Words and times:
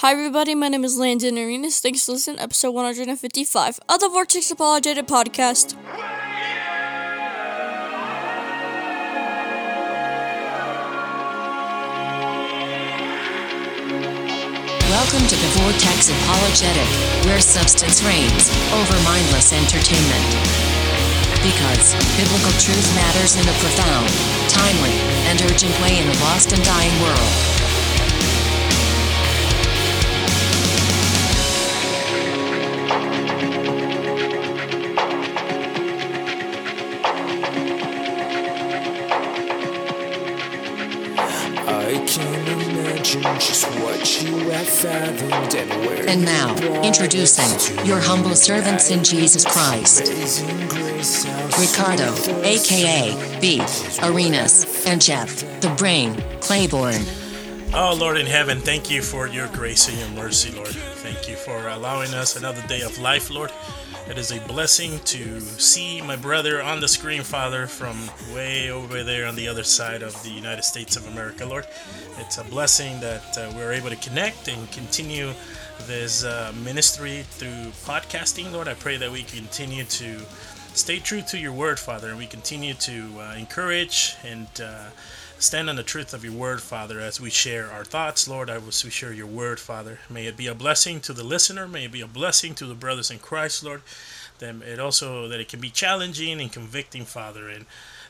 Hi, 0.00 0.12
everybody. 0.12 0.54
My 0.54 0.68
name 0.68 0.82
is 0.82 0.96
Landon 0.96 1.36
Arenas. 1.36 1.78
Thanks 1.80 2.06
for 2.06 2.12
listening 2.12 2.38
to 2.38 2.44
episode 2.44 2.70
155 2.72 3.80
of 3.86 4.00
the 4.00 4.08
Vortex 4.08 4.50
Apologetic 4.50 5.04
Podcast. 5.04 5.76
Welcome 14.88 15.28
to 15.28 15.36
the 15.36 15.50
Vortex 15.60 16.08
Apologetic, 16.08 16.88
where 17.28 17.44
substance 17.44 18.00
reigns 18.00 18.48
over 18.72 18.96
mindless 19.04 19.52
entertainment. 19.52 20.24
Because 21.44 21.92
biblical 22.16 22.56
truth 22.56 22.88
matters 22.96 23.36
in 23.36 23.44
a 23.44 23.52
profound, 23.60 24.08
timely, 24.48 24.96
and 25.28 25.36
urgent 25.52 25.76
way 25.84 26.00
in 26.00 26.08
a 26.08 26.16
lost 26.24 26.54
and 26.56 26.64
dying 26.64 27.02
world. 27.04 27.69
And 44.72 46.24
now, 46.24 46.54
introducing 46.82 47.84
your 47.84 47.98
humble 47.98 48.36
servants 48.36 48.92
in 48.92 49.02
Jesus 49.02 49.44
Christ, 49.44 50.06
Amazing 50.06 50.68
grace, 50.68 51.24
how 51.24 51.46
Ricardo, 51.58 52.14
aka 52.44 53.40
B, 53.40 53.60
Arenas, 54.00 54.86
and 54.86 55.02
Jeff, 55.02 55.40
the 55.60 55.70
Brain, 55.70 56.14
Claiborne. 56.40 57.02
Oh, 57.74 57.96
Lord 57.98 58.16
in 58.16 58.26
heaven, 58.26 58.60
thank 58.60 58.88
you 58.88 59.02
for 59.02 59.26
your 59.26 59.48
grace 59.48 59.88
and 59.88 59.98
your 59.98 60.24
mercy, 60.24 60.52
Lord. 60.52 60.68
Thank 60.68 61.28
you 61.28 61.34
for 61.34 61.68
allowing 61.68 62.14
us 62.14 62.36
another 62.36 62.64
day 62.68 62.82
of 62.82 62.96
life, 63.00 63.28
Lord. 63.28 63.50
It 64.08 64.18
is 64.18 64.32
a 64.32 64.40
blessing 64.48 64.98
to 65.00 65.40
see 65.40 66.00
my 66.00 66.16
brother 66.16 66.62
on 66.62 66.80
the 66.80 66.88
screen, 66.88 67.22
Father, 67.22 67.66
from 67.66 67.96
way 68.34 68.70
over 68.70 69.04
there 69.04 69.26
on 69.26 69.36
the 69.36 69.46
other 69.46 69.62
side 69.62 70.02
of 70.02 70.20
the 70.22 70.30
United 70.30 70.62
States 70.64 70.96
of 70.96 71.06
America, 71.06 71.44
Lord. 71.46 71.66
It's 72.20 72.36
a 72.36 72.44
blessing 72.44 73.00
that 73.00 73.38
uh, 73.38 73.50
we're 73.56 73.72
able 73.72 73.88
to 73.88 73.96
connect 73.96 74.46
and 74.48 74.70
continue 74.70 75.32
this 75.86 76.22
uh, 76.22 76.52
ministry 76.62 77.24
through 77.30 77.72
podcasting, 77.86 78.52
Lord. 78.52 78.68
I 78.68 78.74
pray 78.74 78.98
that 78.98 79.10
we 79.10 79.22
continue 79.22 79.84
to 79.84 80.20
stay 80.74 80.98
true 80.98 81.22
to 81.22 81.38
your 81.38 81.52
word, 81.52 81.80
Father, 81.80 82.10
and 82.10 82.18
we 82.18 82.26
continue 82.26 82.74
to 82.74 83.06
uh, 83.18 83.34
encourage 83.38 84.16
and 84.22 84.48
uh, 84.62 84.90
stand 85.38 85.70
on 85.70 85.76
the 85.76 85.82
truth 85.82 86.12
of 86.12 86.22
your 86.22 86.34
word, 86.34 86.60
Father, 86.60 87.00
as 87.00 87.22
we 87.22 87.30
share 87.30 87.70
our 87.72 87.84
thoughts, 87.84 88.28
Lord, 88.28 88.50
as 88.50 88.84
we 88.84 88.90
share 88.90 89.14
your 89.14 89.26
word, 89.26 89.58
Father. 89.58 90.00
May 90.10 90.26
it 90.26 90.36
be 90.36 90.46
a 90.46 90.54
blessing 90.54 91.00
to 91.00 91.14
the 91.14 91.24
listener. 91.24 91.66
May 91.66 91.86
it 91.86 91.92
be 91.92 92.02
a 92.02 92.06
blessing 92.06 92.54
to 92.56 92.66
the 92.66 92.74
brothers 92.74 93.10
in 93.10 93.18
Christ, 93.18 93.64
Lord. 93.64 93.80
Then 94.40 94.62
it 94.62 94.78
also 94.78 95.26
that 95.28 95.40
it 95.40 95.48
can 95.48 95.60
be 95.60 95.70
challenging 95.70 96.38
and 96.38 96.52
convicting, 96.52 97.06
Father, 97.06 97.48
and 97.48 97.64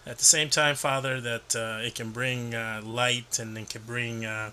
at 0.06 0.18
the 0.18 0.24
same 0.24 0.50
time, 0.50 0.74
Father, 0.74 1.20
that 1.20 1.54
uh, 1.56 1.78
it 1.82 1.94
can 1.94 2.10
bring 2.10 2.54
uh, 2.54 2.80
light 2.84 3.38
and 3.38 3.56
it 3.56 3.70
can 3.70 3.82
bring 3.82 4.24
uh, 4.24 4.50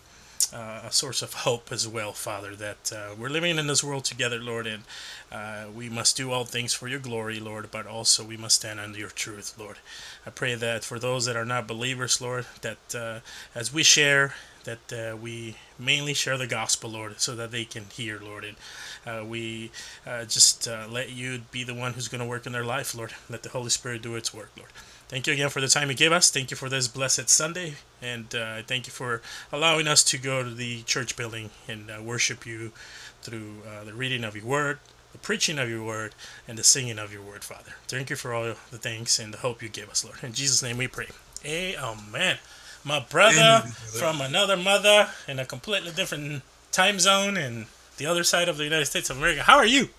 uh, 0.53 0.81
a 0.85 0.91
source 0.91 1.21
of 1.21 1.33
hope 1.33 1.71
as 1.71 1.87
well, 1.87 2.13
Father. 2.13 2.55
That 2.55 2.91
uh, 2.93 3.15
we're 3.17 3.29
living 3.29 3.57
in 3.57 3.67
this 3.67 3.83
world 3.83 4.05
together, 4.05 4.39
Lord, 4.39 4.67
and 4.67 4.83
uh, 5.31 5.65
we 5.75 5.89
must 5.89 6.15
do 6.17 6.31
all 6.31 6.45
things 6.45 6.73
for 6.73 6.87
your 6.87 6.99
glory, 6.99 7.39
Lord, 7.39 7.69
but 7.71 7.85
also 7.85 8.23
we 8.23 8.37
must 8.37 8.57
stand 8.57 8.79
under 8.79 8.99
your 8.99 9.09
truth, 9.09 9.55
Lord. 9.57 9.77
I 10.25 10.29
pray 10.29 10.55
that 10.55 10.83
for 10.83 10.99
those 10.99 11.25
that 11.25 11.35
are 11.35 11.45
not 11.45 11.67
believers, 11.67 12.21
Lord, 12.21 12.45
that 12.61 13.21
as 13.55 13.73
we 13.73 13.83
share, 13.83 14.35
that 14.63 15.17
we 15.21 15.55
mainly 15.79 16.13
share 16.13 16.37
the 16.37 16.47
gospel, 16.47 16.89
Lord, 16.89 17.19
so 17.19 17.35
that 17.35 17.51
they 17.51 17.65
can 17.65 17.85
hear, 17.93 18.19
Lord, 18.19 18.43
and 18.43 18.57
uh, 19.07 19.23
we 19.23 19.71
uh, 20.05 20.25
just 20.25 20.67
uh, 20.67 20.85
let 20.89 21.11
you 21.11 21.41
be 21.51 21.63
the 21.63 21.73
one 21.73 21.93
who's 21.93 22.09
going 22.09 22.21
to 22.21 22.27
work 22.27 22.45
in 22.45 22.51
their 22.51 22.65
life, 22.65 22.93
Lord. 22.93 23.13
Let 23.29 23.43
the 23.43 23.49
Holy 23.49 23.69
Spirit 23.69 24.01
do 24.01 24.15
its 24.15 24.33
work, 24.33 24.51
Lord. 24.57 24.69
Thank 25.09 25.25
you 25.25 25.31
again 25.31 25.49
for 25.49 25.61
the 25.61 25.69
time 25.69 25.89
you 25.89 25.95
gave 25.95 26.11
us. 26.11 26.29
Thank 26.29 26.51
you 26.51 26.57
for 26.57 26.67
this 26.67 26.89
blessed 26.89 27.29
Sunday, 27.29 27.75
and 28.01 28.33
uh, 28.35 28.61
thank 28.63 28.87
you 28.87 28.91
for 28.91 29.21
allowing 29.53 29.87
us 29.87 30.03
to 30.03 30.17
go 30.17 30.43
to 30.43 30.49
the 30.53 30.81
church 30.83 31.15
building 31.15 31.49
and 31.65 31.89
uh, 31.89 32.01
worship 32.03 32.45
you 32.45 32.73
through 33.21 33.61
uh, 33.65 33.85
the 33.85 33.93
reading 33.93 34.25
of 34.25 34.35
your 34.35 34.45
word, 34.45 34.79
the 35.13 35.17
preaching 35.17 35.59
of 35.59 35.69
your 35.69 35.81
word, 35.81 36.13
and 36.45 36.57
the 36.57 36.63
singing 36.63 36.99
of 36.99 37.13
your 37.13 37.21
word, 37.21 37.45
Father. 37.45 37.71
Thank 37.87 38.09
you 38.09 38.17
for 38.17 38.33
all 38.33 38.43
the 38.43 38.77
thanks 38.77 39.17
and 39.17 39.33
the 39.33 39.37
hope 39.37 39.63
you 39.63 39.69
gave 39.69 39.89
us, 39.89 40.03
Lord. 40.03 40.17
In 40.23 40.33
Jesus' 40.33 40.61
name 40.61 40.77
we 40.77 40.87
pray. 40.87 41.07
Amen. 41.45 42.37
My 42.83 42.99
brother 42.99 43.65
from 43.97 44.19
another 44.19 44.57
mother 44.57 45.07
in 45.25 45.39
a 45.39 45.45
completely 45.45 45.91
different 45.91 46.43
time 46.73 46.99
zone 46.99 47.37
and 47.37 47.67
the 47.95 48.05
other 48.05 48.23
side 48.25 48.49
of 48.49 48.57
the 48.57 48.65
United 48.65 48.85
States 48.85 49.09
of 49.09 49.17
America. 49.17 49.43
How 49.43 49.55
are 49.55 49.65
you? 49.65 49.89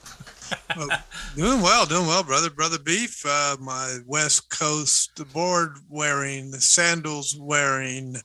Well, 0.76 0.88
doing 1.36 1.60
well, 1.60 1.86
doing 1.86 2.06
well, 2.06 2.22
brother. 2.22 2.50
Brother 2.50 2.78
Beef, 2.78 3.24
uh, 3.26 3.56
my 3.60 3.98
West 4.06 4.48
Coast 4.50 5.20
board 5.32 5.76
wearing, 5.88 6.50
the 6.50 6.60
sandals 6.60 7.36
wearing, 7.38 8.16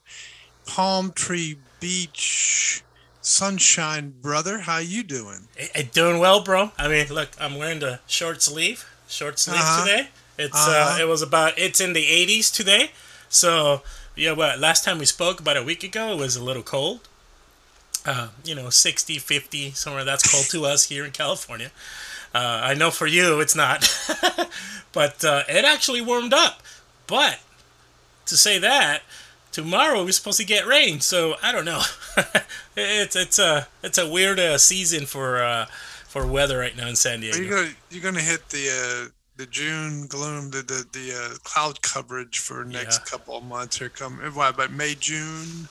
palm 0.65 1.11
tree 1.13 1.57
beach 1.79 2.83
sunshine 3.21 4.13
brother. 4.21 4.59
How 4.59 4.77
you 4.79 5.03
doing? 5.03 5.47
Eh, 5.57 5.67
eh, 5.75 5.83
doing 5.91 6.19
well, 6.19 6.43
bro. 6.43 6.71
I 6.77 6.87
mean, 6.87 7.07
look, 7.07 7.29
I'm 7.39 7.57
wearing 7.57 7.79
the 7.79 7.99
short 8.07 8.41
sleeve, 8.41 8.85
short 9.07 9.39
sleeve 9.39 9.59
Uh-huh. 9.61 9.85
today. 9.85 10.09
It's 10.37 10.55
Uh-huh. 10.55 10.95
uh, 10.95 11.01
it 11.01 11.07
was 11.07 11.21
about 11.21 11.57
it's 11.57 11.79
in 11.79 11.93
the 11.93 12.05
80s 12.05 12.51
today. 12.51 12.91
So 13.29 13.81
yeah, 14.15 14.33
what 14.33 14.59
last 14.59 14.83
time 14.83 14.97
we 14.99 15.05
spoke 15.05 15.39
about 15.39 15.57
a 15.57 15.63
week 15.63 15.83
ago, 15.83 16.11
it 16.13 16.17
was 16.19 16.35
a 16.35 16.43
little 16.43 16.63
cold. 16.63 17.07
Uh, 18.05 18.27
you 18.43 18.53
know, 18.53 18.69
60, 18.69 19.17
50, 19.17 19.71
somewhere 19.71 20.03
that's 20.03 20.29
cold 20.29 20.45
to 20.49 20.65
us 20.65 20.89
here 20.89 21.05
in 21.05 21.11
California. 21.11 21.71
Uh, 22.33 22.61
I 22.63 22.73
know 22.73 22.89
for 22.91 23.05
you 23.07 23.39
it's 23.41 23.55
not, 23.55 23.81
but 24.91 25.23
uh, 25.23 25.43
it 25.47 25.65
actually 25.65 26.01
warmed 26.01 26.33
up. 26.33 26.61
But 27.07 27.39
to 28.25 28.35
say 28.37 28.57
that, 28.59 29.03
tomorrow 29.51 30.03
we're 30.03 30.11
supposed 30.13 30.39
to 30.39 30.45
get 30.45 30.65
rain, 30.65 30.99
so 30.99 31.35
I 31.43 31.51
don't 31.51 31.65
know. 31.65 31.81
it's 32.75 33.15
it's 33.15 33.37
a 33.39 33.67
it's 33.83 33.97
a 33.97 34.09
weird 34.09 34.39
uh, 34.39 34.57
season 34.57 35.05
for 35.05 35.43
uh, 35.43 35.65
for 36.07 36.25
weather 36.25 36.57
right 36.59 36.75
now 36.75 36.87
in 36.87 36.95
San 36.95 37.19
Are 37.21 37.25
you 37.25 37.33
Diego. 37.33 37.55
gonna 37.55 37.69
you're 37.91 38.03
gonna 38.03 38.21
hit 38.21 38.49
the 38.49 38.69
uh, 38.69 39.09
the 39.35 39.45
June 39.45 40.07
gloom, 40.07 40.49
the 40.51 40.61
the, 40.63 40.85
the 40.91 41.13
uh, 41.13 41.37
cloud 41.43 41.81
coverage 41.81 42.39
for 42.39 42.63
next 42.65 42.99
Yeah. 43.01 43.05
couple 43.11 43.37
of 43.37 43.43
months 43.43 43.77
here 43.77 43.89
come 43.89 44.17
what 44.33 44.55
about 44.55 44.71
May 44.71 44.95
June? 44.95 45.67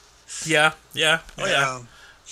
Yeah, 0.47 0.73
yeah, 0.95 1.21
oh 1.39 1.47
yeah. 1.47 1.79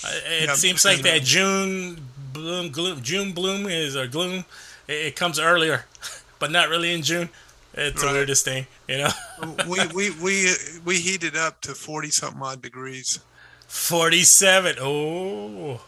Uh, 0.03 0.09
It 0.25 0.47
Yeah, 0.47 0.53
seems 0.55 0.83
like 0.85 1.01
that. 1.03 1.21
June 1.23 2.07
bloom, 2.33 2.69
gloom, 2.69 3.01
June 3.01 3.31
bloom 3.31 3.65
is 3.67 3.95
or 3.95 4.07
gloom. 4.07 4.45
It, 4.87 4.93
it 5.07 5.15
comes 5.15 5.39
earlier, 5.39 5.85
but 6.39 6.51
not 6.51 6.69
really 6.69 6.93
in 6.93 7.01
June. 7.01 7.29
It's 7.73 8.01
the 8.01 8.07
weirdest 8.11 8.43
thing, 8.43 8.67
you 8.87 8.97
know. 8.97 9.09
we 9.67 9.79
we 9.95 10.09
we 10.11 10.51
we 10.83 10.97
heated 10.97 11.37
up 11.37 11.61
to 11.61 11.73
forty 11.73 12.09
something 12.09 12.41
odd 12.41 12.61
degrees. 12.61 13.19
Forty-seven. 13.67 14.75
Oh, 14.81 15.79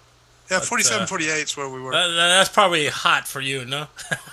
Yeah, 0.49 0.61
47, 0.61 1.03
uh, 1.03 1.05
48 1.05 1.29
is 1.43 1.57
where 1.57 1.67
we 1.67 1.81
were. 1.81 1.91
that, 1.91 2.07
that's 2.07 2.49
probably 2.49 2.87
hot 2.87 3.27
for 3.27 3.41
you, 3.41 3.65
no? 3.65 3.87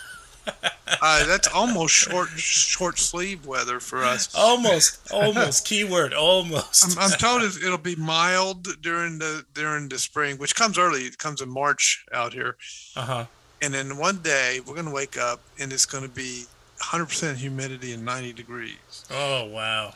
Uh, 1.02 1.24
that's 1.24 1.48
almost 1.48 1.94
short 1.94 2.28
short 2.30 2.98
sleeve 2.98 3.46
weather 3.46 3.80
for 3.80 4.04
us. 4.04 4.34
Almost, 4.36 5.10
almost. 5.10 5.64
Keyword, 5.66 6.12
almost. 6.12 6.98
I'm, 6.98 6.98
I'm 7.12 7.18
told 7.18 7.42
it- 7.42 7.56
it'll 7.64 7.78
be 7.78 7.96
mild 7.96 8.66
during 8.82 9.18
the 9.18 9.46
during 9.54 9.88
the 9.88 9.98
spring, 9.98 10.36
which 10.36 10.54
comes 10.54 10.76
early. 10.76 11.02
It 11.02 11.16
comes 11.16 11.40
in 11.40 11.48
March 11.48 12.04
out 12.12 12.34
here, 12.34 12.56
Uh 12.96 13.02
huh. 13.02 13.24
and 13.62 13.72
then 13.72 13.96
one 13.96 14.18
day 14.18 14.60
we're 14.66 14.74
gonna 14.74 14.90
wake 14.92 15.16
up 15.16 15.40
and 15.58 15.72
it's 15.72 15.86
gonna 15.86 16.08
be 16.08 16.44
100% 16.82 17.36
humidity 17.36 17.92
and 17.94 18.04
90 18.04 18.32
degrees. 18.34 19.04
Oh 19.10 19.46
wow. 19.46 19.94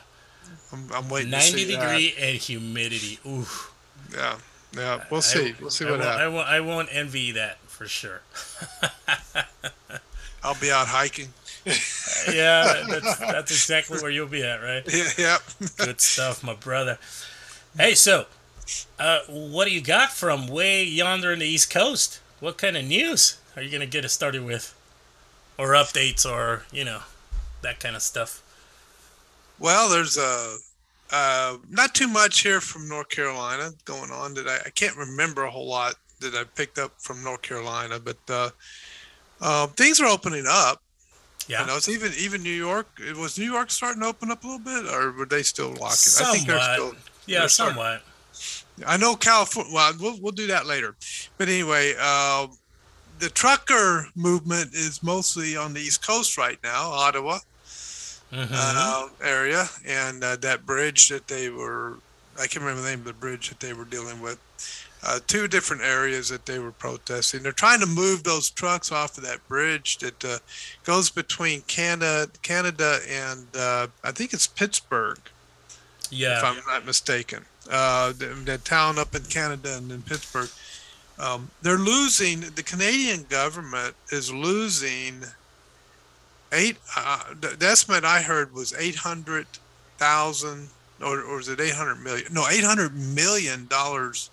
I'm, 0.71 0.89
I'm 0.91 1.09
waiting. 1.09 1.29
to 1.29 1.37
Ninety 1.37 1.65
see 1.65 1.75
that. 1.75 1.81
degree 1.87 2.15
and 2.19 2.37
humidity. 2.37 3.19
Ooh. 3.27 3.45
Yeah, 4.11 4.37
yeah. 4.75 5.03
We'll 5.11 5.21
see. 5.21 5.49
I- 5.49 5.55
we'll 5.61 5.69
see 5.69 5.85
I 5.85 5.91
what 5.91 6.01
I 6.01 6.05
happens. 6.19 6.33
won't, 6.33 6.47
I 6.47 6.59
won't 6.61 6.89
envy 6.91 7.31
that 7.33 7.59
for 7.67 7.85
sure. 7.87 8.21
I'll 10.45 10.53
be 10.61 10.71
out 10.71 10.87
hiking. 10.87 11.29
yeah, 12.31 12.83
that's, 12.87 13.17
that's 13.17 13.51
exactly 13.51 13.97
where 13.99 14.11
you'll 14.11 14.27
be 14.27 14.43
at, 14.43 14.57
right? 14.57 14.83
Yeah, 14.93 15.09
yep. 15.17 15.41
Good 15.77 15.99
stuff, 15.99 16.43
my 16.43 16.53
brother. 16.53 16.99
Hey, 17.75 17.95
so, 17.95 18.27
uh, 18.99 19.21
what 19.27 19.67
do 19.67 19.73
you 19.73 19.81
got 19.81 20.11
from 20.11 20.47
way 20.47 20.83
yonder 20.83 21.33
in 21.33 21.39
the 21.39 21.47
East 21.47 21.71
Coast? 21.71 22.21
What 22.39 22.59
kind 22.59 22.77
of 22.77 22.85
news 22.85 23.39
are 23.55 23.63
you 23.63 23.71
gonna 23.71 23.87
get 23.87 24.05
us 24.05 24.13
started 24.13 24.45
with, 24.45 24.75
or 25.57 25.69
updates, 25.69 26.29
or 26.29 26.65
you 26.71 26.85
know, 26.85 26.99
that 27.63 27.79
kind 27.79 27.95
of 27.95 28.03
stuff? 28.03 28.43
Well, 29.57 29.89
there's 29.89 30.15
a 30.15 30.57
uh, 31.11 31.57
not 31.71 31.95
too 31.95 32.07
much 32.07 32.41
here 32.41 32.61
from 32.61 32.87
North 32.87 33.09
Carolina 33.09 33.71
going 33.85 34.11
on. 34.11 34.35
That 34.35 34.47
I, 34.47 34.57
I 34.67 34.69
can't 34.69 34.95
remember 34.95 35.43
a 35.43 35.49
whole 35.49 35.67
lot 35.67 35.95
that 36.19 36.35
I 36.35 36.43
picked 36.43 36.77
up 36.77 36.93
from 37.01 37.23
North 37.23 37.41
Carolina, 37.41 37.99
but 37.99 38.17
uh, 38.29 38.49
uh, 39.41 39.67
things 39.67 39.99
are 39.99 40.07
opening 40.07 40.45
up. 40.47 40.81
Yeah, 41.47 41.61
You 41.61 41.67
know, 41.67 41.77
it's 41.77 41.89
even 41.89 42.11
even 42.17 42.41
New 42.41 42.49
York. 42.49 42.87
It 42.99 43.15
was 43.15 43.37
New 43.37 43.45
York 43.51 43.69
starting 43.69 44.01
to 44.01 44.07
open 44.07 44.31
up 44.31 44.43
a 44.43 44.47
little 44.47 44.63
bit, 44.65 44.91
or 44.91 45.11
were 45.11 45.25
they 45.27 45.43
still 45.43 45.69
locking? 45.69 46.13
I 46.19 46.31
think 46.33 46.47
they're 46.47 46.59
still. 46.73 46.93
yeah, 47.27 47.39
they're 47.39 47.49
starting- 47.49 47.75
somewhat. 47.75 48.01
I 48.85 48.97
know 48.97 49.15
California. 49.15 49.71
Well, 49.73 49.93
we'll 49.99 50.19
we'll 50.21 50.31
do 50.31 50.47
that 50.47 50.65
later. 50.65 50.95
But 51.37 51.47
anyway, 51.47 51.93
uh, 51.99 52.47
the 53.19 53.29
trucker 53.29 54.07
movement 54.15 54.73
is 54.73 55.01
mostly 55.03 55.55
on 55.55 55.73
the 55.73 55.79
East 55.81 56.05
Coast 56.05 56.37
right 56.37 56.57
now, 56.63 56.89
Ottawa 56.91 57.39
Mhm. 58.33 58.47
uh, 58.51 59.07
area, 59.23 59.69
and 59.85 60.23
uh, 60.23 60.35
that 60.37 60.65
bridge 60.65 61.09
that 61.09 61.27
they 61.27 61.49
were. 61.49 61.99
I 62.37 62.47
can't 62.47 62.65
remember 62.65 62.81
the 62.81 62.89
name 62.89 62.99
of 62.99 63.05
the 63.05 63.13
bridge 63.13 63.47
that 63.49 63.59
they 63.61 63.71
were 63.71 63.85
dealing 63.85 64.19
with. 64.19 64.39
Uh, 65.07 65.19
two 65.27 65.47
different 65.47 65.83
areas 65.83 66.29
that 66.29 66.47
they 66.47 66.57
were 66.57 66.71
protesting. 66.71 67.43
They're 67.43 67.51
trying 67.51 67.79
to 67.79 67.85
move 67.85 68.23
those 68.23 68.49
trucks 68.49 68.91
off 68.91 69.17
of 69.19 69.23
that 69.23 69.47
bridge 69.47 69.99
that 69.99 70.25
uh, 70.25 70.39
goes 70.83 71.11
between 71.11 71.61
Canada, 71.61 72.27
Canada, 72.41 72.99
and 73.07 73.45
uh, 73.55 73.87
I 74.03 74.11
think 74.11 74.33
it's 74.33 74.47
Pittsburgh 74.47 75.19
Yeah, 76.09 76.39
if. 76.39 76.43
I'm 76.43 76.61
not 76.65 76.85
mistaken. 76.87 77.45
Uh, 77.69 78.13
the, 78.13 78.27
the 78.45 78.57
town 78.57 78.97
up 78.97 79.13
in 79.13 79.23
Canada 79.25 79.77
and 79.77 79.91
in 79.91 80.01
Pittsburgh, 80.01 80.49
um, 81.19 81.49
they're 81.61 81.77
losing. 81.77 82.41
The 82.41 82.63
Canadian 82.63 83.25
government 83.29 83.95
is 84.11 84.33
losing 84.33 85.23
eight. 86.51 86.77
Uh, 86.97 87.33
the, 87.39 87.49
the 87.49 87.67
estimate 87.67 88.03
I 88.03 88.21
heard 88.23 88.53
was 88.53 88.73
eight 88.77 88.95
hundred 88.95 89.45
thousand, 89.97 90.69
or 90.99 91.21
or 91.21 91.39
is 91.39 91.47
it 91.47 91.59
eight 91.59 91.75
hundred 91.75 92.01
million? 92.01 92.33
No, 92.33 92.47
eight 92.49 92.63
hundred 92.63 92.95
million 92.95 93.67
dollars 93.67 94.31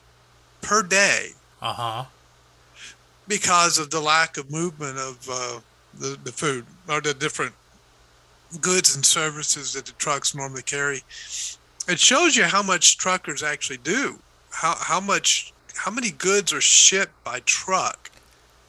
per 0.62 0.82
day 0.82 1.30
Uh 1.60 1.72
huh. 1.74 2.04
because 3.28 3.78
of 3.78 3.90
the 3.90 4.00
lack 4.00 4.36
of 4.36 4.50
movement 4.50 4.98
of 4.98 5.28
uh, 5.30 5.60
the, 5.98 6.18
the 6.24 6.32
food 6.32 6.64
or 6.88 7.00
the 7.00 7.14
different 7.14 7.52
goods 8.60 8.94
and 8.96 9.04
services 9.04 9.72
that 9.74 9.86
the 9.86 9.92
trucks 9.92 10.34
normally 10.34 10.62
carry. 10.62 11.02
It 11.88 11.98
shows 11.98 12.36
you 12.36 12.44
how 12.44 12.62
much 12.62 12.96
truckers 12.98 13.42
actually 13.42 13.78
do, 13.78 14.18
how, 14.50 14.74
how 14.78 15.00
much, 15.00 15.52
how 15.76 15.90
many 15.90 16.10
goods 16.10 16.52
are 16.52 16.60
shipped 16.60 17.22
by 17.24 17.40
truck. 17.40 18.10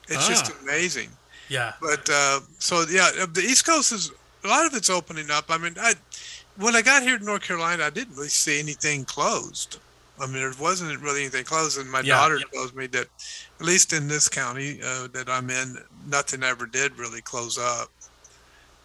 It's 0.08 0.28
just 0.28 0.50
Ah. 0.52 0.56
amazing. 0.62 1.10
Yeah. 1.48 1.72
But 1.80 2.08
uh, 2.10 2.40
so 2.58 2.84
yeah, 2.90 3.10
uh, 3.20 3.26
the 3.32 3.42
East 3.42 3.66
Coast 3.66 3.92
is 3.92 4.10
a 4.44 4.48
lot 4.48 4.66
of 4.66 4.74
it's 4.74 4.90
opening 4.90 5.30
up. 5.30 5.46
I 5.50 5.58
mean, 5.58 5.74
I 5.80 5.94
when 6.56 6.74
I 6.76 6.82
got 6.82 7.02
here 7.02 7.18
to 7.18 7.24
North 7.24 7.42
Carolina, 7.42 7.84
I 7.84 7.90
didn't 7.90 8.14
really 8.16 8.28
see 8.28 8.58
anything 8.60 9.04
closed. 9.04 9.78
I 10.20 10.26
mean, 10.26 10.34
there 10.36 10.52
wasn't 10.60 11.00
really 11.00 11.22
anything 11.22 11.44
closed, 11.44 11.78
and 11.78 11.90
my 11.90 12.00
Yeah. 12.00 12.16
daughter 12.16 12.40
tells 12.52 12.72
me 12.72 12.86
that 12.88 13.08
at 13.60 13.66
least 13.66 13.92
in 13.92 14.06
this 14.06 14.28
county 14.28 14.80
uh, 14.82 15.08
that 15.12 15.28
I'm 15.28 15.50
in, 15.50 15.76
nothing 16.06 16.42
ever 16.42 16.66
did 16.66 16.96
really 16.98 17.20
close 17.20 17.58
up. 17.58 17.88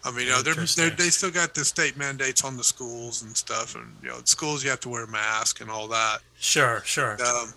I 0.02 0.10
mean, 0.10 0.26
you 0.26 0.32
know, 0.32 0.42
they're, 0.42 0.54
they're, 0.54 0.90
they 0.90 1.10
still 1.10 1.30
got 1.30 1.54
the 1.54 1.64
state 1.64 1.96
mandates 1.96 2.42
on 2.42 2.56
the 2.56 2.64
schools 2.64 3.22
and 3.22 3.36
stuff, 3.36 3.74
and 3.74 3.94
you 4.02 4.08
know, 4.08 4.20
schools 4.24 4.64
you 4.64 4.70
have 4.70 4.80
to 4.80 4.88
wear 4.88 5.04
a 5.04 5.08
mask 5.08 5.60
and 5.60 5.70
all 5.70 5.88
that. 5.88 6.20
Sure. 6.38 6.82
Sure. 6.84 7.18
Um, 7.22 7.52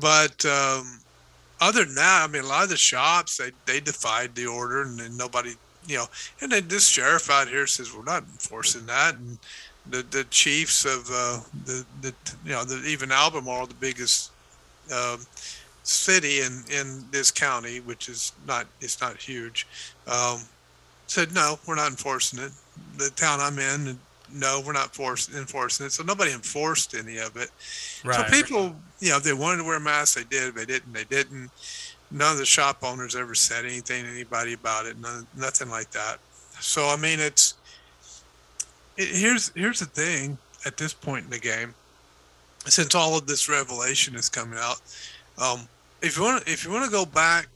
but 0.00 0.44
um, 0.44 1.00
other 1.60 1.84
than 1.84 1.94
that, 1.94 2.26
I 2.28 2.32
mean, 2.32 2.44
a 2.44 2.46
lot 2.46 2.64
of 2.64 2.68
the 2.68 2.76
shops 2.76 3.38
they 3.38 3.52
they 3.64 3.80
defied 3.80 4.34
the 4.34 4.46
order, 4.46 4.82
and 4.82 4.98
then 4.98 5.16
nobody, 5.16 5.54
you 5.86 5.96
know, 5.96 6.06
and 6.40 6.52
then 6.52 6.68
this 6.68 6.86
sheriff 6.88 7.30
out 7.30 7.48
here 7.48 7.66
says 7.66 7.94
we're 7.94 8.04
not 8.04 8.24
enforcing 8.24 8.84
that, 8.86 9.16
and 9.16 9.38
the 9.90 10.04
the 10.10 10.24
chiefs 10.24 10.84
of 10.84 11.08
uh, 11.12 11.40
the 11.64 11.84
the 12.02 12.14
you 12.44 12.52
know 12.52 12.64
the 12.64 12.86
even 12.86 13.12
Albemarle, 13.12 13.66
the 13.66 13.74
biggest 13.74 14.30
um, 14.94 15.20
city 15.82 16.40
in 16.40 16.64
in 16.72 17.04
this 17.10 17.30
county, 17.30 17.80
which 17.80 18.08
is 18.08 18.32
not 18.46 18.66
it's 18.80 19.00
not 19.00 19.16
huge, 19.16 19.66
um, 20.06 20.40
said 21.06 21.32
no, 21.34 21.58
we're 21.66 21.76
not 21.76 21.90
enforcing 21.90 22.40
it. 22.40 22.52
The 22.98 23.10
town 23.10 23.40
I'm 23.40 23.58
in. 23.58 23.98
No, 24.32 24.60
we're 24.66 24.72
not 24.72 24.92
force, 24.92 25.32
enforcing 25.32 25.86
it. 25.86 25.92
So 25.92 26.02
nobody 26.02 26.32
enforced 26.32 26.96
any 26.96 27.18
of 27.18 27.36
it. 27.36 27.48
Right. 28.04 28.16
So 28.16 28.24
people, 28.24 28.74
you 28.98 29.10
know, 29.10 29.18
if 29.18 29.22
they 29.22 29.32
wanted 29.32 29.58
to 29.58 29.64
wear 29.64 29.78
masks, 29.78 30.16
they 30.16 30.24
did. 30.24 30.48
If 30.48 30.54
they 30.56 30.66
didn't, 30.66 30.92
they 30.92 31.04
didn't. 31.04 31.48
None 32.10 32.32
of 32.32 32.38
the 32.38 32.44
shop 32.44 32.78
owners 32.82 33.14
ever 33.14 33.36
said 33.36 33.64
anything 33.64 34.04
to 34.04 34.10
anybody 34.10 34.54
about 34.54 34.86
it. 34.86 34.98
None, 34.98 35.28
nothing 35.36 35.70
like 35.70 35.90
that. 35.92 36.18
So 36.60 36.88
I 36.88 36.96
mean, 36.96 37.20
it's 37.20 37.54
it, 37.54 37.54
here's 38.96 39.50
here's 39.54 39.80
the 39.80 39.86
thing. 39.86 40.38
At 40.64 40.76
this 40.78 40.92
point 40.92 41.24
in 41.26 41.30
the 41.30 41.38
game, 41.38 41.74
since 42.64 42.94
all 42.94 43.16
of 43.16 43.26
this 43.28 43.48
revelation 43.48 44.16
is 44.16 44.28
coming 44.28 44.58
out, 44.58 44.80
um, 45.38 45.68
if 46.02 46.16
you 46.16 46.24
want 46.24 46.48
if 46.48 46.64
you 46.64 46.72
want 46.72 46.84
to 46.84 46.90
go 46.90 47.04
back 47.04 47.48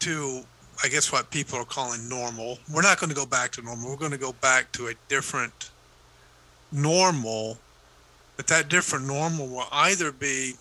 to 0.00 0.42
I 0.82 0.88
guess 0.88 1.12
what 1.12 1.30
people 1.30 1.58
are 1.58 1.64
calling 1.66 2.08
normal, 2.08 2.58
we're 2.72 2.80
not 2.82 2.98
going 2.98 3.10
to 3.10 3.16
go 3.16 3.26
back 3.26 3.52
to 3.52 3.62
normal. 3.62 3.90
We're 3.90 3.96
going 3.96 4.12
to 4.12 4.18
go 4.18 4.32
back 4.32 4.72
to 4.72 4.86
a 4.88 4.94
different 5.08 5.70
normal 6.72 7.58
but 8.40 8.46
that 8.46 8.70
different 8.70 9.06
normal 9.06 9.46
will 9.48 9.66
either 9.70 10.12
be 10.12 10.54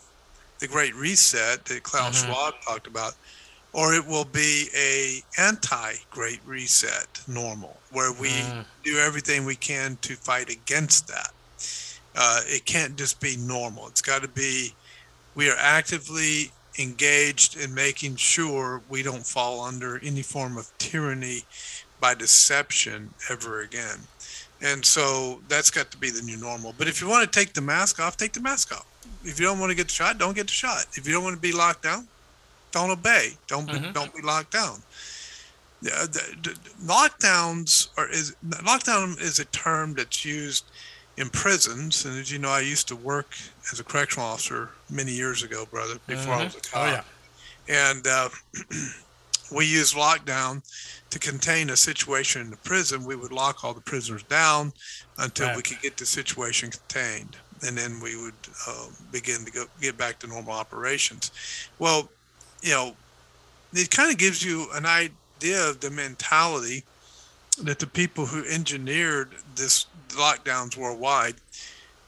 the 0.60 0.68
Great 0.68 0.94
Reset 0.96 1.64
that 1.64 1.82
Klaus 1.84 2.22
Mhm. 2.22 2.26
Schwab 2.26 2.56
talked 2.62 2.88
about, 2.88 3.14
or 3.74 3.94
it 3.94 4.06
will 4.06 4.26
be 4.26 4.68
a 4.76 5.22
anti-Great 5.40 6.40
Reset 6.46 7.22
normal, 7.28 7.78
where 7.92 8.12
we 8.12 8.30
Mm. 8.30 8.66
do 8.84 8.98
everything 8.98 9.46
we 9.46 9.56
can 9.56 9.98
to 10.02 10.16
fight 10.16 10.50
against 10.50 11.08
that. 11.08 11.32
Uh, 12.16 12.42
it 12.48 12.66
can't 12.66 12.96
just 12.98 13.20
be 13.20 13.38
normal. 13.38 13.88
It's 13.88 14.02
got 14.02 14.22
to 14.24 14.28
be 14.28 14.74
we 15.36 15.50
are 15.50 15.58
actively 15.58 16.52
engaged 16.80 17.56
in 17.58 17.74
making 17.74 18.16
sure 18.16 18.82
we 18.90 19.04
don't 19.04 19.26
fall 19.26 19.62
under 19.62 20.00
any 20.04 20.22
form 20.24 20.58
of 20.58 20.76
tyranny 20.80 21.44
by 22.00 22.14
deception 22.16 23.14
ever 23.30 23.62
again. 23.62 24.00
And 24.62 24.84
so 24.84 25.42
that's 25.48 25.70
got 25.70 25.92
to 25.92 25.98
be 25.98 26.10
the 26.10 26.22
new 26.22 26.36
normal. 26.38 26.74
But 26.78 26.88
if 26.88 27.00
you 27.02 27.08
want 27.08 27.32
to 27.32 27.40
take 27.40 27.54
the 27.54 27.62
mask 27.62 28.00
off, 28.00 28.18
take 28.18 28.34
the 28.34 28.42
mask 28.42 28.74
off. 28.74 28.86
If 29.24 29.40
you 29.40 29.46
don't 29.46 29.60
want 29.60 29.70
to 29.70 29.76
get 29.76 29.88
the 29.88 29.94
shot, 29.94 30.18
don't 30.18 30.36
get 30.36 30.48
the 30.48 30.54
shot. 30.54 30.86
If 30.96 31.08
you 31.08 31.14
don't 31.14 31.24
want 31.24 31.36
to 31.36 31.42
be 31.42 31.52
locked 31.52 31.84
down, 31.84 32.08
don't 32.72 32.92
obey. 32.92 33.38
Don't 33.48 33.66
be, 33.68 33.74
Mhm. 33.80 33.94
don't 33.94 34.14
be 34.16 34.22
locked 34.22 34.52
down. 34.52 34.82
Yeah, 35.82 36.02
the, 36.06 36.36
the, 36.44 36.60
lockdowns 36.84 37.88
are 37.98 38.10
is 38.10 38.36
lockdown 38.44 39.20
is 39.22 39.40
a 39.40 39.46
term 39.46 39.94
that's 39.94 40.26
used 40.26 40.66
in 41.18 41.30
prisons. 41.30 42.04
And 42.06 42.20
as 42.20 42.32
you 42.32 42.38
know, 42.40 42.50
I 42.50 42.60
used 42.62 42.88
to 42.90 42.96
work 42.96 43.36
as 43.72 43.80
a 43.80 43.84
correctional 43.84 44.28
officer 44.28 44.72
many 44.90 45.14
years 45.14 45.42
ago, 45.44 45.66
brother, 45.66 45.96
before 46.06 46.34
I 46.34 46.44
was 46.46 46.56
a 46.56 46.60
Mhm. 46.60 46.72
cop 46.72 46.82
Oh 46.82 46.86
yeah. 46.92 47.04
and 47.92 48.08
uh, 48.08 48.30
we 49.52 49.66
use 49.66 49.94
lockdown 49.94 50.62
to 51.10 51.18
contain 51.20 51.70
a 51.70 51.78
situation 51.78 52.42
in 52.42 52.50
the 52.50 52.58
prison. 52.58 53.04
We 53.06 53.16
would 53.16 53.32
lock 53.32 53.64
all 53.64 53.74
the 53.74 53.82
prisoners 53.82 54.24
down 54.24 54.74
until 55.18 55.56
we 55.56 55.62
could 55.62 55.82
get 55.82 55.98
the 55.98 56.06
situation 56.06 56.72
contained, 56.72 57.36
and 57.66 57.78
then 57.78 58.00
we 58.00 58.16
would 58.22 58.36
uh, 58.68 58.88
begin 59.12 59.44
to 59.46 59.52
go 59.52 59.66
get 59.82 59.98
back 59.98 60.20
to 60.20 60.28
normal 60.28 60.54
operations. 60.54 61.32
Well, 61.80 62.10
you 62.62 62.72
know, 62.72 62.96
it 63.74 63.92
kind 63.92 64.12
of 64.12 64.18
gives 64.18 64.44
you 64.44 64.68
an 64.74 64.86
idea 64.86 65.68
of 65.70 65.80
the 65.80 65.90
mentality 65.90 66.84
that 67.64 67.80
the 67.80 67.88
people 67.88 68.26
who 68.26 68.44
engineered 68.46 69.30
this 69.56 69.86
lockdowns 70.10 70.76
worldwide 70.78 71.36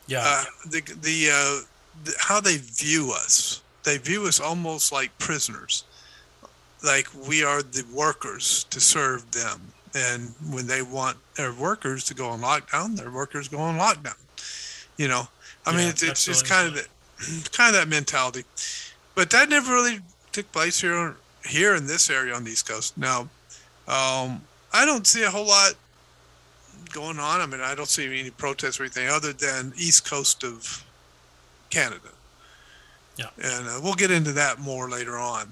Yeah. 0.08 0.24
uh, 0.26 0.44
the 0.66 0.82
the, 1.02 1.30
uh, 1.32 1.66
the 2.04 2.14
how 2.20 2.40
they 2.42 2.58
view 2.58 3.12
us. 3.14 3.62
They 3.84 3.98
view 3.98 4.26
us 4.28 4.40
almost 4.40 4.92
like 4.92 5.18
prisoners, 5.18 5.84
like 6.84 7.08
we 7.28 7.44
are 7.44 7.62
the 7.64 7.84
workers 7.94 8.66
to 8.70 8.80
serve 8.80 9.30
them. 9.32 9.74
And 9.94 10.34
when 10.50 10.68
they 10.68 10.82
want 10.82 11.18
their 11.36 11.52
workers 11.54 12.06
to 12.06 12.14
go 12.14 12.28
on 12.30 12.42
lockdown, 12.42 12.96
their 12.96 13.12
workers 13.12 13.48
go 13.48 13.58
on 13.60 13.78
lockdown. 13.78 14.18
You 14.98 15.08
know, 15.08 15.28
I 15.66 15.76
mean, 15.76 15.90
it's 15.90 16.04
it's 16.04 16.24
just 16.26 16.48
kind 16.48 16.68
of 16.70 16.76
that, 16.76 17.52
kind 17.52 17.76
of 17.76 17.82
that 17.82 17.88
mentality. 17.90 18.44
But 19.16 19.30
that 19.32 19.50
never 19.50 19.74
really 19.74 20.00
took 20.32 20.52
place 20.52 20.82
here 20.82 21.16
here 21.46 21.76
in 21.76 21.88
this 21.88 22.10
area 22.10 22.34
on 22.34 22.44
the 22.44 22.52
East 22.52 22.68
Coast. 22.68 22.98
Now, 22.98 23.22
um, 23.88 24.42
I 24.74 24.86
don't 24.86 25.08
see 25.08 25.24
a 25.24 25.30
whole 25.30 25.48
lot 25.48 25.74
going 26.94 27.20
on. 27.20 27.42
I 27.42 27.46
mean, 27.46 27.62
I 27.62 27.76
don't 27.76 27.90
see 27.90 28.06
any 28.20 28.30
protests 28.30 28.80
or 28.80 28.84
anything 28.84 29.10
other 29.10 29.34
than 29.34 29.74
East 29.78 30.10
Coast 30.10 30.44
of 30.44 30.86
Canada. 31.70 32.10
Yeah. 33.18 33.30
And 33.44 33.68
uh, 33.68 33.80
we'll 33.82 33.94
get 33.94 34.12
into 34.12 34.32
that 34.34 34.60
more 34.60 34.90
later 34.90 35.18
on. 35.18 35.52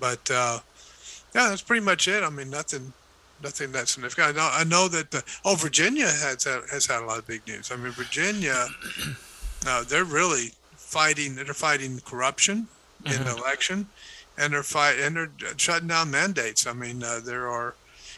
But 0.00 0.30
uh, 0.30 0.58
yeah, 1.34 1.48
that's 1.48 1.62
pretty 1.62 1.84
much 1.84 2.08
it. 2.08 2.22
I 2.22 2.30
mean, 2.30 2.50
nothing, 2.50 2.92
nothing 3.42 3.72
that 3.72 3.88
significant. 3.88 4.28
I 4.28 4.32
know, 4.32 4.50
I 4.52 4.64
know 4.64 4.88
that 4.88 5.10
the, 5.10 5.22
oh, 5.44 5.54
Virginia 5.54 6.06
has 6.06 6.44
had, 6.44 6.62
has 6.70 6.86
had 6.86 7.02
a 7.02 7.06
lot 7.06 7.18
of 7.18 7.26
big 7.26 7.46
news. 7.46 7.70
I 7.70 7.76
mean, 7.76 7.92
Virginia, 7.92 8.66
uh, 9.66 9.84
they're 9.84 10.04
really 10.04 10.52
fighting. 10.76 11.34
They're 11.36 11.46
fighting 11.54 12.00
corruption 12.04 12.68
in 13.06 13.24
the 13.24 13.36
election, 13.36 13.86
and 14.38 14.52
they're 14.52 14.62
fight 14.62 14.98
and 14.98 15.16
they're 15.16 15.30
shutting 15.56 15.88
down 15.88 16.10
mandates. 16.10 16.66
I 16.66 16.72
mean, 16.72 17.02
uh, 17.02 17.20
there 17.24 17.48
are 17.48 17.74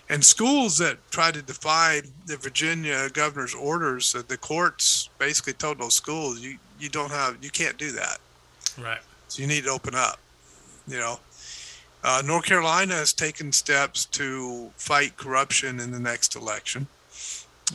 and 0.09 0.25
schools 0.25 0.77
that 0.79 0.99
try 1.11 1.31
to 1.31 1.41
defy 1.41 2.03
the 2.27 2.37
Virginia 2.37 3.09
governor's 3.11 3.55
orders, 3.55 4.15
uh, 4.15 4.23
the 4.27 4.37
courts 4.37 5.09
basically 5.19 5.55
told 5.55 5.79
those 5.79 5.95
schools, 5.95 6.41
you, 6.41 6.59
you 6.79 6.91
don't 6.91 7.11
have, 7.11 7.43
you 7.43 7.51
can't 7.51 7.79
do 7.79 7.91
that. 7.93 8.19
right. 8.79 9.01
So 9.29 9.41
you 9.41 9.49
need 9.49 9.65
to 9.65 9.71
open 9.71 9.95
up, 9.95 10.19
you 10.87 10.99
know. 10.99 11.19
Uh, 12.03 12.23
North 12.25 12.45
Carolina 12.45 12.95
has 12.95 13.15
taken 13.15 13.51
steps 13.51 14.05
to 14.07 14.71
fight 14.77 15.17
corruption 15.17 15.81
in 15.81 15.91
the 15.91 15.99
next 15.99 16.37
election. 16.37 16.87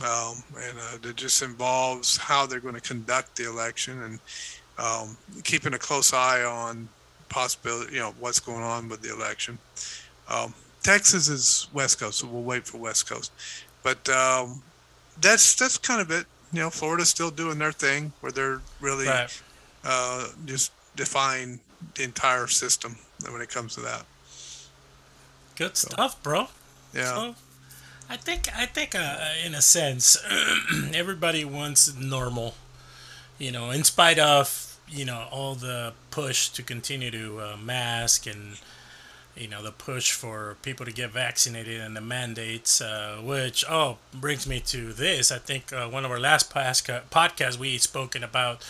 um, 0.04 0.44
and 0.56 0.78
uh, 0.78 1.08
it 1.08 1.16
just 1.16 1.42
involves 1.42 2.16
how 2.16 2.46
they're 2.46 2.60
going 2.60 2.76
to 2.76 2.80
conduct 2.80 3.36
the 3.36 3.48
election 3.50 4.00
and 4.02 4.18
um, 4.78 5.16
keeping 5.42 5.74
a 5.74 5.78
close 5.78 6.12
eye 6.12 6.44
on 6.44 6.88
possibility, 7.30 7.94
you 7.94 8.00
know, 8.00 8.14
what's 8.20 8.38
going 8.40 8.62
on 8.62 8.88
with 8.90 9.00
the 9.00 9.10
election. 9.14 9.58
Um, 10.28 10.52
Texas 10.82 11.28
is 11.28 11.66
West 11.72 11.98
Coast, 11.98 12.18
so 12.18 12.26
we'll 12.26 12.42
wait 12.42 12.66
for 12.66 12.76
West 12.78 13.08
Coast. 13.08 13.32
But 13.82 14.06
um, 14.10 14.62
that's 15.20 15.54
that's 15.56 15.78
kind 15.78 16.00
of 16.02 16.10
it. 16.10 16.26
You 16.52 16.60
know, 16.60 16.70
Florida's 16.70 17.08
still 17.08 17.30
doing 17.30 17.58
their 17.58 17.72
thing 17.72 18.12
where 18.20 18.32
they're 18.32 18.60
really 18.80 19.06
Right. 19.06 19.42
uh, 19.84 20.28
just 20.44 20.72
defying 20.96 21.60
the 21.94 22.02
entire 22.02 22.46
system 22.46 22.96
when 23.30 23.40
it 23.40 23.48
comes 23.48 23.74
to 23.76 23.80
that. 23.82 24.04
Good 25.56 25.76
stuff, 25.76 26.22
bro. 26.22 26.48
Yeah. 26.94 27.14
So, 27.14 27.34
I 28.08 28.16
think 28.16 28.48
I 28.56 28.66
think 28.66 28.94
uh, 28.94 29.18
in 29.44 29.54
a 29.54 29.62
sense 29.62 30.16
everybody 30.94 31.44
wants 31.44 31.94
normal, 31.94 32.54
you 33.38 33.52
know, 33.52 33.70
in 33.70 33.84
spite 33.84 34.18
of 34.18 34.69
you 34.90 35.04
know 35.04 35.26
all 35.30 35.54
the 35.54 35.92
push 36.10 36.48
to 36.50 36.62
continue 36.62 37.10
to 37.10 37.40
uh, 37.40 37.56
mask 37.56 38.26
and 38.26 38.58
you 39.36 39.48
know 39.48 39.62
the 39.62 39.72
push 39.72 40.12
for 40.12 40.56
people 40.62 40.84
to 40.84 40.92
get 40.92 41.10
vaccinated 41.10 41.80
and 41.80 41.96
the 41.96 42.00
mandates, 42.00 42.80
uh, 42.80 43.18
which 43.22 43.64
oh 43.68 43.98
brings 44.12 44.46
me 44.46 44.60
to 44.60 44.92
this. 44.92 45.30
I 45.30 45.38
think 45.38 45.72
uh, 45.72 45.88
one 45.88 46.04
of 46.04 46.10
our 46.10 46.20
last 46.20 46.52
podcasts 46.52 47.56
we 47.56 47.78
spoken 47.78 48.24
about, 48.24 48.66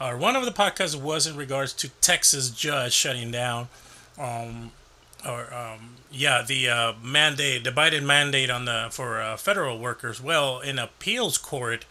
or 0.00 0.16
one 0.16 0.36
of 0.36 0.44
the 0.44 0.52
podcasts 0.52 1.00
was 1.00 1.26
in 1.26 1.36
regards 1.36 1.72
to 1.74 1.88
Texas 2.00 2.50
judge 2.50 2.92
shutting 2.92 3.30
down. 3.30 3.68
Um, 4.18 4.72
or 5.26 5.52
um, 5.52 5.96
yeah, 6.10 6.42
the 6.46 6.68
uh, 6.68 6.92
mandate, 7.02 7.64
the 7.64 7.70
Biden 7.70 8.04
mandate 8.04 8.48
on 8.48 8.64
the 8.64 8.88
for 8.90 9.20
uh, 9.20 9.36
federal 9.36 9.78
workers. 9.78 10.22
Well, 10.22 10.60
an 10.60 10.78
appeals 10.78 11.36
court 11.36 11.84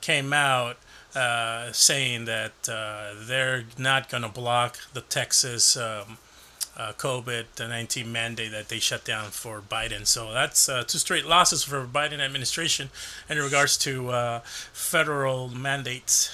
came 0.00 0.32
out 0.32 0.76
uh, 1.18 1.72
saying 1.72 2.26
that 2.26 2.68
uh, 2.68 3.14
they're 3.28 3.64
not 3.76 4.08
going 4.08 4.22
to 4.22 4.28
block 4.28 4.78
the 4.94 5.02
Texas 5.02 5.76
um, 5.76 6.18
uh, 6.76 6.92
COVID 6.96 7.44
nineteen 7.58 8.12
mandate 8.12 8.52
that 8.52 8.68
they 8.68 8.78
shut 8.78 9.04
down 9.04 9.30
for 9.30 9.60
Biden. 9.60 10.06
So 10.06 10.32
that's 10.32 10.68
uh, 10.68 10.84
two 10.86 10.98
straight 10.98 11.26
losses 11.26 11.64
for 11.64 11.84
Biden 11.84 12.20
administration 12.20 12.90
in 13.28 13.38
regards 13.38 13.76
to 13.78 14.10
uh, 14.10 14.40
federal 14.72 15.48
mandates. 15.48 16.30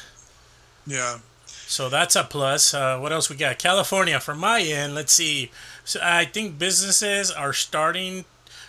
Yeah. 0.87 1.19
So 1.67 1.89
that's 1.89 2.15
a 2.15 2.25
plus. 2.25 2.75
Uh, 2.75 2.99
what 3.01 3.11
else 3.11 3.31
we 3.31 3.37
got? 3.37 3.59
California, 3.59 4.21
from 4.21 4.39
my 4.39 4.61
end, 4.61 4.95
let's 4.95 5.15
see. 5.15 5.51
So 5.85 5.99
I 6.03 6.27
think 6.27 6.59
businesses 6.59 7.31
are 7.31 7.55
starting. 7.55 8.25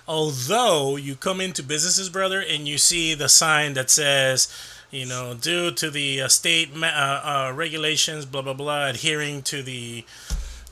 Although 0.07 0.97
you 0.97 1.15
come 1.15 1.41
into 1.41 1.63
businesses, 1.63 2.09
brother, 2.09 2.39
and 2.39 2.67
you 2.67 2.77
see 2.77 3.15
the 3.15 3.27
sign 3.27 3.73
that 3.73 3.89
says, 3.89 4.47
you 4.95 5.05
know, 5.05 5.33
due 5.33 5.71
to 5.71 5.91
the 5.91 6.21
uh, 6.21 6.27
state 6.29 6.73
ma- 6.73 6.87
uh, 6.87 7.49
uh, 7.49 7.53
regulations, 7.53 8.25
blah 8.25 8.41
blah 8.41 8.53
blah, 8.53 8.87
adhering 8.87 9.41
to 9.43 9.61
the 9.61 10.05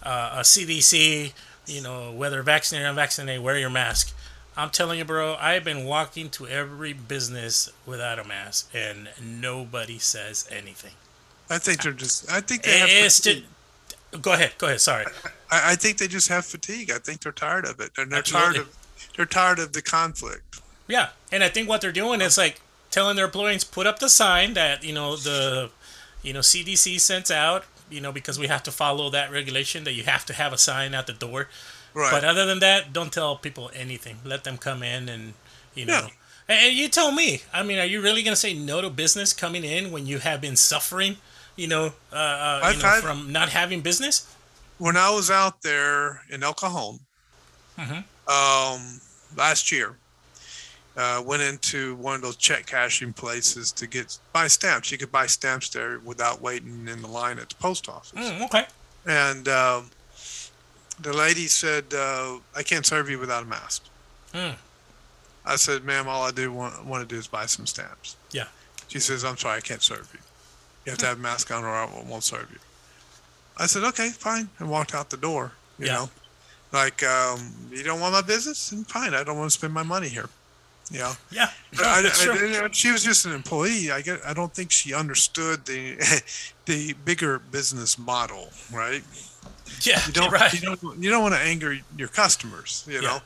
uh, 0.02 0.08
uh, 0.36 0.40
CDC, 0.40 1.34
you 1.68 1.82
know, 1.82 2.12
whether 2.12 2.42
vaccinated 2.42 2.88
or 2.88 2.90
unvaccinated, 2.92 3.44
wear 3.44 3.58
your 3.58 3.70
mask. 3.70 4.16
I'm 4.56 4.70
telling 4.70 5.00
you, 5.00 5.06
bro, 5.06 5.36
I've 5.36 5.66
been 5.66 5.86
walking 5.86 6.30
to 6.32 6.48
every 6.48 6.94
business 6.94 7.70
without 7.86 8.18
a 8.18 8.24
mask, 8.24 8.70
and 8.74 9.10
nobody 9.22 10.00
says 10.00 10.48
anything. 10.50 10.94
I 11.50 11.58
think 11.58 11.82
they're 11.82 11.92
just. 11.92 12.32
I 12.32 12.40
think 12.40 12.64
they 12.64 12.80
have. 12.80 13.12
Fatigue. 13.12 13.44
just, 14.12 14.22
go 14.22 14.32
ahead, 14.32 14.54
go 14.58 14.68
ahead. 14.68 14.80
Sorry. 14.80 15.06
I, 15.52 15.72
I 15.72 15.76
think 15.76 15.98
they 15.98 16.08
just 16.08 16.30
have 16.30 16.46
fatigue. 16.46 16.92
I 16.92 17.00
think 17.00 17.22
they're 17.22 17.34
tired 17.34 17.66
of 17.66 17.82
it, 17.82 17.92
and 17.98 18.10
they're 18.10 18.20
Absolutely. 18.20 18.54
tired 18.54 18.68
of. 18.68 18.78
They're 19.18 19.26
tired 19.26 19.60
of 19.60 19.74
the 19.74 19.82
conflict. 19.82 20.62
Yeah, 20.88 21.10
and 21.30 21.44
I 21.44 21.50
think 21.50 21.68
what 21.68 21.82
they're 21.82 21.92
doing 21.92 22.22
is 22.22 22.38
like 22.38 22.62
telling 22.94 23.16
their 23.16 23.26
employees 23.26 23.64
put 23.64 23.86
up 23.88 23.98
the 24.00 24.08
sign 24.10 24.54
that 24.54 24.84
you 24.84 24.94
know 24.94 25.16
the, 25.16 25.70
you 26.22 26.32
know 26.34 26.40
CDC 26.42 27.00
sends 27.00 27.32
out. 27.32 27.66
You 27.90 28.02
know 28.02 28.12
because 28.12 28.40
we 28.40 28.48
have 28.48 28.64
to 28.64 28.72
follow 28.72 29.10
that 29.10 29.32
regulation 29.32 29.84
that 29.84 29.94
you 29.94 30.04
have 30.04 30.26
to 30.26 30.34
have 30.34 30.54
a 30.54 30.58
sign 30.58 30.94
at 30.94 31.06
the 31.08 31.14
door. 31.14 31.48
Right. 31.94 32.12
But 32.12 32.24
other 32.24 32.46
than 32.46 32.60
that, 32.60 32.92
don't 32.94 33.12
tell 33.14 33.36
people 33.36 33.70
anything. 33.76 34.18
Let 34.24 34.44
them 34.44 34.58
come 34.58 34.82
in 34.84 35.10
and 35.10 35.34
you 35.76 35.86
know. 35.86 36.08
Yeah. 36.50 36.56
And 36.66 36.76
you 36.76 36.90
tell 36.90 37.12
me. 37.12 37.42
I 37.54 37.64
mean, 37.64 37.80
are 37.80 37.86
you 37.86 38.02
really 38.02 38.24
gonna 38.24 38.36
say 38.36 38.54
no 38.54 38.82
to 38.82 38.90
business 38.90 39.34
coming 39.34 39.64
in 39.64 39.92
when 39.92 40.06
you 40.08 40.20
have 40.20 40.40
been 40.42 40.56
suffering? 40.56 41.18
You 41.56 41.68
know, 41.68 41.94
uh, 42.12 42.16
uh, 42.16 42.72
you 42.76 42.82
know, 42.82 42.88
had- 42.90 43.02
from 43.04 43.32
not 43.32 43.50
having 43.50 43.82
business. 43.82 44.26
when 44.80 44.98
I 44.98 45.10
was 45.12 45.30
out 45.32 45.62
there 45.62 46.24
in 46.30 46.44
El 46.44 46.54
Cajon, 46.54 47.00
Mhm. 47.78 48.04
um, 48.28 49.02
last 49.38 49.72
year, 49.72 49.98
uh, 50.96 51.22
went 51.26 51.42
into 51.42 51.96
one 51.96 52.16
of 52.16 52.22
those 52.22 52.36
check 52.36 52.66
cashing 52.66 53.14
places 53.14 53.72
to 53.74 53.88
get 53.88 54.18
buy 54.32 54.48
stamps. 54.48 54.92
You 54.92 54.98
could 54.98 55.12
buy 55.12 55.26
stamps 55.28 55.70
there 55.70 56.00
without 56.00 56.42
waiting 56.42 56.88
in 56.88 57.02
the 57.02 57.08
line 57.08 57.40
at 57.40 57.50
the 57.50 57.56
post 57.56 57.90
office. 57.90 58.12
Mm, 58.20 58.46
okay. 58.46 58.66
And 59.06 59.48
um, 59.48 59.90
the 61.00 61.14
lady 61.14 61.48
said, 61.48 61.86
uh, 61.94 62.38
"I 62.56 62.64
can't 62.64 62.86
serve 62.86 63.10
you 63.10 63.18
without 63.20 63.44
a 63.44 63.46
mask." 63.48 63.84
Mm. 64.34 64.56
I 65.46 65.56
said, 65.56 65.84
"Ma'am, 65.84 66.08
all 66.08 66.24
I 66.24 66.32
do 66.32 66.52
want, 66.52 66.86
want 66.86 67.08
to 67.08 67.14
do 67.16 67.20
is 67.20 67.28
buy 67.28 67.48
some 67.48 67.66
stamps." 67.66 68.16
Yeah. 68.32 68.46
She 68.88 69.00
says, 69.00 69.26
"I'm 69.26 69.38
sorry, 69.38 69.58
I 69.58 69.62
can't 69.62 69.82
serve 69.82 70.10
you. 70.14 70.20
You 70.86 70.92
have 70.92 71.00
to 71.00 71.06
have 71.08 71.18
a 71.18 71.22
mask 71.22 71.50
on, 71.52 71.64
or 71.64 71.70
I 71.74 71.86
won't- 71.86 72.06
won't 72.06 72.24
serve 72.24 72.50
you." 72.52 72.60
I 73.58 73.66
said, 73.66 73.84
"Okay, 73.84 74.10
fine," 74.12 74.50
and 74.60 74.70
walked 74.70 74.94
out 74.94 75.10
the 75.10 75.18
door. 75.18 75.54
You 75.80 75.88
Yeah. 75.88 75.94
know, 75.94 76.10
like 76.72 77.02
um, 77.04 77.70
you 77.72 77.82
don't 77.84 78.00
want 78.00 78.14
my 78.14 78.22
business, 78.22 78.72
and 78.72 78.88
fine, 78.88 79.14
I 79.16 79.24
don't 79.24 79.38
want 79.38 79.52
to 79.52 79.58
spend 79.58 79.74
my 79.74 79.84
money 79.84 80.10
here. 80.10 80.30
You 80.92 81.00
know, 81.00 81.14
Yeah. 81.32 81.50
I, 81.80 82.00
I- 82.00 82.02
That's 82.02 82.22
true. 82.22 82.36
you 82.36 82.62
know, 82.62 82.68
she 82.72 82.92
was 82.92 83.04
just 83.04 83.26
an 83.26 83.32
employee. 83.34 83.90
I 83.92 84.02
get. 84.02 84.20
I 84.26 84.34
don't 84.34 84.54
think 84.54 84.72
she 84.72 84.94
understood 84.94 85.66
the 85.66 85.98
the 86.66 86.94
bigger 87.06 87.40
business 87.40 87.98
model, 87.98 88.50
right? 88.72 89.04
yeah. 89.82 90.02
You 90.06 90.14
don't. 90.14 90.32
right. 90.32 90.54
You 90.54 90.60
don't. 90.76 91.02
You 91.02 91.10
don't 91.10 91.24
want 91.24 91.36
to 91.36 91.40
anger 91.42 91.78
your 91.98 92.10
customers. 92.10 92.86
You 92.88 92.96
Yeah. 92.96 93.02
know. 93.02 93.20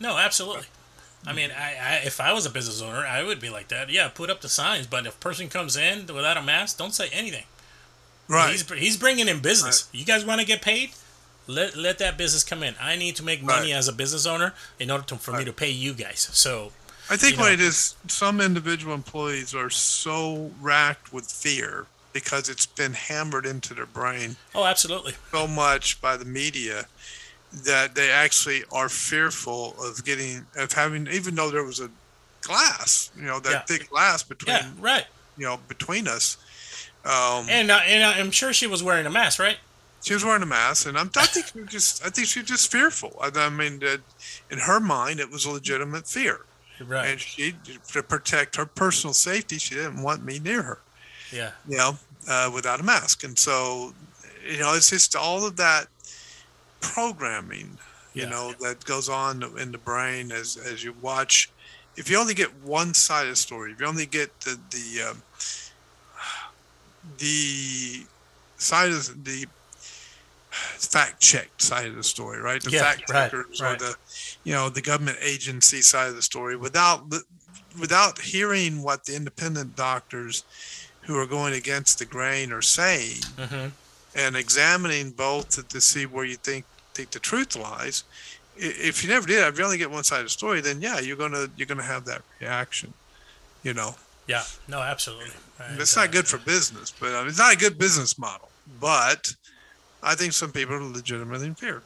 No, 0.00 0.16
absolutely. 0.18 0.64
I 1.26 1.32
mean, 1.32 1.50
I, 1.56 1.74
I 1.80 1.94
if 2.04 2.20
I 2.20 2.32
was 2.32 2.44
a 2.46 2.50
business 2.50 2.82
owner, 2.82 3.06
I 3.06 3.22
would 3.22 3.40
be 3.40 3.48
like 3.48 3.68
that. 3.68 3.90
Yeah, 3.90 4.08
put 4.08 4.28
up 4.30 4.40
the 4.40 4.48
signs, 4.48 4.86
but 4.86 5.06
if 5.06 5.14
a 5.14 5.18
person 5.18 5.48
comes 5.48 5.76
in 5.76 6.06
without 6.06 6.36
a 6.36 6.42
mask, 6.42 6.78
don't 6.78 6.92
say 6.94 7.08
anything. 7.12 7.44
Right. 8.28 8.52
He's 8.52 8.68
he's 8.72 8.96
bringing 8.96 9.28
in 9.28 9.40
business. 9.40 9.88
You 9.92 10.04
guys 10.04 10.24
want 10.24 10.40
to 10.40 10.46
get 10.46 10.62
paid? 10.62 10.90
Let 11.46 11.76
let 11.76 11.98
that 11.98 12.16
business 12.18 12.42
come 12.44 12.62
in. 12.62 12.74
I 12.80 12.96
need 12.96 13.16
to 13.16 13.22
make 13.22 13.42
money 13.42 13.72
Right. 13.72 13.78
as 13.78 13.88
a 13.88 13.92
business 13.92 14.26
owner 14.26 14.54
in 14.78 14.90
order 14.90 15.04
to, 15.04 15.16
for 15.16 15.32
me 15.32 15.44
to 15.44 15.52
pay 15.52 15.70
you 15.70 15.92
guys. 15.94 16.28
So 16.32 16.72
I 17.10 17.16
think 17.16 17.34
you 17.34 17.40
what 17.40 17.48
know. 17.48 17.54
it 17.54 17.60
is, 17.60 17.96
some 18.08 18.40
individual 18.40 18.94
employees 18.94 19.54
are 19.54 19.70
so 19.70 20.50
racked 20.60 21.12
with 21.12 21.30
fear 21.30 21.86
because 22.12 22.48
it's 22.48 22.66
been 22.66 22.92
hammered 22.94 23.44
into 23.44 23.74
their 23.74 23.86
brain 23.86 24.36
oh, 24.54 24.64
absolutely. 24.64 25.14
so 25.32 25.46
much 25.46 26.00
by 26.00 26.16
the 26.16 26.24
media 26.24 26.86
that 27.64 27.94
they 27.94 28.10
actually 28.10 28.62
are 28.72 28.88
fearful 28.88 29.74
of 29.82 30.04
getting 30.04 30.46
of 30.56 30.72
having 30.72 31.06
even 31.08 31.34
though 31.34 31.50
there 31.50 31.64
was 31.64 31.80
a 31.80 31.90
glass, 32.42 33.10
you 33.16 33.24
know, 33.24 33.38
that 33.40 33.50
Yeah. 33.52 33.60
thick 33.62 33.90
glass 33.90 34.22
between 34.22 34.54
Yeah, 34.56 34.70
right. 34.80 35.04
you 35.36 35.44
know 35.46 35.58
between 35.68 36.08
us. 36.08 36.36
Um, 37.04 37.46
And 37.50 37.70
uh, 37.70 37.80
and 37.84 38.02
I'm 38.02 38.30
sure 38.30 38.52
she 38.52 38.66
was 38.66 38.82
wearing 38.82 39.06
a 39.06 39.10
mask, 39.10 39.38
right? 39.38 39.58
she 40.02 40.12
was 40.12 40.22
wearing 40.24 40.42
a 40.42 40.46
mask, 40.46 40.86
and 40.86 40.98
I'm, 40.98 41.10
I 41.16 41.24
think 41.26 41.46
she 41.46 41.62
just 41.72 42.04
I 42.04 42.10
think 42.10 42.28
she 42.28 42.40
was 42.40 42.48
just 42.48 42.70
fearful. 42.70 43.16
I, 43.20 43.30
I 43.34 43.48
mean, 43.48 43.78
that 43.80 44.00
in 44.50 44.58
her 44.58 44.78
mind, 44.78 45.18
it 45.20 45.30
was 45.30 45.44
a 45.46 45.50
legitimate 45.50 46.06
fear. 46.06 46.40
Right. 46.80 47.08
and 47.10 47.20
she 47.20 47.54
to 47.92 48.02
protect 48.02 48.56
her 48.56 48.66
personal 48.66 49.14
safety 49.14 49.58
she 49.58 49.74
didn't 49.76 50.02
want 50.02 50.24
me 50.24 50.38
near 50.40 50.62
her 50.62 50.78
yeah. 51.32 51.52
you 51.68 51.76
know 51.76 51.96
uh, 52.28 52.50
without 52.52 52.80
a 52.80 52.82
mask 52.82 53.22
and 53.24 53.38
so 53.38 53.92
you 54.48 54.58
know 54.58 54.74
it's 54.74 54.90
just 54.90 55.14
all 55.14 55.46
of 55.46 55.56
that 55.56 55.86
programming 56.80 57.78
you 58.12 58.22
Yeah. 58.22 58.30
know 58.30 58.52
that 58.60 58.84
goes 58.84 59.08
on 59.08 59.42
in 59.58 59.72
the 59.72 59.78
brain 59.78 60.32
as 60.32 60.56
as 60.56 60.82
you 60.84 60.94
watch 61.00 61.50
if 61.96 62.10
you 62.10 62.18
only 62.18 62.34
get 62.34 62.52
one 62.64 62.92
side 62.92 63.24
of 63.24 63.30
the 63.30 63.36
story 63.36 63.72
if 63.72 63.80
you 63.80 63.86
only 63.86 64.06
get 64.06 64.40
the 64.40 64.58
the 64.70 65.02
um, 65.10 65.22
the 67.18 68.04
side 68.58 68.90
of 68.90 69.24
the 69.24 69.46
fact 70.78 71.20
checked 71.20 71.62
side 71.62 71.86
of 71.86 71.96
the 71.96 72.02
story 72.02 72.40
right 72.40 72.62
the 72.62 72.70
Yeah, 72.70 72.80
fact 72.82 73.08
checkers 73.08 73.60
right. 73.60 73.74
or 73.74 73.76
the 73.84 73.96
you 74.44 74.52
know 74.52 74.68
the 74.68 74.82
government 74.82 75.18
agency 75.22 75.82
side 75.82 76.08
of 76.08 76.16
the 76.16 76.22
story 76.22 76.56
without 76.56 77.12
without 77.80 78.20
hearing 78.20 78.82
what 78.82 79.04
the 79.04 79.16
independent 79.16 79.74
doctors 79.74 80.44
who 81.06 81.16
are 81.18 81.26
going 81.26 81.54
against 81.54 81.98
the 81.98 82.06
grain 82.06 82.52
are 82.52 82.62
saying 82.62 83.20
hmm 83.38 83.68
and 84.16 84.36
examining 84.36 85.10
both 85.10 85.48
to, 85.48 85.64
to 85.66 85.80
see 85.80 86.06
where 86.06 86.24
you 86.24 86.36
think 86.36 86.66
think 86.94 87.10
the 87.10 87.18
truth 87.18 87.56
lies 87.56 88.04
if 88.54 89.02
you 89.02 89.10
never 89.10 89.26
did 89.26 89.42
if 89.48 89.58
you 89.58 89.64
only 89.64 89.78
get 89.78 89.90
one 89.90 90.04
side 90.04 90.18
of 90.20 90.26
the 90.26 90.30
story 90.30 90.60
then 90.60 90.80
yeah 90.80 91.00
you're 91.00 91.16
gonna 91.16 91.48
you're 91.56 91.66
gonna 91.66 91.82
have 91.82 92.04
that 92.04 92.22
reaction 92.40 92.94
you 93.62 93.74
know 93.74 93.94
Yeah. 94.26 94.44
No, 94.68 94.80
absolutely. 94.80 95.30
It's 95.78 95.96
not 95.96 96.12
good 96.12 96.26
for 96.28 96.38
business 96.38 96.92
but 96.98 97.10
I 97.14 97.20
mean, 97.20 97.28
it's 97.28 97.38
not 97.38 97.54
a 97.54 97.58
good 97.58 97.78
business 97.78 98.18
model 98.18 98.52
but 98.80 99.26
i 100.04 100.14
think 100.14 100.32
some 100.32 100.52
people 100.52 100.74
are 100.74 100.82
legitimately 100.82 101.46
in 101.46 101.54
fear 101.54 101.82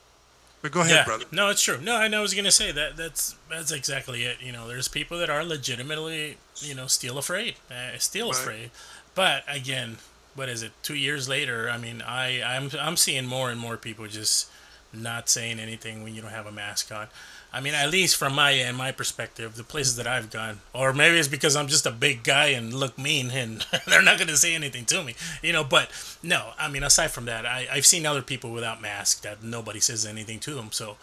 But 0.60 0.72
go 0.72 0.80
ahead, 0.80 0.96
yeah, 0.96 1.04
brother. 1.04 1.24
no, 1.30 1.50
it's 1.50 1.62
true. 1.62 1.78
No, 1.80 1.94
I 1.94 2.08
know 2.08 2.18
I 2.18 2.22
was 2.22 2.34
gonna 2.34 2.50
say 2.50 2.72
that. 2.72 2.96
That's 2.96 3.36
that's 3.48 3.70
exactly 3.70 4.24
it. 4.24 4.38
You 4.42 4.50
know, 4.50 4.66
there's 4.66 4.88
people 4.88 5.16
that 5.20 5.30
are 5.30 5.44
legitimately, 5.44 6.36
you 6.68 6.74
know, 6.74 6.88
still 6.88 7.16
afraid, 7.16 7.54
uh, 7.70 7.96
still 7.98 8.30
Right. 8.32 8.40
afraid. 8.40 8.70
But 9.14 9.44
again, 9.46 9.98
what 10.34 10.48
is 10.48 10.64
it? 10.64 10.72
Two 10.82 10.96
years 10.96 11.28
later, 11.28 11.70
I 11.70 11.78
mean, 11.78 12.02
I 12.02 12.42
I'm 12.42 12.70
I'm 12.80 12.96
seeing 12.96 13.24
more 13.26 13.52
and 13.52 13.60
more 13.60 13.76
people 13.76 14.08
just 14.08 14.48
not 14.92 15.28
saying 15.28 15.60
anything 15.60 16.02
when 16.02 16.12
you 16.16 16.22
don't 16.22 16.32
have 16.34 16.46
a 16.48 16.52
mask 16.64 16.90
on. 16.90 17.06
I 17.50 17.60
mean, 17.60 17.72
at 17.72 17.90
least 17.90 18.16
from 18.16 18.34
my 18.34 18.52
end, 18.52 18.76
my 18.76 18.92
perspective, 18.92 19.56
the 19.56 19.64
places 19.64 19.96
that 19.96 20.06
I've 20.06 20.30
gone, 20.30 20.60
or 20.74 20.92
maybe 20.92 21.18
it's 21.18 21.28
because 21.28 21.56
I'm 21.56 21.66
just 21.66 21.86
a 21.86 21.90
big 21.90 22.22
guy 22.22 22.48
and 22.48 22.74
look 22.74 22.98
mean, 22.98 23.30
and 23.30 23.64
they're 23.86 24.02
not 24.02 24.18
going 24.18 24.28
to 24.28 24.36
say 24.36 24.54
anything 24.54 24.84
to 24.86 25.02
me, 25.02 25.14
you 25.42 25.52
know. 25.52 25.64
But 25.64 25.90
no, 26.22 26.52
I 26.58 26.68
mean, 26.68 26.82
aside 26.82 27.10
from 27.10 27.24
that, 27.24 27.46
I, 27.46 27.66
I've 27.72 27.86
seen 27.86 28.04
other 28.04 28.20
people 28.20 28.52
without 28.52 28.82
masks 28.82 29.20
that 29.20 29.42
nobody 29.42 29.80
says 29.80 30.04
anything 30.04 30.40
to 30.40 30.54
them. 30.54 30.72
So, 30.72 30.98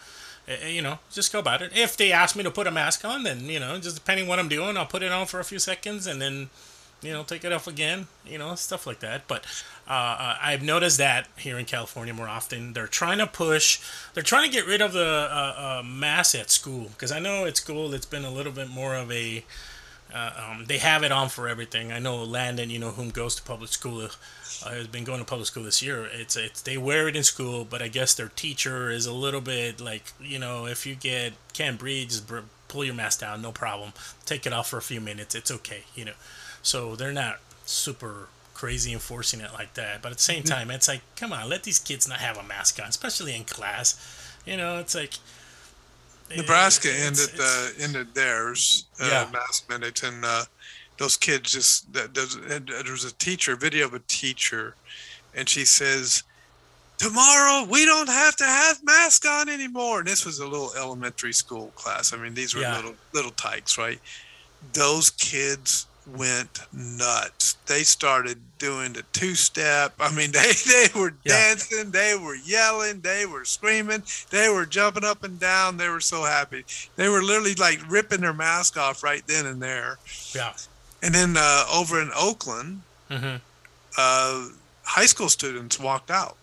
uh, 0.48 0.66
you 0.66 0.82
know, 0.82 1.00
just 1.10 1.32
go 1.32 1.40
about 1.40 1.62
it. 1.62 1.72
If 1.74 1.96
they 1.96 2.12
ask 2.12 2.36
me 2.36 2.44
to 2.44 2.50
put 2.52 2.68
a 2.68 2.70
mask 2.70 3.04
on, 3.04 3.24
then 3.24 3.46
you 3.46 3.58
know, 3.58 3.76
just 3.80 3.96
depending 3.96 4.28
what 4.28 4.38
I'm 4.38 4.48
doing, 4.48 4.76
I'll 4.76 4.86
put 4.86 5.02
it 5.02 5.10
on 5.10 5.26
for 5.26 5.40
a 5.40 5.44
few 5.44 5.58
seconds 5.58 6.06
and 6.06 6.22
then, 6.22 6.50
you 7.02 7.12
know, 7.12 7.22
take 7.22 7.44
it 7.44 7.52
off 7.52 7.66
again. 7.66 8.06
You 8.26 8.38
know, 8.38 8.54
stuff 8.54 8.86
like 8.86 9.00
that. 9.00 9.28
But 9.28 9.44
uh, 9.88 9.92
uh, 9.92 10.36
I've 10.42 10.62
noticed 10.62 10.98
that 10.98 11.28
here 11.36 11.58
in 11.58 11.64
California 11.64 12.14
more 12.14 12.28
often. 12.28 12.72
They're 12.72 12.86
trying 12.86 13.18
to 13.18 13.26
push. 13.26 13.80
They're 14.14 14.22
trying 14.22 14.50
to 14.50 14.54
get 14.54 14.66
rid 14.66 14.80
of 14.80 14.92
the 14.92 15.28
uh, 15.30 15.80
uh, 15.80 15.82
mask 15.84 16.34
at 16.34 16.50
school 16.50 16.88
because 16.88 17.12
I 17.12 17.18
know 17.18 17.44
at 17.44 17.56
school 17.56 17.92
it's 17.94 18.06
been 18.06 18.24
a 18.24 18.30
little 18.30 18.52
bit 18.52 18.68
more 18.68 18.94
of 18.94 19.10
a. 19.12 19.44
Uh, 20.14 20.50
um, 20.50 20.64
they 20.66 20.78
have 20.78 21.02
it 21.02 21.10
on 21.10 21.28
for 21.28 21.48
everything. 21.48 21.90
I 21.90 21.98
know 21.98 22.22
Landon, 22.22 22.70
you 22.70 22.78
know, 22.78 22.90
whom 22.90 23.10
goes 23.10 23.34
to 23.34 23.42
public 23.42 23.70
school, 23.70 24.02
uh, 24.04 24.70
has 24.70 24.86
been 24.86 25.02
going 25.02 25.18
to 25.18 25.24
public 25.24 25.48
school 25.48 25.64
this 25.64 25.82
year. 25.82 26.08
It's 26.12 26.36
it's 26.36 26.62
they 26.62 26.78
wear 26.78 27.08
it 27.08 27.16
in 27.16 27.24
school, 27.24 27.64
but 27.68 27.82
I 27.82 27.88
guess 27.88 28.14
their 28.14 28.28
teacher 28.28 28.90
is 28.90 29.06
a 29.06 29.12
little 29.12 29.40
bit 29.40 29.80
like, 29.80 30.12
you 30.20 30.38
know, 30.38 30.66
if 30.66 30.86
you 30.86 30.94
get 30.94 31.32
can't 31.52 31.78
breathe, 31.78 32.10
just 32.10 32.28
pull 32.68 32.84
your 32.84 32.94
mask 32.94 33.20
down, 33.20 33.42
no 33.42 33.52
problem. 33.52 33.92
Take 34.24 34.46
it 34.46 34.52
off 34.52 34.68
for 34.70 34.78
a 34.78 34.82
few 34.82 35.00
minutes, 35.00 35.34
it's 35.34 35.50
okay, 35.50 35.84
you 35.94 36.04
know. 36.04 36.14
So 36.62 36.96
they're 36.96 37.12
not 37.12 37.38
super 37.64 38.28
crazy 38.54 38.92
enforcing 38.92 39.40
it 39.40 39.52
like 39.52 39.74
that, 39.74 40.00
but 40.02 40.10
at 40.12 40.18
the 40.18 40.22
same 40.22 40.42
time, 40.42 40.70
it's 40.70 40.88
like, 40.88 41.02
come 41.16 41.32
on, 41.32 41.48
let 41.48 41.62
these 41.64 41.78
kids 41.78 42.08
not 42.08 42.18
have 42.18 42.36
a 42.38 42.42
mask 42.42 42.80
on, 42.80 42.88
especially 42.88 43.34
in 43.36 43.44
class. 43.44 43.96
You 44.46 44.56
know, 44.56 44.78
it's 44.78 44.94
like. 44.94 45.14
Nebraska 46.34 46.88
it's- 46.88 47.06
ended 47.06 47.34
it's- 47.34 47.40
uh, 47.40 47.84
ended 47.84 48.14
theirs 48.14 48.86
uh, 49.00 49.06
Yeah. 49.06 49.28
mask 49.32 49.68
mandates, 49.68 50.02
and 50.02 50.24
uh, 50.24 50.44
those 50.98 51.16
kids 51.16 51.52
just 51.52 51.92
that 51.92 52.14
there's, 52.14 52.34
and 52.34 52.66
there 52.68 52.92
was 52.92 53.04
a 53.04 53.12
teacher 53.12 53.54
video 53.56 53.86
of 53.86 53.94
a 53.94 54.00
teacher, 54.00 54.74
and 55.34 55.48
she 55.48 55.64
says, 55.64 56.24
"Tomorrow 56.98 57.64
we 57.64 57.84
don't 57.84 58.08
have 58.08 58.36
to 58.36 58.44
have 58.44 58.82
mask 58.84 59.26
on 59.26 59.48
anymore." 59.48 60.00
And 60.00 60.08
this 60.08 60.24
was 60.24 60.38
a 60.38 60.46
little 60.46 60.72
elementary 60.76 61.32
school 61.32 61.68
class. 61.76 62.12
I 62.12 62.16
mean, 62.16 62.34
these 62.34 62.54
were 62.54 62.62
Yeah. 62.62 62.76
little 62.76 62.94
little 63.12 63.32
tykes, 63.32 63.76
right? 63.78 64.00
Those 64.72 65.10
kids 65.10 65.86
went 66.06 66.60
nuts. 66.72 67.56
They 67.66 67.82
started 67.82 68.40
doing 68.58 68.92
the 68.92 69.02
two 69.12 69.34
step. 69.34 69.94
I 69.98 70.10
mean, 70.12 70.30
they 70.38 70.52
they 70.52 70.86
were 70.94 71.12
Yeah. 71.24 71.32
dancing, 71.48 71.90
they 71.90 72.14
were 72.16 72.36
yelling, 72.36 73.00
they 73.00 73.26
were 73.26 73.44
screaming, 73.44 74.04
they 74.30 74.48
were 74.48 74.66
jumping 74.66 75.04
up 75.04 75.24
and 75.24 75.38
down. 75.40 75.76
They 75.76 75.88
were 75.88 76.00
so 76.00 76.22
happy. 76.24 76.64
They 76.94 77.08
were 77.08 77.22
literally 77.22 77.54
like 77.56 77.80
ripping 77.88 78.20
their 78.20 78.32
mask 78.32 78.76
off 78.76 79.02
right 79.02 79.26
then 79.26 79.46
and 79.46 79.60
there. 79.60 79.98
Yeah. 80.32 80.52
And 81.02 81.14
then 81.14 81.36
uh, 81.36 81.64
over 81.72 82.00
in 82.00 82.10
Oakland, 82.16 82.82
hmm 83.10 83.36
uh, 83.98 84.48
high 84.84 85.06
school 85.06 85.28
students 85.28 85.80
walked 85.80 86.10
out. 86.10 86.36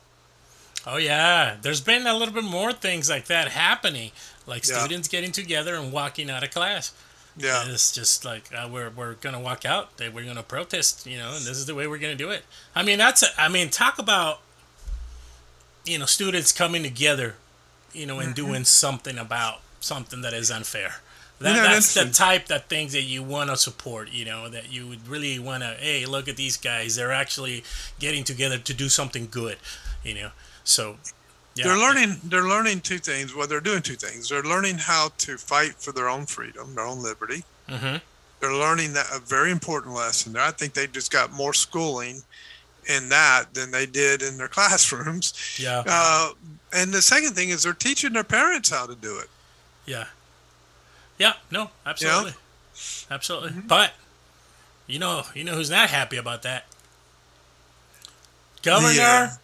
Oh 0.86 0.98
yeah, 0.98 1.56
there's 1.62 1.82
been 1.82 2.06
a 2.08 2.14
little 2.14 2.34
bit 2.34 2.44
more 2.44 2.74
things 2.74 3.10
like 3.10 3.26
that 3.26 3.50
happening, 3.50 4.12
like 4.46 4.68
Yeah. 4.68 4.80
students 4.80 5.08
getting 5.08 5.32
together 5.32 5.76
and 5.76 5.92
walking 5.92 6.30
out 6.30 6.44
of 6.44 6.52
class. 6.52 6.92
Yeah, 7.38 7.64
It's 7.68 7.92
just 7.92 8.24
like 8.26 8.54
uh, 8.54 8.68
we're 8.72 8.90
we're 8.92 9.14
gonna 9.16 9.40
walk 9.40 9.66
out. 9.66 9.90
We're 10.00 10.26
gonna 10.26 10.44
protest. 10.44 11.06
You 11.08 11.18
know, 11.18 11.30
and 11.30 11.38
this 11.46 11.58
is 11.58 11.66
the 11.66 11.74
way 11.74 11.88
we're 11.88 11.98
gonna 11.98 12.16
do 12.16 12.30
it. 12.30 12.44
I 12.76 12.84
mean, 12.84 12.98
that's. 13.00 13.24
A, 13.24 13.28
I 13.42 13.48
mean, 13.50 13.70
talk 13.70 13.98
about 13.98 14.42
you 15.86 15.98
know 15.98 16.06
students 16.06 16.52
coming 16.52 16.84
together, 16.84 17.36
you 17.94 18.06
know, 18.06 18.20
and 18.20 18.36
Mm-hmm. 18.36 18.48
doing 18.48 18.64
something 18.66 19.18
about 19.18 19.62
something 19.80 20.22
that 20.22 20.34
is 20.34 20.52
unfair. 20.52 20.96
That, 21.40 21.56
You 21.56 21.62
know, 21.62 21.68
that's 21.70 21.94
the 21.94 22.06
type 22.10 22.50
of 22.52 22.66
things 22.66 22.94
that 22.94 23.02
you 23.02 23.24
want 23.24 23.50
to 23.50 23.58
support. 23.58 24.12
You 24.12 24.26
know, 24.26 24.48
that 24.50 24.72
you 24.72 24.88
would 24.88 25.08
really 25.08 25.40
want 25.40 25.64
to. 25.64 25.76
Hey, 25.80 26.06
look 26.06 26.28
at 26.28 26.36
these 26.38 26.58
guys. 26.58 26.96
They're 26.96 27.12
actually 27.12 27.64
getting 28.00 28.24
together 28.24 28.58
to 28.60 28.74
do 28.74 28.90
something 28.90 29.28
good. 29.32 29.58
You 30.04 30.14
know, 30.14 30.30
so. 30.64 30.98
Yeah. 31.56 31.66
they're 31.68 31.78
learning. 31.78 32.16
They're 32.24 32.48
learning 32.48 32.82
two 32.82 32.98
things. 32.98 33.36
Well, 33.36 33.46
they're 33.48 33.62
doing 33.62 33.84
two 33.84 33.96
things. 33.96 34.30
They're 34.30 34.42
learning 34.42 34.80
how 34.80 35.10
to 35.20 35.38
fight 35.38 35.74
for 35.76 35.92
their 35.92 36.10
own 36.10 36.26
freedom, 36.26 36.74
their 36.74 36.86
own 36.86 37.04
liberty. 37.04 37.44
hmm 37.70 37.98
They're 38.40 38.54
learning 38.56 38.94
that 38.94 39.06
a 39.14 39.20
very 39.20 39.52
important 39.52 39.94
lesson. 39.94 40.36
I 40.36 40.50
think 40.52 40.74
they 40.74 40.88
just 40.88 41.12
got 41.12 41.32
more 41.32 41.54
schooling 41.54 42.24
in 42.88 43.08
that 43.10 43.54
than 43.54 43.70
they 43.72 43.86
did 43.86 44.24
in 44.24 44.38
their 44.38 44.48
classrooms. 44.58 45.34
Yeah. 45.60 45.84
Uh, 45.86 46.32
and 46.74 46.92
the 46.92 47.02
second 47.04 47.34
thing 47.36 47.50
is 47.50 47.64
they're 47.64 47.74
teaching 47.74 48.14
their 48.14 48.24
parents 48.24 48.70
how 48.72 48.88
to 48.88 48.96
do 48.96 49.20
it. 49.20 49.30
Yeah. 49.86 50.06
Yeah, 51.20 51.34
no, 51.52 51.70
absolutely. 51.86 52.34
Absolutely. 53.12 53.52
But 53.68 53.94
you 54.88 54.98
know, 54.98 55.24
you 55.36 55.44
know 55.44 55.54
who's 55.54 55.70
not 55.70 55.90
happy 55.92 56.18
about 56.18 56.42
that? 56.42 56.66
Governor 58.64 58.92
Yeah. 58.94 59.36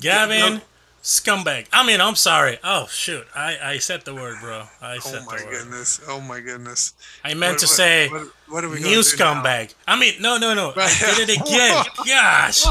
Gavin 0.00 0.56
Gov- 0.58 0.62
Scumbag. 1.02 1.66
I 1.72 1.86
mean, 1.86 2.00
I'm 2.00 2.16
sorry. 2.16 2.58
Oh 2.62 2.86
shoot. 2.90 3.26
I, 3.34 3.56
I 3.62 3.78
said 3.78 4.02
the 4.04 4.14
word, 4.14 4.36
bro. 4.40 4.64
I 4.82 4.96
Oh 4.96 4.98
said 5.00 5.24
my 5.26 5.38
the 5.38 5.44
word. 5.44 5.52
goodness! 5.52 6.00
Oh 6.08 6.20
my 6.20 6.40
goodness! 6.40 6.92
I 7.24 7.34
meant 7.34 7.54
What- 7.54 7.58
to 7.60 7.64
what- 7.66 7.70
say 7.70 8.08
what, 8.08 8.22
what 8.48 8.64
are 8.64 8.68
we 8.68 8.76
new 8.76 8.82
do 8.82 8.94
now? 8.96 9.42
scumbag. 9.42 9.74
I 9.86 9.98
mean, 9.98 10.14
no, 10.20 10.36
no, 10.38 10.54
no. 10.54 10.70
I 10.70 10.74
Right. 10.74 10.96
did 11.16 11.28
it 11.30 11.40
again. 11.40 11.84
Gosh. 12.06 12.64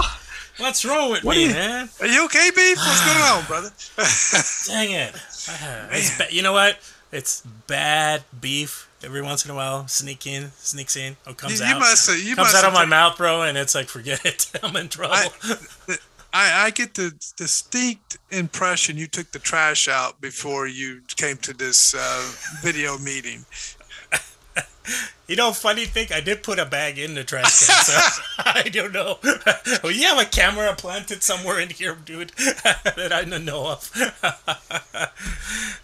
What's 0.60 0.84
wrong 0.86 1.12
with 1.12 1.24
me, 1.24 1.48
man? 1.50 1.88
Are 2.02 2.08
you 2.08 2.26
okay, 2.26 2.50
beef? 2.56 2.78
What's 2.78 3.06
going 3.06 3.18
on, 3.24 3.46
brother? 3.48 3.70
Dang 4.68 4.92
it. 4.92 5.16
It's 5.92 6.18
ba- 6.18 6.28
you 6.30 6.42
know 6.42 6.52
what? 6.54 6.78
It's 7.12 7.42
bad 7.68 8.24
beef 8.42 8.90
every 9.04 9.22
once 9.22 9.46
in 9.46 9.52
a 9.52 9.56
while. 9.56 9.88
Sneak 9.88 10.28
in, 10.28 10.52
sneaks 10.58 10.98
in, 10.98 11.16
or 11.26 11.34
comes 11.34 11.60
you, 11.62 11.66
out. 11.66 11.80
must 11.80 12.10
have. 12.10 12.20
You 12.20 12.36
comes 12.36 12.48
must 12.48 12.56
out 12.56 12.64
have 12.66 12.74
of 12.74 12.74
my 12.74 12.82
took- 12.82 12.90
mouth, 12.90 13.18
bro, 13.18 13.44
and 13.44 13.58
it's 13.58 13.74
like, 13.74 13.88
forget 13.88 14.26
it. 14.26 14.52
I'm 14.64 14.76
in 14.76 14.90
trouble. 14.90 15.14
I, 15.16 15.30
I, 16.38 16.66
I 16.66 16.70
get 16.70 16.94
the 16.94 17.14
distinct 17.36 18.20
impression 18.30 18.96
you 18.96 19.08
took 19.08 19.32
the 19.32 19.40
trash 19.40 19.88
out 19.88 20.22
before 20.22 20.68
you 20.68 21.02
came 21.16 21.38
to 21.38 21.52
this 21.54 21.96
uh, 21.96 22.32
video 22.62 23.00
meeting. 23.00 23.46
you 25.28 25.36
know, 25.36 25.52
funny 25.52 25.86
thing, 25.86 26.10
I 26.14 26.22
did 26.22 26.44
put 26.44 26.60
a 26.60 26.66
bag 26.66 27.00
in 27.00 27.16
the 27.16 27.24
trash 27.24 27.66
can, 27.66 27.84
so 27.84 28.22
I 28.46 28.70
don't 28.72 28.94
know. 28.94 29.18
well, 29.82 29.92
you 29.92 30.04
have 30.06 30.20
a 30.20 30.26
camera 30.30 30.76
planted 30.78 31.24
somewhere 31.24 31.60
in 31.60 31.70
here, 31.70 31.96
dude, 32.06 32.30
that 32.38 33.12
I 33.12 33.24
don't 33.24 33.44
know 33.44 33.68
of. 33.72 33.92
oh 33.96 34.06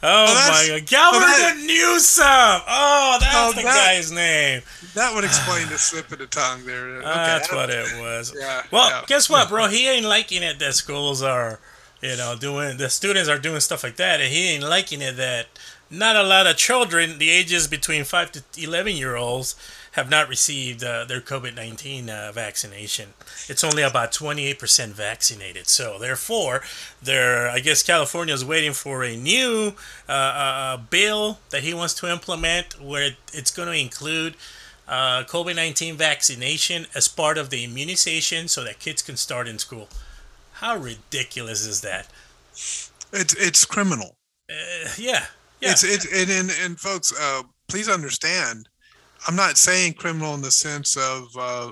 that's- 0.04 0.70
my 0.70 0.80
god, 0.82 0.88
Governor 0.90 1.26
that- 1.26 1.58
Newsom! 1.66 2.24
Oh, 2.28 3.18
that's 3.20 3.36
Oh, 3.36 3.54
the 3.56 3.64
that- 3.64 3.96
guy's 3.96 4.12
name. 4.12 4.62
That 4.96 5.14
would 5.16 5.24
explain 5.24 5.68
the 5.70 5.78
slip 5.78 6.12
of 6.12 6.20
the 6.20 6.28
tongue 6.28 6.66
there. 6.66 6.98
Okay, 6.98 7.04
That's 7.04 7.52
what 7.52 7.70
it 7.70 8.00
was. 8.00 8.34
Yeah, 8.40 8.64
Well, 8.72 8.90
yeah. 8.90 9.04
guess 9.08 9.30
what, 9.30 9.50
bro? 9.50 9.68
He 9.68 9.88
ain't 9.88 10.06
liking 10.06 10.44
it 10.44 10.60
that 10.60 10.74
schools 10.74 11.22
are, 11.22 11.60
you 12.02 12.16
know, 12.18 12.36
doing 12.40 12.78
the 12.78 12.90
students 12.90 13.30
are 13.30 13.40
doing 13.40 13.60
stuff 13.60 13.84
like 13.84 13.96
that, 13.98 14.20
and 14.22 14.32
he 14.32 14.50
ain't 14.50 14.64
liking 14.64 15.02
it 15.02 15.18
that 15.18 15.48
not 15.90 16.16
a 16.16 16.24
lot 16.24 16.48
of 16.48 16.58
children, 16.58 17.20
the 17.20 17.30
ages 17.30 17.68
between 17.68 18.04
five 18.04 18.32
to 18.32 18.44
eleven 18.58 18.96
year 18.96 19.16
olds, 19.16 19.56
have 19.92 20.10
not 20.10 20.28
received 20.28 20.84
uh, 20.84 21.06
their 21.06 21.22
COVID 21.22 21.56
nineteen 21.56 22.10
uh, 22.10 22.32
vaccination. 22.34 23.10
It's 23.48 23.64
only 23.64 23.84
about 23.84 24.12
twenty 24.12 24.48
eight 24.48 24.58
percent 24.60 24.94
vaccinated. 24.94 25.68
So 25.68 26.00
therefore, 26.00 26.62
there, 27.02 27.48
I 27.48 27.60
guess 27.60 27.84
California 27.84 28.34
is 28.34 28.44
waiting 28.44 28.74
for 28.74 29.04
a 29.04 29.16
new 29.16 29.74
uh, 30.10 30.12
uh, 30.12 30.78
bill 30.78 31.40
that 31.52 31.64
he 31.64 31.74
wants 31.74 31.94
to 31.96 32.12
implement, 32.12 32.82
where 32.82 33.12
it's 33.32 33.52
going 33.52 33.68
to 33.68 33.78
include 33.78 34.36
uh, 34.88 35.24
COVID 35.24 35.56
19 35.56 35.96
vaccination 35.96 36.88
as 36.94 37.08
part 37.08 37.38
of 37.38 37.50
the 37.50 37.64
immunization 37.64 38.48
so 38.48 38.64
that 38.64 38.80
kids 38.80 39.02
can 39.02 39.18
start 39.18 39.48
in 39.48 39.60
school. 39.60 39.90
How 40.54 40.78
ridiculous 40.78 41.66
is 41.66 41.82
that? 41.82 42.08
It's 42.52 43.34
it's 43.36 43.66
criminal. 43.66 44.16
Uh, 44.50 44.90
yeah. 44.98 45.26
Yeah. 45.62 45.72
It's 45.72 45.84
it's 45.84 46.06
and 46.06 46.30
and, 46.30 46.52
and 46.62 46.80
folks, 46.80 47.14
uh, 47.20 47.44
please 47.68 47.90
understand. 47.90 48.68
I'm 49.28 49.36
not 49.36 49.58
saying 49.58 49.94
criminal 49.94 50.34
in 50.36 50.42
the 50.42 50.52
sense 50.52 50.98
of 50.98 51.28
uh, 51.38 51.72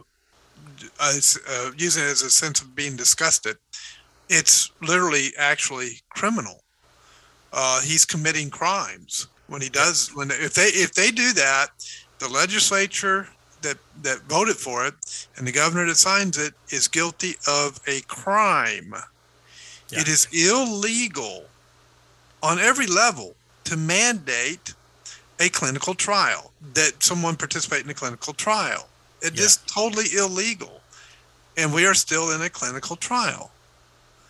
uh, 1.00 1.14
uh, 1.50 1.72
using 1.78 2.04
it 2.04 2.08
as 2.08 2.22
a 2.22 2.30
sense 2.30 2.62
of 2.62 2.76
being 2.76 2.96
disgusted. 2.96 3.58
It's 4.30 4.72
literally 4.82 5.32
actually 5.38 6.02
criminal. 6.10 6.64
Uh, 7.52 7.82
he's 7.82 8.06
committing 8.06 8.50
crimes 8.50 9.28
when 9.48 9.62
he 9.62 9.68
does 9.68 10.10
when 10.16 10.32
if 10.32 10.54
they 10.54 10.68
if 10.68 10.94
they 10.94 11.12
do 11.12 11.34
that, 11.34 11.68
the 12.22 12.30
legislature 12.30 13.28
that 13.64 13.78
that 14.04 14.20
voted 14.30 14.56
for 14.56 14.86
it 14.86 14.94
and 15.36 15.46
the 15.46 15.52
governor 15.52 15.86
that 15.88 15.98
signs 15.98 16.38
it 16.38 16.54
is 16.70 16.88
guilty 16.88 17.36
of 17.48 17.80
a 17.88 18.02
crime. 18.02 18.94
Yeah. 19.90 20.02
It 20.02 20.08
is 20.08 20.28
illegal 20.32 21.46
on 22.42 22.60
every 22.60 22.88
level 22.88 23.36
to 23.66 23.76
mandate 23.76 24.74
a 25.40 25.50
clinical 25.50 25.94
trial 25.96 26.52
that 26.74 27.04
someone 27.04 27.36
participate 27.36 27.84
in 27.84 27.90
a 27.90 27.94
clinical 27.94 28.34
trial. 28.34 28.88
It 29.22 29.36
Yeah. 29.36 29.46
is 29.46 29.58
totally 29.66 30.14
illegal, 30.16 30.82
and 31.58 31.74
we 31.74 31.86
are 31.86 31.96
still 31.96 32.32
in 32.32 32.42
a 32.42 32.50
clinical 32.50 32.96
trial. 32.96 33.52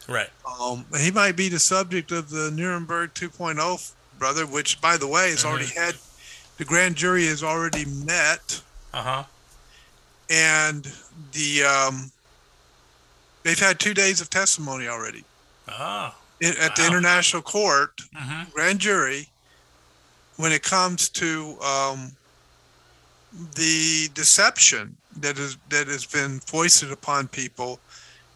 Right. 0.08 0.30
Um, 0.46 0.86
he 0.98 1.12
might 1.12 1.36
be 1.36 1.48
the 1.50 1.60
subject 1.60 2.12
of 2.12 2.30
the 2.30 2.52
Nuremberg 2.52 3.14
2.0, 3.14 3.92
brother, 4.18 4.46
which, 4.46 4.82
by 4.82 4.98
the 4.98 5.08
way, 5.08 5.32
has 5.32 5.46
already 5.46 5.68
had 5.68 5.96
the 6.62 6.66
grand 6.66 6.96
jury 6.96 7.26
has 7.26 7.42
already 7.42 7.86
met, 8.06 8.62
Uh 8.94 9.02
huh. 9.02 9.24
and 10.30 10.86
the 11.32 11.64
um, 11.64 12.12
they've 13.42 13.58
had 13.58 13.80
two 13.80 13.96
days 13.96 14.22
of 14.22 14.30
testimony 14.30 14.88
already 14.88 15.24
in, 16.40 16.54
at 16.60 16.76
the 16.76 16.86
international 16.86 17.42
court, 17.42 18.00
Mhm. 18.16 18.52
grand 18.54 18.80
jury, 18.80 19.28
when 20.36 20.52
it 20.52 20.62
comes 20.62 21.10
to 21.10 21.58
um, 21.64 22.16
the 23.56 24.10
deception 24.14 24.96
that 25.18 25.40
is 25.40 25.58
that 25.70 25.88
has 25.88 26.06
been 26.06 26.40
foisted 26.42 26.92
upon 26.92 27.28
people. 27.28 27.80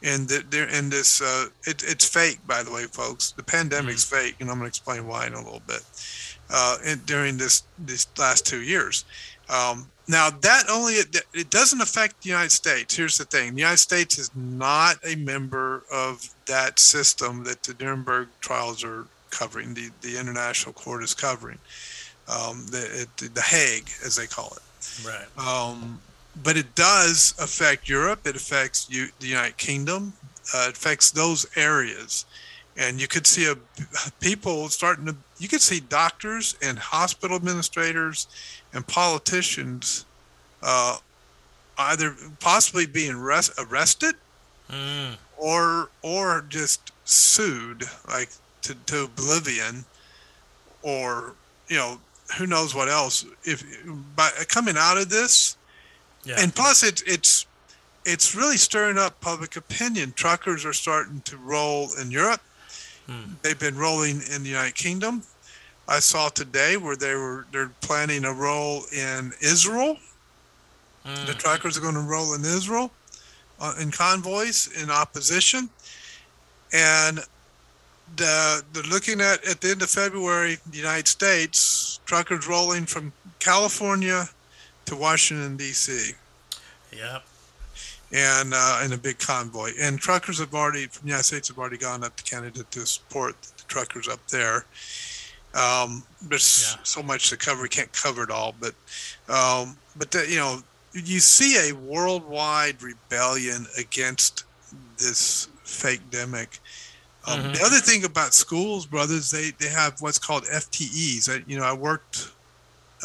And 0.04 0.28
that 0.30 0.52
they're 0.52 0.68
in 0.70 0.90
this, 0.92 1.20
uh, 1.20 1.48
it, 1.66 1.82
it's 1.82 2.06
fake, 2.06 2.40
by 2.46 2.62
the 2.62 2.70
way, 2.72 2.86
folks. 2.86 3.32
The 3.32 3.42
pandemic's 3.42 4.04
fake, 4.04 4.36
and 4.40 4.52
I'm 4.52 4.58
going 4.60 4.66
to 4.66 4.68
explain 4.68 5.08
why 5.08 5.26
in 5.26 5.34
a 5.34 5.42
little 5.44 5.62
bit. 5.66 5.82
Uh, 6.50 6.78
in, 6.86 7.00
during 7.06 7.38
this 7.38 7.64
these 7.86 8.08
last 8.20 8.46
two 8.46 8.62
years, 8.62 9.04
um, 9.50 9.88
now 10.08 10.30
that 10.30 10.66
only 10.70 10.94
it, 10.94 11.22
it 11.34 11.50
doesn't 11.50 11.82
affect 11.82 12.22
the 12.22 12.30
United 12.30 12.52
States. 12.52 12.96
Here's 12.96 13.18
the 13.18 13.26
thing: 13.26 13.56
the 13.56 13.62
United 13.62 13.80
States 13.80 14.20
is 14.20 14.30
not 14.36 14.98
a 15.04 15.16
member 15.16 15.84
of 15.92 16.30
that 16.46 16.78
system 16.78 17.44
that 17.46 17.64
the 17.64 17.76
Nuremberg 17.84 18.28
trials 18.42 18.84
are 18.84 19.08
covering. 19.32 19.74
The 19.74 19.90
the 20.02 20.20
international 20.20 20.74
court 20.74 21.04
is 21.04 21.16
covering. 21.16 21.58
Um, 22.28 22.68
the 22.70 23.02
it, 23.02 23.34
the 23.34 23.42
Hague, 23.42 23.90
as 24.06 24.16
they 24.16 24.28
call 24.28 24.56
it. 24.56 24.64
Right. 25.06 25.28
Um, 25.38 26.00
but 26.44 26.58
it 26.58 26.76
does 26.76 27.34
affect 27.40 27.90
Europe. 27.90 28.28
It 28.28 28.36
affects 28.36 28.88
you, 28.90 29.08
the 29.20 29.28
United 29.28 29.58
Kingdom. 29.58 30.14
Uh, 30.54 30.68
it 30.70 30.78
affects 30.78 31.12
those 31.12 31.46
areas, 31.56 32.26
and 32.78 33.00
you 33.02 33.08
could 33.08 33.26
see 33.26 33.46
a 33.52 33.56
people 34.20 34.70
starting 34.70 35.06
to. 35.06 35.16
You 35.38 35.48
could 35.48 35.62
see 35.62 35.80
doctors 35.82 36.56
and 36.62 36.80
hospital 36.80 37.36
administrators 37.36 38.28
and 38.74 38.86
politicians 38.88 40.06
uh, 40.64 40.98
either 41.78 42.16
possibly 42.40 42.86
being 42.86 43.14
arrest, 43.16 43.52
arrested 43.58 44.16
Mm. 44.72 45.16
or 45.38 45.90
or 46.02 46.44
just 46.50 46.92
sued 47.04 47.84
like 48.08 48.30
to, 48.64 48.74
to 48.88 49.04
oblivion 49.04 49.86
or 50.82 51.34
you 51.68 51.78
know 51.78 52.00
who 52.40 52.48
knows 52.48 52.74
what 52.74 52.90
else 52.90 53.24
if 53.44 53.64
by 54.16 54.28
coming 54.48 54.74
out 54.76 54.98
of 54.98 55.10
this 55.10 55.56
Yeah. 56.24 56.38
and 56.40 56.56
plus 56.56 56.82
it's 56.82 57.04
it's 57.04 57.46
it's 58.06 58.34
really 58.34 58.58
stirring 58.58 58.98
up 58.98 59.22
public 59.22 59.56
opinion 59.56 60.14
truckers 60.16 60.66
are 60.66 60.74
starting 60.74 61.22
to 61.26 61.38
roll 61.38 61.90
in 62.02 62.10
europe 62.10 62.42
Hmm. 63.08 63.34
they've 63.42 63.60
been 63.60 63.78
rolling 63.78 64.22
in 64.34 64.44
the 64.44 64.50
united 64.50 64.76
kingdom 64.76 65.22
i 65.88 66.00
saw 66.00 66.30
today 66.30 66.78
where 66.78 66.96
they 66.96 67.14
were 67.16 67.46
they're 67.52 67.72
planning 67.82 68.26
a 68.26 68.34
roll 68.34 68.84
in 68.92 69.32
israel 69.42 69.98
Mm. 71.06 71.28
the 71.28 71.34
truckers 71.36 71.78
are 71.78 71.82
going 71.82 71.94
to 71.94 72.00
roll 72.00 72.34
in 72.34 72.42
Israel 72.42 72.90
uh, 73.60 73.76
in 73.80 73.92
convoys 73.92 74.68
in 74.82 74.90
opposition. 74.90 75.70
And 76.74 77.20
the, 78.16 78.64
they're 78.74 78.84
looking 78.84 79.22
at, 79.22 79.46
at 79.48 79.62
the 79.62 79.70
end 79.72 79.82
of 79.84 79.90
February, 79.90 80.58
the 80.72 80.78
United 80.78 81.08
States, 81.08 82.00
truckers 82.06 82.48
rolling 82.48 82.86
from 82.88 83.14
California 83.40 84.28
to 84.86 84.96
Washington, 84.96 85.58
D.C. 85.58 86.14
Yep. 86.92 87.24
And 88.12 88.54
uh, 88.54 88.82
in 88.86 88.94
a 88.94 88.98
big 88.98 89.18
convoy. 89.20 89.72
And 89.80 90.00
truckers 90.00 90.40
have 90.40 90.54
already, 90.54 90.88
from 90.88 91.04
the 91.06 91.10
United 91.10 91.24
States, 91.26 91.48
have 91.50 91.58
already 91.58 91.78
gone 91.78 92.04
up 92.04 92.16
to 92.18 92.24
Canada 92.24 92.66
to 92.72 92.86
support 92.86 93.36
the 93.42 93.64
truckers 93.68 94.08
up 94.08 94.26
there. 94.28 94.66
Um, 95.54 96.04
there's 96.22 96.74
Yeah. 96.76 96.84
so 96.84 97.02
much 97.04 97.30
to 97.30 97.38
cover; 97.38 97.62
we 97.62 97.70
can't 97.70 97.92
cover 97.94 98.24
it 98.24 98.30
all. 98.32 98.54
But, 98.60 98.76
um, 99.30 99.78
but 99.96 100.12
the, 100.12 100.28
you 100.30 100.36
know, 100.38 100.62
you 100.94 101.20
see 101.20 101.70
a 101.70 101.74
worldwide 101.74 102.82
rebellion 102.82 103.68
against 103.78 104.44
this 104.98 105.48
fake 105.64 106.02
demic. 106.12 106.60
Um, 107.26 107.40
Mhm. 107.42 107.54
The 107.58 107.64
other 107.64 107.80
thing 107.80 108.04
about 108.06 108.34
schools, 108.34 108.86
brothers, 108.86 109.32
they 109.32 109.52
they 109.52 109.70
have 109.70 110.00
what's 110.02 110.20
called 110.20 110.46
FTEs. 110.46 111.28
I, 111.30 111.44
you 111.48 111.58
know, 111.58 111.64
I 111.64 111.74
worked 111.74 112.28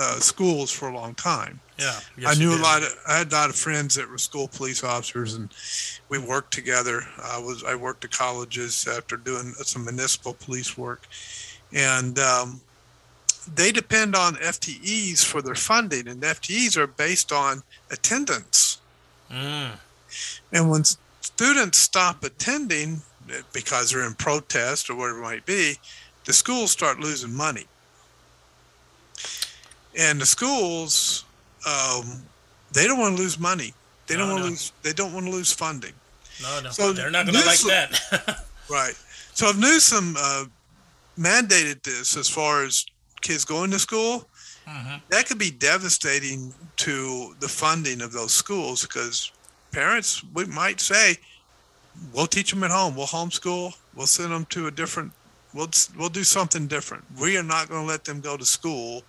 uh, 0.00 0.18
schools 0.18 0.70
for 0.70 0.88
a 0.88 0.94
long 0.94 1.14
time. 1.14 1.60
Yeah. 1.78 1.92
I 1.92 2.00
Yes, 2.16 2.38
you 2.38 2.48
knew 2.48 2.56
a 2.56 2.62
lot 2.62 2.82
of 2.82 2.88
I 3.06 3.18
had 3.18 3.32
a 3.32 3.34
lot 3.34 3.50
of 3.50 3.56
friends 3.56 3.94
that 3.96 4.08
were 4.08 4.16
school 4.16 4.48
police 4.48 4.82
officers 4.82 5.34
and 5.34 5.50
we 6.08 6.18
worked 6.18 6.54
together. 6.54 7.02
I 7.22 7.38
was 7.38 7.62
I 7.64 7.74
worked 7.74 8.04
at 8.04 8.10
colleges 8.10 8.88
after 8.88 9.18
doing 9.18 9.52
some 9.62 9.84
municipal 9.84 10.34
police 10.34 10.78
work. 10.78 11.06
And 11.72 12.18
um, 12.18 12.62
they 13.54 13.72
depend 13.72 14.16
on 14.16 14.34
FTEs 14.36 15.24
for 15.24 15.42
their 15.42 15.54
funding 15.54 16.08
and 16.08 16.22
FTEs 16.22 16.78
are 16.78 16.86
based 16.86 17.30
on 17.30 17.62
attendance. 17.90 18.80
Mm. 19.30 19.72
And 20.52 20.70
when 20.70 20.84
students 21.20 21.78
stop 21.78 22.24
attending 22.24 23.02
eh, 23.30 23.42
because 23.52 23.90
they're 23.90 24.06
in 24.06 24.14
protest 24.14 24.88
or 24.88 24.96
whatever 24.96 25.18
it 25.18 25.22
might 25.22 25.46
be, 25.46 25.74
the 26.24 26.32
schools 26.32 26.70
start 26.70 27.00
losing 27.00 27.34
money. 27.34 27.66
And 29.98 30.20
the 30.20 30.26
schools, 30.26 31.24
um, 31.66 32.22
they 32.72 32.86
don't 32.86 32.98
want 32.98 33.16
to 33.16 33.22
lose 33.22 33.38
money. 33.38 33.74
They 34.06 34.16
don't 34.16 34.28
No, 34.28 34.34
want 34.34 34.44
to 34.44 34.44
no. 34.46 34.50
lose. 34.50 34.72
They 34.82 34.92
don't 34.92 35.12
want 35.12 35.26
to 35.26 35.32
lose 35.32 35.52
funding. 35.52 35.92
No, 36.42 36.60
no. 36.60 36.70
So 36.70 36.92
They're 36.92 37.10
not 37.10 37.26
going 37.26 37.38
to 37.38 37.46
like 37.46 37.60
that. 37.60 38.44
Right. 38.70 38.94
So 39.34 39.48
if 39.48 39.56
Newsom 39.58 40.14
uh, 40.16 40.44
mandated 41.18 41.82
this 41.82 42.16
as 42.16 42.28
far 42.28 42.64
as 42.64 42.86
kids 43.20 43.44
going 43.44 43.72
to 43.72 43.78
school, 43.80 44.28
Mhm. 44.68 45.00
that 45.08 45.26
could 45.26 45.38
be 45.38 45.50
devastating 45.50 46.54
to 46.76 47.34
the 47.40 47.48
funding 47.48 48.00
of 48.00 48.12
those 48.12 48.32
schools 48.32 48.82
because 48.82 49.32
parents 49.72 50.22
we 50.34 50.44
might 50.44 50.80
say, 50.80 51.18
"We'll 52.12 52.28
teach 52.28 52.50
them 52.50 52.62
at 52.62 52.70
home. 52.70 52.94
We'll 52.94 53.08
homeschool. 53.08 53.74
We'll 53.94 54.06
send 54.06 54.30
them 54.30 54.46
to 54.50 54.68
a 54.68 54.70
different. 54.70 55.12
We'll 55.52 55.70
we'll 55.96 56.08
do 56.10 56.22
something 56.22 56.68
different. 56.68 57.04
We 57.18 57.36
are 57.38 57.42
not 57.42 57.68
going 57.68 57.82
to 57.82 57.88
let 57.88 58.04
them 58.04 58.20
go 58.20 58.36
to 58.36 58.44
school." 58.46 59.02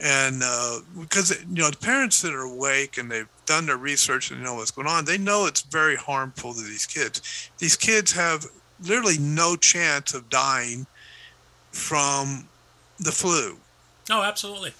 And 0.00 0.42
uh, 0.44 0.80
because 1.00 1.30
you 1.30 1.62
know 1.62 1.70
the 1.70 1.76
parents 1.76 2.20
that 2.22 2.34
are 2.34 2.42
awake 2.42 2.98
and 2.98 3.10
they've 3.10 3.28
done 3.46 3.66
their 3.66 3.76
research 3.76 4.30
and 4.30 4.42
know 4.42 4.54
what's 4.56 4.70
going 4.72 4.88
on, 4.88 5.04
they 5.04 5.18
know 5.18 5.46
it's 5.46 5.62
very 5.62 5.96
harmful 5.96 6.52
to 6.52 6.60
these 6.62 6.84
kids. 6.86 7.50
These 7.58 7.76
kids 7.76 8.12
have 8.12 8.44
literally 8.82 9.18
no 9.18 9.54
chance 9.56 10.12
of 10.14 10.28
dying 10.30 10.86
from 11.70 12.48
the 12.98 13.12
flu 13.12 13.56
oh, 14.10 14.22
absolutely. 14.22 14.72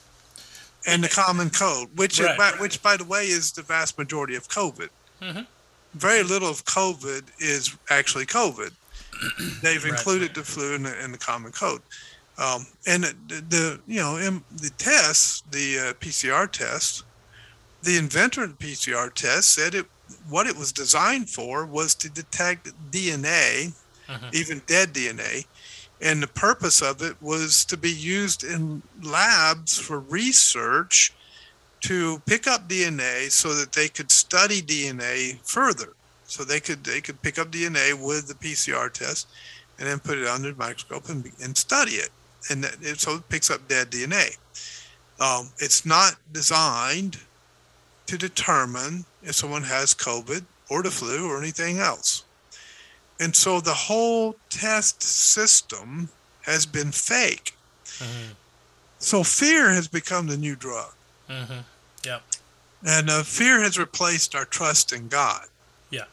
and 0.87 1.03
the 1.03 1.09
common 1.09 1.51
cold, 1.51 1.89
which 1.97 2.21
Right. 2.21 2.37
by, 2.37 2.51
which 2.59 2.83
by 2.83 2.97
the 2.97 3.05
way 3.05 3.27
is 3.27 3.53
the 3.53 3.63
vast 3.63 3.97
majority 3.99 4.35
of 4.35 4.49
COVID. 4.49 4.89
Mhm. 5.23 5.47
Very 5.95 6.23
little 6.23 6.49
of 6.51 6.65
COVID 6.65 7.25
is 7.39 7.71
actually 7.89 8.27
COVID. 8.27 8.73
They've 9.63 9.83
Right. 9.83 9.93
included 9.93 10.35
the 10.35 10.43
flu 10.45 10.75
and 10.75 10.85
the, 10.87 10.99
and 10.99 11.15
the 11.15 11.19
common 11.19 11.53
cold. 11.53 11.83
Um, 12.37 12.67
and 12.87 13.05
the, 13.05 13.45
the 13.49 13.81
you 13.87 14.01
know 14.01 14.17
in 14.17 14.43
the 14.57 14.71
tests, 14.77 15.43
the 15.51 15.79
uh, 15.79 15.93
PCR 15.95 16.51
test, 16.51 17.05
the 17.83 17.97
inventor 17.97 18.43
of 18.45 18.59
the 18.59 18.65
PCR 18.67 19.13
test 19.15 19.53
said 19.53 19.75
it 19.75 19.87
what 20.29 20.47
it 20.47 20.57
was 20.57 20.73
designed 20.73 21.31
for 21.31 21.65
was 21.65 21.95
to 21.97 22.09
detect 22.11 22.73
DNA, 22.91 23.73
Mhm. 24.09 24.35
even 24.35 24.63
dead 24.67 24.93
DNA, 24.93 25.47
and 26.01 26.23
the 26.23 26.27
purpose 26.27 26.83
of 26.83 27.01
it 27.01 27.17
was 27.23 27.65
to 27.67 27.77
be 27.77 27.91
used 27.91 28.45
in 28.45 28.83
labs 29.03 29.79
for 29.79 29.99
research 30.01 31.13
to 31.81 32.19
pick 32.27 32.47
up 32.47 32.69
DNA 32.69 33.31
so 33.31 33.55
that 33.55 33.73
they 33.73 33.89
could 33.89 34.11
study 34.11 34.61
DNA 34.61 35.39
further. 35.45 35.95
So 36.27 36.45
they 36.45 36.61
could 36.61 36.83
they 36.85 37.01
could 37.01 37.23
pick 37.23 37.39
up 37.39 37.51
DNA 37.51 37.95
with 37.95 38.27
the 38.29 38.35
PCR 38.35 38.91
test 38.93 39.27
and 39.79 39.89
then 39.89 40.01
put 40.01 40.19
it 40.19 40.27
under 40.27 40.51
the 40.53 40.59
microscope 40.59 41.09
and, 41.09 41.31
and 41.43 41.57
study 41.57 41.93
it. 41.93 42.11
And 42.51 42.65
that, 42.65 42.77
it- 42.83 43.01
so 43.01 43.17
it 43.17 43.29
picks 43.29 43.51
up 43.51 43.67
dead 43.69 43.91
DNA. 43.91 44.37
Um, 45.21 45.51
it's 45.59 45.87
not 45.87 46.17
designed 46.33 47.19
to 48.07 48.19
determine 48.19 49.05
if 49.23 49.35
someone 49.35 49.63
has 49.63 49.95
COVID 49.95 50.45
or 50.69 50.83
the 50.83 50.91
flu 50.91 51.29
or 51.31 51.39
anything 51.39 51.79
else. 51.79 52.25
And 53.21 53.35
so 53.35 53.61
the 53.61 53.73
whole 53.75 54.37
test 54.51 55.03
system 55.03 56.09
has 56.43 56.67
been 56.67 56.91
fake. 56.93 57.55
Mhm. 57.99 58.35
So 58.99 59.23
fear 59.23 59.71
has 59.71 59.87
become 59.89 60.27
the 60.27 60.37
new 60.37 60.57
drug. 60.57 60.93
hmm 61.29 61.61
Yep. 62.05 62.23
And 62.87 63.09
uh, 63.09 63.23
fear 63.23 63.61
has 63.63 63.79
replaced 63.79 64.35
our 64.35 64.45
trust 64.45 64.93
in 64.93 65.09
God. 65.09 65.47
Yeah. 65.91 66.05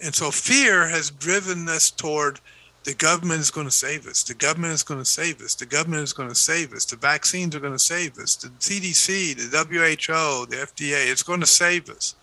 And 0.00 0.14
so 0.14 0.30
fear 0.30 0.86
has 0.88 1.10
driven 1.10 1.68
us 1.68 1.90
toward 1.90 2.38
the 2.86 2.94
government 2.94 3.40
is 3.40 3.50
going 3.50 3.66
to 3.66 3.72
save 3.72 4.06
us. 4.06 4.22
The 4.22 4.34
government 4.34 4.72
is 4.72 4.84
going 4.84 5.00
to 5.00 5.04
save 5.04 5.40
us. 5.42 5.56
The 5.56 5.66
government 5.66 6.04
is 6.04 6.12
going 6.12 6.28
to 6.28 6.36
save 6.36 6.72
us. 6.72 6.84
The 6.84 6.94
vaccines 6.94 7.56
are 7.56 7.60
going 7.60 7.72
to 7.72 7.80
save 7.80 8.16
us. 8.16 8.36
The 8.36 8.46
CDC, 8.60 9.50
the 9.50 9.58
WHO, 9.58 10.46
the 10.46 10.56
FDA, 10.56 11.10
it's 11.10 11.24
going 11.24 11.40
to 11.40 11.46
save 11.46 11.90
us 11.90 12.14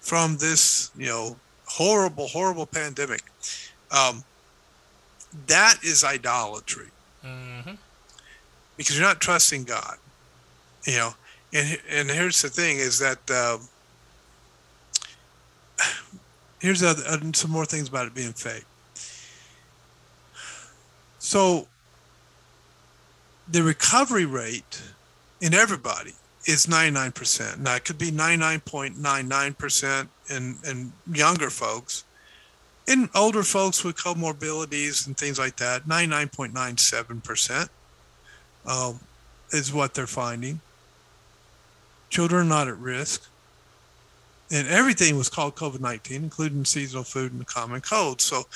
from 0.00 0.36
this, 0.36 0.92
you 0.96 1.06
know, 1.06 1.36
horrible, 1.64 2.28
horrible 2.28 2.66
pandemic. 2.66 3.22
Um, 3.90 4.22
that 5.48 5.78
is 5.82 6.04
idolatry 6.04 6.88
hmm 7.22 7.72
because 8.76 8.96
you're 8.96 9.06
not 9.06 9.20
trusting 9.20 9.64
God. 9.64 9.96
You 10.86 10.96
know, 10.98 11.10
and 11.52 11.78
and 11.90 12.10
here's 12.10 12.40
the 12.42 12.48
thing: 12.48 12.76
is 12.78 13.00
that 13.00 13.18
um, 13.30 13.68
here's 16.60 16.82
other, 16.82 17.02
some 17.34 17.50
more 17.50 17.66
things 17.66 17.88
about 17.88 18.06
it 18.06 18.14
being 18.14 18.32
fake. 18.32 18.64
So 21.26 21.66
the 23.48 23.64
recovery 23.64 24.26
rate 24.26 24.80
in 25.40 25.54
everybody 25.54 26.12
is 26.44 26.66
99%. 26.66 27.58
Now 27.58 27.74
it 27.74 27.84
could 27.84 27.98
be 27.98 28.12
99.99% 28.12 30.08
in 30.30 30.56
in 30.64 30.92
younger 31.12 31.50
folks. 31.50 32.04
In 32.86 33.10
older 33.12 33.42
folks 33.42 33.82
with 33.82 33.96
comorbidities 33.96 35.08
and 35.08 35.18
things 35.18 35.36
like 35.36 35.56
that, 35.56 35.88
99.97% 35.88 37.70
um, 38.64 39.00
is 39.50 39.72
what 39.72 39.94
they're 39.94 40.06
finding. 40.06 40.60
Children 42.08 42.42
are 42.42 42.48
not 42.48 42.68
at 42.68 42.78
risk. 42.78 43.28
And 44.52 44.68
everything 44.68 45.18
was 45.18 45.28
called 45.28 45.56
COVID 45.56 45.80
19, 45.80 46.22
including 46.22 46.64
seasonal 46.64 47.02
food 47.02 47.32
and 47.32 47.40
the 47.40 47.44
common 47.44 47.80
cold. 47.80 48.20
So, 48.20 48.46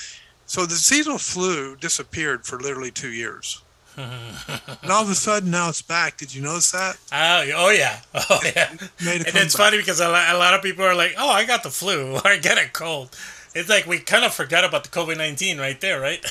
so 0.51 0.67
the 0.67 0.75
seasonal 0.75 1.19
flu 1.19 1.77
disappeared 1.77 2.45
for 2.45 2.59
literally 2.59 2.91
two 2.91 3.13
years. 3.13 3.63
and 3.97 4.91
all 4.91 5.05
of 5.05 5.09
a 5.09 5.15
sudden 5.15 5.49
now 5.49 5.69
it's 5.69 5.81
back. 5.81 6.17
Did 6.17 6.35
you 6.35 6.43
notice 6.43 6.73
that? 6.73 6.97
Oh, 7.13 7.45
oh 7.55 7.71
yeah, 7.71 8.01
oh 8.15 8.41
yeah. 8.45 8.69
A 8.73 9.11
And 9.11 9.37
it's 9.37 9.55
funny 9.55 9.77
because 9.77 10.01
a 10.01 10.09
lot, 10.09 10.35
a 10.35 10.37
lot 10.37 10.55
of 10.55 10.61
people 10.61 10.85
are 10.85 10.95
like, 10.97 11.15
"Oh, 11.17 11.31
I 11.31 11.45
got 11.45 11.63
the 11.63 11.71
flu 11.71 12.17
or 12.17 12.21
I 12.27 12.39
get 12.39 12.59
a 12.59 12.69
cold." 12.69 13.17
It's 13.55 13.69
like 13.69 13.87
we 13.87 14.01
kind 14.01 14.25
of 14.25 14.35
forgot 14.35 14.65
about 14.65 14.83
the 14.83 14.91
COVID 14.91 15.19
nineteen 15.19 15.59
right 15.59 15.81
there, 15.81 16.01
right? 16.01 16.25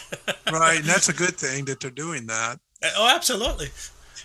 right. 0.52 0.80
And 0.80 0.86
that's 0.86 1.08
a 1.08 1.14
good 1.14 1.38
thing 1.38 1.64
that 1.66 1.80
they're 1.80 1.90
doing 1.90 2.28
that. 2.28 2.60
Uh, 2.84 2.90
oh, 2.98 3.16
absolutely. 3.16 3.70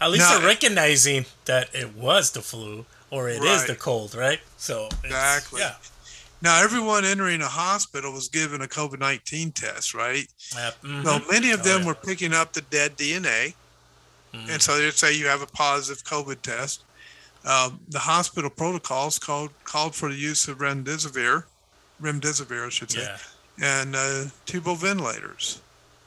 At 0.00 0.10
least 0.10 0.28
Now- 0.28 0.38
they're 0.38 0.48
recognizing 0.48 1.26
that 1.44 1.72
it 1.72 1.94
was 1.94 2.32
the 2.32 2.42
flu 2.42 2.84
or 3.12 3.28
it 3.28 3.44
is 3.44 3.60
Right. 3.60 3.66
the 3.68 3.76
cold, 3.76 4.16
right? 4.16 4.40
So 4.56 4.88
Exactly. 5.04 5.60
yeah, 5.60 5.74
Now, 6.44 6.62
everyone 6.62 7.06
entering 7.06 7.40
a 7.40 7.46
hospital 7.48 8.12
was 8.12 8.28
given 8.28 8.60
a 8.60 8.66
COVID 8.68 9.00
19 9.00 9.50
test, 9.52 9.94
right? 9.94 10.28
mhm. 10.52 11.02
Well, 11.02 11.20
many 11.30 11.52
of 11.52 11.60
Oh, 11.60 11.64
them 11.64 11.80
yeah. 11.80 11.86
were 11.86 11.94
picking 11.94 12.34
up 12.34 12.52
the 12.52 12.60
dead 12.60 12.96
DNA. 12.98 13.54
Mhm. 14.34 14.50
And 14.50 14.62
so 14.62 14.76
they'd 14.76 14.92
say 14.92 15.14
you 15.14 15.26
have 15.26 15.40
a 15.40 15.46
positive 15.46 16.04
COVID 16.04 16.42
test. 16.42 16.82
Um, 17.46 17.80
the 17.88 17.98
hospital 17.98 18.50
protocols 18.50 19.18
called 19.18 19.50
called 19.64 19.94
for 19.96 20.10
the 20.10 20.16
use 20.16 20.46
of 20.46 20.58
remdesivir, 20.58 21.44
remdesivir, 22.00 22.66
I 22.66 22.68
should 22.68 22.90
say, 22.90 23.02
yeah. 23.02 23.18
and 23.62 23.96
uh, 23.96 24.24
tubal 24.44 24.76
ventilators 24.76 25.60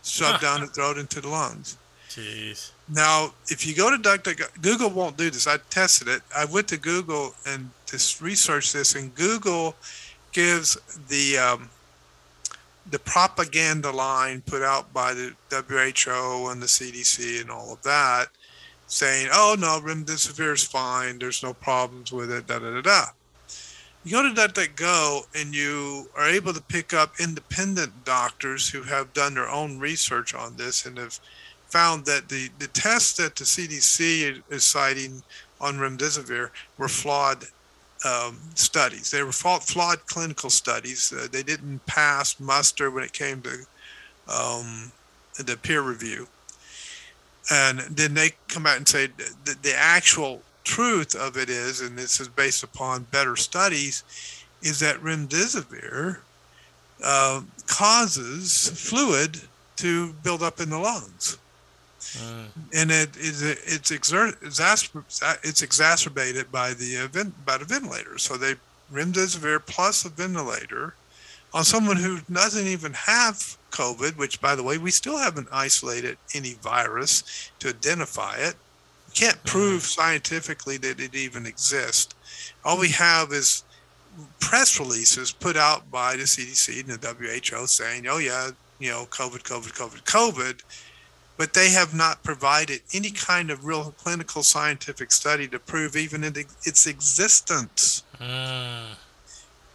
shoved 0.04 0.42
down 0.42 0.62
the 0.62 0.68
throat 0.68 0.98
into 1.00 1.20
the 1.20 1.30
lungs. 1.30 1.78
Jeez. 2.10 2.72
Now, 2.88 3.34
if 3.50 3.66
you 3.68 3.76
go 3.76 3.90
to 3.90 3.98
DuckDuck, 3.98 4.62
Google 4.62 4.90
won't 4.90 5.18
do 5.18 5.30
this. 5.30 5.46
I 5.48 5.58
tested 5.70 6.08
it. 6.08 6.22
I 6.36 6.46
went 6.46 6.68
to 6.70 6.78
Google 6.78 7.36
and 7.46 7.72
just 7.86 8.22
researched 8.22 8.74
this, 8.74 8.96
and 8.96 9.14
Google 9.16 9.76
gives 10.38 10.78
the 11.10 11.36
um, 11.36 11.68
the 12.92 13.00
propaganda 13.00 13.90
line 13.90 14.44
put 14.46 14.62
out 14.62 14.94
by 14.94 15.12
the 15.12 15.34
WHO 15.50 16.50
and 16.50 16.62
the 16.62 16.68
CDC 16.68 17.42
and 17.42 17.50
all 17.50 17.74
of 17.74 17.82
that, 17.82 18.28
saying, 18.86 19.30
"Oh 19.34 19.56
no, 19.60 19.82
remdesivir 19.82 20.54
is 20.54 20.64
fine. 20.64 21.18
There's 21.18 21.42
no 21.42 21.56
problems 21.56 22.12
with 22.12 22.32
it." 22.32 22.46
Da 22.46 22.60
da 22.60 22.70
da 22.70 22.82
da. 22.82 23.06
You 24.04 24.12
go 24.12 24.22
to 24.22 24.30
DuckDuckGo 24.30 25.26
and 25.34 25.56
you 25.56 26.08
are 26.16 26.30
able 26.30 26.54
to 26.54 26.62
pick 26.62 26.94
up 26.94 27.20
independent 27.20 28.06
doctors 28.06 28.70
who 28.70 28.84
have 28.84 29.14
done 29.14 29.34
their 29.34 29.50
own 29.50 29.80
research 29.80 30.36
on 30.36 30.56
this 30.56 30.86
and 30.86 31.00
have 31.00 31.20
found 31.66 32.06
that 32.06 32.30
the, 32.30 32.50
the 32.60 32.68
tests 32.68 33.18
that 33.18 33.36
the 33.36 33.44
CDC 33.44 34.44
is 34.52 34.64
citing 34.64 35.24
on 35.60 35.78
remdesivir 35.78 36.52
were 36.78 36.88
flawed 36.88 37.48
um, 38.06 38.38
studies. 38.56 39.12
They 39.12 39.24
were 39.24 39.32
flawed 39.32 40.06
clinical 40.06 40.50
studies. 40.50 41.14
Uh, 41.16 41.28
they 41.32 41.44
didn't 41.44 41.86
pass 41.86 42.40
muster 42.40 42.92
when 42.92 43.04
it 43.04 43.14
came 43.14 43.42
to 43.42 43.58
um, 44.32 44.92
the 45.38 45.58
peer 45.62 45.82
review. 45.82 46.28
And 47.52 47.80
then 47.80 48.14
they 48.14 48.32
come 48.50 48.66
out 48.66 48.78
and 48.78 48.88
say 48.88 49.08
the, 49.08 49.74
actual 49.76 50.42
truth 50.64 51.16
of 51.16 51.38
it 51.38 51.50
is, 51.50 51.80
and 51.80 51.98
this 51.98 52.20
is 52.20 52.28
based 52.28 52.64
upon 52.64 53.04
better 53.04 53.36
studies, 53.38 54.04
is 54.62 54.80
that 54.82 54.98
remdesivir 54.98 56.18
uh, 57.04 57.42
causes 57.68 58.70
fluid 58.70 59.40
to 59.78 60.12
build 60.24 60.44
up 60.44 60.60
in 60.60 60.70
the 60.70 60.78
lungs 60.78 61.38
Mm. 62.18 62.46
and 62.74 62.92
it 62.92 63.16
is 63.18 63.42
it's 63.42 63.92
exert 63.92 64.40
exasper- 64.42 65.40
it's 65.44 65.62
exacerbated 65.62 66.52
by 66.52 66.74
the 66.74 66.98
uh, 66.98 67.08
vent, 67.08 67.46
by 67.46 67.58
the 67.58 67.66
ventilator. 67.66 68.18
So 68.18 68.38
they 68.38 68.56
remdesivir 68.92 69.66
plus 69.66 70.06
a 70.06 70.10
ventilator 70.10 70.94
on 71.54 71.64
someone 71.64 71.98
who 71.98 72.20
doesn't 72.32 72.68
even 72.68 72.94
have 72.94 73.58
COVID, 73.72 74.18
which 74.18 74.42
by 74.42 74.56
the 74.56 74.64
way 74.64 74.78
we 74.78 74.92
still 74.92 75.18
haven't 75.18 75.48
isolated 75.52 76.18
any 76.34 76.54
virus 76.54 77.52
to 77.60 77.70
identify 77.70 78.36
it. 78.36 78.56
We 79.08 79.14
can't 79.14 79.44
prove 79.46 79.84
scientifically 79.84 80.78
that 80.78 81.00
it 81.00 81.16
even 81.16 81.46
exists. 81.46 82.14
All 82.64 82.78
we 82.78 82.90
have 82.90 83.32
is 83.32 83.64
press 84.40 84.80
releases 84.80 85.32
put 85.32 85.56
out 85.56 85.90
by 85.92 86.16
the 86.16 86.24
CDC 86.24 86.82
and 86.82 86.90
the 86.90 87.50
WHO 87.52 87.68
saying, 87.68 88.08
"Oh 88.08 88.18
yeah, 88.18 88.52
you 88.80 88.90
know, 88.90 89.06
COVID, 89.10 89.44
COVID, 89.44 89.74
COVID, 89.74 90.04
COVID." 90.04 90.62
But 91.38 91.54
they 91.54 91.70
have 91.70 91.94
not 91.94 92.24
provided 92.24 92.82
any 92.94 93.12
kind 93.12 93.52
of 93.52 93.64
real 93.64 93.94
clinical 93.98 94.44
scientific 94.44 95.12
study 95.12 95.48
to 95.48 95.60
prove 95.60 95.96
even 95.96 96.24
its 96.24 96.88
existence. 96.88 98.04
Mm. 98.20 98.96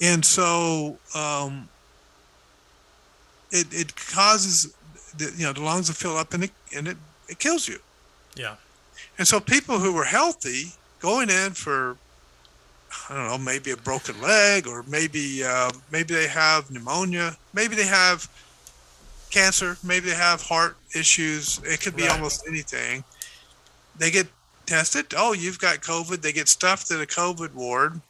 And 0.01 0.25
so 0.25 0.99
um, 1.15 1.69
it, 3.53 3.67
it 3.71 3.95
causes 3.95 4.75
the, 5.17 5.33
you 5.37 5.47
know 5.47 5.53
the 5.53 5.63
lungs 5.63 5.87
to 5.87 5.95
fill 5.95 6.17
up 6.17 6.35
and 6.35 6.45
it 6.45 6.51
and 6.75 6.89
it, 6.89 6.97
it 7.29 7.39
kills 7.39 7.69
you. 7.69 7.79
Yeah. 8.35 8.57
And 9.19 9.29
so 9.29 9.39
people 9.39 9.79
who 9.79 9.93
were 9.93 10.05
healthy 10.05 10.73
going 10.99 11.31
in 11.31 11.53
for 11.53 11.97
I 13.09 13.15
don't 13.15 13.27
know 13.27 13.39
maybe 13.39 13.71
a 13.71 13.77
broken 13.77 14.21
leg 14.21 14.67
or 14.67 14.83
maybe 14.89 15.45
uh, 15.45 15.71
maybe 15.93 16.15
they 16.15 16.27
have 16.27 16.71
pneumonia, 16.71 17.37
maybe 17.55 17.77
they 17.77 17.87
have 17.87 18.29
cancer, 19.33 19.77
maybe 19.83 20.11
they 20.11 20.17
have 20.17 20.43
heart 20.43 20.77
issues. 20.95 21.61
It 21.65 21.81
could 21.81 21.97
be 21.97 22.03
Right. 22.03 22.13
almost 22.13 22.45
anything. 22.47 23.03
They 23.97 24.11
get 24.11 24.29
tested. 24.67 25.15
Oh, 25.17 25.33
you've 25.33 25.59
got 25.59 25.81
COVID. 25.81 26.23
They 26.23 26.33
get 26.33 26.49
stuffed 26.49 26.91
in 26.91 27.01
a 27.01 27.07
COVID 27.07 27.53
ward. 27.55 28.01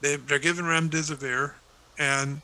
They, 0.00 0.16
they're 0.16 0.38
given 0.38 0.64
remdesivir, 0.64 1.52
and 1.98 2.40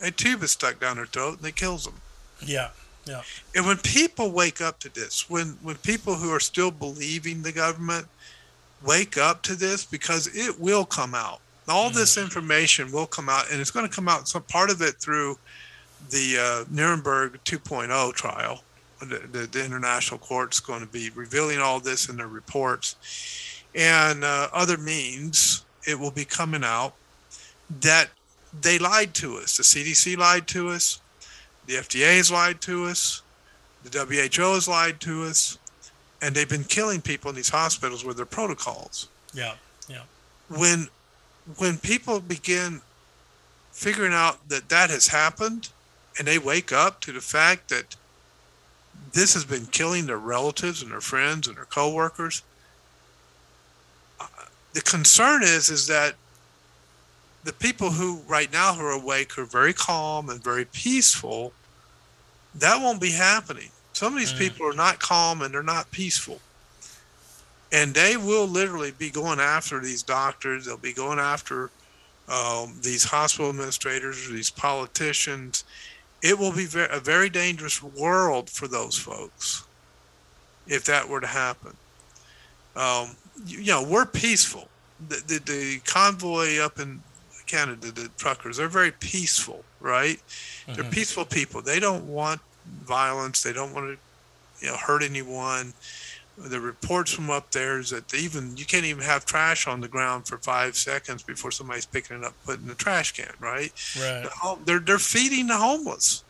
a 0.00 0.10
tube 0.10 0.42
is 0.42 0.50
stuck 0.50 0.80
down 0.80 0.96
their 0.96 1.06
throat, 1.06 1.38
and 1.38 1.46
it 1.46 1.56
kills 1.56 1.84
them. 1.84 2.00
Yeah. 2.44 2.70
Yeah. 3.06 3.22
And 3.54 3.66
when 3.66 3.78
people 3.78 4.30
wake 4.30 4.60
up 4.60 4.78
to 4.80 4.88
this, 4.88 5.30
when 5.30 5.58
when 5.62 5.76
people 5.76 6.16
who 6.16 6.30
are 6.30 6.40
still 6.40 6.70
believing 6.70 7.42
the 7.42 7.52
government 7.52 8.06
wake 8.84 9.16
up 9.16 9.42
to 9.42 9.54
this, 9.54 9.84
because 9.84 10.26
it 10.34 10.58
will 10.60 10.84
come 10.84 11.14
out. 11.14 11.40
All 11.68 11.90
this 11.90 12.16
mm. 12.16 12.22
information 12.22 12.90
will 12.90 13.06
come 13.06 13.28
out, 13.28 13.50
and 13.50 13.60
it's 13.60 13.70
going 13.70 13.88
to 13.88 13.94
come 13.94 14.08
out. 14.08 14.28
Some 14.28 14.42
part 14.42 14.70
of 14.70 14.82
it 14.82 14.96
through 14.96 15.38
the 16.08 16.38
uh, 16.38 16.64
Nuremberg 16.70 17.38
2.0 17.44 18.12
trial. 18.14 18.62
The, 19.00 19.18
the, 19.32 19.46
the 19.46 19.64
international 19.64 20.18
court's 20.18 20.60
going 20.60 20.80
to 20.80 20.86
be 20.86 21.10
revealing 21.10 21.58
all 21.58 21.80
this 21.80 22.08
in 22.08 22.16
their 22.16 22.28
reports, 22.28 22.96
and 23.74 24.24
uh, 24.24 24.48
other 24.52 24.76
means. 24.76 25.64
It 25.88 25.98
will 25.98 26.10
be 26.10 26.26
coming 26.26 26.62
out 26.62 26.92
that 27.80 28.10
they 28.60 28.78
lied 28.78 29.14
to 29.14 29.36
us. 29.38 29.56
The 29.56 29.62
CDC 29.62 30.16
lied 30.18 30.46
to 30.48 30.68
us. 30.68 31.00
The 31.66 31.74
FDA 31.74 32.16
has 32.16 32.30
lied 32.30 32.60
to 32.62 32.86
us. 32.86 33.22
The 33.84 33.98
WHO 33.98 34.54
has 34.54 34.68
lied 34.68 35.00
to 35.00 35.22
us. 35.24 35.58
And 36.20 36.34
they've 36.34 36.48
been 36.48 36.64
killing 36.64 37.00
people 37.00 37.30
in 37.30 37.36
these 37.36 37.48
hospitals 37.48 38.04
with 38.04 38.16
their 38.16 38.26
protocols. 38.26 39.08
Yeah. 39.32 39.54
Yeah. 39.88 40.02
When 40.48 40.88
when 41.56 41.78
people 41.78 42.20
begin 42.20 42.80
figuring 43.72 44.12
out 44.12 44.48
that 44.48 44.68
that 44.68 44.90
has 44.90 45.08
happened 45.08 45.70
and 46.18 46.26
they 46.28 46.38
wake 46.38 46.72
up 46.72 47.00
to 47.02 47.12
the 47.12 47.20
fact 47.20 47.68
that 47.70 47.96
this 49.12 49.34
has 49.34 49.44
been 49.44 49.66
killing 49.66 50.06
their 50.06 50.18
relatives 50.18 50.82
and 50.82 50.92
their 50.92 51.00
friends 51.00 51.48
and 51.48 51.56
their 51.56 51.64
coworkers, 51.66 52.42
uh, 54.20 54.26
the 54.72 54.82
concern 54.82 55.42
is 55.42 55.70
is 55.70 55.86
that 55.86 56.14
the 57.44 57.52
people 57.52 57.90
who 57.90 58.20
right 58.28 58.52
now 58.52 58.74
who 58.74 58.82
are 58.84 58.92
awake 58.92 59.38
are 59.38 59.44
very 59.44 59.72
calm 59.72 60.28
and 60.30 60.42
very 60.44 60.64
peaceful 60.66 61.54
That 62.54 62.80
won't 62.82 63.00
be 63.00 63.12
happening. 63.12 63.70
Some 63.92 64.12
of 64.14 64.18
these 64.18 64.32
people 64.32 64.66
are 64.66 64.74
not 64.74 64.98
calm 64.98 65.42
and 65.42 65.54
they're 65.54 65.62
not 65.62 65.90
peaceful. 65.90 66.40
And 67.72 67.94
they 67.94 68.16
will 68.16 68.46
literally 68.46 68.90
be 68.92 69.10
going 69.10 69.40
after 69.40 69.80
these 69.80 70.02
doctors. 70.02 70.66
They'll 70.66 70.76
be 70.76 70.92
going 70.92 71.18
after 71.20 71.70
um, 72.28 72.78
these 72.82 73.04
hospital 73.04 73.50
administrators, 73.50 74.28
or 74.28 74.32
these 74.32 74.50
politicians. 74.50 75.64
It 76.22 76.38
will 76.38 76.52
be 76.52 76.66
a 76.74 77.00
very 77.00 77.30
dangerous 77.30 77.82
world 77.82 78.50
for 78.50 78.68
those 78.68 78.96
folks 78.96 79.64
if 80.66 80.84
that 80.84 81.08
were 81.08 81.20
to 81.20 81.26
happen. 81.26 81.76
Um, 82.76 83.16
you, 83.46 83.58
you 83.58 83.72
know, 83.72 83.82
we're 83.82 84.06
peaceful. 84.06 84.68
The, 85.08 85.22
the, 85.26 85.38
the 85.38 85.80
convoy 85.84 86.58
up 86.58 86.78
in 86.78 87.02
Canada, 87.46 87.90
the 87.90 88.08
truckers, 88.16 88.58
they're 88.58 88.68
very 88.68 88.92
peaceful, 88.92 89.64
right? 89.80 90.20
They're 90.74 90.84
peaceful 90.84 91.24
people. 91.24 91.62
They 91.62 91.80
don't 91.80 92.06
want 92.06 92.40
violence. 92.84 93.42
They 93.42 93.52
don't 93.52 93.74
want 93.74 93.98
to, 93.98 94.64
you 94.64 94.70
know, 94.70 94.76
hurt 94.76 95.02
anyone. 95.02 95.72
The 96.42 96.60
reports 96.60 97.12
from 97.12 97.28
up 97.28 97.50
there 97.50 97.78
is 97.78 97.90
that 97.90 98.14
even 98.14 98.56
you 98.56 98.64
can't 98.64 98.84
even 98.84 99.04
have 99.04 99.24
trash 99.26 99.66
on 99.66 99.80
the 99.80 99.88
ground 99.88 100.26
for 100.26 100.38
five 100.38 100.76
seconds 100.76 101.22
before 101.22 101.50
somebody's 101.50 101.86
picking 101.86 102.18
it 102.18 102.24
up, 102.24 102.34
putting 102.44 102.62
in 102.62 102.68
the 102.68 102.74
trash 102.74 103.12
can, 103.12 103.32
right? 103.40 103.72
Right. 104.00 104.22
The 104.22 104.58
They're 104.64 104.78
they're 104.78 104.98
feeding 104.98 105.48
the 105.48 105.58
homeless. 105.58 106.24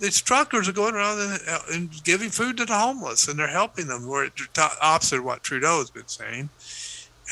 These 0.00 0.20
truckers 0.20 0.68
are 0.68 0.72
going 0.72 0.94
around 0.94 1.18
and, 1.20 1.40
and 1.72 2.04
giving 2.04 2.30
food 2.30 2.56
to 2.58 2.64
the 2.64 2.76
homeless, 2.76 3.26
and 3.26 3.36
they're 3.36 3.48
helping 3.48 3.88
them. 3.88 4.06
Where 4.06 4.28
the 4.28 4.70
opposite 4.80 5.18
of 5.18 5.24
what 5.24 5.42
Trudeau 5.42 5.78
has 5.78 5.90
been 5.90 6.06
saying, 6.06 6.48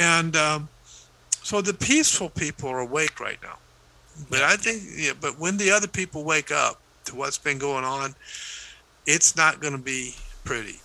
and 0.00 0.34
um, 0.36 0.68
so 1.42 1.60
the 1.60 1.74
peaceful 1.74 2.28
people 2.28 2.68
are 2.70 2.80
awake 2.80 3.20
right 3.20 3.38
now. 3.40 3.58
But 4.30 4.42
I 4.42 4.56
think, 4.56 4.82
yeah, 4.96 5.12
but 5.20 5.38
when 5.38 5.58
the 5.58 5.70
other 5.70 5.86
people 5.86 6.24
wake 6.24 6.50
up 6.50 6.80
to 7.04 7.14
what's 7.14 7.38
been 7.38 7.58
going 7.58 7.84
on, 7.84 8.14
it's 9.06 9.36
not 9.36 9.60
going 9.60 9.74
to 9.74 9.82
be 9.82 10.14
pretty. 10.44 10.80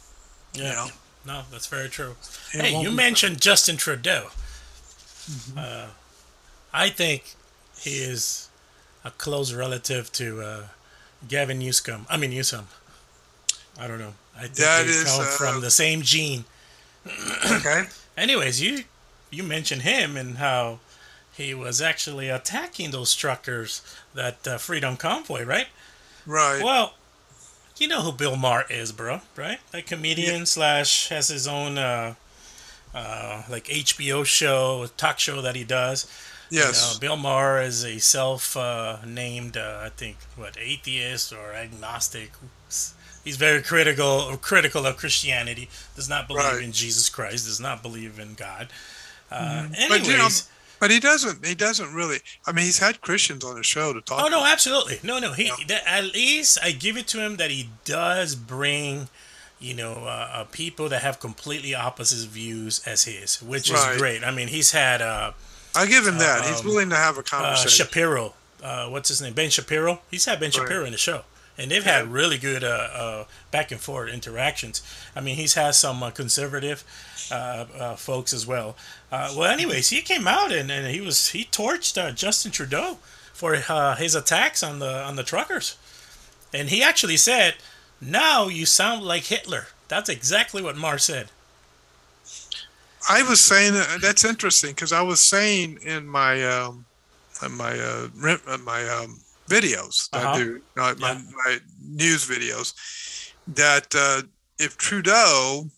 Yeah. 0.53 0.63
You 0.63 0.75
know? 0.75 0.87
No, 1.25 1.41
that's 1.51 1.67
very 1.67 1.87
true. 1.89 2.15
It 2.53 2.61
hey, 2.61 2.81
you 2.81 2.91
mentioned 2.91 3.39
Justin 3.39 3.77
Trudeau. 3.77 4.29
Uh, 5.55 5.87
I 6.73 6.89
think 6.89 7.35
he 7.79 7.97
is 7.97 8.49
a 9.05 9.11
close 9.11 9.53
relative 9.53 10.11
to 10.13 10.41
uh, 10.41 10.63
Gavin 11.27 11.59
Newsom. 11.59 12.07
I 12.09 12.17
mean 12.17 12.31
Newsom. 12.31 12.67
I 13.79 13.87
don't 13.87 13.99
know. 13.99 14.13
I 14.35 14.41
think 14.41 14.55
That 14.55 14.83
they 14.83 14.89
is, 14.89 15.03
come 15.03 15.21
uh, 15.21 15.25
from 15.25 15.61
the 15.61 15.71
same 15.71 16.01
gene. 16.01 16.45
Okay. 17.51 17.85
Anyways, 18.17 18.61
you 18.61 18.83
you 19.29 19.43
mentioned 19.43 19.83
him 19.83 20.17
and 20.17 20.37
how 20.37 20.79
he 21.33 21.53
was 21.53 21.81
actually 21.81 22.29
attacking 22.29 22.91
those 22.91 23.15
truckers 23.15 23.81
that 24.13 24.47
uh, 24.47 24.57
Freedom 24.57 24.97
Convoy, 24.97 25.43
right? 25.43 25.67
Right. 26.25 26.61
Well, 26.63 26.93
you 27.81 27.87
know 27.87 28.01
who 28.01 28.11
Bill 28.11 28.35
Maher 28.35 28.65
is, 28.69 28.91
bro, 28.91 29.21
right? 29.35 29.59
A 29.73 29.81
comedian 29.81 30.45
slash 30.45 31.09
has 31.09 31.27
his 31.29 31.47
own 31.47 31.77
uh, 31.77 32.13
uh, 32.93 33.43
like 33.49 33.65
HBO 33.65 34.23
show, 34.25 34.87
talk 34.97 35.17
show 35.19 35.41
that 35.41 35.55
he 35.55 35.63
does. 35.63 36.05
yes. 36.49 36.95
Uh, 36.95 36.99
Bill 36.99 37.17
Maher 37.17 37.61
is 37.61 37.83
a 37.83 37.99
self-named, 37.99 39.57
uh, 39.57 39.81
I 39.83 39.89
think, 39.89 40.17
what 40.35 40.57
atheist 40.59 41.33
or 41.33 41.53
agnostic. 41.53 42.31
He's 43.23 43.37
very 43.37 43.61
critical 43.61 44.35
critical 44.37 44.85
of 44.85 44.97
Christianity. 44.97 45.69
Does 45.95 46.09
not 46.09 46.27
believe 46.27 46.43
Right. 46.43 46.63
in 46.63 46.71
Jesus 46.71 47.07
Christ. 47.09 47.45
Does 47.45 47.59
not 47.59 47.81
believe 47.81 48.19
in 48.19 48.33
God. 48.35 48.69
Uh, 49.31 49.67
But 49.69 49.79
anyways, 49.79 50.07
you 50.07 50.17
know, 50.17 50.29
but 50.81 50.89
he 50.89 50.99
doesn't. 50.99 51.45
He 51.45 51.53
doesn't 51.53 51.93
really. 51.93 52.17
I 52.47 52.51
mean, 52.51 52.65
he's 52.65 52.79
had 52.79 53.01
Christians 53.01 53.45
on 53.45 53.55
the 53.55 53.61
show 53.61 53.93
to 53.93 54.01
talk. 54.01 54.25
Oh 54.25 54.29
no, 54.29 54.43
absolutely. 54.43 54.99
No, 55.03 55.19
no. 55.19 55.31
He 55.31 55.51
that, 55.67 55.83
at 55.85 56.05
least 56.05 56.57
I 56.61 56.71
give 56.71 56.97
it 56.97 57.07
to 57.09 57.19
him 57.19 57.37
that 57.37 57.51
he 57.51 57.69
does 57.85 58.33
bring, 58.33 59.07
you 59.59 59.75
know, 59.75 59.93
uh, 60.05 60.29
uh, 60.33 60.43
people 60.45 60.89
that 60.89 61.03
have 61.03 61.19
completely 61.19 61.75
opposite 61.75 62.27
views 62.27 62.81
as 62.87 63.03
his, 63.03 63.43
which 63.43 63.69
is 63.71 63.79
great. 63.97 64.23
I 64.23 64.31
mean, 64.31 64.47
he's 64.47 64.71
had 64.71 65.03
uh, 65.03 65.33
I 65.75 65.85
give 65.85 66.07
him 66.07 66.17
that. 66.17 66.45
he's 66.45 66.61
um, 66.61 66.65
willing 66.65 66.89
to 66.89 66.95
have 66.95 67.15
a 67.17 67.19
uh, 67.19 67.23
conversation. 67.23 67.85
Shapiro. 67.85 68.33
Uh, 68.63 68.89
what's 68.89 69.09
his 69.09 69.21
name? 69.21 69.33
Ben 69.33 69.51
Shapiro. 69.51 70.01
He's 70.09 70.25
had 70.25 70.39
Ben 70.39 70.49
Shapiro 70.49 70.85
in 70.85 70.93
the 70.93 70.97
show, 70.97 71.21
and 71.61 71.69
they've 71.69 71.83
had 71.83 72.11
really 72.11 72.39
good 72.39 72.63
uh, 72.63 72.89
uh, 72.93 73.23
back 73.51 73.71
and 73.71 73.79
forth 73.79 74.11
interactions. 74.11 74.81
I 75.15 75.21
mean, 75.21 75.35
he's 75.35 75.53
had 75.53 75.75
some 75.75 76.01
uh, 76.01 76.09
conservative 76.09 76.83
uh, 77.31 77.65
uh, 77.77 77.95
folks 77.95 78.33
as 78.33 78.47
well. 78.47 78.75
Uh, 79.11 79.33
well, 79.37 79.51
anyways, 79.51 79.89
he 79.89 80.01
came 80.01 80.27
out 80.27 80.51
and, 80.51 80.71
and 80.71 80.87
he 80.87 81.01
was 81.01 81.29
he 81.29 81.45
torched 81.45 82.15
Justin 82.15 82.51
Trudeau 82.51 82.97
for 83.31 83.55
his 83.55 84.15
attacks 84.15 84.63
on 84.63 84.79
the 84.79 85.03
on 85.03 85.15
the 85.15 85.23
truckers, 85.23 85.77
and 86.53 86.69
he 86.69 86.81
actually 86.81 87.17
said, 87.17 87.55
"Now 87.99 88.47
you 88.47 88.65
sound 88.65 89.03
like 89.03 89.25
Hitler." 89.25 89.67
That's 89.87 90.09
exactly 90.09 90.61
what 90.61 90.77
Maher 90.77 90.97
said. 90.97 91.29
I 93.09 93.23
was 93.23 93.39
saying 93.39 93.73
that's 94.01 94.23
interesting 94.23 94.71
because 94.71 94.93
I 94.93 95.01
was 95.01 95.19
saying 95.19 95.79
in 95.83 96.07
my 96.07 96.43
um, 96.43 96.85
in 97.43 97.51
my 97.53 97.75
my 98.63 98.87
um, 98.89 99.19
videos 99.57 100.09
that 100.11 100.23
Uh-huh. 100.25 100.33
I 100.33 100.37
do 100.43 100.61
uh, 100.77 100.95
my, 100.99 101.11
Yeah. 101.11 101.21
my 101.45 101.59
news 102.01 102.25
videos 102.27 102.73
that 103.47 103.93
uh, 103.95 104.21
if 104.57 104.77
Trudeau 104.77 105.69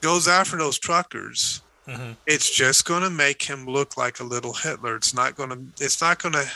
goes 0.00 0.26
after 0.28 0.56
those 0.56 0.78
truckers, 0.78 1.60
Mhm. 1.86 2.16
it's 2.26 2.48
just 2.50 2.84
going 2.84 3.02
to 3.02 3.10
make 3.10 3.42
him 3.42 3.66
look 3.66 3.96
like 3.96 4.20
a 4.20 4.24
little 4.24 4.52
Hitler. 4.54 4.94
It's 4.96 5.12
not 5.14 5.34
going 5.36 5.50
to. 5.50 5.84
It's 5.84 6.00
not 6.00 6.22
going 6.22 6.32
to 6.34 6.46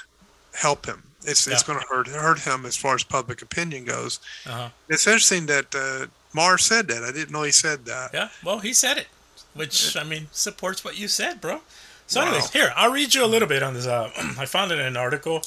help 0.55 0.87
him. 0.87 1.03
It's 1.25 1.47
it's 1.49 1.65
going 1.65 1.81
to 1.81 1.87
hurt 1.87 2.07
hurt 2.07 2.39
him 2.41 2.65
as 2.65 2.77
far 2.77 2.95
as 2.95 3.03
public 3.03 3.43
opinion 3.43 3.85
goes. 3.85 4.21
Uh-huh. 4.47 4.69
It's 4.89 5.07
interesting 5.07 5.47
that 5.47 5.75
uh, 5.75 6.07
Mars 6.33 6.65
said 6.65 6.87
that. 6.89 7.03
I 7.03 7.11
didn't 7.11 7.33
know 7.33 7.43
he 7.43 7.51
said 7.53 7.85
that. 7.87 8.11
Yeah, 8.15 8.29
well, 8.45 8.61
he 8.61 8.73
said 8.73 8.99
it, 8.99 9.09
which 9.55 9.97
I 9.97 10.05
mean 10.05 10.29
supports 10.31 10.85
what 10.85 10.97
you 10.97 11.09
said, 11.09 11.41
bro. 11.41 11.61
So, 12.07 12.21
Wow. 12.21 12.27
anyways, 12.29 12.51
here 12.53 12.73
I'll 12.77 12.93
read 12.93 13.13
you 13.15 13.25
a 13.25 13.27
little 13.35 13.49
bit 13.49 13.65
on 13.65 13.75
this. 13.75 13.87
Uh, 13.87 14.11
I 14.39 14.47
found 14.47 14.71
it 14.71 14.79
in 14.79 14.87
an 14.87 14.97
article, 14.97 15.43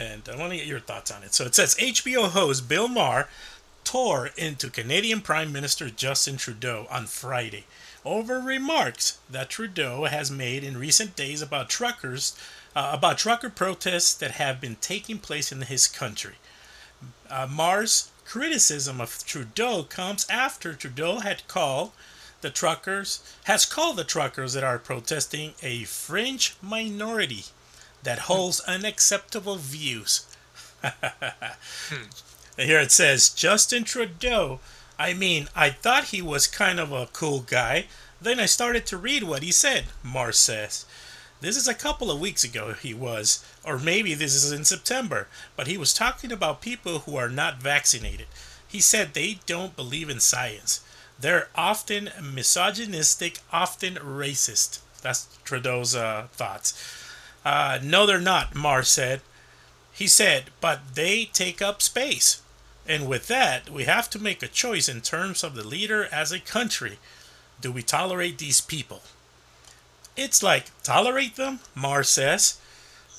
and 0.00 0.26
I 0.30 0.36
want 0.36 0.52
to 0.52 0.56
get 0.56 0.66
your 0.66 0.80
thoughts 0.80 1.10
on 1.10 1.22
it. 1.22 1.34
So 1.34 1.44
it 1.44 1.54
says 1.54 1.74
HBO 1.74 2.30
host 2.30 2.68
Bill 2.68 2.88
Maher 2.88 3.28
tore 3.84 4.30
into 4.36 4.70
Canadian 4.70 5.20
Prime 5.20 5.52
Minister 5.52 5.90
Justin 5.90 6.38
Trudeau 6.38 6.86
on 6.90 7.04
Friday 7.04 7.66
over 8.02 8.40
remarks 8.40 9.18
that 9.28 9.50
Trudeau 9.50 10.04
has 10.04 10.30
made 10.30 10.64
in 10.64 10.78
recent 10.78 11.16
days 11.16 11.42
about 11.42 11.68
truckers, 11.68 12.34
uh, 12.74 12.92
about 12.94 13.18
trucker 13.18 13.50
protests 13.50 14.14
that 14.14 14.32
have 14.32 14.58
been 14.58 14.76
taking 14.76 15.18
place 15.18 15.52
in 15.52 15.60
his 15.62 15.86
country. 15.86 16.36
Uh, 17.28 17.46
Maher's 17.50 18.10
criticism 18.24 19.02
of 19.02 19.22
Trudeau 19.26 19.82
comes 19.82 20.26
after 20.30 20.72
Trudeau 20.72 21.18
had 21.18 21.46
called 21.46 21.92
the 22.40 22.48
truckers 22.48 23.22
has 23.44 23.66
called 23.66 23.98
the 23.98 24.04
truckers 24.04 24.54
that 24.54 24.64
are 24.64 24.78
protesting 24.78 25.52
a 25.62 25.84
fringe 25.84 26.56
minority 26.62 27.44
that 28.02 28.20
holds 28.20 28.60
unacceptable 28.60 29.56
views. 29.56 30.26
And 32.58 32.68
Here 32.68 32.80
it 32.80 32.92
says 32.92 33.30
Justin 33.30 33.84
Trudeau. 33.84 34.60
I 34.98 35.14
mean, 35.14 35.48
I 35.56 35.70
thought 35.70 36.08
he 36.08 36.20
was 36.20 36.46
kind 36.46 36.78
of 36.78 36.92
a 36.92 37.08
cool 37.10 37.40
guy. 37.40 37.86
Then 38.20 38.38
I 38.38 38.44
started 38.44 38.84
to 38.86 38.98
read 38.98 39.22
what 39.22 39.42
he 39.42 39.50
said, 39.50 39.84
Mars 40.02 40.38
says. 40.38 40.84
This 41.40 41.56
is 41.56 41.66
a 41.66 41.72
couple 41.74 42.10
of 42.10 42.20
weeks 42.20 42.44
ago, 42.44 42.74
he 42.74 42.92
was, 42.92 43.42
or 43.64 43.78
maybe 43.78 44.12
this 44.12 44.34
is 44.34 44.52
in 44.52 44.66
September, 44.66 45.26
but 45.56 45.68
he 45.68 45.78
was 45.78 45.94
talking 45.94 46.30
about 46.30 46.60
people 46.60 47.00
who 47.00 47.16
are 47.16 47.30
not 47.30 47.62
vaccinated. 47.62 48.26
He 48.68 48.80
said 48.80 49.14
they 49.14 49.40
don't 49.46 49.74
believe 49.74 50.10
in 50.10 50.20
science. 50.20 50.84
They're 51.18 51.48
often 51.54 52.10
misogynistic, 52.20 53.38
often 53.50 53.94
racist. 53.94 54.80
That's 55.00 55.28
Trudeau's 55.44 55.94
uh, 55.94 56.26
thoughts. 56.32 56.74
Uh, 57.44 57.78
no, 57.82 58.06
they're 58.06 58.20
not, 58.20 58.54
Mars 58.54 58.88
said. 58.88 59.20
He 59.92 60.06
said, 60.06 60.44
but 60.60 60.94
they 60.94 61.26
take 61.26 61.60
up 61.60 61.82
space. 61.82 62.42
And 62.86 63.06
with 63.06 63.28
that, 63.28 63.70
we 63.70 63.84
have 63.84 64.10
to 64.10 64.18
make 64.18 64.42
a 64.42 64.48
choice 64.48 64.88
in 64.88 65.00
terms 65.00 65.44
of 65.44 65.54
the 65.54 65.66
leader 65.66 66.08
as 66.10 66.32
a 66.32 66.40
country. 66.40 66.98
Do 67.60 67.70
we 67.70 67.82
tolerate 67.82 68.38
these 68.38 68.60
people? 68.60 69.02
It's 70.16 70.42
like, 70.42 70.66
tolerate 70.82 71.36
them? 71.36 71.60
Mars 71.74 72.08
says. 72.08 72.58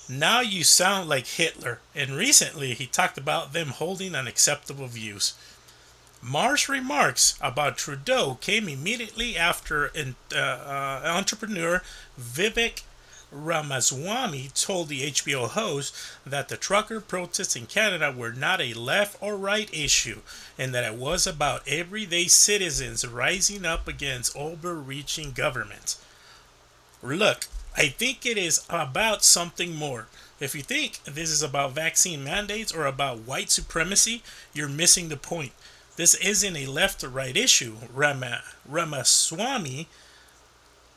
Now 0.10 0.42
you 0.42 0.64
sound 0.64 1.08
like 1.08 1.26
Hitler. 1.26 1.80
And 1.96 2.12
recently 2.12 2.74
he 2.74 2.86
talked 2.86 3.18
about 3.18 3.54
them 3.54 3.70
holding 3.70 4.14
unacceptable 4.16 4.88
views. 4.88 5.36
Maher's 6.22 6.70
remarks 6.70 7.36
about 7.42 7.78
Trudeau 7.78 8.38
came 8.42 8.70
immediately 8.70 9.36
after 9.36 9.92
uh, 9.96 10.36
uh, 10.36 11.02
entrepreneur 11.06 11.82
Vivek 12.20 12.84
Ramaswamy 13.32 14.50
told 14.54 14.90
the 14.90 15.10
HBO 15.10 15.48
host 15.48 15.96
that 16.26 16.50
the 16.50 16.58
trucker 16.58 17.00
protests 17.00 17.56
in 17.56 17.66
Canada 17.66 18.14
were 18.16 18.34
not 18.34 18.60
a 18.60 18.74
left 18.74 19.18
or 19.22 19.38
right 19.38 19.74
issue 19.74 20.20
and 20.58 20.74
that 20.76 20.84
it 20.84 20.96
was 20.96 21.26
about 21.26 21.68
everyday 21.68 22.28
citizens 22.28 23.08
rising 23.08 23.66
up 23.66 23.88
against 23.88 24.36
overreaching 24.36 25.32
governments. 25.32 26.04
Look, 27.02 27.48
I 27.76 27.88
think 27.88 28.26
it 28.26 28.38
is 28.38 28.66
about 28.70 29.24
something 29.24 29.76
more. 29.76 30.08
If 30.40 30.54
you 30.54 30.62
think 30.62 31.04
this 31.06 31.30
is 31.30 31.42
about 31.42 31.72
vaccine 31.72 32.24
mandates 32.24 32.74
or 32.74 32.86
about 32.86 33.20
white 33.20 33.50
supremacy, 33.50 34.24
you're 34.54 34.68
missing 34.68 35.10
the 35.10 35.18
point. 35.18 35.54
This 35.96 36.16
isn't 36.16 36.58
a 36.58 36.66
left 36.66 37.04
or 37.04 37.10
right 37.10 37.38
issue. 37.38 37.76
Rama, 37.94 38.42
Ramaswamy, 38.68 39.88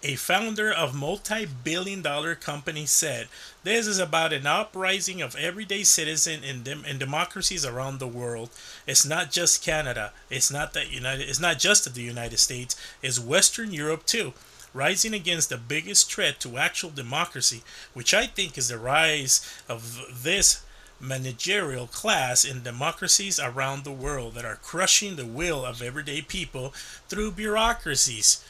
a 0.05 0.17
founder 0.17 0.71
of 0.71 0.95
multi-billion 0.95 2.03
dollar 2.03 2.35
company 2.35 2.85
said 2.85 3.27
this 3.63 3.87
is 3.87 3.99
about 3.99 4.35
an 4.35 4.47
uprising 4.47 5.23
of 5.23 5.35
everyday 5.35 5.83
citizen 5.83 6.45
in 6.45 6.63
dem- 6.63 6.85
in 6.85 6.99
democracies 6.99 7.65
around 7.65 7.99
the 7.99 8.07
world. 8.07 8.51
It's 8.87 9.07
not 9.07 9.33
just 9.33 9.65
canada. 9.65 10.13
It's 10.29 10.51
not 10.51 10.75
that 10.75 10.93
united 10.93 11.27
it's 11.27 11.41
not 11.41 11.59
just 11.59 11.93
the 11.93 12.03
united 12.03 12.39
states. 12.39 12.77
It's 13.03 13.19
western 13.19 13.73
europe 13.73 14.05
too 14.05 14.35
rising 14.75 15.15
against 15.15 15.49
the 15.49 15.57
biggest 15.57 16.13
threat 16.13 16.39
to 16.41 16.59
actual 16.59 16.91
democracy 16.91 17.63
which 17.95 18.13
i 18.13 18.27
think 18.27 18.59
is 18.59 18.69
the 18.69 18.77
rise 18.77 19.35
of 19.69 20.05
this 20.23 20.65
managerial 21.01 21.87
class 21.87 22.45
in 22.45 22.63
democracies 22.63 23.39
around 23.39 23.85
the 23.85 23.93
world 23.93 24.35
that 24.35 24.45
are 24.45 24.57
crushing 24.57 25.15
the 25.15 25.27
will 25.27 25.65
of 25.65 25.81
everyday 25.81 26.21
people 26.21 26.71
through 27.09 27.31
bureaucracies 27.31 28.45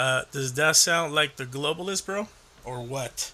uh, 0.00 0.24
does 0.32 0.54
that 0.54 0.76
sound 0.76 1.14
like 1.14 1.36
the 1.36 1.44
globalist, 1.44 2.06
bro, 2.06 2.26
or 2.64 2.80
what? 2.80 3.30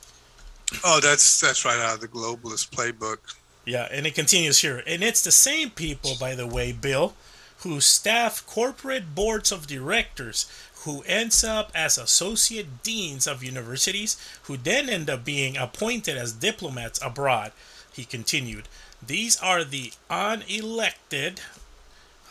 Oh, 0.84 0.98
that's 1.00 1.40
that's 1.40 1.64
right 1.64 1.78
out 1.78 1.94
of 1.94 2.00
the 2.00 2.08
globalist 2.08 2.70
playbook. 2.70 3.18
Yeah, 3.64 3.86
and 3.88 4.04
it 4.04 4.16
continues 4.16 4.58
here, 4.58 4.82
and 4.84 5.04
it's 5.04 5.22
the 5.22 5.30
same 5.30 5.70
people, 5.70 6.14
by 6.18 6.34
the 6.34 6.46
way, 6.46 6.72
Bill, 6.72 7.14
who 7.58 7.80
staff 7.80 8.44
corporate 8.46 9.14
boards 9.14 9.52
of 9.52 9.68
directors, 9.68 10.50
who 10.78 11.04
ends 11.06 11.44
up 11.44 11.70
as 11.72 11.98
associate 11.98 12.82
deans 12.82 13.28
of 13.28 13.44
universities, 13.44 14.16
who 14.44 14.56
then 14.56 14.88
end 14.90 15.08
up 15.08 15.24
being 15.24 15.56
appointed 15.56 16.16
as 16.16 16.32
diplomats 16.32 17.00
abroad. 17.00 17.52
He 17.92 18.04
continued, 18.04 18.66
"These 19.00 19.36
are 19.36 19.62
the 19.62 19.92
unelected 20.10 21.38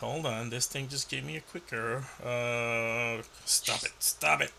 Hold 0.05 0.27
on, 0.27 0.51
this 0.51 0.67
thing 0.67 0.87
just 0.87 1.09
gave 1.09 1.25
me 1.25 1.35
a 1.35 1.41
quick 1.41 1.63
error. 1.73 2.03
Uh, 2.23 3.23
stop 3.45 3.81
it, 3.81 3.91
stop 3.97 4.39
it. 4.39 4.51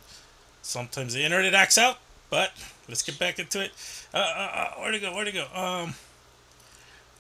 Sometimes 0.61 1.15
the 1.15 1.23
internet 1.23 1.55
acts 1.55 1.79
out, 1.79 1.99
but 2.31 2.51
let's 2.89 3.05
get 3.05 3.17
back 3.17 3.39
into 3.39 3.63
it. 3.63 3.71
Uh, 4.13 4.17
uh, 4.17 4.51
uh 4.55 4.71
where 4.81 4.91
to 4.91 4.99
go? 4.99 5.15
Where 5.15 5.25
to 5.25 5.31
go? 5.31 5.47
Um. 5.55 5.95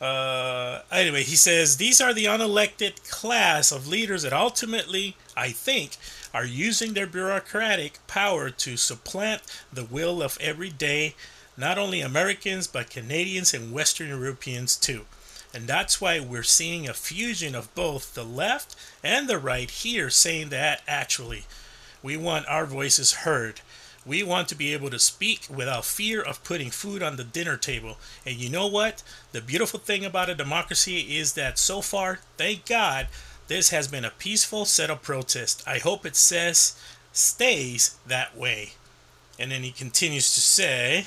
Uh. 0.00 0.80
Anyway, 0.90 1.22
he 1.22 1.36
says 1.36 1.76
these 1.76 2.00
are 2.00 2.12
the 2.12 2.24
unelected 2.24 3.08
class 3.08 3.70
of 3.70 3.86
leaders 3.86 4.22
that 4.22 4.32
ultimately, 4.32 5.16
I 5.36 5.50
think, 5.50 5.96
are 6.34 6.44
using 6.44 6.94
their 6.94 7.06
bureaucratic 7.06 8.04
power 8.08 8.50
to 8.50 8.76
supplant 8.76 9.42
the 9.72 9.84
will 9.84 10.20
of 10.20 10.36
everyday, 10.40 11.14
not 11.56 11.78
only 11.78 12.00
Americans 12.00 12.66
but 12.66 12.90
Canadians 12.90 13.54
and 13.54 13.72
Western 13.72 14.08
Europeans 14.08 14.74
too. 14.74 15.06
And 15.56 15.66
that's 15.66 16.02
why 16.02 16.20
we're 16.20 16.42
seeing 16.42 16.86
a 16.86 16.92
fusion 16.92 17.54
of 17.54 17.74
both 17.74 18.12
the 18.12 18.26
left 18.26 18.76
and 19.02 19.26
the 19.26 19.38
right 19.38 19.70
here 19.70 20.10
saying 20.10 20.50
that 20.50 20.82
actually 20.86 21.44
we 22.02 22.14
want 22.14 22.46
our 22.46 22.66
voices 22.66 23.24
heard. 23.24 23.62
We 24.04 24.22
want 24.22 24.48
to 24.48 24.54
be 24.54 24.74
able 24.74 24.90
to 24.90 24.98
speak 24.98 25.46
without 25.48 25.86
fear 25.86 26.20
of 26.20 26.44
putting 26.44 26.68
food 26.68 27.02
on 27.02 27.16
the 27.16 27.24
dinner 27.24 27.56
table. 27.56 27.96
And 28.26 28.36
you 28.36 28.50
know 28.50 28.66
what? 28.66 29.02
The 29.32 29.40
beautiful 29.40 29.80
thing 29.80 30.04
about 30.04 30.28
a 30.28 30.34
democracy 30.34 31.16
is 31.16 31.32
that 31.32 31.58
so 31.58 31.80
far, 31.80 32.18
thank 32.36 32.66
God, 32.66 33.08
this 33.48 33.70
has 33.70 33.88
been 33.88 34.04
a 34.04 34.10
peaceful 34.10 34.66
set 34.66 34.90
of 34.90 35.00
protest. 35.00 35.64
I 35.66 35.78
hope 35.78 36.04
it 36.04 36.16
says 36.16 36.78
stays 37.14 37.96
that 38.06 38.36
way. 38.36 38.72
And 39.38 39.50
then 39.50 39.62
he 39.62 39.72
continues 39.72 40.34
to 40.34 40.40
say, 40.40 41.06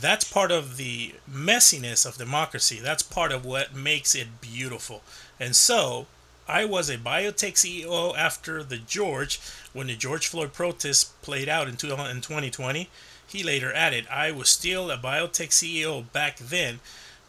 that's 0.00 0.24
part 0.24 0.50
of 0.50 0.76
the 0.76 1.14
messiness 1.30 2.06
of 2.06 2.18
democracy. 2.18 2.80
That's 2.82 3.02
part 3.02 3.32
of 3.32 3.44
what 3.44 3.74
makes 3.74 4.14
it 4.14 4.40
beautiful. 4.40 5.02
And 5.40 5.54
so, 5.56 6.06
I 6.48 6.64
was 6.64 6.88
a 6.88 6.96
biotech 6.96 7.54
CEO 7.54 8.16
after 8.16 8.62
the 8.62 8.78
George, 8.78 9.38
when 9.72 9.88
the 9.88 9.96
George 9.96 10.28
Floyd 10.28 10.52
protests 10.54 11.04
played 11.22 11.48
out 11.48 11.68
in 11.68 11.76
2020. 11.76 12.88
He 13.26 13.42
later 13.42 13.72
added, 13.74 14.06
I 14.10 14.30
was 14.30 14.48
still 14.48 14.90
a 14.90 14.96
biotech 14.96 15.50
CEO 15.50 16.10
back 16.12 16.38
then 16.38 16.80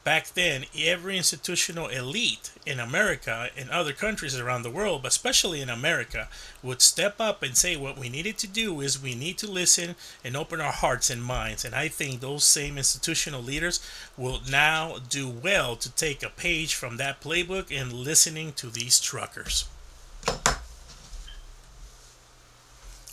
back 0.04 0.28
then, 0.34 0.66
every 0.78 1.18
institutional 1.18 1.88
elite 1.88 2.52
in 2.66 2.80
America 2.80 3.50
and 3.58 3.70
other 3.70 3.93
countries 3.93 4.38
around 4.38 4.64
the 4.64 4.70
world, 4.70 5.02
but 5.04 5.12
especially 5.12 5.62
in 5.62 5.70
America, 5.70 6.28
would 6.64 6.82
step 6.82 7.16
up 7.20 7.43
and 7.43 7.56
say 7.56 7.76
what 7.76 7.97
we 7.97 8.10
needed 8.10 8.38
to 8.38 8.47
do 8.47 8.82
is 8.82 9.02
we 9.02 9.16
need 9.16 9.38
to 9.38 9.50
listen 9.50 9.95
and 10.24 10.36
open 10.36 10.62
our 10.62 10.72
hearts 10.72 11.10
and 11.10 11.24
minds. 11.24 11.66
And 11.66 11.76
I 11.76 11.88
think 11.88 12.20
those 12.20 12.43
same 12.43 12.78
institutional 12.78 13.41
leaders 13.41 13.80
will 14.18 14.41
now 14.50 14.97
do 15.10 15.28
well 15.30 15.76
to 15.76 15.91
take 15.91 16.24
a 16.24 16.30
page 16.30 16.74
from 16.74 16.97
that 16.97 17.22
playbook 17.22 17.68
and 17.72 17.93
listening 17.93 18.54
to 18.54 18.68
these 18.68 19.00
truckers. 19.00 19.66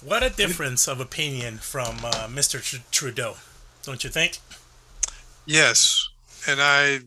What 0.02 0.22
a 0.22 0.30
difference 0.30 0.86
of 0.86 1.00
opinion 1.00 1.58
from 1.58 1.96
uh, 2.04 2.28
Mr. 2.28 2.80
Trudeau, 2.90 3.36
don't 3.82 4.04
you 4.04 4.10
think? 4.10 4.38
Yes, 5.46 6.08
and 6.46 6.60
I 6.60 7.00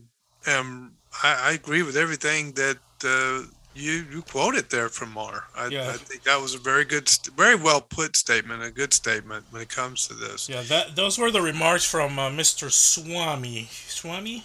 am 0.46 0.92
I, 1.22 1.50
I 1.50 1.52
agree 1.52 1.82
with 1.82 1.96
everything 1.96 2.52
that 2.52 2.78
uh, 3.04 3.42
you 3.74 4.04
you 4.12 4.22
quoted 4.22 4.70
there 4.70 4.88
from 4.88 5.12
Maher. 5.12 5.44
I, 5.56 5.68
yeah. 5.68 5.88
I 5.88 5.92
think 5.92 6.24
that 6.24 6.40
was 6.40 6.54
a 6.54 6.58
very 6.58 6.84
good, 6.84 7.08
very 7.36 7.56
well 7.56 7.80
put 7.80 8.16
statement, 8.16 8.62
a 8.62 8.70
good 8.70 8.92
statement 8.92 9.44
when 9.50 9.62
it 9.62 9.68
comes 9.68 10.06
to 10.08 10.14
this. 10.14 10.48
Yeah, 10.48 10.62
that 10.62 10.96
those 10.96 11.18
were 11.18 11.30
the 11.30 11.42
remarks 11.42 11.84
from 11.84 12.18
uh, 12.18 12.30
Mr. 12.30 12.70
Swami. 12.70 13.68
Swami, 13.70 14.44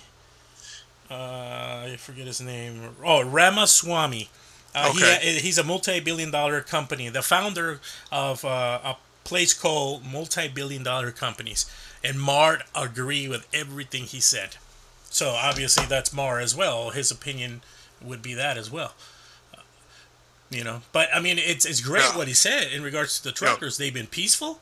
Uh, 1.09 1.91
I 1.91 1.95
forget 1.99 2.25
his 2.25 2.41
name. 2.41 2.95
Oh, 3.03 3.23
Ramaswamy. 3.23 4.29
Uh, 4.73 4.91
okay. 4.93 5.19
He, 5.21 5.39
he's 5.39 5.57
a 5.57 5.63
multi-billion-dollar 5.63 6.61
company, 6.61 7.09
the 7.09 7.21
founder 7.21 7.79
of 8.11 8.43
uh, 8.43 8.79
a 8.83 8.97
place 9.23 9.53
called 9.53 10.03
Multi-Billion 10.05 10.83
Dollar 10.83 11.11
Companies, 11.11 11.65
and 12.03 12.19
Mart 12.19 12.63
agree 12.73 13.27
with 13.27 13.47
everything 13.53 14.03
he 14.03 14.19
said. 14.19 14.57
So 15.15 15.29
obviously 15.29 15.85
that's 15.85 16.11
Maher 16.11 16.41
as 16.41 16.53
well. 16.53 16.89
His 16.89 17.09
opinion 17.09 17.61
would 18.01 18.21
be 18.21 18.33
that 18.33 18.57
as 18.57 18.69
well. 18.69 18.95
Uh, 19.53 19.61
you 20.49 20.61
know, 20.61 20.81
but 20.91 21.07
I 21.15 21.21
mean, 21.21 21.37
it's 21.39 21.65
it's 21.65 21.79
great 21.79 22.03
yeah. 22.03 22.17
what 22.17 22.27
he 22.27 22.33
said 22.33 22.73
in 22.73 22.83
regards 22.83 23.19
to 23.19 23.23
the 23.23 23.31
truckers. 23.31 23.79
Yeah. 23.79 23.85
They've 23.85 23.93
been 23.93 24.07
peaceful. 24.07 24.59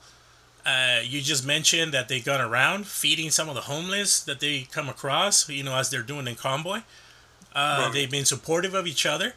Uh, 0.64 1.00
you 1.04 1.22
just 1.22 1.44
mentioned 1.44 1.92
that 1.96 2.08
they've 2.08 2.24
gone 2.24 2.40
around 2.40 2.86
feeding 2.86 3.32
some 3.32 3.50
of 3.50 3.56
the 3.56 3.62
homeless 3.62 4.22
that 4.22 4.42
they 4.42 4.68
come 4.72 4.88
across. 4.90 5.50
You 5.50 5.64
know, 5.64 5.76
as 5.76 5.90
they're 5.90 6.04
doing 6.04 6.28
in 6.28 6.36
convoy. 6.36 6.82
Uh, 7.56 7.86
right. 7.86 7.90
They've 7.92 8.12
been 8.12 8.26
supportive 8.26 8.76
of 8.76 8.86
each 8.86 9.08
other. 9.08 9.34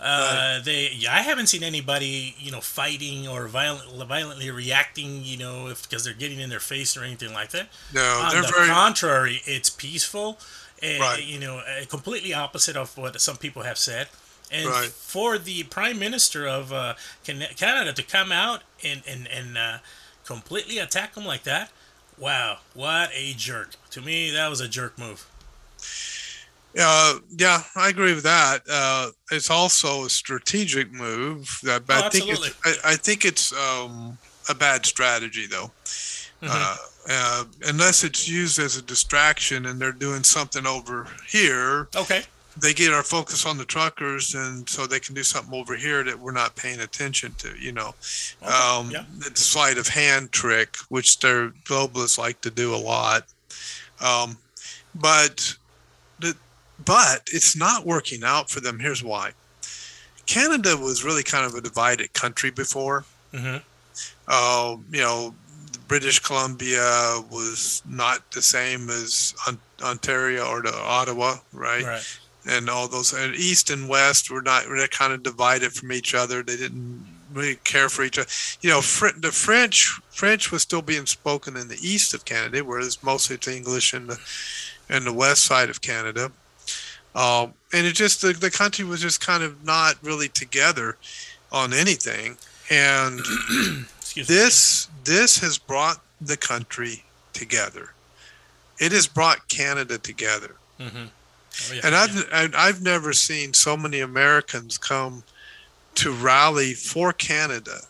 Uh, 0.00 0.54
right. 0.56 0.64
They, 0.64 0.90
yeah, 0.96 1.14
I 1.14 1.20
haven't 1.20 1.48
seen 1.48 1.62
anybody, 1.62 2.34
you 2.38 2.50
know, 2.50 2.60
fighting 2.60 3.28
or 3.28 3.46
violent, 3.48 3.90
violently 4.08 4.50
reacting, 4.50 5.22
you 5.24 5.36
know, 5.36 5.68
if 5.68 5.88
because 5.88 6.04
they're 6.04 6.14
getting 6.14 6.40
in 6.40 6.48
their 6.48 6.60
face 6.60 6.96
or 6.96 7.04
anything 7.04 7.34
like 7.34 7.50
that. 7.50 7.68
No, 7.92 8.02
On 8.24 8.32
they're 8.32 8.42
the 8.42 8.48
very 8.48 8.68
contrary. 8.68 9.42
It's 9.44 9.68
peaceful, 9.68 10.38
and 10.82 11.00
right. 11.00 11.22
you 11.22 11.38
know, 11.38 11.62
completely 11.88 12.32
opposite 12.32 12.76
of 12.76 12.96
what 12.96 13.20
some 13.20 13.36
people 13.36 13.62
have 13.62 13.76
said. 13.78 14.08
And 14.50 14.68
right. 14.68 14.88
for 14.88 15.38
the 15.38 15.62
prime 15.64 15.98
minister 15.98 16.48
of 16.48 16.72
uh, 16.72 16.94
Canada 17.24 17.92
to 17.92 18.02
come 18.02 18.32
out 18.32 18.62
and 18.82 19.02
and 19.06 19.28
and 19.28 19.58
uh, 19.58 19.78
completely 20.24 20.78
attack 20.78 21.14
them 21.14 21.26
like 21.26 21.42
that, 21.44 21.70
wow, 22.18 22.58
what 22.74 23.10
a 23.14 23.34
jerk! 23.34 23.76
To 23.90 24.00
me, 24.00 24.30
that 24.30 24.48
was 24.48 24.60
a 24.60 24.68
jerk 24.68 24.98
move. 24.98 25.29
Uh, 26.78 27.18
yeah, 27.36 27.62
I 27.74 27.88
agree 27.88 28.14
with 28.14 28.24
that. 28.24 28.62
Uh, 28.70 29.10
it's 29.32 29.50
also 29.50 30.04
a 30.04 30.10
strategic 30.10 30.92
move. 30.92 31.58
That, 31.64 31.86
but 31.86 32.04
oh, 32.04 32.06
I 32.06 32.08
think 32.10 32.30
it's, 32.30 32.54
I, 32.64 32.92
I, 32.92 32.94
think 32.96 33.24
it's 33.24 33.52
um, 33.52 34.16
a 34.48 34.54
bad 34.54 34.86
strategy, 34.86 35.46
though. 35.46 35.70
Mm-hmm. 36.42 36.48
Uh, 36.48 36.76
uh, 37.08 37.44
unless 37.66 38.04
it's 38.04 38.28
used 38.28 38.58
as 38.58 38.76
a 38.76 38.82
distraction 38.82 39.66
and 39.66 39.80
they're 39.80 39.92
doing 39.92 40.22
something 40.22 40.66
over 40.66 41.08
here. 41.26 41.88
Okay. 41.96 42.22
They 42.60 42.74
get 42.74 42.92
our 42.92 43.02
focus 43.02 43.46
on 43.46 43.58
the 43.58 43.64
truckers, 43.64 44.34
and 44.34 44.68
so 44.68 44.86
they 44.86 45.00
can 45.00 45.14
do 45.14 45.22
something 45.22 45.54
over 45.58 45.76
here 45.76 46.02
that 46.02 46.18
we're 46.18 46.32
not 46.32 46.56
paying 46.56 46.80
attention 46.80 47.32
to. 47.38 47.54
You 47.58 47.72
know, 47.72 47.94
okay. 48.42 48.52
um, 48.52 48.90
yeah. 48.90 49.04
the 49.16 49.30
sleight 49.34 49.78
of 49.78 49.86
hand 49.88 50.32
trick, 50.32 50.76
which 50.88 51.20
their 51.20 51.50
globalists 51.64 52.18
like 52.18 52.40
to 52.42 52.50
do 52.50 52.74
a 52.74 52.76
lot. 52.76 53.24
Um, 54.04 54.36
but 54.94 55.56
but 56.84 57.22
it's 57.32 57.56
not 57.56 57.86
working 57.86 58.22
out 58.24 58.50
for 58.50 58.60
them. 58.60 58.78
Here's 58.78 59.02
why. 59.02 59.32
Canada 60.26 60.76
was 60.76 61.04
really 61.04 61.22
kind 61.22 61.44
of 61.44 61.54
a 61.54 61.60
divided 61.60 62.12
country 62.12 62.50
before. 62.50 63.04
Mm-hmm. 63.32 63.58
Uh, 64.28 64.76
you 64.92 65.00
know, 65.00 65.34
British 65.88 66.20
Columbia 66.20 67.20
was 67.30 67.82
not 67.88 68.30
the 68.30 68.42
same 68.42 68.88
as 68.90 69.34
Ontario 69.82 70.46
or 70.46 70.62
the 70.62 70.72
Ottawa, 70.72 71.38
right? 71.52 71.84
Right. 71.84 72.18
And 72.48 72.70
all 72.70 72.86
those 72.86 73.12
and 73.12 73.34
East 73.34 73.70
and 73.70 73.88
West 73.88 74.30
were 74.30 74.40
not 74.40 74.68
were 74.68 74.86
kind 74.86 75.12
of 75.12 75.24
divided 75.24 75.72
from 75.72 75.90
each 75.90 76.14
other. 76.14 76.44
They 76.44 76.56
didn't 76.56 77.04
really 77.34 77.56
care 77.56 77.88
for 77.88 78.04
each 78.04 78.18
other. 78.18 78.28
You 78.60 78.70
know, 78.70 78.80
fr- 78.80 79.18
the 79.18 79.32
French 79.32 80.00
French 80.10 80.52
was 80.52 80.62
still 80.62 80.80
being 80.80 81.06
spoken 81.06 81.56
in 81.56 81.66
the 81.66 81.78
east 81.82 82.14
of 82.14 82.24
Canada, 82.24 82.60
whereas 82.60 83.02
mostly 83.02 83.34
it's 83.34 83.48
English 83.48 83.92
in 83.92 84.06
the 84.06 84.20
and 84.88 85.04
the 85.04 85.12
west 85.12 85.44
side 85.44 85.70
of 85.70 85.80
Canada. 85.80 86.30
Um, 87.14 87.54
and 87.72 87.86
it 87.86 87.94
just 87.94 88.22
the, 88.22 88.32
the 88.32 88.50
country 88.50 88.84
was 88.84 89.00
just 89.00 89.20
kind 89.24 89.42
of 89.42 89.64
not 89.64 89.96
really 90.02 90.28
together 90.28 90.96
on 91.52 91.72
anything. 91.72 92.36
And 92.70 93.20
Excuse 94.00 94.28
me. 94.28 94.34
this 94.34 94.88
this 95.04 95.38
has 95.38 95.58
brought 95.58 96.00
the 96.20 96.36
country 96.36 97.04
together. 97.32 97.90
It 98.78 98.92
has 98.92 99.06
brought 99.06 99.48
Canada 99.48 99.98
together. 99.98 100.54
Oh, 100.80 100.88
yeah. 101.74 101.80
And 101.84 101.94
I've 101.94 102.28
I've- 102.32 102.54
I've 102.56 102.82
never 102.82 103.12
seen 103.12 103.54
so 103.54 103.76
many 103.76 104.00
Americans 104.00 104.78
come 104.78 105.24
to 105.96 106.12
rally 106.12 106.72
for 106.74 107.12
Canada, 107.12 107.80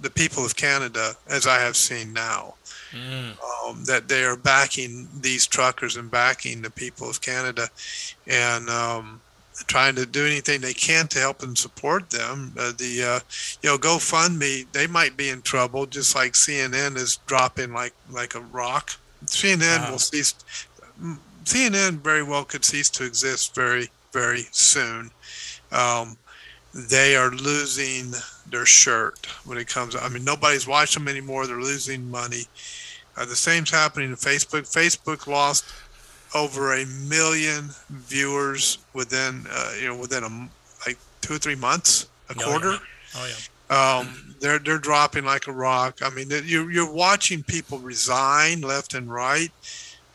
the 0.00 0.10
people 0.10 0.44
of 0.44 0.54
Canada, 0.56 1.16
as 1.28 1.46
I 1.46 1.58
have 1.60 1.76
seen 1.76 2.12
now. 2.12 2.54
Mm. 2.92 3.36
Um, 3.68 3.84
that 3.84 4.08
they 4.08 4.24
are 4.24 4.36
backing 4.36 5.08
these 5.20 5.46
truckers 5.46 5.96
and 5.96 6.10
backing 6.10 6.62
the 6.62 6.70
people 6.70 7.08
of 7.10 7.20
Canada, 7.20 7.68
and 8.26 8.68
um, 8.70 9.20
trying 9.66 9.94
to 9.96 10.06
do 10.06 10.24
anything 10.24 10.60
they 10.60 10.72
can 10.72 11.06
to 11.08 11.18
help 11.18 11.42
and 11.42 11.56
support 11.58 12.10
them. 12.10 12.52
Uh, 12.58 12.72
the 12.78 13.02
uh, 13.04 13.20
you 13.62 13.68
know 13.70 13.78
GoFundMe, 13.78 14.66
they 14.72 14.86
might 14.86 15.16
be 15.16 15.28
in 15.28 15.42
trouble, 15.42 15.84
just 15.86 16.14
like 16.14 16.32
CNN 16.32 16.96
is 16.96 17.18
dropping 17.26 17.72
like 17.72 17.92
like 18.10 18.34
a 18.34 18.40
rock. 18.40 18.92
CNN 19.26 19.80
Wow. 19.84 19.90
will 19.92 19.98
cease. 19.98 20.34
CNN 21.44 22.00
very 22.00 22.22
well 22.22 22.44
could 22.44 22.64
cease 22.64 22.90
to 22.90 23.04
exist 23.04 23.54
very 23.54 23.88
very 24.12 24.46
soon. 24.52 25.10
Um, 25.72 26.16
they 26.74 27.16
are 27.16 27.30
losing 27.30 28.12
their 28.50 28.66
shirt 28.66 29.26
when 29.44 29.58
it 29.58 29.68
comes. 29.68 29.96
I 29.96 30.08
mean, 30.08 30.24
nobody's 30.24 30.66
watching 30.66 31.04
them 31.04 31.08
anymore. 31.08 31.46
They're 31.46 31.60
losing 31.60 32.10
money. 32.10 32.44
Uh, 33.16 33.24
the 33.24 33.36
same's 33.36 33.70
happening 33.70 34.10
to 34.10 34.16
Facebook. 34.16 34.62
Facebook 34.62 35.26
lost 35.26 35.64
over 36.34 36.74
a 36.74 36.86
million 36.86 37.70
viewers 37.90 38.78
within, 38.92 39.46
uh, 39.50 39.72
you 39.80 39.88
know, 39.88 39.96
within 39.96 40.24
a 40.24 40.48
like 40.86 40.98
two 41.20 41.34
or 41.34 41.38
three 41.38 41.56
months, 41.56 42.08
a 42.30 42.34
yeah. 42.36 42.44
quarter. 42.44 42.76
Oh 43.16 43.26
yeah. 43.28 43.34
Um, 43.70 44.34
they're 44.40 44.58
they're 44.58 44.78
dropping 44.78 45.24
like 45.24 45.46
a 45.46 45.52
rock. 45.52 45.98
I 46.02 46.10
mean, 46.10 46.28
you're 46.44 46.70
you're 46.70 46.90
watching 46.90 47.42
people 47.42 47.78
resign 47.78 48.60
left 48.60 48.94
and 48.94 49.12
right. 49.12 49.50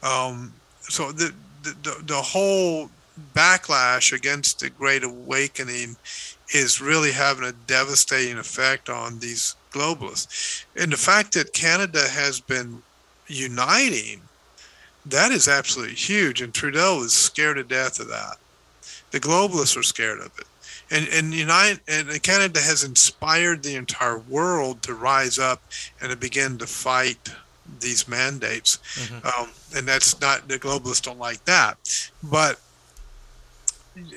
Um, 0.01 0.53
so 0.81 1.11
the 1.11 1.33
the 1.61 2.01
the 2.05 2.21
whole 2.21 2.89
backlash 3.35 4.11
against 4.13 4.59
the 4.59 4.69
Great 4.69 5.03
Awakening 5.03 5.95
is 6.53 6.81
really 6.81 7.11
having 7.11 7.43
a 7.43 7.51
devastating 7.51 8.37
effect 8.37 8.89
on 8.89 9.19
these 9.19 9.55
globalists, 9.71 10.65
and 10.75 10.91
the 10.91 10.97
fact 10.97 11.33
that 11.33 11.53
Canada 11.53 12.07
has 12.09 12.39
been 12.39 12.83
uniting, 13.27 14.21
that 15.05 15.31
is 15.31 15.47
absolutely 15.47 15.95
huge. 15.95 16.41
And 16.41 16.53
Trudeau 16.53 17.01
is 17.03 17.13
scared 17.13 17.57
to 17.57 17.63
death 17.63 17.99
of 17.99 18.07
that. 18.09 18.37
The 19.11 19.19
globalists 19.19 19.77
are 19.77 19.83
scared 19.83 20.19
of 20.19 20.31
it 20.37 20.45
and 20.93 21.07
and 21.09 21.33
United 21.33 21.79
and 21.87 22.23
Canada 22.23 22.59
has 22.59 22.83
inspired 22.83 23.63
the 23.63 23.75
entire 23.75 24.19
world 24.19 24.81
to 24.83 24.93
rise 24.93 25.39
up 25.39 25.61
and 25.99 26.11
to 26.11 26.15
begin 26.17 26.57
to 26.59 26.67
fight 26.67 27.33
these 27.79 28.07
mandates. 28.07 28.79
Um, 29.39 29.49
and 29.75 29.87
that's 29.87 30.19
not 30.21 30.47
the 30.47 30.59
globalists 30.59 31.01
don't 31.01 31.19
like 31.19 31.43
that, 31.45 31.77
but 32.21 32.59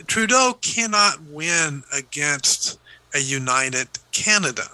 Trudeau 0.06 0.58
cannot 0.60 1.22
win 1.24 1.82
against 1.92 2.78
a 3.14 3.18
united 3.18 3.88
Canada. 4.12 4.64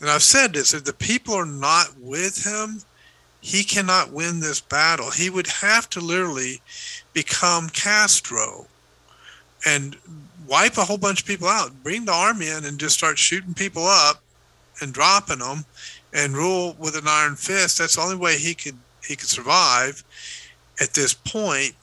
And 0.00 0.10
I've 0.10 0.22
said 0.22 0.52
this: 0.52 0.74
if 0.74 0.84
the 0.84 0.92
people 0.92 1.34
are 1.34 1.46
not 1.46 1.98
with 1.98 2.44
him, 2.44 2.82
he 3.40 3.62
cannot 3.64 4.12
win 4.12 4.40
this 4.40 4.60
battle. 4.60 5.10
He 5.10 5.30
would 5.30 5.46
have 5.46 5.88
to 5.90 6.00
literally 6.00 6.60
become 7.12 7.68
Castro 7.68 8.66
and 9.66 9.96
wipe 10.46 10.76
a 10.78 10.84
whole 10.84 10.98
bunch 10.98 11.20
of 11.20 11.26
people 11.26 11.48
out, 11.48 11.82
bring 11.82 12.04
the 12.04 12.12
army 12.12 12.48
in 12.48 12.64
and 12.64 12.78
just 12.78 12.96
start 12.96 13.18
shooting 13.18 13.54
people 13.54 13.86
up 13.86 14.22
and 14.80 14.92
dropping 14.92 15.38
them 15.38 15.64
and 16.12 16.36
rule 16.36 16.74
with 16.78 16.96
an 16.96 17.06
iron 17.06 17.36
fist. 17.36 17.78
That's 17.78 17.96
the 17.96 18.02
only 18.02 18.16
way 18.16 18.38
he 18.38 18.54
could 18.54 18.76
he 19.06 19.16
could 19.16 19.28
survive 19.28 20.02
at 20.80 20.94
this 20.94 21.14
point. 21.14 21.74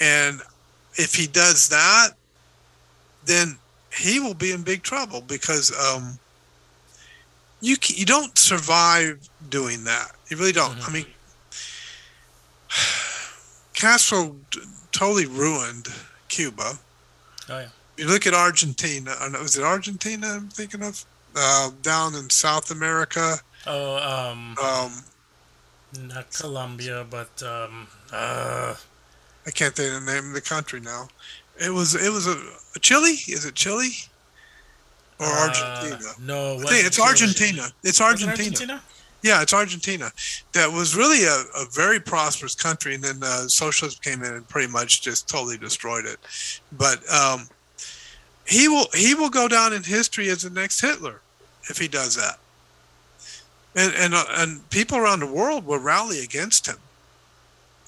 And 0.00 0.40
if 0.96 1.14
he 1.14 1.26
does 1.26 1.68
that, 1.68 2.10
then 3.24 3.58
he 3.92 4.20
will 4.20 4.34
be 4.34 4.52
in 4.52 4.62
big 4.62 4.82
trouble 4.82 5.20
because 5.20 5.72
um, 5.78 6.18
you 7.60 7.76
you 7.86 8.04
don't 8.04 8.36
survive 8.36 9.28
doing 9.48 9.84
that. 9.84 10.12
You 10.28 10.36
really 10.36 10.52
don't. 10.52 10.76
I 10.86 10.92
mean, 10.92 11.06
Castro 13.74 14.36
t- 14.50 14.60
totally 14.92 15.26
ruined 15.26 15.88
Cuba. 16.28 16.78
Oh 17.48 17.58
yeah. 17.58 17.68
You 17.96 18.06
look 18.06 18.26
at 18.26 18.34
Argentina. 18.34 19.14
Was 19.40 19.56
it 19.56 19.64
Argentina 19.64 20.26
I'm 20.28 20.48
thinking 20.48 20.82
of? 20.82 21.04
Uh, 21.34 21.70
down 21.82 22.14
in 22.14 22.30
South 22.30 22.70
America. 22.70 23.36
Oh 23.66 23.96
um, 23.96 24.56
Um, 24.62 25.04
not 26.08 26.30
Colombia, 26.32 27.06
but 27.08 27.42
um, 27.42 27.86
uh, 28.12 28.74
I 29.46 29.50
can't 29.50 29.74
think 29.74 29.94
of 29.94 30.04
the 30.04 30.12
name 30.12 30.28
of 30.28 30.34
the 30.34 30.40
country 30.40 30.80
now. 30.80 31.08
It 31.58 31.70
was 31.70 31.94
it 31.94 32.12
was 32.12 32.26
a, 32.26 32.36
a 32.74 32.78
Chile. 32.80 33.12
Is 33.28 33.44
it 33.44 33.54
Chile 33.54 33.90
or 35.18 35.26
uh, 35.26 35.48
Argentina? 35.48 36.12
No, 36.20 36.34
I 36.34 36.52
wasn't 36.52 36.70
think 36.70 36.86
it's. 36.86 37.00
Argentina. 37.00 37.68
It's 37.82 38.00
Argentina. 38.00 38.32
Argentina? 38.32 38.82
Yeah, 39.22 39.42
it's 39.42 39.54
Argentina. 39.54 40.12
That 40.52 40.70
was 40.70 40.94
really 40.94 41.24
a, 41.24 41.44
a 41.56 41.66
very 41.72 41.98
prosperous 41.98 42.54
country, 42.54 42.94
and 42.94 43.02
then 43.02 43.20
uh, 43.22 43.48
socialism 43.48 43.98
came 44.02 44.22
in 44.22 44.34
and 44.34 44.48
pretty 44.48 44.70
much 44.70 45.02
just 45.02 45.28
totally 45.28 45.56
destroyed 45.56 46.04
it. 46.04 46.18
But 46.72 46.98
um, 47.10 47.48
he 48.46 48.68
will 48.68 48.86
he 48.94 49.14
will 49.14 49.30
go 49.30 49.48
down 49.48 49.72
in 49.72 49.82
history 49.82 50.28
as 50.28 50.42
the 50.42 50.50
next 50.50 50.80
Hitler 50.80 51.20
if 51.68 51.78
he 51.78 51.88
does 51.88 52.14
that. 52.16 52.38
And 53.74 53.94
and 53.94 54.14
uh, 54.14 54.24
and 54.36 54.68
people 54.70 54.98
around 54.98 55.20
the 55.20 55.26
world 55.26 55.66
will 55.66 55.78
rally 55.78 56.22
against 56.22 56.66
him. 56.66 56.76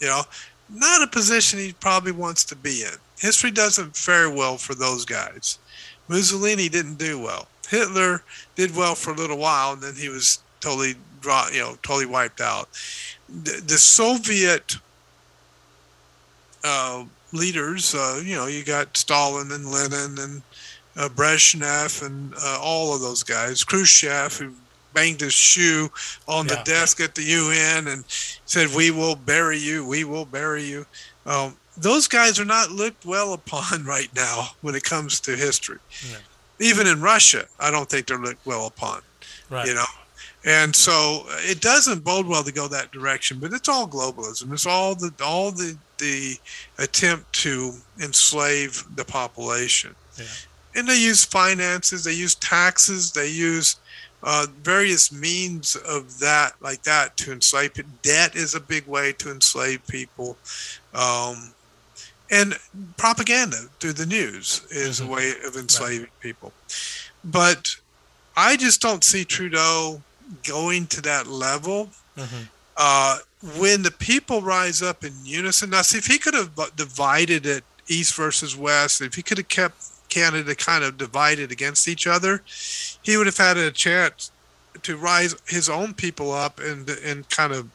You 0.00 0.08
know, 0.08 0.22
not 0.70 1.02
a 1.02 1.06
position 1.06 1.58
he 1.58 1.72
probably 1.72 2.12
wants 2.12 2.44
to 2.44 2.56
be 2.56 2.82
in. 2.82 2.98
History 3.18 3.50
doesn't 3.50 3.96
fare 3.96 4.30
well 4.30 4.58
for 4.58 4.74
those 4.74 5.04
guys. 5.04 5.58
Mussolini 6.08 6.68
didn't 6.68 6.98
do 6.98 7.18
well. 7.18 7.48
Hitler 7.68 8.22
did 8.54 8.74
well 8.74 8.94
for 8.94 9.12
a 9.12 9.16
little 9.16 9.38
while, 9.38 9.72
and 9.72 9.82
then 9.82 9.94
he 9.94 10.08
was 10.08 10.38
totally 10.60 10.94
draw, 11.20 11.48
you 11.48 11.60
know, 11.60 11.76
totally 11.82 12.06
wiped 12.06 12.40
out. 12.40 12.68
The, 13.28 13.62
the 13.66 13.78
Soviet 13.78 14.76
uh, 16.64 17.04
leaders, 17.32 17.94
uh, 17.94 18.22
you 18.24 18.36
know, 18.36 18.46
you 18.46 18.64
got 18.64 18.96
Stalin 18.96 19.52
and 19.52 19.70
Lenin 19.70 20.18
and 20.18 20.42
uh, 20.96 21.08
Brezhnev 21.08 22.04
and 22.04 22.32
uh, 22.34 22.58
all 22.60 22.94
of 22.94 23.00
those 23.00 23.22
guys. 23.22 23.64
Khrushchev, 23.64 24.38
who 24.38 24.52
banged 24.98 25.20
his 25.20 25.34
shoe 25.34 25.90
on 26.26 26.46
Yeah. 26.46 26.56
the 26.56 26.62
desk 26.64 27.00
at 27.00 27.14
the 27.14 27.22
UN 27.22 27.86
and 27.88 28.04
said, 28.46 28.74
"We 28.74 28.90
will 28.90 29.14
bury 29.16 29.58
you. 29.58 29.84
We 29.84 30.04
will 30.04 30.24
bury 30.26 30.64
you." 30.64 30.86
Um, 31.26 31.56
those 31.76 32.08
guys 32.08 32.40
are 32.40 32.44
not 32.44 32.70
looked 32.72 33.04
well 33.04 33.32
upon 33.32 33.84
right 33.94 34.10
now 34.14 34.50
when 34.62 34.74
it 34.74 34.82
comes 34.84 35.20
to 35.20 35.36
history. 35.36 35.78
Yeah. 36.10 36.16
Even 36.58 36.86
in 36.88 37.00
Russia, 37.00 37.46
I 37.60 37.70
don't 37.70 37.88
think 37.88 38.06
they're 38.06 38.18
looked 38.18 38.44
well 38.46 38.66
upon 38.66 39.02
Right. 39.50 39.66
you 39.68 39.74
know 39.74 39.86
and 40.44 40.74
so 40.76 41.26
uh, 41.30 41.36
it 41.52 41.60
doesn't 41.60 42.04
bode 42.04 42.26
well 42.26 42.44
to 42.44 42.52
go 42.52 42.68
that 42.68 42.90
direction 42.92 43.38
but 43.40 43.52
it's 43.52 43.68
all 43.68 43.88
globalism 43.88 44.52
it's 44.52 44.66
all 44.66 44.94
the 44.94 45.10
all 45.24 45.50
the 45.50 45.76
the 45.98 46.36
attempt 46.78 47.32
to 47.44 47.74
enslave 48.00 48.84
the 48.96 49.04
population 49.04 49.94
Yeah. 50.18 50.24
and 50.74 50.86
they 50.88 50.98
use 51.10 51.24
finances 51.24 52.04
they 52.04 52.12
use 52.12 52.34
taxes 52.34 53.12
they 53.12 53.28
use 53.28 53.76
uh, 54.22 54.46
various 54.62 55.12
means 55.12 55.76
of 55.76 56.18
that 56.18 56.54
like 56.60 56.82
that 56.82 57.16
to 57.16 57.32
enslave 57.32 57.74
people 57.74 57.92
debt 58.02 58.34
is 58.34 58.54
a 58.54 58.60
big 58.60 58.86
way 58.86 59.12
to 59.12 59.30
enslave 59.30 59.86
people 59.86 60.36
um, 60.94 61.52
and 62.30 62.58
propaganda 62.96 63.56
through 63.80 63.92
the 63.92 64.06
news 64.06 64.62
is 64.70 65.00
Mhm. 65.00 65.04
a 65.04 65.08
way 65.08 65.34
of 65.44 65.56
enslaving 65.56 66.10
people 66.20 66.52
but 67.24 67.76
I 68.36 68.56
just 68.56 68.80
don't 68.80 69.02
see 69.02 69.24
Trudeau 69.24 70.00
going 70.44 70.86
to 70.88 71.00
that 71.02 71.26
level. 71.26 71.90
Mhm. 72.16 72.48
Uh, 72.76 73.18
when 73.56 73.82
the 73.82 73.90
people 73.90 74.42
rise 74.42 74.80
up 74.80 75.02
in 75.02 75.12
unison, 75.24 75.70
now 75.70 75.82
see 75.82 75.98
if 75.98 76.06
he 76.06 76.18
could 76.18 76.34
have 76.34 76.50
divided 76.76 77.46
it 77.46 77.64
east 77.88 78.14
versus 78.14 78.54
west, 78.54 79.00
if 79.00 79.14
he 79.16 79.22
could 79.22 79.38
have 79.38 79.48
kept 79.48 79.82
Canada 80.18 80.54
kind 80.54 80.84
of 80.84 80.96
divided 80.98 81.52
against 81.52 81.88
each 81.88 82.06
other, 82.06 82.42
he 83.02 83.16
would 83.16 83.26
have 83.26 83.36
had 83.38 83.56
a 83.56 83.70
chance 83.70 84.30
to 84.82 84.96
rise 84.96 85.34
his 85.46 85.68
own 85.68 85.94
people 85.94 86.32
up 86.32 86.60
and 86.60 86.88
and 86.90 87.28
kind 87.30 87.52
of 87.52 87.68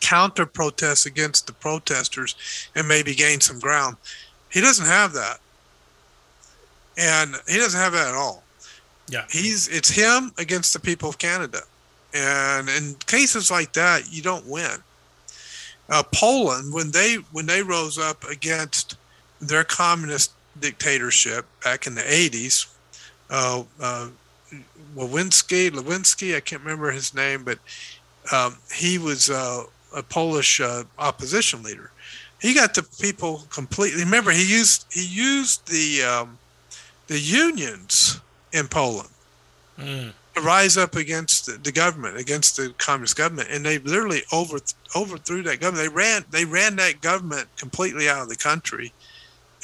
counter 0.00 0.46
protest 0.46 1.06
against 1.06 1.46
the 1.46 1.52
protesters 1.52 2.34
and 2.74 2.86
maybe 2.88 3.14
gain 3.14 3.40
some 3.40 3.58
ground. 3.60 3.96
He 4.50 4.60
doesn't 4.60 4.86
have 4.86 5.12
that. 5.14 5.38
And 6.98 7.34
he 7.48 7.58
doesn't 7.58 7.78
have 7.80 7.92
that 7.92 8.08
at 8.08 8.14
all 8.14 8.42
Yeah. 9.08 9.24
he's 9.30 9.68
it's 9.68 9.90
him 9.90 10.32
against 10.38 10.72
the 10.72 10.80
people 10.80 11.08
of 11.08 11.18
Canada, 11.18 11.60
and 12.14 12.68
in 12.68 12.94
cases 13.06 13.50
like 13.50 13.72
that, 13.74 14.12
you 14.12 14.22
don't 14.22 14.46
win. 14.46 14.82
uh, 15.88 16.02
Poland 16.12 16.72
when 16.74 16.90
they 16.92 17.16
when 17.32 17.46
they 17.46 17.62
rose 17.62 17.98
up 17.98 18.24
against 18.24 18.96
their 19.40 19.64
communist 19.64 20.32
dictatorship 20.60 21.46
back 21.64 21.86
in 21.86 21.94
the 21.94 22.02
80s. 22.02 22.66
Uh, 23.30 23.64
uh, 23.80 24.08
Lewinsky, 24.94 25.70
Lewinsky, 25.70 26.36
I 26.36 26.40
can't 26.40 26.62
remember 26.62 26.90
his 26.90 27.14
name, 27.14 27.44
but 27.44 27.58
um, 28.32 28.56
he 28.72 28.98
was 28.98 29.28
uh, 29.30 29.64
a 29.94 30.02
Polish 30.02 30.60
uh, 30.60 30.84
opposition 30.98 31.62
leader. 31.62 31.90
He 32.40 32.54
got 32.54 32.74
the 32.74 32.82
people 33.00 33.44
completely. 33.50 34.04
Remember, 34.04 34.30
he 34.30 34.44
used 34.48 34.86
he 34.90 35.04
used 35.04 35.66
the 35.68 36.02
um, 36.02 36.38
the 37.08 37.18
unions 37.18 38.20
in 38.52 38.68
Poland 38.68 39.08
Mm. 39.78 40.12
to 40.34 40.40
rise 40.40 40.78
up 40.78 40.96
against 40.96 41.44
the, 41.44 41.52
the 41.52 41.70
government, 41.70 42.16
against 42.16 42.56
the 42.56 42.72
communist 42.78 43.14
government, 43.14 43.48
and 43.50 43.64
they 43.64 43.78
literally 43.78 44.22
over 44.32 44.58
overthrew 44.94 45.42
that 45.42 45.60
government. 45.60 45.86
They 45.90 45.94
ran 45.94 46.24
they 46.30 46.44
ran 46.46 46.76
that 46.76 47.02
government 47.02 47.48
completely 47.58 48.08
out 48.08 48.22
of 48.22 48.30
the 48.30 48.36
country, 48.36 48.92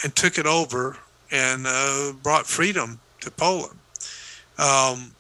and 0.03 0.15
took 0.15 0.39
it 0.39 0.47
over 0.47 0.97
and 1.31 1.65
uh, 1.67 2.13
brought 2.23 2.47
freedom 2.47 3.01
to 3.21 3.31
Poland. 3.31 3.79
Um, 4.59 5.13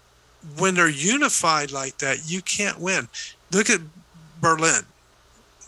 when 0.58 0.74
they're 0.74 0.88
unified 0.88 1.70
like 1.70 1.98
that, 1.98 2.30
you 2.30 2.42
can't 2.42 2.78
win. 2.80 3.08
Look 3.52 3.70
at 3.70 3.80
Berlin. 4.40 4.82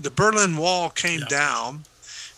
The 0.01 0.11
Berlin 0.11 0.57
Wall 0.57 0.91
came 0.91 1.21
Yeah. 1.21 1.29
down 1.29 1.85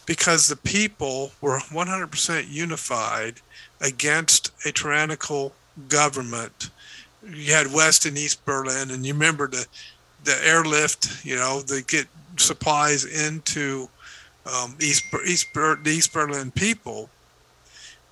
because 0.05 0.47
the 0.49 0.57
people 0.57 1.33
were 1.41 1.59
100% 1.71 2.49
unified 2.49 3.41
against 3.81 4.51
a 4.65 4.73
tyrannical 4.73 5.55
government. 5.89 6.71
You 7.27 7.53
had 7.55 7.73
West 7.73 8.07
and 8.07 8.17
East 8.17 8.45
Berlin, 8.45 8.91
and 8.91 9.05
you 9.05 9.13
remember 9.15 9.49
the 9.49 9.67
the 10.25 10.39
airlift. 10.47 11.25
You 11.25 11.37
know, 11.37 11.61
they 11.63 11.83
get 11.83 12.07
supplies 12.37 13.05
into 13.05 13.89
um, 14.47 14.77
East 14.81 15.05
East 15.27 15.53
Ber- 15.53 15.77
the 15.83 15.91
East 15.91 16.13
Berlin 16.13 16.51
people 16.51 17.11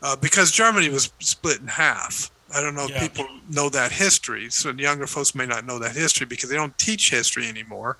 uh, 0.02 0.16
because 0.16 0.50
Germany 0.52 0.88
was 0.88 1.12
split 1.20 1.60
in 1.60 1.68
half. 1.68 2.30
I 2.54 2.60
don't 2.60 2.74
know 2.76 2.84
if 2.84 2.90
Yeah. 2.90 3.00
people 3.08 3.26
know 3.50 3.68
that 3.70 3.90
history. 3.90 4.48
So 4.50 4.70
younger 4.70 5.06
folks 5.06 5.34
may 5.34 5.46
not 5.46 5.64
know 5.66 5.78
that 5.80 5.96
history 5.96 6.26
because 6.26 6.50
they 6.50 6.56
don't 6.56 6.76
teach 6.78 7.10
history 7.10 7.48
anymore. 7.48 7.96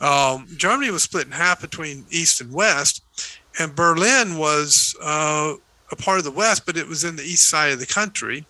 Um, 0.00 0.48
Germany 0.56 0.90
was 0.90 1.02
split 1.04 1.26
in 1.26 1.32
half 1.32 1.60
between 1.60 2.04
East 2.10 2.40
and 2.40 2.52
West, 2.52 3.02
and 3.58 3.74
Berlin 3.76 4.36
was 4.36 4.96
uh, 5.00 5.54
a 5.92 5.96
part 5.96 6.18
of 6.18 6.24
the 6.24 6.30
West, 6.32 6.66
but 6.66 6.76
it 6.76 6.88
was 6.88 7.04
in 7.04 7.14
the 7.16 7.22
east 7.22 7.48
side 7.48 7.72
of 7.72 7.78
the 7.78 7.86
country, 7.86 8.46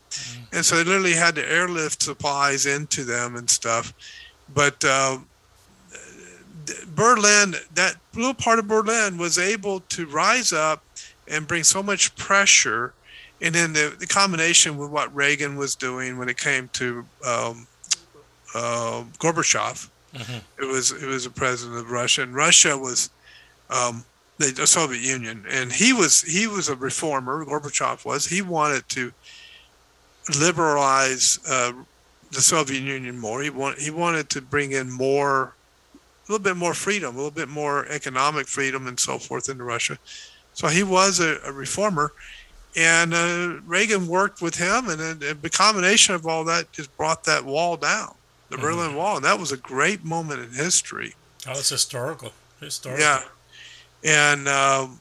and 0.53 0.65
so 0.65 0.77
they 0.77 0.85
literally 0.85 1.13
had 1.15 1.35
to 1.35 1.47
airlift 1.51 2.03
supplies 2.03 2.65
into 2.65 3.05
them 3.05 3.37
and 3.37 3.51
stuff. 3.51 3.93
But 4.55 4.83
uh, 4.85 5.19
Berlin, 6.95 7.55
that 7.75 7.97
little 8.15 8.35
part 8.35 8.59
of 8.59 8.69
Berlin, 8.69 9.19
was 9.19 9.39
able 9.39 9.81
to 9.81 10.07
rise 10.07 10.53
up 10.53 10.85
and 11.27 11.47
bring 11.47 11.65
so 11.65 11.83
much 11.83 12.15
pressure, 12.17 12.93
and 13.41 13.55
then 13.55 13.73
the, 13.73 13.95
the 13.99 14.07
combination 14.07 14.77
with 14.77 14.91
what 14.91 15.15
Reagan 15.15 15.57
was 15.57 15.75
doing 15.75 16.19
when 16.19 16.29
it 16.29 16.37
came 16.37 16.69
to 16.75 17.05
um, 17.27 17.67
uh, 18.55 19.05
Gorbachev, 19.19 19.89
it 20.59 20.65
was 20.65 20.93
it 20.93 21.07
was 21.07 21.27
a 21.27 21.31
president 21.31 21.79
of 21.79 21.91
Russia, 21.91 22.23
and 22.23 22.35
Russia 22.35 22.79
was 22.79 23.11
um, 23.71 24.05
the, 24.39 24.53
the 24.53 24.67
Soviet 24.67 25.03
Union, 25.03 25.45
and 25.49 25.73
he 25.73 25.93
was 25.93 26.23
he 26.23 26.47
was 26.47 26.69
a 26.69 26.77
reformer. 26.77 27.45
Gorbachev 27.45 28.05
was. 28.05 28.27
He 28.27 28.43
wanted 28.43 28.89
to 28.91 29.13
liberalize 30.41 31.39
uh, 31.49 31.73
the 32.31 32.41
Soviet 32.41 32.81
Union 32.81 33.19
more. 33.19 33.43
He 33.43 33.51
want, 33.51 33.79
he 33.79 33.91
wanted 33.91 34.31
to 34.31 34.41
bring 34.41 34.73
in 34.73 34.91
more, 34.91 35.55
a 36.27 36.33
little 36.33 36.43
bit 36.43 36.57
more 36.57 36.75
freedom, 36.75 37.15
a 37.15 37.17
little 37.17 37.31
bit 37.31 37.49
more 37.49 37.87
economic 37.87 38.47
freedom, 38.47 38.87
and 38.87 38.99
so 38.99 39.19
forth 39.19 39.49
into 39.49 39.65
Russia. 39.65 39.99
So 40.55 40.69
he 40.69 40.83
was 40.83 41.21
a, 41.21 41.39
a 41.45 41.53
reformer, 41.53 42.13
and 42.77 43.13
uh, 43.15 43.61
Reagan 43.67 44.07
worked 44.07 44.41
with 44.41 44.57
him, 44.57 44.89
and, 44.89 45.01
and 45.01 45.21
the 45.43 45.51
combination 45.51 46.15
of 46.15 46.27
all 46.27 46.45
that 46.45 46.73
just 46.73 46.97
brought 46.97 47.25
that 47.25 47.45
wall 47.45 47.77
down, 47.77 48.15
the 48.51 48.57
Berlin 48.59 48.95
Wall, 48.95 49.17
and 49.17 49.25
that 49.25 49.39
was 49.39 49.53
a 49.53 49.57
great 49.57 50.05
moment 50.05 50.41
in 50.41 50.53
history. 50.53 51.15
Oh, 51.47 51.53
it's 51.53 51.69
historical. 51.69 52.33
Historical. 52.61 53.05
Yeah. 53.05 53.23
And 54.05 54.49
um, 54.49 55.01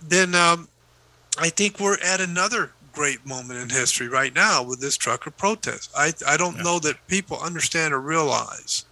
then 0.00 0.34
um, 0.34 0.68
I 1.38 1.48
think 1.48 1.80
we're 1.80 1.98
at 2.00 2.20
another 2.20 2.72
great 2.92 3.24
moment 3.24 3.58
in 3.58 3.70
history 3.70 4.08
right 4.08 4.34
now 4.34 4.62
with 4.62 4.80
this 4.80 4.96
trucker 4.96 5.30
protest. 5.30 5.90
I, 5.96 6.12
I 6.26 6.36
don't 6.36 6.56
Yeah. 6.56 6.62
know 6.62 6.78
that 6.80 7.06
people 7.08 7.38
understand 7.40 7.94
or 7.94 8.00
realize 8.00 8.84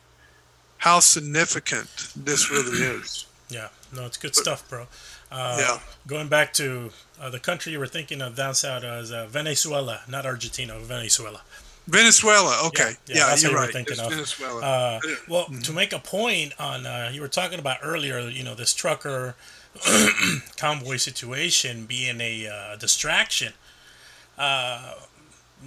how 0.80 1.00
significant 1.00 1.88
this 2.16 2.50
really 2.50 2.78
is. 2.98 3.26
Yeah. 3.48 3.68
No, 3.94 4.06
it's 4.06 4.16
good 4.16 4.34
stuff, 4.36 4.68
bro. 4.68 4.86
Uh, 5.30 5.56
Yeah. 5.60 5.78
Going 6.06 6.28
back 6.28 6.52
to 6.54 6.90
uh, 7.20 7.30
the 7.30 7.40
country 7.40 7.72
you 7.72 7.78
were 7.78 7.86
thinking 7.86 8.20
of 8.22 8.34
down 8.36 8.54
south 8.54 8.84
as 8.84 9.10
uh, 9.12 9.26
Venezuela, 9.26 10.00
not 10.08 10.26
Argentina, 10.26 10.78
Venezuela. 10.78 11.42
Venezuela. 11.88 12.66
Okay. 12.68 12.92
Yeah, 13.06 13.16
Yeah, 13.16 13.26
that's 13.26 13.42
you're 13.42 13.52
what 13.52 13.60
right. 13.60 13.72
thinking 13.72 13.92
It's 13.94 14.02
of. 14.02 14.10
Venezuela. 14.10 14.60
Uh, 14.60 15.00
well, 15.28 15.46
Mm-hmm. 15.46 15.60
to 15.62 15.72
make 15.72 15.92
a 15.92 15.98
point 15.98 16.52
on, 16.58 16.86
uh, 16.86 17.10
you 17.12 17.20
were 17.20 17.28
talking 17.40 17.58
about 17.58 17.78
earlier, 17.82 18.20
you 18.20 18.44
know, 18.44 18.54
this 18.54 18.72
trucker 18.74 19.34
convoy 20.56 20.96
situation 20.96 21.86
being 21.86 22.20
a 22.20 22.46
uh, 22.48 22.76
distraction. 22.76 23.52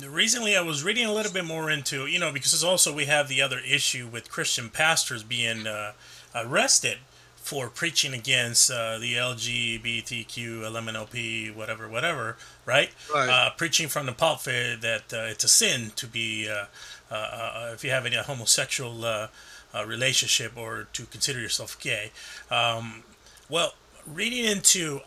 Recently, 0.01 0.57
I 0.57 0.61
was 0.61 0.83
reading 0.83 1.05
a 1.05 1.13
little 1.13 1.31
bit 1.31 1.45
more 1.45 1.69
into, 1.69 2.07
you 2.07 2.19
know, 2.19 2.31
because 2.31 2.63
also 2.63 2.93
we 2.93 3.05
have 3.05 3.27
the 3.27 3.41
other 3.41 3.59
issue 3.59 4.07
with 4.11 4.31
Christian 4.31 4.69
pastors 4.69 5.21
being 5.21 5.67
uh, 5.67 5.93
arrested 6.33 6.97
for 7.35 7.67
preaching 7.67 8.13
against 8.13 8.71
uh, 8.71 8.97
the 8.97 9.13
LGBTQ, 9.15 10.61
LMNOP, 10.61 11.53
whatever, 11.53 11.87
whatever, 11.89 12.37
right? 12.65 12.89
Right. 13.13 13.29
Uh, 13.29 13.49
preaching 13.51 13.89
from 13.89 14.05
the 14.05 14.13
pulpit 14.13 14.81
that 14.81 15.13
uh, 15.13 15.29
it's 15.29 15.43
a 15.43 15.49
sin 15.49 15.91
to 15.97 16.07
be, 16.07 16.49
uh, 16.49 16.65
uh, 17.11 17.15
uh, 17.15 17.71
if 17.73 17.83
you 17.83 17.91
have 17.91 18.05
any 18.05 18.15
homosexual 18.15 19.05
uh, 19.05 19.27
uh, 19.75 19.85
relationship 19.85 20.53
or 20.55 20.87
to 20.93 21.03
consider 21.05 21.39
yourself 21.39 21.79
gay. 21.79 22.11
Um, 22.49 23.03
well, 23.49 23.73
reading 24.07 24.45
into, 24.45 25.01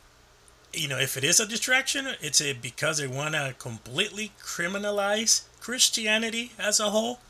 you 0.73 0.89
know, 0.89 0.99
if 0.99 1.17
it 1.17 1.25
is 1.25 1.41
a 1.41 1.47
distraction, 1.47 2.07
it's 2.21 2.41
a, 2.41 2.53
because 2.53 2.99
they 2.99 3.07
want 3.07 3.35
to 3.35 3.55
completely 3.59 4.33
criminalize 4.43 5.45
Christianity 5.61 6.53
as 6.59 6.81
a 6.81 6.91
whole. 6.91 7.21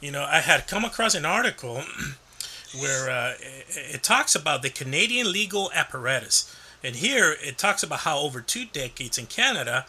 You 0.00 0.12
know, 0.12 0.24
I 0.24 0.40
had 0.40 0.68
come 0.68 0.84
across 0.84 1.14
an 1.14 1.24
article 1.24 1.82
where 2.78 3.10
uh, 3.10 3.34
it, 3.40 3.96
it 3.96 4.02
talks 4.02 4.34
about 4.34 4.62
the 4.62 4.70
Canadian 4.70 5.32
legal 5.32 5.70
apparatus. 5.74 6.54
And 6.82 6.96
here 6.96 7.34
it 7.42 7.56
talks 7.56 7.82
about 7.82 8.00
how 8.00 8.18
over 8.18 8.40
two 8.40 8.66
decades 8.66 9.16
in 9.16 9.26
Canada, 9.26 9.86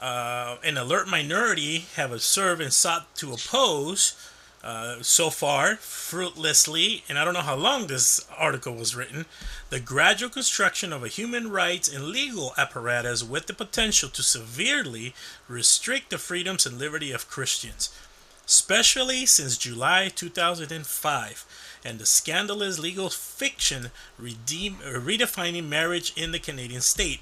uh, 0.00 0.56
an 0.62 0.76
alert 0.76 1.08
minority 1.08 1.86
have 1.96 2.12
observed 2.12 2.60
and 2.60 2.72
sought 2.72 3.14
to 3.16 3.32
oppose, 3.32 4.14
uh, 4.66 5.00
so 5.00 5.30
far, 5.30 5.76
fruitlessly, 5.76 7.04
and 7.08 7.18
I 7.18 7.24
don't 7.24 7.34
know 7.34 7.40
how 7.40 7.54
long 7.54 7.86
this 7.86 8.26
article 8.36 8.74
was 8.74 8.96
written, 8.96 9.26
the 9.70 9.78
gradual 9.78 10.28
construction 10.28 10.92
of 10.92 11.04
a 11.04 11.08
human 11.08 11.50
rights 11.50 11.88
and 11.88 12.06
legal 12.06 12.52
apparatus 12.58 13.22
with 13.22 13.46
the 13.46 13.54
potential 13.54 14.08
to 14.08 14.24
severely 14.24 15.14
restrict 15.46 16.10
the 16.10 16.18
freedoms 16.18 16.66
and 16.66 16.78
liberty 16.78 17.12
of 17.12 17.30
Christians 17.30 17.90
especially 18.48 19.26
since 19.26 19.58
July 19.58 20.08
2005 20.08 21.80
and 21.84 21.98
the 21.98 22.06
scandalous 22.06 22.78
legal 22.78 23.10
fiction 23.10 23.90
redeem, 24.16 24.76
redefining 24.76 25.68
marriage 25.68 26.12
in 26.16 26.30
the 26.30 26.38
Canadian 26.38 26.80
state. 26.80 27.20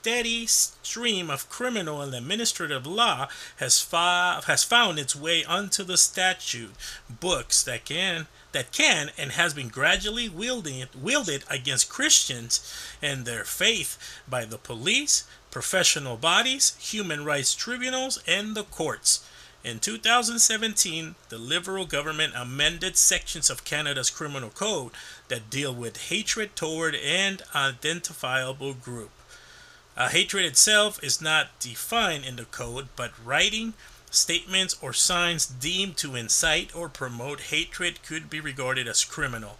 Steady 0.00 0.46
stream 0.46 1.28
of 1.28 1.50
criminal 1.50 2.00
and 2.00 2.14
administrative 2.14 2.86
law 2.86 3.28
has, 3.58 3.82
fa- 3.82 4.40
has 4.46 4.64
found 4.64 4.98
its 4.98 5.14
way 5.14 5.44
onto 5.44 5.84
the 5.84 5.98
statute 5.98 6.72
books 7.10 7.62
that 7.62 7.84
can 7.84 8.26
that 8.52 8.72
can 8.72 9.10
and 9.18 9.32
has 9.32 9.52
been 9.52 9.68
gradually 9.68 10.28
wielding, 10.28 10.86
wielded 11.00 11.44
against 11.50 11.90
Christians 11.90 12.60
and 13.02 13.24
their 13.24 13.44
faith 13.44 13.98
by 14.26 14.46
the 14.46 14.58
police, 14.58 15.24
professional 15.50 16.16
bodies, 16.16 16.74
human 16.80 17.24
rights 17.24 17.54
tribunals, 17.54 18.20
and 18.26 18.56
the 18.56 18.64
courts. 18.64 19.24
In 19.62 19.78
2017, 19.78 21.14
the 21.28 21.38
Liberal 21.38 21.84
government 21.84 22.32
amended 22.34 22.96
sections 22.96 23.50
of 23.50 23.64
Canada's 23.64 24.10
criminal 24.10 24.50
code 24.50 24.92
that 25.28 25.50
deal 25.50 25.74
with 25.74 26.08
hatred 26.08 26.56
toward 26.56 26.94
an 26.94 27.40
identifiable 27.54 28.72
group. 28.72 29.10
Uh, 30.00 30.08
hatred 30.08 30.46
itself 30.46 30.98
is 31.04 31.20
not 31.20 31.48
defined 31.58 32.24
in 32.24 32.36
the 32.36 32.46
code, 32.46 32.88
but 32.96 33.12
writing, 33.22 33.74
statements, 34.10 34.74
or 34.80 34.94
signs 34.94 35.44
deemed 35.44 35.98
to 35.98 36.16
incite 36.16 36.74
or 36.74 36.88
promote 36.88 37.38
hatred 37.52 38.02
could 38.02 38.30
be 38.30 38.40
regarded 38.40 38.88
as 38.88 39.04
criminal. 39.04 39.58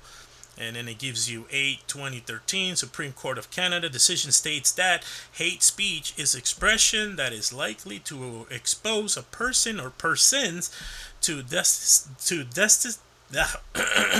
And 0.56 0.76
then 0.76 0.88
it 0.88 0.96
gives 0.96 1.30
you 1.30 1.44
8 1.50 1.80
2013 1.86 2.74
Supreme 2.76 3.12
Court 3.12 3.36
of 3.36 3.50
Canada 3.50 3.90
decision 3.90 4.32
states 4.32 4.72
that 4.72 5.04
hate 5.32 5.62
speech 5.62 6.14
is 6.16 6.34
expression 6.34 7.16
that 7.16 7.34
is 7.34 7.52
likely 7.52 7.98
to 7.98 8.46
expose 8.50 9.18
a 9.18 9.22
person 9.22 9.78
or 9.78 9.90
persons 9.90 10.70
to 11.20 11.42
des- 11.42 12.08
to 12.24 12.44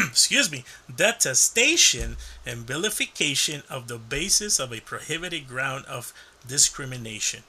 excuse 0.09 0.51
me, 0.51 0.65
detestation 0.95 2.17
and 2.47 2.59
vilification 2.59 3.63
of 3.69 3.89
the 3.89 3.99
basis 3.99 4.59
of 4.59 4.73
a 4.73 4.81
prohibited 4.81 5.49
ground 5.49 5.85
of 5.87 6.13
discrimination. 6.47 7.43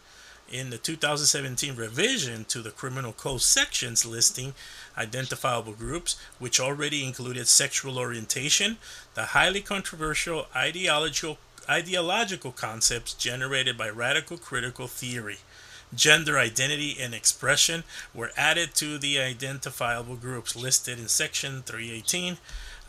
In 0.52 0.70
the 0.70 0.78
2017 0.78 1.76
revision 1.76 2.44
to 2.46 2.62
the 2.62 2.72
criminal 2.72 3.14
code 3.14 3.42
sections 3.42 4.06
listing 4.06 4.54
identifiable 4.98 5.74
groups, 5.74 6.18
which 6.40 6.60
already 6.60 7.06
included 7.06 7.48
sexual 7.48 7.98
orientation, 7.98 8.78
the 9.14 9.28
highly 9.28 9.62
controversial 9.62 10.48
ideological 10.56 11.38
ideological 11.70 12.52
concepts 12.52 13.14
generated 13.14 13.78
by 13.78 13.88
radical 13.88 14.36
critical 14.36 14.88
theory 14.88 15.38
gender 15.94 16.38
identity 16.38 16.96
and 17.00 17.14
expression 17.14 17.84
were 18.14 18.32
added 18.38 18.74
to 18.76 18.98
the 18.98 19.20
identifiable 19.20 20.16
groups 20.16 20.56
listed 20.56 21.00
in 21.00 21.08
section 21.08 21.62
318 21.64 22.38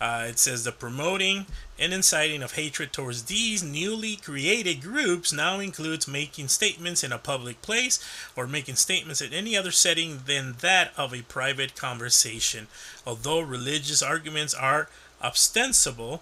uh, 0.03 0.27
it 0.29 0.37
says 0.37 0.65
the 0.65 0.73
promoting 0.73 1.47
and 1.79 1.95
inciting 1.95 2.43
of 2.43 2.55
hatred 2.55 2.93
towards 2.93 3.25
these 3.25 3.63
newly 3.63 4.17
created 4.17 4.83
groups 4.83 5.33
now 5.33 5.61
includes 5.61 6.09
making 6.09 6.49
statements 6.49 7.05
in 7.05 7.13
a 7.13 7.19
public 7.19 7.63
place 7.63 8.05
or 8.35 8.49
making 8.49 8.75
statements 8.75 9.21
in 9.21 9.33
any 9.33 9.57
other 9.57 9.71
setting 9.71 10.23
than 10.27 10.57
that 10.61 10.91
of 10.97 11.15
a 11.15 11.23
private 11.23 11.77
conversation. 11.77 12.67
Although 13.07 13.43
religious 13.43 14.03
arguments 14.03 14.55
are 14.55 14.89
ostensible, 15.23 16.21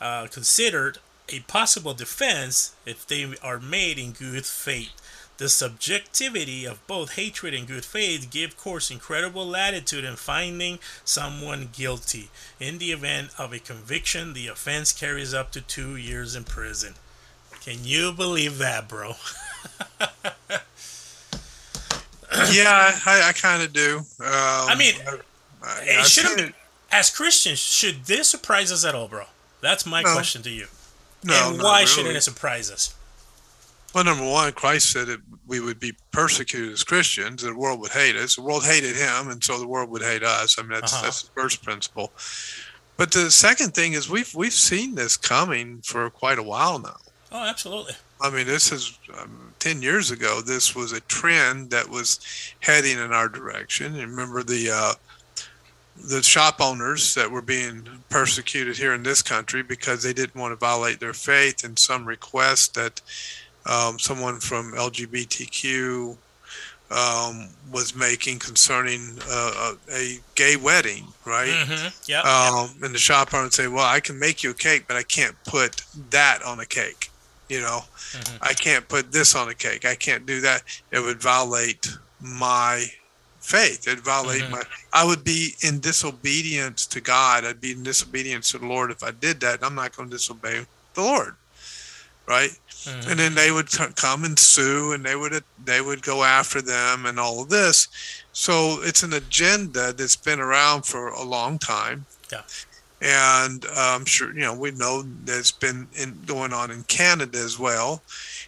uh, 0.00 0.28
considered 0.28 0.96
a 1.28 1.40
possible 1.40 1.92
defense 1.92 2.74
if 2.86 3.06
they 3.06 3.34
are 3.42 3.60
made 3.60 3.98
in 3.98 4.12
good 4.12 4.46
faith. 4.46 4.92
The 5.38 5.48
subjectivity 5.48 6.64
of 6.64 6.84
both 6.88 7.14
hatred 7.14 7.54
and 7.54 7.66
good 7.66 7.84
faith 7.84 8.28
give 8.30 8.56
courts 8.56 8.90
incredible 8.90 9.46
latitude 9.46 10.04
in 10.04 10.16
finding 10.16 10.80
someone 11.04 11.70
guilty. 11.72 12.28
In 12.58 12.78
the 12.78 12.90
event 12.90 13.30
of 13.38 13.52
a 13.52 13.60
conviction, 13.60 14.32
the 14.32 14.48
offense 14.48 14.92
carries 14.92 15.32
up 15.32 15.52
to 15.52 15.60
two 15.60 15.94
years 15.96 16.34
in 16.34 16.42
prison. 16.42 16.94
Can 17.64 17.84
you 17.84 18.12
believe 18.12 18.58
that, 18.58 18.88
bro? 18.88 19.14
yeah, 22.50 22.98
I, 23.06 23.28
I 23.28 23.32
kind 23.32 23.62
of 23.62 23.72
do. 23.72 23.98
Um, 23.98 24.04
I 24.26 24.74
mean, 24.76 24.94
I, 25.62 25.98
I've 26.00 26.06
shouldn't. 26.06 26.54
As 26.90 27.10
Christians, 27.10 27.58
should 27.58 28.06
this 28.06 28.28
surprise 28.28 28.72
us 28.72 28.84
at 28.84 28.94
all, 28.94 29.08
bro? 29.08 29.24
That's 29.60 29.84
my 29.86 30.02
No. 30.02 30.14
question 30.14 30.42
to 30.42 30.50
you. 30.50 30.66
No, 31.24 31.50
and 31.50 31.62
why 31.62 31.80
really. 31.80 31.86
shouldn't 31.86 32.16
it 32.16 32.22
surprise 32.22 32.70
us? 32.70 32.94
Well, 33.94 34.04
number 34.04 34.24
one, 34.28 34.52
Christ 34.52 34.90
said 34.92 35.06
that 35.06 35.20
we 35.46 35.60
would 35.60 35.80
be 35.80 35.94
persecuted 36.12 36.72
as 36.72 36.84
Christians, 36.84 37.42
the 37.42 37.54
world 37.56 37.80
would 37.80 37.92
hate 37.92 38.16
us. 38.16 38.36
The 38.36 38.42
world 38.42 38.64
hated 38.64 38.94
him, 38.96 39.30
and 39.30 39.42
so 39.42 39.58
the 39.58 39.66
world 39.66 39.88
would 39.90 40.02
hate 40.02 40.22
us. 40.22 40.58
I 40.58 40.62
mean, 40.62 40.72
that's 40.72 40.92
Uh-huh. 40.92 41.02
that's 41.04 41.22
the 41.22 41.30
first 41.34 41.62
principle. 41.64 42.12
But 42.98 43.12
the 43.12 43.30
second 43.30 43.74
thing 43.74 43.94
is 43.94 44.10
we've 44.10 44.34
we've 44.34 44.52
seen 44.52 44.94
this 44.94 45.16
coming 45.16 45.80
for 45.82 46.10
quite 46.10 46.38
a 46.38 46.42
while 46.42 46.78
now. 46.78 46.96
Oh, 47.32 47.44
absolutely. 47.46 47.94
I 48.20 48.30
mean, 48.30 48.46
this 48.46 48.72
is 48.72 48.98
um, 49.16 49.54
ten 49.58 49.80
years 49.80 50.10
ago. 50.10 50.40
This 50.42 50.74
was 50.74 50.92
a 50.92 51.00
trend 51.02 51.70
that 51.70 51.88
was 51.88 52.18
heading 52.60 52.98
in 52.98 53.12
our 53.12 53.28
direction. 53.28 53.94
And 53.96 54.10
remember 54.10 54.42
the 54.42 54.70
uh, 54.70 54.94
the 55.96 56.22
shop 56.22 56.60
owners 56.60 57.14
that 57.14 57.30
were 57.30 57.42
being 57.42 57.88
persecuted 58.08 58.76
here 58.76 58.92
in 58.92 59.02
this 59.02 59.22
country 59.22 59.62
because 59.62 60.02
they 60.02 60.12
didn't 60.12 60.34
want 60.40 60.52
to 60.52 60.56
violate 60.56 61.00
their 61.00 61.14
faith, 61.14 61.64
and 61.64 61.78
some 61.78 62.04
request 62.04 62.74
that 62.74 63.00
um, 63.68 63.98
someone 63.98 64.40
from 64.40 64.72
LGBTQ 64.72 66.16
um, 66.90 67.48
was 67.70 67.94
making 67.94 68.38
concerning 68.38 69.18
uh, 69.28 69.74
a, 69.90 69.94
a 69.94 70.18
gay 70.34 70.56
wedding, 70.56 71.06
right? 71.26 71.48
Mm-hmm. 71.50 71.88
Yep. 72.06 72.24
um, 72.24 72.70
and 72.82 72.94
the 72.94 72.98
shop 72.98 73.34
owner 73.34 73.44
would 73.44 73.52
say, 73.52 73.68
"Well, 73.68 73.84
I 73.86 74.00
can 74.00 74.18
make 74.18 74.42
you 74.42 74.50
a 74.50 74.54
cake, 74.54 74.84
but 74.88 74.96
I 74.96 75.02
can't 75.02 75.36
put 75.44 75.82
that 76.10 76.42
on 76.42 76.60
a 76.60 76.66
cake. 76.66 77.10
You 77.50 77.60
know, 77.60 77.80
Mhm. 78.12 78.38
I 78.42 78.52
can't 78.54 78.86
put 78.88 79.10
this 79.12 79.34
on 79.34 79.48
a 79.48 79.54
cake. 79.54 79.84
I 79.84 79.94
can't 79.94 80.24
do 80.26 80.40
that. 80.42 80.62
It 80.90 81.00
would 81.00 81.20
violate 81.20 81.88
my 82.20 82.90
faith. 83.40 83.86
It'd 83.88 84.00
violate 84.04 84.42
Mhm. 84.44 84.50
my. 84.50 84.62
I 84.92 85.04
would 85.04 85.24
be 85.24 85.56
in 85.62 85.80
disobedience 85.80 86.86
to 86.86 87.00
God. 87.00 87.44
I'd 87.44 87.60
be 87.60 87.72
in 87.72 87.82
disobedience 87.82 88.50
to 88.50 88.58
the 88.58 88.66
Lord 88.66 88.90
if 88.90 89.02
I 89.02 89.10
did 89.12 89.40
that. 89.40 89.62
I'm 89.62 89.74
not 89.74 89.94
going 89.96 90.08
to 90.10 90.16
disobey 90.16 90.66
the 90.94 91.02
Lord, 91.02 91.36
right? 92.26 92.52
Mhm. 92.84 93.06
and 93.10 93.18
then 93.20 93.34
they 93.34 93.50
would 93.50 93.68
come 93.96 94.24
and 94.24 94.38
sue 94.38 94.92
and 94.92 95.04
they 95.04 95.16
would 95.16 95.42
they 95.64 95.80
would 95.80 96.02
go 96.02 96.22
after 96.24 96.60
them 96.62 97.06
and 97.06 97.18
all 97.18 97.42
of 97.42 97.48
this. 97.48 97.88
So 98.32 98.80
it's 98.82 99.02
an 99.02 99.12
agenda 99.12 99.92
that's 99.92 100.16
been 100.16 100.40
around 100.40 100.82
for 100.86 101.08
a 101.08 101.22
long 101.22 101.58
time. 101.58 102.06
Yeah. 102.32 102.42
and 103.00 103.64
uh, 103.64 103.94
i'm 103.96 104.04
sure 104.04 104.32
you 104.34 104.40
know 104.40 104.52
we 104.54 104.72
know 104.72 105.02
that's 105.24 105.52
been 105.52 105.86
in, 105.94 106.18
going 106.26 106.52
on 106.52 106.70
in 106.70 106.82
canada 106.84 107.38
as 107.38 107.58
well. 107.58 108.02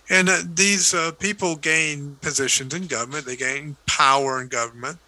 And 0.09 0.29
uh, 0.29 0.39
these 0.55 0.93
uh, 0.93 1.13
people 1.13 1.55
gain 1.55 2.17
positions 2.21 2.75
in 2.75 2.89
government. 2.89 3.27
They 3.27 3.37
gain 3.37 3.77
power 3.87 4.41
in 4.43 4.49
government. 4.49 4.99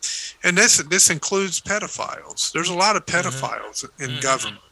And 0.45 0.57
this 0.57 0.77
this 0.95 1.11
includes 1.11 1.61
pedophiles. 1.61 2.53
There's 2.53 2.69
a 2.69 2.75
lot 2.75 2.95
of 2.95 3.05
pedophiles 3.05 3.85
in 3.99 4.11
Mhm. 4.11 4.23
government 4.23 4.63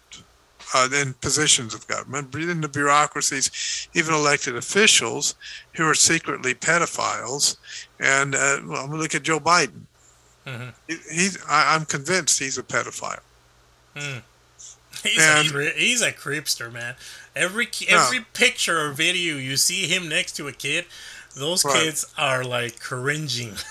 uh, 0.75 0.89
in 0.95 1.15
positions 1.15 1.75
of 1.75 1.87
government, 1.89 2.35
in 2.35 2.61
the 2.61 2.69
bureaucracies, 2.69 3.89
even 3.95 4.15
elected 4.15 4.57
officials 4.57 5.35
who 5.75 5.87
are 5.89 5.95
secretly 5.95 6.55
pedophiles. 6.55 7.57
And 7.99 8.35
uh, 8.35 8.59
well, 8.67 8.89
look 8.89 9.15
at 9.15 9.23
Joe 9.23 9.41
Biden. 9.41 9.83
Mhm. 10.47 10.73
He, 10.89 10.97
he's, 11.13 11.39
I, 11.49 11.75
I'm 11.75 11.85
convinced 11.85 12.39
he's 12.39 12.57
a 12.59 12.63
pedophile. 12.63 13.21
Mm. 13.95 14.23
He's, 15.03 15.19
And- 15.19 15.55
a, 15.55 15.71
he's 15.71 16.03
a 16.03 16.13
creepster, 16.13 16.73
man. 16.73 16.95
Every 17.37 17.69
Yeah. 17.81 18.05
every 18.07 18.21
picture 18.33 18.81
or 18.81 18.91
video 18.93 19.37
you 19.37 19.57
see 19.57 19.87
him 19.87 20.09
next 20.09 20.33
to 20.33 20.49
a 20.49 20.53
kid, 20.53 20.85
those 21.37 21.65
Right. 21.65 21.75
kids 21.85 22.05
are 22.19 22.45
like 22.45 22.81
cringing. 22.81 23.55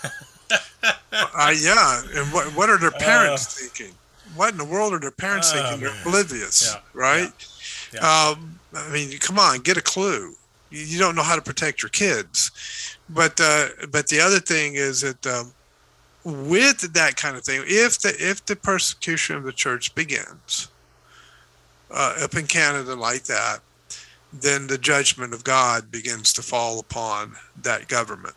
Uh, 1.11 1.53
yeah, 1.55 2.01
and 2.15 2.33
what 2.33 2.47
what 2.55 2.69
are 2.71 2.77
their 2.79 2.89
parents 2.91 3.59
thinking? 3.59 3.93
What 4.35 4.51
in 4.51 4.57
the 4.57 4.65
world 4.65 4.93
are 4.93 4.99
their 4.99 5.11
parents 5.11 5.51
Oh, 5.51 5.61
thinking? 5.61 5.79
They're 5.81 6.01
oblivious, 6.01 6.65
Yeah, 6.73 6.81
right? 6.93 7.31
yeah. 7.93 8.29
Um, 8.31 8.59
I 8.73 8.89
mean, 8.89 9.17
come 9.19 9.39
on, 9.39 9.59
get 9.59 9.77
a 9.77 9.81
clue. 9.81 10.33
You, 10.69 10.81
you 10.81 10.99
don't 10.99 11.15
know 11.15 11.23
how 11.23 11.35
to 11.35 11.41
protect 11.41 11.81
your 11.81 11.89
kids, 11.89 12.51
but 13.09 13.39
uh, 13.41 13.69
but 13.91 14.07
the 14.07 14.21
other 14.21 14.39
thing 14.39 14.75
is 14.75 15.01
that 15.01 15.25
um, 15.25 15.51
with 16.23 16.93
that 16.93 17.15
kind 17.15 17.35
of 17.35 17.43
thing, 17.43 17.63
if 17.65 17.99
the 17.99 18.13
if 18.19 18.45
the 18.45 18.55
persecution 18.55 19.35
of 19.35 19.43
the 19.43 19.51
church 19.51 19.95
begins 19.95 20.67
uh, 21.91 22.15
up 22.21 22.35
in 22.35 22.45
Canada 22.45 22.95
like 22.95 23.23
that, 23.23 23.61
then 24.31 24.67
the 24.67 24.77
judgment 24.77 25.33
of 25.33 25.43
God 25.43 25.89
begins 25.91 26.31
to 26.33 26.41
fall 26.43 26.79
upon 26.79 27.35
that 27.63 27.87
government. 27.87 28.35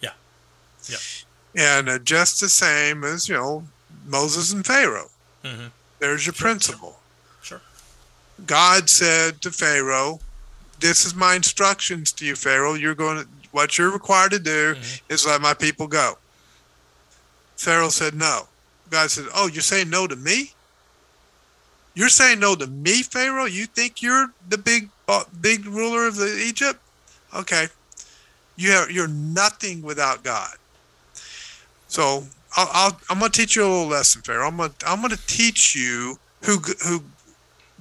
Yeah. 0.00 0.10
Yeah. 0.88 0.96
And 1.56 1.88
uh, 1.88 1.98
just 1.98 2.40
the 2.40 2.48
same 2.48 3.02
as 3.02 3.28
you 3.28 3.34
know 3.34 3.64
Moses 4.06 4.52
and 4.52 4.64
Pharaoh. 4.64 5.10
Mhm. 5.44 5.70
There's 5.98 6.26
your 6.26 6.32
principle. 6.32 7.00
Sure. 7.42 7.60
God 8.46 8.88
said 8.90 9.42
to 9.42 9.52
Pharaoh, 9.52 10.20
"This 10.80 11.04
is 11.04 11.14
my 11.14 11.34
instructions 11.34 12.10
to 12.12 12.24
you, 12.24 12.34
Pharaoh. 12.34 12.74
You're 12.74 12.94
going 12.94 13.22
to 13.22 13.28
what 13.52 13.78
you're 13.78 13.90
required 13.90 14.32
to 14.32 14.38
do 14.40 14.74
Mhm. 14.74 15.00
is 15.08 15.24
let 15.24 15.40
my 15.40 15.54
people 15.54 15.86
go." 15.86 16.18
Pharaoh 17.56 17.90
said, 17.90 18.14
"No." 18.14 18.48
God 18.90 19.10
said, 19.10 19.26
"Oh, 19.34 19.46
you're 19.46 19.62
saying 19.62 19.90
no 19.90 20.06
to 20.06 20.16
me? 20.16 20.54
You're 21.94 22.08
saying 22.08 22.40
no 22.40 22.56
to 22.56 22.66
me, 22.66 23.02
Pharaoh? 23.02 23.44
You 23.44 23.66
think 23.66 24.02
you're 24.02 24.32
the 24.48 24.58
big 24.58 24.90
big 25.40 25.66
ruler 25.66 26.06
of 26.06 26.16
the 26.16 26.34
Egypt? 26.38 26.80
Okay. 27.32 27.68
You 28.56 28.72
have 28.72 28.90
you're 28.90 29.06
nothing 29.06 29.82
without 29.82 30.24
God." 30.24 30.56
So 31.88 32.28
I'll, 32.56 32.68
I'll 32.72 33.00
I'm 33.10 33.18
gonna 33.18 33.30
teach 33.30 33.56
you 33.56 33.62
a 33.62 33.68
little 33.68 33.86
lesson, 33.88 34.22
Pharaoh. 34.22 34.48
I'm 34.48 34.56
gonna 34.56 34.72
I'm 34.86 35.00
gonna 35.02 35.16
teach 35.26 35.74
you 35.74 36.18
who 36.42 36.58
who 36.86 37.02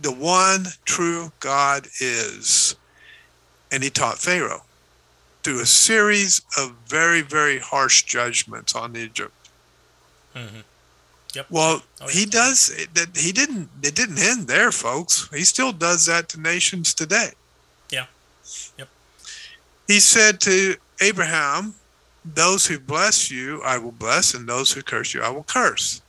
the 0.01 0.11
one 0.11 0.65
true 0.85 1.31
God 1.39 1.87
is, 1.99 2.75
and 3.71 3.83
he 3.83 3.89
taught 3.89 4.17
Pharaoh 4.17 4.63
through 5.43 5.61
a 5.61 5.65
series 5.65 6.41
of 6.57 6.73
very 6.87 7.21
very 7.21 7.59
harsh 7.59 8.03
judgments 8.03 8.73
on 8.75 8.95
Egypt. 8.95 9.33
Mhm. 10.35 10.63
Yep. 11.35 11.47
Well, 11.49 11.83
Oh, 12.01 12.07
he 12.07 12.21
yeah. 12.21 12.29
does 12.29 12.71
that. 12.93 13.17
He 13.17 13.31
didn't. 13.31 13.69
It 13.81 13.95
didn't 13.95 14.19
end 14.19 14.47
there, 14.47 14.71
folks. 14.71 15.27
He 15.33 15.43
still 15.43 15.71
does 15.71 16.05
that 16.05 16.29
to 16.29 16.39
nations 16.39 16.93
today. 16.93 17.31
Yeah. 17.89 18.05
Yep. 18.77 18.87
He 19.87 19.99
said 19.99 20.39
to 20.41 20.75
Abraham, 21.01 21.73
"Those 22.25 22.67
who 22.67 22.79
bless 22.79 23.29
you, 23.31 23.61
I 23.63 23.77
will 23.77 23.91
bless, 23.91 24.33
and 24.33 24.47
those 24.47 24.71
who 24.73 24.81
curse 24.81 25.13
you, 25.13 25.21
I 25.21 25.29
will 25.29 25.43
curse." 25.43 26.01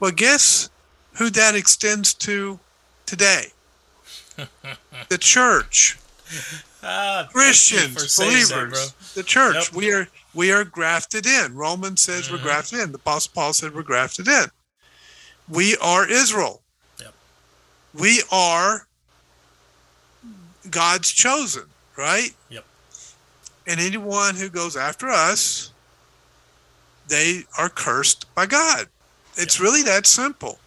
Well, 0.00 0.10
guess 0.10 0.70
who 1.14 1.30
that 1.30 1.54
extends 1.54 2.14
to 2.14 2.60
today? 3.06 3.52
the 5.08 5.18
church, 5.18 5.98
Ah, 6.82 7.28
Christians, 7.32 8.16
that, 8.16 8.24
believers, 8.24 8.92
the 9.14 9.22
church. 9.24 9.56
Yep. 9.56 9.72
We 9.72 9.92
are 9.92 10.08
we 10.34 10.52
are 10.52 10.62
grafted 10.64 11.26
in. 11.26 11.54
Romans 11.54 12.02
says 12.02 12.30
we're 12.30 12.38
Mhm. 12.38 12.42
grafted 12.42 12.78
in. 12.80 12.92
The 12.92 12.98
Apostle 12.98 13.32
Paul 13.34 13.52
said 13.52 13.74
we're 13.74 13.82
grafted 13.82 14.28
in. 14.28 14.50
We 15.48 15.76
are 15.78 16.06
Israel. 16.08 16.62
Yep. 17.00 17.14
We 17.94 18.22
are 18.30 18.86
God's 20.70 21.10
chosen, 21.10 21.64
right? 21.96 22.34
Yep. 22.50 22.64
And 23.68 23.78
anyone 23.80 24.34
who 24.34 24.48
goes 24.48 24.76
after 24.76 25.08
us, 25.10 25.70
they 27.06 27.42
are 27.58 27.68
cursed 27.68 28.26
by 28.34 28.46
God. 28.46 28.88
It's 29.36 29.56
Yep. 29.56 29.62
really 29.62 29.82
that 29.84 30.06
simple. 30.06 30.58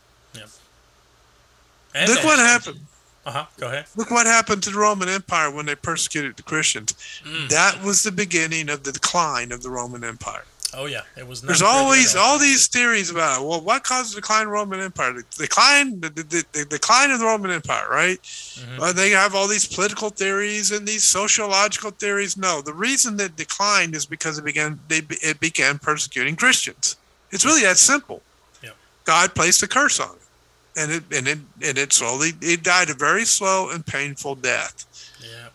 And 1.94 2.08
Look 2.08 2.24
what 2.24 2.40
happened. 2.40 2.80
Uh 3.26 3.32
huh. 3.32 3.46
Go 3.60 3.68
ahead. 3.68 3.86
Look 3.98 4.10
what 4.12 4.26
happened 4.26 4.64
to 4.64 4.70
the 4.70 4.78
Roman 4.80 5.10
Empire 5.10 5.52
when 5.52 5.66
they 5.66 5.76
persecuted 5.76 6.38
the 6.38 6.44
Christians. 6.44 6.94
Mm. 7.26 7.50
That 7.50 7.84
was 7.84 8.04
the 8.04 8.14
beginning 8.14 8.70
of 8.70 8.84
the 8.84 8.94
decline 8.94 9.52
of 9.52 9.62
the 9.62 9.70
Roman 9.70 10.04
Empire. 10.04 10.46
Oh 10.74 10.86
yeah, 10.86 11.02
it 11.18 11.28
was. 11.28 11.42
There's 11.42 11.62
always 11.62 12.16
all. 12.16 12.40
these 12.40 12.68
theories 12.68 13.10
about 13.10 13.46
well, 13.46 13.60
what 13.60 13.84
caused 13.84 14.14
the 14.14 14.22
decline 14.22 14.44
of 14.44 14.48
the 14.48 14.54
Roman 14.54 14.80
Empire? 14.80 15.14
The 15.14 15.26
decline, 15.38 16.00
the, 16.00 16.10
the, 16.10 16.46
the, 16.54 16.66
decline 16.66 17.12
of 17.12 17.20
the 17.20 17.26
Roman 17.26 17.52
Empire, 17.52 17.90
right? 17.90 18.22
Mhm. 18.22 18.80
Uh, 18.80 18.94
they 18.94 19.10
have 19.10 19.36
all 19.36 19.48
these 19.48 19.68
political 19.68 20.10
theories 20.10 20.72
and 20.72 20.88
these 20.88 21.04
sociological 21.04 21.92
theories. 21.92 22.38
No, 22.38 22.62
the 22.62 22.74
reason 22.74 23.18
that 23.18 23.36
declined 23.36 23.96
is 23.96 24.06
because 24.06 24.38
it 24.38 24.46
began 24.46 24.80
they 24.88 25.02
it 25.22 25.42
began 25.42 25.78
persecuting 25.78 26.38
Christians. 26.38 26.96
It's 27.32 27.44
really 27.44 27.64
that 27.64 27.78
simple. 27.78 28.22
Yep. 28.64 28.76
God 29.04 29.36
placed 29.36 29.62
a 29.64 29.68
curse 29.68 30.00
on 30.00 30.16
it, 30.16 30.80
and 30.80 30.92
it 30.92 31.04
and 31.12 31.28
it 31.28 31.40
and 31.62 31.78
it 31.78 31.92
slowly 31.92 32.32
it 32.42 32.64
died 32.64 32.90
a 32.90 32.94
very 32.94 33.26
slow 33.26 33.70
and 33.70 33.86
painful 33.86 34.36
death. 34.36 34.86
Yeah. 35.22 35.50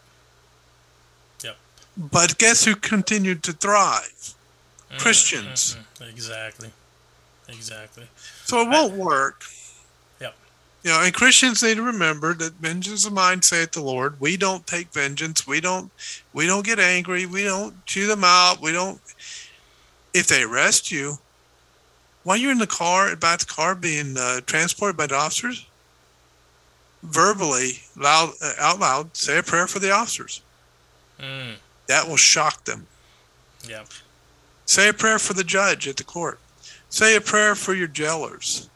Yep. 1.42 1.56
But 1.96 2.36
guess 2.36 2.66
who 2.66 2.76
continued 2.76 3.42
to 3.44 3.54
thrive? 3.54 4.34
Christians. 4.98 5.76
Exactly. 6.00 6.70
Exactly. 7.48 8.04
So 8.44 8.60
it 8.60 8.68
won't 8.68 8.94
work. 8.94 9.44
Yep. 10.20 10.34
You 10.82 10.90
know, 10.90 11.02
and 11.02 11.14
Christians 11.14 11.62
need 11.62 11.76
to 11.76 11.82
remember 11.82 12.34
that 12.34 12.54
vengeance 12.54 13.06
of 13.06 13.12
mine, 13.12 13.42
saith 13.42 13.72
the 13.72 13.82
Lord. 13.82 14.20
We 14.20 14.36
don't 14.36 14.66
take 14.66 14.92
vengeance. 14.92 15.46
We 15.46 15.60
don't. 15.60 15.90
We 16.32 16.46
don't 16.46 16.66
get 16.66 16.78
angry. 16.78 17.26
We 17.26 17.44
don't 17.44 17.84
chew 17.86 18.06
them 18.06 18.24
out. 18.24 18.60
We 18.60 18.72
don't. 18.72 19.00
If 20.12 20.28
they 20.28 20.42
arrest 20.42 20.90
you, 20.90 21.18
while 22.24 22.36
you're 22.36 22.52
in 22.52 22.58
the 22.58 22.66
car, 22.66 23.12
about 23.12 23.40
the 23.40 23.46
car 23.46 23.74
being 23.74 24.16
uh, 24.18 24.40
transported 24.46 24.96
by 24.96 25.06
the 25.06 25.14
officers, 25.14 25.66
verbally, 27.02 27.80
loud, 27.96 28.30
uh, 28.42 28.52
out 28.58 28.80
loud, 28.80 29.16
say 29.16 29.38
a 29.38 29.42
prayer 29.42 29.66
for 29.66 29.78
the 29.78 29.92
officers. 29.92 30.42
Mm. 31.20 31.54
That 31.86 32.08
will 32.08 32.16
shock 32.16 32.64
them. 32.64 32.86
Yeah. 33.68 33.84
Say 34.66 34.88
a 34.88 34.92
prayer 34.92 35.18
for 35.18 35.32
the 35.32 35.44
judge 35.44 35.88
at 35.88 35.96
the 35.96 36.04
court. 36.04 36.38
Say 36.90 37.16
a 37.16 37.20
prayer 37.20 37.54
for 37.54 37.74
your 37.74 37.86
jailers. 37.86 38.68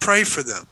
Pray 0.00 0.24
for 0.24 0.42
them. 0.42 0.66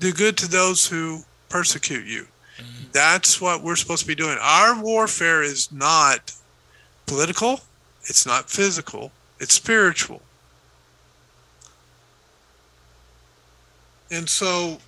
Do 0.00 0.12
good 0.12 0.36
to 0.38 0.48
those 0.48 0.86
who 0.86 1.20
persecute 1.48 2.06
you. 2.06 2.26
Mm-hmm. 2.56 2.84
That's 2.92 3.40
what 3.40 3.62
we're 3.62 3.76
supposed 3.76 4.02
to 4.02 4.08
be 4.08 4.14
doing. 4.14 4.38
Our 4.40 4.80
warfare 4.80 5.42
is 5.42 5.70
not 5.70 6.32
political, 7.06 7.60
it's 8.04 8.26
not 8.26 8.50
physical, 8.50 9.12
it's 9.38 9.54
spiritual. 9.54 10.22
And 14.10 14.28
so 14.28 14.78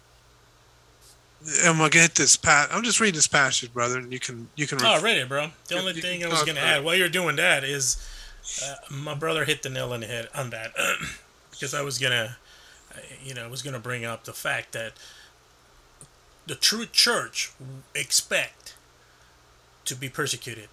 I'm 1.65 1.79
gonna 1.79 1.91
get 1.91 2.15
this 2.15 2.37
pat. 2.37 2.69
I'm 2.73 2.83
just 2.83 3.01
reading 3.01 3.17
this 3.17 3.27
passage, 3.27 3.73
brother, 3.73 3.99
and 3.99 4.13
you 4.13 4.21
can 4.21 4.49
you 4.57 4.67
can. 4.67 4.79
Oh, 4.83 5.01
read 5.01 5.19
it, 5.19 5.29
bro. 5.29 5.49
The 5.69 5.79
only 5.79 5.95
you 5.95 6.03
thing 6.03 6.21
can 6.21 6.29
I 6.29 6.31
was 6.31 6.39
talk 6.41 6.47
going 6.47 6.57
to 6.57 6.63
about 6.63 6.79
add 6.79 6.85
while 6.85 6.95
you're 6.95 7.09
doing 7.09 7.37
that 7.37 7.65
is 7.65 7.97
uh, 8.65 8.75
my 8.91 9.15
brother 9.15 9.45
hit 9.45 9.63
the 9.63 9.69
nail 9.71 9.93
on 9.93 10.01
the 10.01 10.07
head 10.07 10.29
on 10.35 10.51
that 10.51 10.73
because 11.51 11.75
I 11.75 11.83
was 11.83 11.99
going 11.99 12.13
to, 12.13 12.37
you 13.23 13.35
know, 13.35 13.45
I 13.45 13.49
was 13.49 13.63
to 13.63 13.79
bring 13.79 14.05
up 14.05 14.25
the 14.25 14.33
fact 14.33 14.73
that 14.73 14.93
the 16.47 16.55
true 16.55 16.87
church 16.87 17.53
expect 17.95 18.75
to 19.85 19.95
be 19.97 20.09
persecuted. 20.09 20.69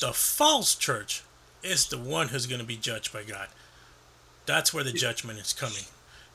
The 0.00 0.12
false 0.12 0.74
church 0.74 1.22
is 1.62 1.86
the 1.86 1.98
one 1.98 2.28
who's 2.28 2.46
going 2.46 2.60
to 2.60 2.66
be 2.66 2.76
judged 2.76 3.12
by 3.12 3.22
God. 3.22 3.48
That's 4.46 4.72
where 4.72 4.84
the 4.84 4.92
judgment 4.92 5.38
is 5.38 5.52
coming. 5.52 5.84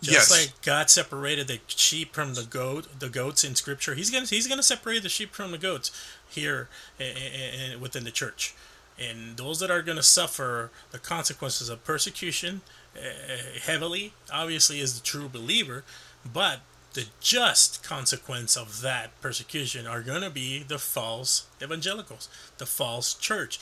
Just 0.01 0.29
Yes. 0.29 0.31
like 0.31 0.61
God 0.61 0.89
separated 0.89 1.47
the 1.47 1.59
sheep 1.67 2.13
from 2.13 2.33
the 2.33 2.43
goat, 2.43 2.99
the 2.99 3.07
goats 3.09 3.43
in 3.45 3.55
Scripture, 3.55 3.95
He's 3.95 4.09
gonna 4.11 4.25
He's 4.25 4.47
gonna 4.47 4.61
separate 4.61 5.01
the 5.01 5.07
sheep 5.09 5.33
from 5.33 5.51
the 5.51 5.57
goats 5.57 5.91
here 6.29 6.67
i- 6.99 7.03
i- 7.03 7.71
i- 7.71 7.75
within 7.77 8.03
the 8.03 8.11
church, 8.11 8.53
and 8.99 9.37
those 9.37 9.59
that 9.59 9.71
are 9.71 9.81
gonna 9.81 10.03
suffer 10.03 10.71
the 10.91 10.99
consequences 10.99 11.69
of 11.69 11.83
persecution 11.83 12.61
uh, 12.95 13.59
heavily, 13.61 14.13
obviously, 14.31 14.79
is 14.79 14.99
the 14.99 15.03
true 15.05 15.27
believer, 15.27 15.83
but 16.31 16.59
the 16.93 17.05
just 17.19 17.83
consequence 17.83 18.55
of 18.55 18.81
that 18.81 19.19
persecution 19.19 19.87
are 19.87 20.01
gonna 20.01 20.29
be 20.29 20.61
the 20.63 20.77
false 20.77 21.47
evangelicals, 21.61 22.29
the 22.59 22.65
false 22.67 23.15
church, 23.15 23.59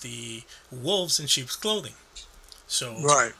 the 0.00 0.42
wolves 0.72 1.20
in 1.20 1.26
sheep's 1.26 1.54
clothing. 1.56 1.94
So 2.66 2.96
right. 3.02 3.32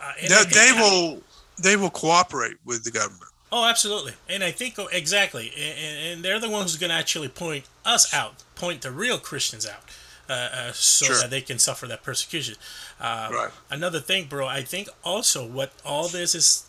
uh, 0.00 0.12
They, 0.20 0.44
they 0.52 0.72
will 0.76 1.22
they 1.58 1.76
will 1.76 1.90
cooperate 1.90 2.56
with 2.64 2.84
the 2.84 2.90
government. 2.90 3.30
Oh, 3.50 3.64
absolutely, 3.64 4.14
and 4.28 4.42
I 4.42 4.50
think 4.50 4.74
oh, 4.78 4.88
exactly, 4.88 5.52
and, 5.56 5.78
and- 5.78 5.98
and 6.14 6.24
they're 6.24 6.40
the 6.40 6.50
ones 6.50 6.72
who's 6.72 6.80
going 6.80 6.90
to 6.90 6.96
actually 6.96 7.28
point 7.28 7.64
us 7.84 8.12
out, 8.12 8.42
point 8.56 8.82
the 8.82 8.90
real 8.90 9.16
Christians 9.18 9.64
out, 9.66 9.84
uh, 10.28 10.32
uh, 10.32 10.72
so 10.72 11.06
Sure. 11.06 11.16
that 11.20 11.30
they 11.30 11.40
can 11.40 11.58
suffer 11.58 11.86
that 11.86 12.02
persecution. 12.02 12.54
Uh, 13.00 13.28
Right. 13.32 13.50
Another 13.70 14.00
thing, 14.00 14.24
bro, 14.26 14.46
I 14.46 14.62
think 14.62 14.88
also 15.04 15.44
what 15.46 15.72
all 15.84 16.08
this 16.08 16.34
is, 16.34 16.64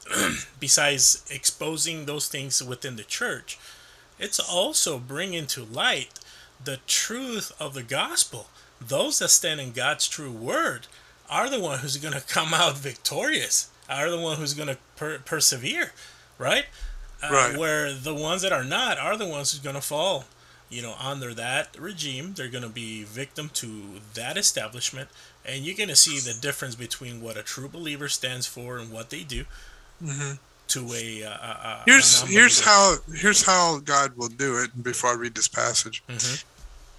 besides 0.59 1.23
exposing 1.29 2.05
those 2.05 2.27
things 2.27 2.61
within 2.61 2.95
the 2.95 3.03
church, 3.03 3.57
it's 4.19 4.39
also 4.39 4.97
bringing 4.99 5.45
to 5.47 5.63
light 5.63 6.09
the 6.63 6.77
truth 6.87 7.51
of 7.59 7.73
the 7.73 7.83
gospel. 7.83 8.47
Those 8.81 9.19
that 9.19 9.29
stand 9.29 9.59
in 9.61 9.71
God's 9.71 10.07
true 10.07 10.31
word 10.31 10.87
are 11.29 11.49
the 11.49 11.59
one 11.59 11.79
who's 11.79 11.97
going 11.97 12.13
to 12.19 12.21
come 12.21 12.53
out 12.53 12.77
victorious. 12.77 13.69
Are 13.89 14.09
the 14.09 14.19
one 14.19 14.37
who's 14.37 14.53
going 14.53 14.69
to 14.69 14.77
per- 14.95 15.19
persevere, 15.19 15.91
right? 16.37 16.65
Uh, 17.23 17.29
Right. 17.31 17.57
Where 17.57 17.93
the 17.93 18.13
ones 18.13 18.41
that 18.41 18.51
are 18.51 18.63
not 18.63 18.97
are 18.97 19.15
the 19.17 19.25
ones 19.27 19.51
who's 19.51 19.61
going 19.61 19.75
to 19.75 19.81
fall, 19.81 20.25
you 20.69 20.81
know, 20.81 20.95
under 20.99 21.33
that 21.33 21.77
regime. 21.79 22.33
They're 22.35 22.49
going 22.49 22.63
to 22.63 22.69
be 22.69 23.03
victim 23.03 23.49
to 23.55 24.01
that 24.13 24.37
establishment, 24.37 25.09
and 25.45 25.63
you're 25.63 25.75
going 25.77 25.89
to 25.89 25.95
see 25.95 26.19
the 26.19 26.37
difference 26.39 26.75
between 26.75 27.21
what 27.21 27.37
a 27.37 27.43
true 27.43 27.67
believer 27.69 28.07
stands 28.09 28.45
for 28.47 28.77
and 28.77 28.91
what 28.91 29.09
they 29.09 29.23
do. 29.23 29.45
To 30.69 30.93
a, 30.93 31.23
uh, 31.23 31.29
uh, 31.29 31.83
Here's 31.85 32.23
a 32.23 32.25
here's 32.25 32.59
how 32.61 32.95
here's 33.15 33.43
how 33.43 33.79
God 33.79 34.17
will 34.17 34.29
do 34.29 34.57
it. 34.57 34.83
Before 34.83 35.11
I 35.11 35.13
read 35.13 35.35
this 35.35 35.47
passage, 35.47 36.03
Mhm. 36.09 36.43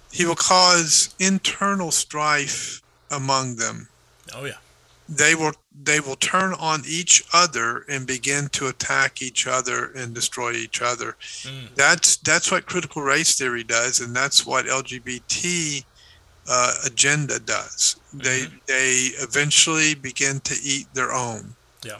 He 0.09 0.25
will 0.25 0.35
cause 0.37 1.13
internal 1.19 1.91
strife 1.91 2.81
among 3.11 3.57
them. 3.57 3.89
Oh 4.33 4.45
yeah. 4.45 4.53
They 5.09 5.35
will 5.35 5.53
they 5.83 5.99
will 5.99 6.15
turn 6.17 6.53
on 6.55 6.81
each 6.85 7.23
other 7.33 7.85
and 7.87 8.05
begin 8.05 8.49
to 8.49 8.67
attack 8.67 9.21
each 9.21 9.47
other 9.47 9.91
and 9.95 10.13
destroy 10.13 10.51
each 10.53 10.81
other. 10.81 11.15
Mm. 11.43 11.75
That's 11.75 12.17
that's 12.17 12.51
what 12.51 12.65
critical 12.65 13.01
race 13.01 13.37
theory 13.37 13.63
does, 13.63 13.99
and 14.01 14.13
that's 14.15 14.45
what 14.45 14.65
LGBT 14.65 15.85
uh, 16.49 16.73
agenda 16.85 17.39
does. 17.39 17.95
They 18.13 18.41
Mm-hmm. 18.41 18.57
they 18.67 18.93
eventually 19.23 19.95
begin 19.95 20.39
to 20.41 20.55
eat 20.63 20.87
their 20.93 21.13
own. 21.13 21.55
Yeah. 21.83 21.99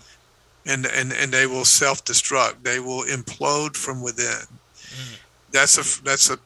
and 0.65 0.85
and 0.85 1.13
and 1.13 1.31
they 1.31 1.45
will 1.47 1.65
self-destruct. 1.65 2.63
They 2.63 2.79
will 2.79 3.03
implode 3.03 3.75
from 3.77 4.01
within. 4.01 4.47
Mm. 4.89 5.17
That's 5.51 5.77
a 5.77 6.03
that's 6.03 6.29
a 6.29 6.39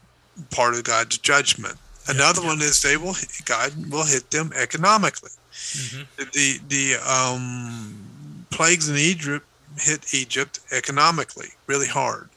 part 0.54 0.74
of 0.74 0.84
God's 0.84 1.18
judgment. 1.18 1.76
Another 2.08 2.42
yeah. 2.42 2.48
one 2.48 2.60
is 2.60 2.82
they 2.82 2.96
will 2.96 3.16
God 3.46 3.72
will 3.90 4.04
hit 4.04 4.30
them 4.30 4.52
economically. 4.56 5.30
Mhm. 5.52 6.06
The 6.32 6.60
the 6.68 6.96
um, 6.96 8.46
plagues 8.50 8.88
in 8.88 8.96
Egypt 8.96 9.46
hit 9.78 10.12
Egypt 10.12 10.60
economically 10.70 11.50
really 11.66 11.88
hard, 11.88 12.28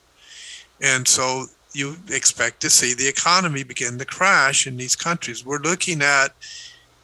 and 0.82 1.08
so 1.08 1.48
you 1.74 1.98
expect 2.10 2.62
to 2.62 2.70
see 2.70 2.94
the 2.94 3.08
economy 3.08 3.64
begin 3.64 3.98
to 3.98 4.06
crash 4.06 4.66
in 4.66 4.78
these 4.78 4.96
countries. 4.96 5.46
We're 5.46 5.60
looking 5.60 6.02
at 6.02 6.30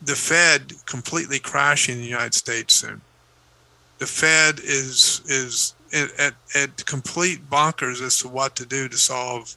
the 0.01 0.16
Fed 0.16 0.74
completely 0.86 1.39
crashing 1.39 1.95
in 1.95 2.01
the 2.01 2.07
United 2.07 2.34
States 2.34 2.74
soon. 2.74 3.01
The 3.99 4.07
Fed 4.07 4.59
is 4.64 5.22
is 5.28 5.74
at, 5.93 6.34
at 6.55 6.86
complete 6.86 7.49
bonkers 7.49 8.01
as 8.01 8.18
to 8.20 8.28
what 8.30 8.55
to 8.55 8.66
do 8.66 8.88
to 8.88 8.97
solve 8.97 9.55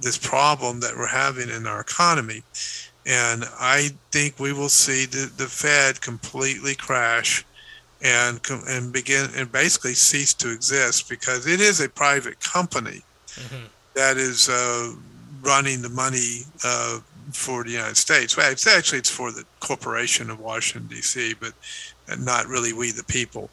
this 0.00 0.18
problem 0.18 0.80
that 0.80 0.96
we're 0.96 1.06
having 1.06 1.48
in 1.48 1.66
our 1.66 1.80
economy. 1.80 2.42
And 3.06 3.44
I 3.58 3.90
think 4.10 4.38
we 4.38 4.52
will 4.52 4.68
see 4.68 5.06
the, 5.06 5.30
the 5.36 5.46
Fed 5.46 6.00
completely 6.00 6.74
crash 6.74 7.44
and 8.02 8.40
and 8.68 8.92
begin 8.92 9.28
and 9.36 9.50
basically 9.52 9.94
cease 9.94 10.32
to 10.34 10.50
exist 10.50 11.08
because 11.08 11.46
it 11.46 11.60
is 11.60 11.80
a 11.80 11.88
private 11.88 12.40
company 12.40 13.02
Mhm. 13.36 13.68
that 13.94 14.16
is 14.16 14.48
uh, 14.48 14.92
running 15.42 15.82
the 15.82 15.88
money 15.88 16.44
uh, 16.64 16.98
for 17.32 17.62
the 17.64 17.70
United 17.70 17.96
States. 17.96 18.36
Well, 18.36 18.50
it's 18.50 18.66
actually 18.66 18.98
it's 18.98 19.10
for 19.10 19.30
the 19.32 19.44
corporation 19.60 20.30
of 20.30 20.40
Washington 20.40 20.88
D.C., 20.88 21.34
but 21.34 21.52
not 22.18 22.46
really 22.48 22.72
we 22.72 22.90
the 22.90 23.04
people. 23.04 23.50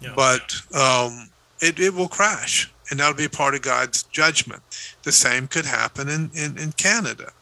Yeah. 0.00 0.12
But 0.14 0.54
um, 0.74 1.30
it, 1.60 1.78
it 1.80 1.94
will 1.94 2.08
crash 2.08 2.70
and 2.90 3.00
that'll 3.00 3.14
be 3.14 3.28
part 3.28 3.54
of 3.54 3.62
God's 3.62 4.02
judgment. 4.04 4.62
The 5.04 5.12
same 5.12 5.48
could 5.48 5.64
happen 5.64 6.08
in, 6.08 6.30
in, 6.34 6.58
in 6.58 6.72
Canada. 6.72 7.32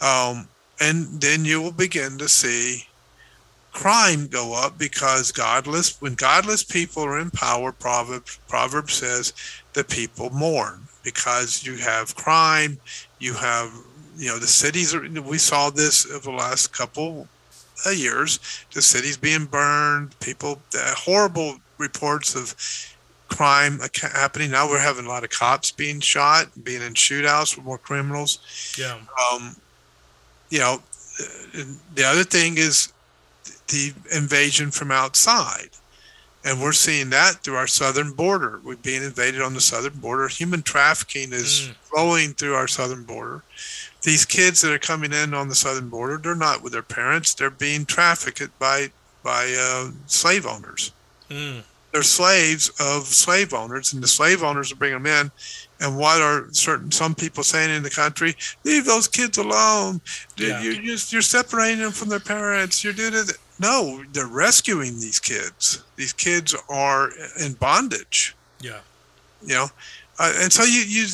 Um, 0.00 0.48
and 0.80 1.20
then 1.20 1.44
you 1.44 1.60
will 1.60 1.72
begin 1.72 2.18
to 2.18 2.28
see 2.28 2.86
crime 3.72 4.26
go 4.28 4.54
up 4.54 4.78
because 4.78 5.32
godless 5.32 6.00
when 6.00 6.14
godless 6.14 6.62
people 6.62 7.04
are 7.04 7.18
in 7.18 7.30
power 7.30 7.72
proverbs 7.72 8.38
proverb 8.48 8.88
says 8.88 9.32
the 9.72 9.82
people 9.82 10.30
mourn 10.30 10.80
because 11.02 11.64
you 11.64 11.76
have 11.76 12.14
crime 12.14 12.78
you 13.18 13.34
have 13.34 13.72
you 14.16 14.28
know 14.28 14.38
the 14.38 14.46
cities 14.46 14.94
are 14.94 15.02
we 15.22 15.38
saw 15.38 15.70
this 15.70 16.08
over 16.12 16.30
the 16.30 16.36
last 16.36 16.72
couple 16.72 17.26
of 17.84 17.94
years 17.94 18.38
the 18.72 18.82
cities 18.82 19.16
being 19.16 19.44
burned 19.44 20.18
people 20.20 20.60
the 20.70 20.94
horrible 20.96 21.56
reports 21.78 22.36
of 22.36 22.54
crime 23.28 23.80
happening. 24.00 24.50
Now 24.50 24.68
we're 24.68 24.78
having 24.78 25.06
a 25.06 25.08
lot 25.08 25.24
of 25.24 25.30
cops 25.30 25.70
being 25.70 26.00
shot 26.00 26.46
being 26.62 26.82
in 26.82 26.94
shootouts 26.94 27.56
with 27.56 27.64
more 27.64 27.78
criminals. 27.78 28.38
Yeah. 28.78 28.98
Um 29.32 29.56
you 30.54 30.60
know 30.60 30.80
the 31.94 32.04
other 32.04 32.22
thing 32.22 32.58
is 32.58 32.92
the 33.68 33.92
invasion 34.14 34.70
from 34.70 34.92
outside. 34.92 35.70
And 36.46 36.60
we're 36.60 36.72
seeing 36.72 37.10
that 37.10 37.36
through 37.36 37.56
our 37.56 37.66
southern 37.66 38.12
border. 38.12 38.60
We're 38.62 38.76
being 38.76 39.02
invaded 39.02 39.40
on 39.40 39.54
the 39.54 39.60
southern 39.60 39.94
border. 39.94 40.28
Human 40.28 40.62
trafficking 40.62 41.32
is 41.32 41.70
mm. 41.70 41.74
flowing 41.84 42.34
through 42.34 42.54
our 42.54 42.68
southern 42.68 43.02
border. 43.02 43.42
These 44.02 44.26
kids 44.26 44.60
that 44.60 44.70
are 44.70 44.78
coming 44.78 45.12
in 45.12 45.32
on 45.32 45.48
the 45.48 45.54
southern 45.54 45.88
border, 45.88 46.18
they're 46.18 46.34
not 46.34 46.62
with 46.62 46.72
their 46.74 46.82
parents. 46.82 47.34
They're 47.34 47.50
being 47.50 47.86
trafficked 47.86 48.58
by 48.58 48.90
by 49.22 49.56
uh, 49.58 49.90
slave 50.06 50.46
owners. 50.46 50.92
Mm. 51.30 51.62
They're 51.94 52.02
slaves 52.02 52.70
of 52.80 53.04
slave 53.06 53.54
owners, 53.54 53.92
and 53.92 54.02
the 54.02 54.08
slave 54.08 54.42
owners 54.42 54.72
are 54.72 54.74
bringing 54.74 55.00
them 55.00 55.06
in. 55.06 55.30
And 55.78 55.96
what 55.96 56.20
are 56.20 56.48
certain 56.50 56.90
some 56.90 57.14
people 57.14 57.44
saying 57.44 57.70
in 57.70 57.84
the 57.84 57.90
country? 57.90 58.34
Leave 58.64 58.84
those 58.84 59.06
kids 59.06 59.38
alone. 59.38 60.00
Yeah. 60.36 60.60
You, 60.60 60.72
you're, 60.72 60.98
you're 61.10 61.22
separating 61.22 61.78
them 61.78 61.92
from 61.92 62.08
their 62.08 62.18
parents. 62.18 62.82
You're 62.82 62.94
doing 62.94 63.14
it. 63.14 63.38
No, 63.60 64.02
they're 64.12 64.26
rescuing 64.26 64.94
these 64.98 65.20
kids. 65.20 65.84
These 65.94 66.12
kids 66.12 66.52
are 66.68 67.10
in 67.40 67.52
bondage. 67.52 68.34
Yeah. 68.60 68.80
You 69.40 69.54
know, 69.54 69.66
uh, 70.18 70.32
and 70.38 70.52
so 70.52 70.64
you 70.64 70.80
you 70.80 71.06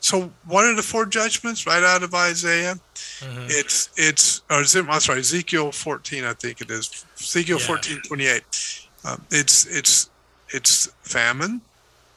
so 0.00 0.30
one 0.46 0.64
of 0.64 0.76
the 0.76 0.82
four 0.82 1.04
judgments 1.04 1.66
right 1.66 1.82
out 1.82 2.02
of 2.02 2.14
Isaiah, 2.14 2.76
mm-hmm. 2.94 3.46
it's 3.48 3.90
it's 3.98 4.40
or 4.48 4.62
is 4.62 4.74
it, 4.74 4.86
I'm 4.88 5.00
sorry 5.00 5.20
Ezekiel 5.20 5.70
14 5.70 6.24
I 6.24 6.32
think 6.32 6.62
it 6.62 6.70
is 6.70 7.04
Ezekiel 7.18 7.58
yeah. 7.58 7.66
14 7.66 8.00
28. 8.06 8.42
Um, 9.04 9.22
it's 9.30 9.66
it's 9.66 10.08
it's 10.50 10.86
famine, 11.02 11.60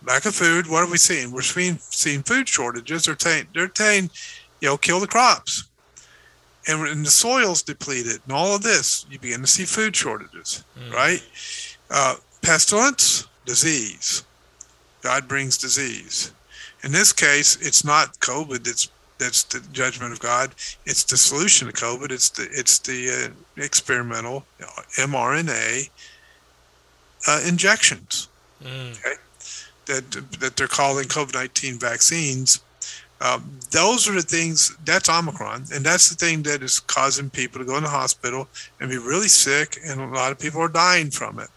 lack 0.06 0.26
of 0.26 0.36
food. 0.36 0.68
What 0.68 0.84
are 0.84 0.92
we 0.92 0.98
seeing? 0.98 1.32
We're 1.32 1.42
seeing 1.42 1.78
seeing 1.78 2.24
food 2.24 2.48
shortages. 2.48 3.06
They're 3.06 3.18
saying 3.18 3.48
they're 3.54 3.72
saying, 3.74 4.10
you 4.62 4.70
know, 4.70 4.78
kill 4.78 5.00
the 5.00 5.08
crops 5.08 5.68
and 6.68 6.82
when 6.82 7.04
the 7.04 7.12
soil's 7.12 7.62
depleted 7.62 8.20
and 8.26 8.34
all 8.34 8.54
of 8.54 8.62
this, 8.62 9.06
you 9.10 9.18
begin 9.18 9.42
to 9.42 9.48
see 9.48 9.64
food 9.64 9.96
shortages, 9.96 10.64
mm. 10.78 10.94
right? 10.94 11.24
Uh, 11.90 12.16
pestilence, 12.42 13.26
disease. 13.46 14.24
God 15.02 15.28
brings 15.28 15.58
disease. 15.58 16.34
In 16.84 16.92
this 16.92 17.14
case, 17.14 17.58
it's 17.62 17.84
not 17.84 18.20
COVID 18.20 18.64
that's 18.64 18.90
that's 19.18 19.44
the 19.44 19.60
judgment 19.72 20.14
of 20.14 20.20
God. 20.20 20.52
It's 20.86 21.04
the 21.04 21.18
solution 21.18 21.68
to 21.68 21.74
COVID. 21.74 22.12
It's 22.12 22.30
the 22.30 22.48
it's 22.52 22.78
the 22.80 23.32
uh, 23.58 23.64
experimental 23.64 24.46
mRNA 24.98 25.90
uh, 27.28 27.42
injections. 27.48 28.30
Mm. 28.64 28.92
Okay, 29.00 29.16
that 29.86 30.12
that 30.40 30.56
they're 30.56 30.68
calling 30.68 31.06
COVID 31.06 31.34
nineteen 31.34 31.80
vaccines 31.80 32.62
um, 33.20 33.60
those 33.72 34.08
are 34.08 34.14
the 34.14 34.22
things 34.22 34.76
that's 34.86 35.10
Omicron, 35.10 35.66
and 35.74 35.84
that's 35.84 36.10
the 36.10 36.16
thing 36.16 36.44
that 36.44 36.62
is 36.62 36.80
causing 36.80 37.30
people 37.30 37.60
to 37.60 37.66
go 37.66 37.78
in 37.78 37.84
the 37.84 37.90
hospital 37.90 38.48
and 38.80 38.90
be 38.90 38.98
really 38.98 39.28
sick, 39.28 39.80
and 39.84 40.00
a 40.00 40.06
lot 40.06 40.32
of 40.32 40.40
people 40.40 40.62
are 40.62 40.70
dying 40.70 41.10
from 41.10 41.40
it. 41.40 41.50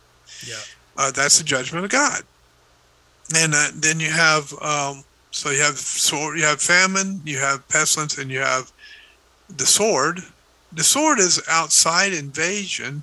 Yeah, 0.46 0.54
uh, 0.96 1.10
that's 1.10 1.38
the 1.38 1.44
judgment 1.44 1.84
of 1.84 1.90
God. 1.90 2.22
And 3.36 3.54
uh, 3.54 3.68
then 3.74 4.00
you 4.00 4.10
have, 4.10 4.52
um, 4.62 5.04
so 5.30 5.50
you 5.50 5.60
have 5.60 5.76
sword, 5.76 6.38
you 6.38 6.44
have 6.44 6.62
famine, 6.62 7.20
you 7.24 7.38
have 7.38 7.68
pestilence, 7.68 8.16
and 8.16 8.30
you 8.30 8.40
have 8.40 8.72
the 9.54 9.66
sword. 9.66 10.20
The 10.72 10.82
sword 10.82 11.18
is 11.18 11.42
outside 11.48 12.12
invasion, 12.12 13.02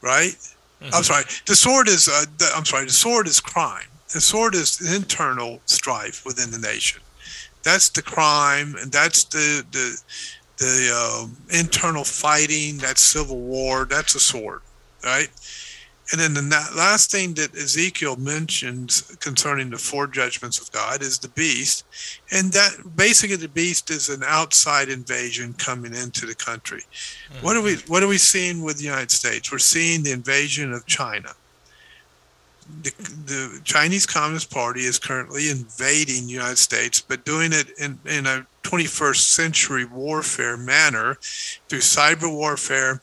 right? 0.00 0.36
Mm-hmm. 0.80 0.94
I'm 0.94 1.02
sorry. 1.02 1.24
The 1.46 1.56
sword 1.56 1.88
is, 1.88 2.08
uh, 2.08 2.24
the, 2.38 2.50
I'm 2.54 2.64
sorry. 2.64 2.84
The 2.84 2.92
sword 2.92 3.26
is 3.26 3.40
crime. 3.40 3.88
The 4.12 4.20
sword 4.20 4.54
is 4.54 4.94
internal 4.94 5.60
strife 5.66 6.24
within 6.24 6.50
the 6.50 6.58
nation 6.58 7.00
that's 7.66 7.88
the 7.88 8.00
crime, 8.00 8.76
and 8.80 8.92
that's 8.92 9.24
the 9.24 9.66
the 9.72 10.00
the 10.58 10.90
uh, 10.94 11.58
internal 11.58 12.04
fighting. 12.04 12.78
That's 12.78 13.02
civil 13.02 13.40
war. 13.40 13.86
That's 13.90 14.14
a 14.14 14.20
sword, 14.20 14.62
right? 15.04 15.28
And 16.12 16.20
then 16.20 16.34
the 16.34 16.40
last 16.76 17.10
thing 17.10 17.34
that 17.34 17.56
Ezekiel 17.56 18.16
mentions 18.16 19.02
concerning 19.20 19.70
the 19.70 19.78
four 19.78 20.06
judgments 20.06 20.60
of 20.60 20.70
God 20.70 21.02
is 21.02 21.18
the 21.18 21.28
beast, 21.28 21.84
and 22.30 22.52
that 22.52 22.70
basically 22.94 23.36
the 23.36 23.48
beast 23.48 23.90
is 23.90 24.08
an 24.08 24.22
outside 24.24 24.88
invasion 24.88 25.54
coming 25.54 25.94
into 25.94 26.24
the 26.26 26.34
country. 26.34 26.82
Mm-hmm. 26.82 27.44
What 27.44 27.56
are 27.56 27.62
we 27.62 27.76
What 27.88 28.02
are 28.02 28.08
we 28.08 28.18
seeing 28.18 28.62
with 28.62 28.78
the 28.78 28.84
United 28.84 29.10
States? 29.10 29.50
We're 29.50 29.58
seeing 29.58 30.02
the 30.02 30.12
invasion 30.12 30.72
of 30.72 30.86
China 30.86 31.34
the, 32.82 32.90
the 33.26 33.60
Chinese 33.64 34.06
Communist 34.06 34.50
Party 34.50 34.80
is 34.80 34.98
currently 34.98 35.50
invading 35.50 36.26
the 36.26 36.32
United 36.32 36.58
States, 36.58 37.00
but 37.00 37.24
doing 37.24 37.52
it 37.52 37.70
in, 37.78 37.98
in 38.04 38.26
a 38.26 38.46
21st 38.62 39.16
century 39.16 39.84
warfare 39.84 40.56
manner 40.56 41.16
through 41.68 41.80
cyber 41.80 42.32
warfare, 42.32 43.00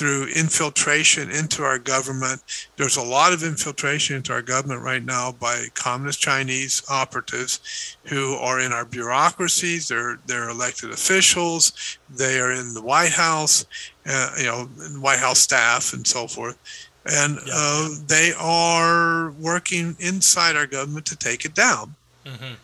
through 0.00 0.28
infiltration 0.28 1.30
into 1.30 1.62
our 1.62 1.78
government. 1.78 2.40
There's 2.78 2.96
a 2.96 3.02
lot 3.02 3.34
of 3.34 3.42
infiltration 3.42 4.16
into 4.16 4.32
our 4.32 4.40
government 4.40 4.80
right 4.80 5.04
now 5.04 5.32
by 5.32 5.66
communist 5.74 6.20
Chinese 6.20 6.82
operatives 6.88 7.98
who 8.04 8.32
are 8.36 8.60
in 8.60 8.72
our 8.72 8.86
bureaucracies. 8.86 9.88
They're 9.88 10.18
they're 10.24 10.48
elected 10.48 10.90
officials. 10.90 11.98
They 12.08 12.40
are 12.40 12.50
in 12.50 12.72
the 12.72 12.80
White 12.80 13.12
House, 13.12 13.66
uh, 14.06 14.30
you 14.38 14.44
know, 14.44 14.64
White 15.00 15.18
House 15.18 15.40
staff 15.40 15.92
and 15.92 16.06
so 16.06 16.26
forth 16.26 16.56
and 17.04 17.38
yeah. 17.46 17.52
uh, 17.54 17.88
they 18.06 18.32
are 18.38 19.32
working 19.32 19.96
inside 20.00 20.56
our 20.56 20.66
government 20.66 21.06
to 21.06 21.16
take 21.16 21.44
it 21.44 21.54
down. 21.54 21.94
Mm-hmm. 22.24 22.54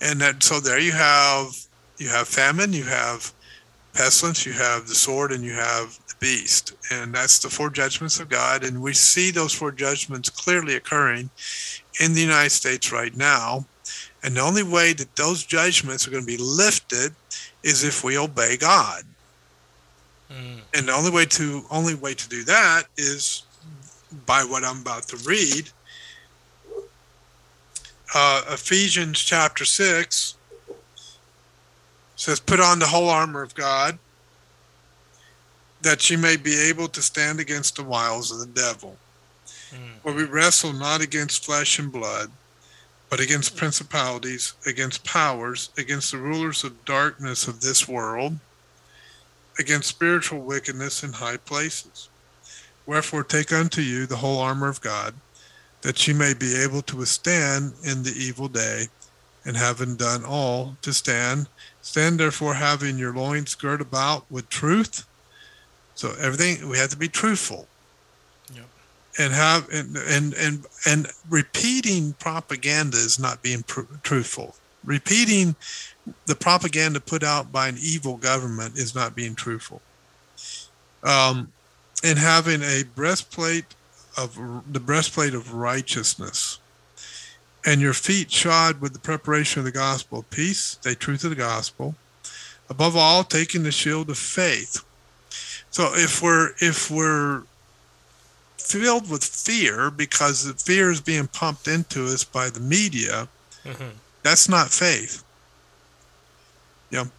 And 0.00 0.20
that 0.20 0.42
so 0.42 0.58
there 0.58 0.78
you 0.78 0.92
have 0.92 1.56
you 1.98 2.08
have 2.08 2.26
famine, 2.26 2.72
you 2.72 2.84
have 2.84 3.32
pestilence, 3.92 4.44
you 4.46 4.52
have 4.52 4.88
the 4.88 4.94
sword, 4.94 5.30
and 5.32 5.44
you 5.44 5.52
have 5.52 5.98
beast, 6.20 6.74
and 6.92 7.14
that's 7.14 7.38
the 7.38 7.50
four 7.50 7.70
judgments 7.70 8.20
of 8.20 8.28
God. 8.28 8.62
And 8.62 8.82
we 8.82 8.92
see 8.92 9.30
those 9.30 9.52
four 9.52 9.72
judgments 9.72 10.28
clearly 10.28 10.76
occurring 10.76 11.30
in 12.00 12.14
the 12.14 12.20
United 12.20 12.50
States 12.50 12.92
right 12.92 13.16
now. 13.16 13.64
And 14.22 14.36
the 14.36 14.40
only 14.40 14.62
way 14.62 14.92
that 14.92 15.16
those 15.16 15.44
judgments 15.44 16.06
are 16.06 16.10
going 16.10 16.22
to 16.22 16.26
be 16.26 16.36
lifted 16.36 17.14
is 17.62 17.84
if 17.84 18.04
we 18.04 18.18
obey 18.18 18.56
God. 18.56 19.02
Mm. 20.30 20.60
And 20.76 20.88
the 20.88 20.92
only 20.92 21.10
way 21.10 21.24
to 21.26 21.64
only 21.70 21.94
way 21.94 22.14
to 22.14 22.28
do 22.28 22.44
that 22.44 22.84
is 22.96 23.42
by 24.26 24.44
what 24.44 24.64
I'm 24.64 24.80
about 24.80 25.04
to 25.08 25.16
read. 25.18 25.70
Uh, 28.14 28.42
Ephesians 28.50 29.20
chapter 29.20 29.64
6 29.64 30.36
says, 32.16 32.40
Put 32.40 32.60
on 32.60 32.78
the 32.78 32.86
whole 32.86 33.08
armor 33.08 33.42
of 33.42 33.54
God, 33.54 33.98
that 35.82 36.10
you 36.10 36.18
may 36.18 36.36
be 36.36 36.58
able 36.68 36.88
to 36.88 37.02
stand 37.02 37.40
against 37.40 37.76
the 37.76 37.84
wiles 37.84 38.30
of 38.30 38.38
the 38.40 38.60
devil. 38.60 38.96
Mm. 39.70 40.00
For 40.02 40.12
we 40.12 40.24
wrestle 40.24 40.72
not 40.72 41.00
against 41.00 41.44
flesh 41.44 41.78
and 41.78 41.90
blood, 41.90 42.30
but 43.08 43.20
against 43.20 43.56
principalities, 43.56 44.54
against 44.66 45.04
powers, 45.04 45.70
against 45.76 46.12
the 46.12 46.18
rulers 46.18 46.62
of 46.64 46.84
darkness 46.84 47.48
of 47.48 47.60
this 47.60 47.88
world, 47.88 48.38
against 49.58 49.88
spiritual 49.88 50.40
wickedness 50.40 51.02
in 51.02 51.12
high 51.12 51.36
places. 51.36 52.08
Wherefore, 52.86 53.24
take 53.24 53.52
unto 53.52 53.80
you 53.80 54.06
the 54.06 54.16
whole 54.16 54.38
armor 54.38 54.68
of 54.68 54.80
God, 54.80 55.14
that 55.82 56.06
ye 56.06 56.14
may 56.14 56.34
be 56.34 56.54
able 56.56 56.82
to 56.82 56.96
withstand 56.96 57.74
in 57.84 58.02
the 58.02 58.14
evil 58.16 58.48
day, 58.48 58.86
and 59.44 59.56
having 59.56 59.96
done 59.96 60.24
all 60.24 60.76
to 60.82 60.92
stand, 60.92 61.48
stand 61.82 62.20
therefore 62.20 62.54
having 62.54 62.98
your 62.98 63.14
loins 63.14 63.54
girt 63.54 63.80
about 63.80 64.30
with 64.30 64.48
truth. 64.48 65.06
So 66.00 66.14
everything 66.20 66.68
we 66.68 66.78
have 66.78 66.90
to 66.90 66.96
be 66.96 67.08
truthful. 67.08 67.68
Yep. 68.54 68.64
And 69.18 69.32
have 69.34 69.68
and 69.70 69.96
and 69.96 70.34
and, 70.34 70.66
and 70.86 71.06
repeating 71.28 72.14
propaganda 72.14 72.96
is 72.96 73.18
not 73.18 73.42
being 73.42 73.62
pr- 73.64 73.82
truthful. 74.02 74.56
Repeating 74.84 75.56
the 76.26 76.34
propaganda 76.34 77.00
put 77.00 77.22
out 77.22 77.52
by 77.52 77.68
an 77.68 77.76
evil 77.80 78.16
government 78.16 78.76
is 78.78 78.94
not 78.94 79.14
being 79.14 79.34
truthful. 79.34 79.82
Um, 81.04 81.52
and 82.02 82.18
having 82.18 82.62
a 82.62 82.84
breastplate 82.94 83.66
of 84.16 84.38
the 84.72 84.80
breastplate 84.80 85.34
of 85.34 85.52
righteousness. 85.54 86.58
and 87.64 87.80
your 87.80 87.92
feet 87.94 88.30
shod 88.32 88.80
with 88.80 88.92
the 88.94 88.98
preparation 88.98 89.60
of 89.60 89.64
the 89.66 89.72
gospel 89.72 90.20
of 90.20 90.30
peace, 90.30 90.78
stay 90.80 90.94
true 90.94 91.16
to 91.18 91.28
the 91.28 91.34
gospel. 91.34 91.94
Above 92.70 92.96
all, 92.96 93.24
taking 93.24 93.64
the 93.64 93.72
shield 93.72 94.08
of 94.10 94.18
faith. 94.18 94.84
So 95.70 95.92
if 95.94 96.20
we're 96.22 96.50
if 96.60 96.90
we're 96.90 97.42
filled 98.58 99.08
with 99.10 99.24
fear 99.24 99.90
because 99.90 100.44
the 100.44 100.54
fear 100.54 100.90
is 100.90 101.00
being 101.00 101.26
pumped 101.28 101.66
into 101.68 102.04
us 102.06 102.24
by 102.24 102.50
the 102.50 102.60
media, 102.60 103.28
Mhm. 103.64 103.92
that's 104.22 104.48
not 104.48 104.70
faith. 104.70 105.22
You 106.90 106.98
know, 107.04 107.10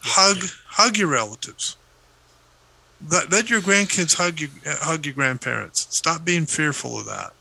hug 0.00 0.48
hug 0.66 0.96
your 0.96 1.08
relatives. 1.08 1.76
Let, 3.08 3.30
let 3.30 3.48
your 3.48 3.60
grandkids 3.60 4.14
hug 4.14 4.40
you 4.40 4.48
hug 4.66 5.06
your 5.06 5.14
grandparents. 5.14 5.86
Stop 5.90 6.24
being 6.24 6.46
fearful 6.46 6.98
of 6.98 7.06
that. 7.06 7.32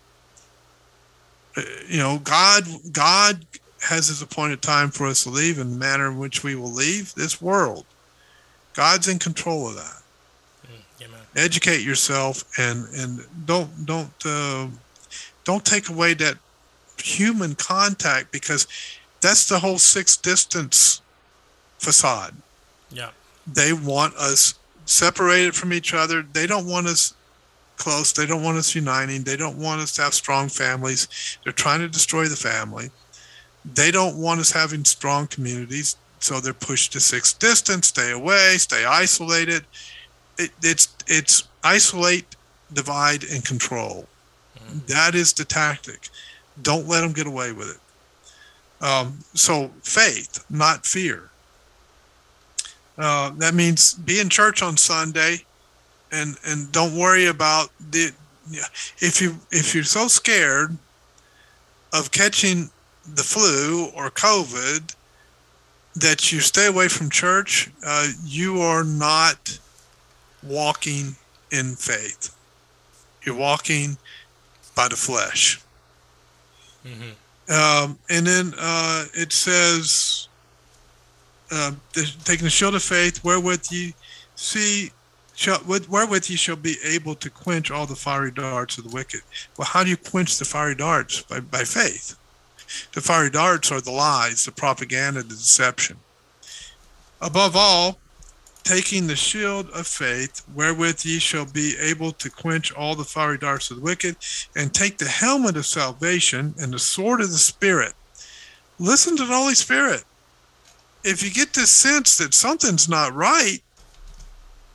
Uh, 1.56 1.62
You 1.88 1.98
know, 1.98 2.20
God 2.20 2.68
God 2.92 3.46
has 3.82 4.08
his 4.08 4.22
appointed 4.22 4.62
time 4.62 4.92
for 4.92 5.08
us 5.08 5.24
to 5.24 5.30
leave 5.30 5.58
and 5.60 5.74
the 5.74 5.78
manner 5.78 6.08
in 6.08 6.18
which 6.18 6.44
we 6.44 6.56
will 6.56 6.72
leave 6.72 7.14
this 7.16 7.42
world. 7.42 7.86
God's 8.74 9.08
in 9.08 9.18
control 9.20 9.68
of 9.70 9.76
that 9.76 9.84
Yeah. 9.86 10.07
Educate 11.38 11.82
yourself 11.82 12.44
and 12.58 12.86
and 12.96 13.22
don't 13.46 13.86
don't 13.86 14.26
uh, 14.26 14.68
don't 15.46 15.64
take 15.64 15.88
away 15.90 16.14
that 16.16 16.36
human 16.98 17.56
contact 17.56 18.32
because 18.32 18.68
that's 19.22 19.48
the 19.48 19.60
whole 19.60 19.78
six 19.78 20.18
distance 20.18 21.02
facade. 21.80 22.34
Yeah. 22.90 23.12
they 23.46 23.74
want 23.74 24.16
us 24.16 24.56
separated 24.86 25.54
from 25.54 25.74
each 25.74 25.94
other. 25.94 26.26
They 26.34 26.48
don't 26.48 26.66
want 26.66 26.88
us 26.88 27.14
close. 27.78 28.14
They 28.14 28.26
don't 28.26 28.44
want 28.44 28.58
us 28.58 28.74
uniting. 28.74 29.24
They 29.24 29.38
don't 29.38 29.58
want 29.58 29.82
us 29.82 29.92
to 29.96 30.04
have 30.04 30.14
strong 30.14 30.50
families. 30.50 31.38
They're 31.44 31.54
trying 31.54 31.82
to 31.82 31.88
destroy 31.88 32.28
the 32.28 32.36
family. 32.36 32.90
They 33.66 33.92
don't 33.92 34.18
want 34.18 34.40
us 34.40 34.52
having 34.52 34.86
strong 34.86 35.28
communities 35.28 35.98
so 36.20 36.40
they're 36.40 36.54
pushed 36.54 36.94
to 36.94 37.00
six 37.00 37.34
distance. 37.34 37.88
Stay 37.88 38.12
away. 38.12 38.56
Stay 38.58 38.86
isolated 38.86 39.66
it, 40.38 40.52
it's 40.64 40.96
it's 41.08 41.48
isolate 41.64 42.36
divide 42.74 43.24
and 43.24 43.44
control. 43.46 44.08
That 44.88 45.16
is 45.16 45.34
the 45.34 45.46
tactic. 45.46 46.10
Don't 46.62 46.88
let 46.88 47.02
them 47.02 47.14
get 47.14 47.28
away 47.28 47.54
with 47.54 47.70
it. 47.70 48.84
Um, 48.86 49.20
so 49.34 49.72
faith 49.82 50.44
not 50.50 50.86
fear. 50.86 51.30
Uh, 52.98 53.32
that 53.38 53.54
means 53.54 53.94
be 53.94 54.20
in 54.20 54.28
church 54.28 54.64
on 54.64 54.76
sunday 54.76 55.38
and 56.12 56.36
and 56.46 56.72
don't 56.72 56.96
worry 56.98 57.28
about 57.28 57.70
the 57.92 58.12
if 59.00 59.22
you 59.22 59.36
if 59.52 59.76
you're 59.76 59.84
so 59.84 60.08
scared 60.08 60.76
of 61.94 62.12
catching 62.12 62.70
the 63.14 63.24
flu 63.24 63.90
or 63.96 64.10
covid 64.10 64.96
that 65.96 66.32
you 66.32 66.40
stay 66.40 66.68
away 66.68 66.88
from 66.88 67.10
church 67.10 67.70
uh, 67.86 68.08
you 68.26 68.62
are 68.62 68.84
not 68.84 69.60
walking 70.48 71.16
in 71.52 71.76
faith. 71.76 72.36
You're 73.24 73.36
walking 73.36 73.98
by 74.76 74.88
the 74.88 74.96
flesh. 74.96 75.60
Um, 77.50 77.98
and 78.10 78.26
then 78.26 78.54
uh, 78.58 79.06
it 79.14 79.32
says, 79.32 80.28
uh, 81.52 81.72
taking 82.24 82.44
the 82.44 82.50
shield 82.50 82.76
of 82.76 82.84
faith, 82.84 83.24
wherewith 83.24 83.66
ye 83.72 83.94
see, 84.36 84.92
shall, 85.36 85.62
with, 85.66 85.90
wherewith 85.90 86.30
ye 86.30 86.36
shall 86.36 86.56
be 86.58 86.76
able 86.86 87.16
to 87.16 87.30
quench 87.30 87.72
all 87.72 87.86
the 87.86 87.96
fiery 87.96 88.32
darts 88.32 88.78
of 88.78 88.84
the 88.84 88.90
wicked. 88.90 89.22
Well, 89.58 89.68
how 89.68 89.84
do 89.84 89.90
you 89.90 89.98
quench 89.98 90.38
the 90.38 90.46
fiery 90.46 90.76
darts? 90.76 91.22
By, 91.22 91.40
by 91.40 91.64
faith. 91.64 92.18
The 92.94 93.02
fiery 93.02 93.30
darts 93.30 93.72
are 93.72 93.80
the 93.80 93.92
lies, 93.92 94.44
the 94.44 94.52
propaganda, 94.52 95.24
the 95.24 95.30
deception. 95.30 95.98
Above 97.22 97.56
all, 97.56 97.98
taking 98.68 99.08
the 99.08 99.16
shield 99.16 99.70
of 99.70 99.88
faith, 99.88 100.44
wherewith 100.54 101.06
ye 101.06 101.20
shall 101.20 101.46
be 101.46 101.78
able 101.80 102.12
to 102.12 102.30
quench 102.30 102.74
all 102.74 102.96
the 102.96 103.04
fiery 103.06 103.38
darts 103.38 103.72
of 103.72 103.78
the 103.78 103.84
wicked, 103.84 104.18
and 104.58 104.74
take 104.74 104.98
the 104.98 105.08
helmet 105.08 105.56
of 105.56 105.66
salvation 105.66 106.54
and 106.60 106.74
the 106.74 106.80
sword 106.80 107.22
of 107.22 107.32
the 107.32 107.38
Spirit. 107.38 107.94
Listen 108.78 109.16
to 109.16 109.26
the 109.26 109.34
Holy 109.34 109.56
Spirit. 109.56 110.04
If 111.06 111.24
you 111.24 111.32
get 111.32 111.54
this 111.54 111.72
sense 111.72 112.18
that 112.18 112.34
something's 112.34 112.90
not 112.90 113.14
right, 113.14 113.60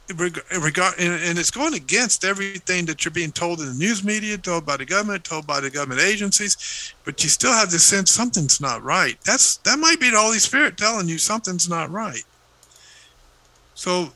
and 0.08 1.38
it's 1.38 1.50
going 1.50 1.74
against 1.74 2.24
everything 2.24 2.86
that 2.86 3.04
you're 3.04 3.12
being 3.12 3.30
told 3.30 3.60
in 3.60 3.66
the 3.66 3.74
news 3.74 4.02
media, 4.02 4.38
told 4.38 4.64
by 4.64 4.78
the 4.78 4.86
government, 4.86 5.22
told 5.22 5.46
by 5.46 5.60
the 5.60 5.68
government 5.68 6.00
agencies, 6.00 6.94
but 7.04 7.22
you 7.22 7.28
still 7.28 7.52
have 7.52 7.70
this 7.70 7.84
sense 7.84 8.10
something's 8.10 8.58
not 8.58 8.82
right. 8.82 9.18
That's 9.24 9.58
that 9.58 9.78
might 9.78 10.00
be 10.00 10.08
the 10.08 10.18
Holy 10.18 10.38
Spirit 10.38 10.78
telling 10.78 11.08
you 11.08 11.18
something's 11.18 11.68
not 11.68 11.90
right. 11.90 12.24
So 13.74 14.12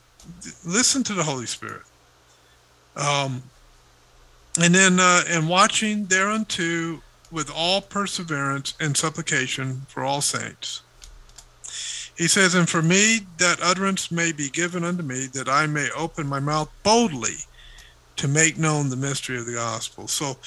listen 0.65 1.03
to 1.05 1.15
the 1.15 1.23
Holy 1.23 1.47
Spirit. 1.47 1.83
Um, 2.97 3.43
and 4.61 4.75
then, 4.75 4.99
uh, 4.99 5.23
and 5.29 5.49
watching 5.49 6.07
thereunto 6.07 7.03
with 7.31 7.51
all 7.55 7.81
perseverance 7.81 8.75
and 8.81 8.97
supplication 8.97 9.83
for 9.89 10.03
all 10.03 10.21
saints. 10.21 10.83
He 12.17 12.29
says, 12.29 12.55
And 12.55 12.69
for 12.69 12.81
me, 12.81 13.21
that 13.39 13.61
utterance 13.63 14.11
may 14.11 14.33
be 14.33 14.49
given 14.49 14.85
unto 14.85 15.03
me, 15.03 15.27
that 15.35 15.49
I 15.49 15.67
may 15.67 15.91
open 15.91 16.27
my 16.27 16.41
mouth 16.41 16.71
boldly 16.83 17.37
to 18.17 18.29
make 18.29 18.57
known 18.57 18.89
the 18.89 18.97
mystery 18.97 19.37
of 19.37 19.47
the 19.47 19.53
gospel. 19.53 20.09
So, 20.09 20.39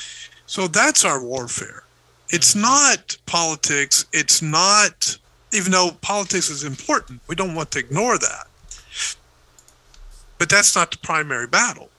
so 0.47 0.67
that's 0.67 1.05
our 1.05 1.23
warfare. 1.23 1.83
It's 2.29 2.55
not 2.55 3.17
politics. 3.27 4.05
It's 4.11 4.41
not, 4.41 5.17
even 5.53 5.71
though 5.71 5.91
politics 6.01 6.49
is 6.49 6.63
important, 6.63 7.21
we 7.27 7.35
don't 7.35 7.55
want 7.55 7.71
to 7.71 7.79
ignore 7.79 8.17
that. 8.17 8.47
But 10.39 10.49
that's 10.49 10.75
not 10.75 10.89
the 10.89 10.97
primary 10.97 11.45
battle. 11.45 11.89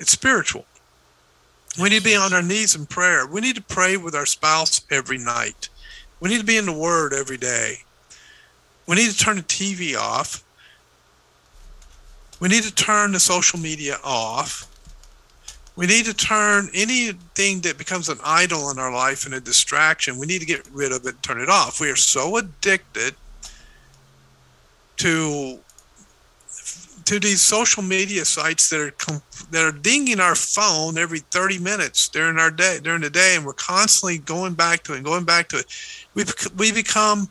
It's 0.00 0.10
spiritual. 0.10 0.64
We 1.80 1.90
need 1.90 1.98
to 1.98 2.04
be 2.04 2.16
on 2.16 2.32
our 2.32 2.42
knees 2.42 2.74
in 2.74 2.86
prayer. 2.86 3.26
We 3.26 3.40
need 3.40 3.56
to 3.56 3.62
pray 3.62 3.96
with 3.96 4.14
our 4.14 4.26
spouse 4.26 4.84
every 4.90 5.18
night. 5.18 5.68
We 6.18 6.28
need 6.28 6.40
to 6.40 6.46
be 6.46 6.56
in 6.56 6.66
the 6.66 6.72
Word 6.72 7.12
every 7.12 7.36
day. 7.36 7.76
We 8.86 8.96
need 8.96 9.10
to 9.10 9.16
turn 9.16 9.36
the 9.36 9.42
TV 9.42 9.96
off. 9.96 10.42
We 12.40 12.48
need 12.48 12.64
to 12.64 12.74
turn 12.74 13.12
the 13.12 13.20
social 13.20 13.58
media 13.58 13.98
off. 14.02 14.68
We 15.76 15.86
need 15.86 16.04
to 16.06 16.14
turn 16.14 16.68
anything 16.74 17.60
that 17.60 17.78
becomes 17.78 18.08
an 18.08 18.18
idol 18.24 18.70
in 18.70 18.78
our 18.78 18.92
life 18.92 19.24
and 19.24 19.34
a 19.34 19.40
distraction. 19.40 20.18
We 20.18 20.26
need 20.26 20.40
to 20.40 20.46
get 20.46 20.68
rid 20.72 20.92
of 20.92 21.06
it, 21.06 21.22
turn 21.22 21.40
it 21.40 21.48
off. 21.48 21.80
We 21.80 21.90
are 21.90 21.96
so 21.96 22.36
addicted 22.36 23.14
to 24.98 25.58
to 27.04 27.18
these 27.18 27.40
social 27.40 27.82
media 27.82 28.24
sites 28.24 28.70
that 28.70 28.80
are 28.80 28.90
com- 28.92 29.22
that 29.50 29.64
are 29.64 29.72
dinging 29.72 30.20
our 30.20 30.34
phone 30.34 30.98
every 30.98 31.18
30 31.18 31.58
minutes 31.58 32.08
during 32.08 32.38
our 32.38 32.50
day 32.50 32.78
during 32.82 33.00
the 33.00 33.10
day 33.10 33.34
and 33.36 33.44
we're 33.44 33.52
constantly 33.52 34.18
going 34.18 34.54
back 34.54 34.82
to 34.84 34.92
it 34.92 34.96
and 34.96 35.04
going 35.04 35.24
back 35.24 35.48
to 35.48 35.58
it. 35.58 35.66
We 36.14 36.24
bec- 36.24 36.52
we 36.56 36.72
become 36.72 37.28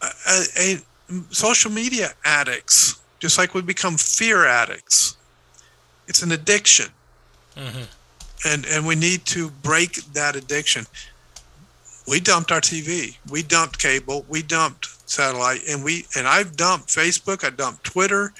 uh, 0.00 0.10
a, 0.28 0.44
a, 0.58 0.74
a 1.10 1.34
social 1.34 1.70
media 1.70 2.10
addicts 2.24 3.00
just 3.18 3.38
like 3.38 3.54
we 3.54 3.62
become 3.62 3.96
fear 3.96 4.46
addicts. 4.46 5.16
It's 6.06 6.22
an 6.22 6.32
addiction. 6.32 6.86
Mm-hmm. 7.56 7.84
And 8.46 8.66
and 8.66 8.86
we 8.86 8.94
need 8.94 9.24
to 9.26 9.50
break 9.50 9.96
that 10.12 10.36
addiction. 10.36 10.86
We 12.06 12.20
dumped 12.20 12.52
our 12.52 12.60
tv 12.60 13.16
we 13.30 13.42
dumped 13.42 13.78
cable. 13.78 14.24
We 14.28 14.42
dumped 14.42 14.93
satellite 15.06 15.60
and 15.68 15.84
we 15.84 16.06
and 16.16 16.26
i've 16.26 16.56
dumped 16.56 16.88
facebook 16.88 17.44
i 17.44 17.50
dumped 17.50 17.84
twitter 17.84 18.32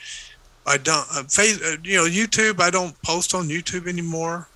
i 0.66 0.76
dump 0.76 1.06
uh, 1.12 1.22
face, 1.24 1.60
uh, 1.62 1.76
you 1.82 1.96
know 1.96 2.06
youtube 2.06 2.60
i 2.60 2.70
don't 2.70 3.00
post 3.02 3.34
on 3.34 3.48
youtube 3.48 3.86
anymore. 3.86 4.48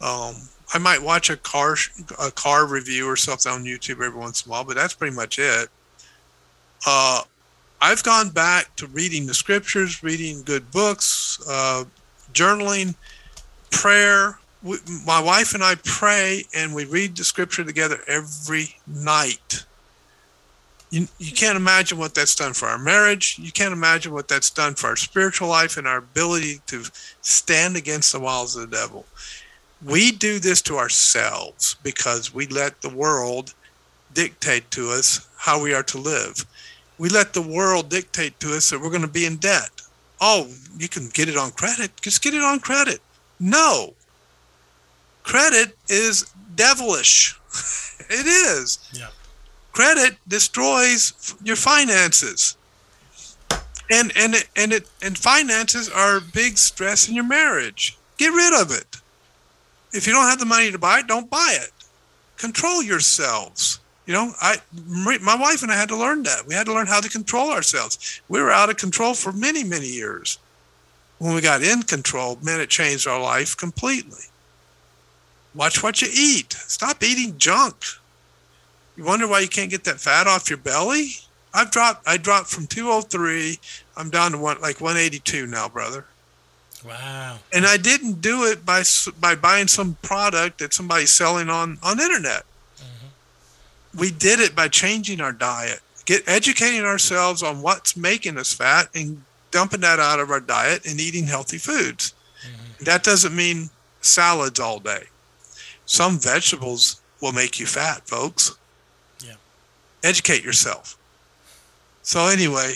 Um 0.00 0.34
i 0.74 0.78
might 0.78 1.02
watch 1.02 1.30
a 1.30 1.36
car 1.36 1.76
a 2.22 2.30
car 2.30 2.66
review 2.66 3.06
or 3.08 3.16
something 3.16 3.50
on 3.50 3.64
youtube 3.64 4.04
every 4.04 4.18
once 4.18 4.44
in 4.44 4.50
a 4.50 4.52
while 4.52 4.64
but 4.64 4.76
that's 4.76 4.94
pretty 4.94 5.14
much 5.14 5.38
it. 5.38 5.68
Uh 6.86 7.22
i've 7.82 8.02
gone 8.04 8.30
back 8.30 8.74
to 8.76 8.86
reading 8.88 9.26
the 9.26 9.34
scriptures 9.34 10.02
reading 10.02 10.42
good 10.42 10.70
books 10.70 11.40
uh 11.48 11.84
journaling 12.32 12.94
prayer. 13.70 14.38
We, 14.62 14.76
my 15.04 15.20
wife 15.20 15.54
and 15.54 15.64
i 15.64 15.74
pray 15.84 16.44
and 16.54 16.74
we 16.74 16.84
read 16.84 17.16
the 17.16 17.24
scripture 17.24 17.64
together 17.64 17.98
every 18.06 18.76
night 18.86 19.64
you, 20.90 21.06
you 21.18 21.32
can't 21.32 21.56
imagine 21.56 21.98
what 21.98 22.14
that's 22.14 22.34
done 22.34 22.54
for 22.54 22.66
our 22.66 22.78
marriage. 22.78 23.38
You 23.40 23.52
can't 23.52 23.72
imagine 23.72 24.12
what 24.12 24.28
that's 24.28 24.50
done 24.50 24.74
for 24.74 24.88
our 24.88 24.96
spiritual 24.96 25.48
life 25.48 25.76
and 25.76 25.86
our 25.86 25.98
ability 25.98 26.60
to 26.66 26.84
stand 27.20 27.76
against 27.76 28.12
the 28.12 28.20
wiles 28.20 28.56
of 28.56 28.70
the 28.70 28.76
devil. 28.76 29.04
We 29.84 30.10
do 30.12 30.38
this 30.38 30.62
to 30.62 30.76
ourselves 30.76 31.76
because 31.82 32.34
we 32.34 32.46
let 32.46 32.80
the 32.80 32.88
world 32.88 33.54
dictate 34.14 34.70
to 34.72 34.90
us 34.90 35.28
how 35.36 35.62
we 35.62 35.74
are 35.74 35.82
to 35.84 35.98
live. 35.98 36.44
We 36.96 37.08
let 37.08 37.32
the 37.32 37.42
world 37.42 37.88
dictate 37.88 38.40
to 38.40 38.54
us 38.54 38.70
that 38.70 38.80
we're 38.80 38.90
going 38.90 39.02
to 39.02 39.08
be 39.08 39.26
in 39.26 39.36
debt. 39.36 39.70
Oh, 40.20 40.48
you 40.78 40.88
can 40.88 41.10
get 41.10 41.28
it 41.28 41.36
on 41.36 41.52
credit. 41.52 41.92
Just 42.00 42.22
get 42.22 42.34
it 42.34 42.42
on 42.42 42.58
credit. 42.58 43.00
No. 43.38 43.94
Credit 45.22 45.76
is 45.88 46.32
devilish. 46.54 47.38
It 48.10 48.26
is. 48.26 48.78
Yeah. 48.92 49.08
Credit 49.78 50.16
destroys 50.26 51.36
your 51.44 51.54
finances. 51.54 52.56
And 53.88 54.12
and 54.16 54.34
and 54.56 54.72
it 54.72 54.90
and 55.00 55.16
finances 55.16 55.88
are 55.88 56.16
a 56.16 56.20
big 56.20 56.58
stress 56.58 57.08
in 57.08 57.14
your 57.14 57.22
marriage. 57.22 57.96
Get 58.16 58.32
rid 58.32 58.60
of 58.60 58.72
it. 58.72 58.96
If 59.92 60.04
you 60.04 60.12
don't 60.12 60.24
have 60.24 60.40
the 60.40 60.46
money 60.46 60.72
to 60.72 60.78
buy 60.78 60.98
it, 60.98 61.06
don't 61.06 61.30
buy 61.30 61.56
it. 61.60 61.70
Control 62.38 62.82
yourselves. 62.82 63.78
You 64.06 64.14
know, 64.14 64.32
I 64.40 64.56
my 65.20 65.36
wife 65.36 65.62
and 65.62 65.70
I 65.70 65.76
had 65.76 65.90
to 65.90 65.96
learn 65.96 66.24
that. 66.24 66.44
We 66.44 66.54
had 66.54 66.66
to 66.66 66.74
learn 66.74 66.88
how 66.88 67.00
to 67.00 67.08
control 67.08 67.52
ourselves. 67.52 68.20
We 68.28 68.42
were 68.42 68.50
out 68.50 68.70
of 68.70 68.78
control 68.78 69.14
for 69.14 69.30
many 69.30 69.62
many 69.62 69.86
years. 69.86 70.40
When 71.18 71.36
we 71.36 71.40
got 71.40 71.62
in 71.62 71.84
control, 71.84 72.36
man, 72.42 72.60
it 72.60 72.68
changed 72.68 73.06
our 73.06 73.20
life 73.22 73.56
completely. 73.56 74.24
Watch 75.54 75.84
what 75.84 76.02
you 76.02 76.08
eat. 76.12 76.54
Stop 76.54 77.04
eating 77.04 77.38
junk. 77.38 77.76
You 78.98 79.04
wonder 79.04 79.28
why 79.28 79.38
you 79.38 79.48
can't 79.48 79.70
get 79.70 79.84
that 79.84 80.00
fat 80.00 80.26
off 80.26 80.50
your 80.50 80.56
belly? 80.56 81.12
I've 81.54 81.70
dropped. 81.70 82.06
I 82.06 82.16
dropped 82.16 82.48
from 82.48 82.66
203. 82.66 83.60
I'm 83.96 84.10
down 84.10 84.32
to 84.32 84.38
one 84.38 84.60
like 84.60 84.80
182 84.80 85.46
now, 85.46 85.68
brother. 85.68 86.04
Wow. 86.84 87.38
And 87.52 87.64
I 87.64 87.76
didn't 87.76 88.20
do 88.20 88.44
it 88.44 88.66
by 88.66 88.82
by 89.20 89.36
buying 89.36 89.68
some 89.68 89.96
product 90.02 90.58
that 90.58 90.74
somebody's 90.74 91.14
selling 91.14 91.48
on 91.48 91.78
on 91.80 92.00
internet. 92.00 92.42
Mm-hmm. 92.76 94.00
We 94.00 94.10
did 94.10 94.40
it 94.40 94.56
by 94.56 94.66
changing 94.66 95.20
our 95.20 95.32
diet, 95.32 95.78
get 96.04 96.24
educating 96.26 96.82
ourselves 96.82 97.40
on 97.40 97.62
what's 97.62 97.96
making 97.96 98.36
us 98.36 98.52
fat, 98.52 98.88
and 98.96 99.22
dumping 99.52 99.82
that 99.82 100.00
out 100.00 100.18
of 100.18 100.32
our 100.32 100.40
diet 100.40 100.84
and 100.86 100.98
eating 100.98 101.28
healthy 101.28 101.58
foods. 101.58 102.14
Mm-hmm. 102.44 102.84
That 102.84 103.04
doesn't 103.04 103.34
mean 103.34 103.70
salads 104.00 104.58
all 104.58 104.80
day. 104.80 105.04
Some 105.86 106.18
vegetables 106.18 107.00
will 107.20 107.32
make 107.32 107.60
you 107.60 107.66
fat, 107.66 108.08
folks. 108.08 108.57
Educate 110.02 110.44
yourself. 110.44 110.96
So 112.02 112.26
anyway, 112.26 112.74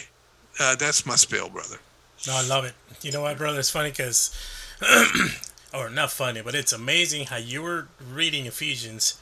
uh, 0.61 0.77
that's 0.77 1.07
my 1.07 1.17
spiel, 1.17 1.49
brother. 1.49 1.79
No, 2.27 2.35
I 2.35 2.47
love 2.47 2.65
it. 2.65 2.75
You 3.03 3.13
know 3.13 3.23
what, 3.23 3.39
brother? 3.39 3.59
It's 3.59 3.71
funny 3.71 3.91
because, 3.91 4.37
or 5.75 5.91
not 5.91 6.11
funny, 6.11 6.43
but 6.43 6.55
it's 6.55 6.73
amazing 6.73 7.27
how 7.27 7.37
you 7.37 7.63
were 7.63 7.89
reading 8.13 8.47
Ephesians. 8.47 9.19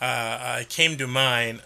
Uh, 0.00 0.38
I 0.40 0.66
came 0.68 0.96
to 0.96 1.06
mind 1.06 1.62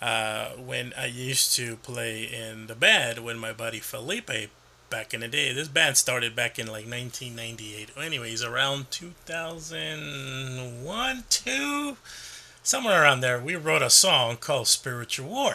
uh, 0.00 0.50
when 0.50 0.92
I 0.96 1.06
used 1.06 1.54
to 1.56 1.76
play 1.76 2.24
in 2.24 2.66
the 2.66 2.74
band 2.74 3.24
with 3.24 3.36
my 3.36 3.52
buddy 3.52 3.80
Felipe 3.80 4.50
back 4.88 5.12
in 5.14 5.20
the 5.20 5.28
day. 5.28 5.52
This 5.52 5.68
band 5.68 5.96
started 5.96 6.36
back 6.36 6.58
in 6.58 6.66
like 6.66 6.86
1998. 6.86 7.90
Anyways, 7.96 8.42
around 8.42 8.90
2001, 8.90 11.24
2, 11.30 11.96
somewhere 12.62 13.02
around 13.02 13.20
there, 13.20 13.40
we 13.40 13.56
wrote 13.56 13.82
a 13.82 13.90
song 13.90 14.36
called 14.36 14.68
Spiritual 14.68 15.28
War. 15.28 15.54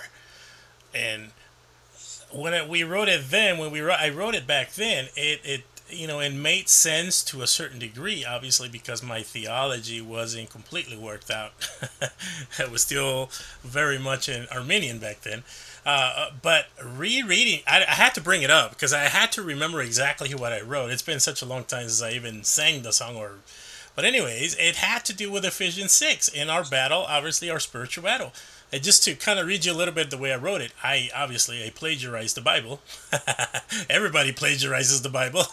And 0.93 1.31
when 2.31 2.53
it, 2.53 2.67
we 2.67 2.83
wrote 2.83 3.09
it 3.09 3.29
then, 3.29 3.57
when 3.57 3.71
we 3.71 3.81
wrote, 3.81 3.99
I 3.99 4.09
wrote 4.09 4.35
it 4.35 4.47
back 4.47 4.73
then, 4.73 5.07
it, 5.15 5.41
it 5.43 5.63
you 5.89 6.05
know 6.05 6.19
it 6.19 6.33
made 6.33 6.67
sense 6.67 7.23
to 7.23 7.41
a 7.41 7.47
certain 7.47 7.79
degree, 7.79 8.25
obviously 8.25 8.67
because 8.67 9.01
my 9.01 9.21
theology 9.21 10.01
wasn't 10.01 10.49
completely 10.49 10.97
worked 10.97 11.31
out. 11.31 11.53
I 12.59 12.65
was 12.65 12.81
still 12.81 13.29
very 13.63 13.97
much 13.97 14.27
an 14.27 14.47
Arminian 14.51 14.99
back 14.99 15.21
then. 15.21 15.43
Uh, 15.85 16.31
but 16.41 16.65
rereading, 16.83 17.61
I, 17.65 17.85
I 17.87 17.93
had 17.93 18.13
to 18.15 18.21
bring 18.21 18.41
it 18.41 18.51
up 18.51 18.71
because 18.71 18.91
I 18.91 19.03
had 19.03 19.31
to 19.33 19.41
remember 19.41 19.81
exactly 19.81 20.35
what 20.35 20.51
I 20.51 20.59
wrote. 20.59 20.91
It's 20.91 21.01
been 21.01 21.21
such 21.21 21.41
a 21.41 21.45
long 21.45 21.63
time 21.63 21.83
since 21.83 22.01
I 22.01 22.11
even 22.11 22.43
sang 22.43 22.81
the 22.81 22.91
song 22.91 23.15
or 23.15 23.35
but 23.97 24.05
anyways, 24.05 24.55
it 24.59 24.75
had 24.75 25.03
to 25.05 25.13
do 25.13 25.31
with 25.31 25.43
Ephesians 25.43 25.91
6 25.91 26.27
in 26.27 26.51
our 26.51 26.63
battle, 26.63 27.03
obviously 27.09 27.49
our 27.49 27.59
spiritual 27.59 28.03
battle. 28.03 28.31
And 28.71 28.83
just 28.83 29.03
to 29.05 29.15
kind 29.15 29.39
of 29.39 29.47
read 29.47 29.65
you 29.65 29.71
a 29.71 29.73
little 29.73 29.93
bit 29.93 30.11
the 30.11 30.19
way 30.19 30.31
I 30.31 30.37
wrote 30.37 30.61
it, 30.61 30.71
I 30.83 31.09
obviously 31.15 31.65
I 31.65 31.71
plagiarized 31.71 32.37
the 32.37 32.41
Bible. 32.41 32.79
Everybody 33.89 34.31
plagiarizes 34.33 35.01
the 35.01 35.09
Bible, 35.09 35.45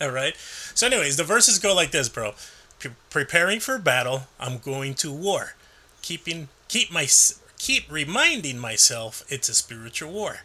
right? 0.12 0.36
So 0.74 0.88
anyways, 0.88 1.16
the 1.16 1.24
verses 1.24 1.58
go 1.58 1.74
like 1.74 1.90
this, 1.90 2.10
bro. 2.10 2.34
Pre- 2.80 2.90
preparing 3.08 3.60
for 3.60 3.78
battle, 3.78 4.24
I'm 4.38 4.58
going 4.58 4.92
to 4.96 5.10
war. 5.10 5.54
Keeping 6.02 6.48
keep 6.68 6.92
my 6.92 7.08
keep 7.56 7.90
reminding 7.90 8.58
myself 8.58 9.24
it's 9.30 9.48
a 9.48 9.54
spiritual 9.54 10.12
war. 10.12 10.40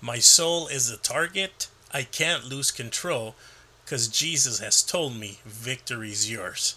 My 0.00 0.18
soul 0.18 0.66
is 0.66 0.90
the 0.90 0.96
target. 0.96 1.68
I 1.92 2.02
can't 2.02 2.46
lose 2.46 2.72
control 2.72 3.36
because 3.84 4.08
Jesus 4.08 4.60
has 4.60 4.82
told 4.82 5.16
me 5.16 5.38
victory's 5.44 6.30
yours. 6.30 6.76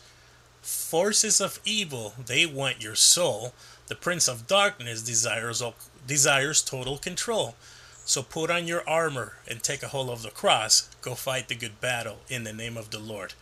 Forces 0.62 1.40
of 1.40 1.60
evil, 1.64 2.14
they 2.26 2.46
want 2.46 2.84
your 2.84 2.96
soul. 2.96 3.54
The 3.88 3.96
prince 3.96 4.28
of 4.28 4.48
darkness 4.48 5.02
desires 5.02 5.64
desires 6.06 6.62
total 6.62 6.98
control. 6.98 7.56
So 8.04 8.22
put 8.24 8.52
on 8.52 8.68
your 8.68 8.88
armor 8.88 9.38
and 9.48 9.62
take 9.62 9.84
a 9.84 9.90
hold 9.90 10.10
of 10.10 10.24
the 10.24 10.30
cross. 10.30 10.90
Go 11.02 11.16
fight 11.16 11.48
the 11.48 11.56
good 11.56 11.80
battle 11.80 12.20
in 12.30 12.44
the 12.44 12.54
name 12.54 12.78
of 12.78 12.90
the 12.90 13.00
Lord. 13.00 13.34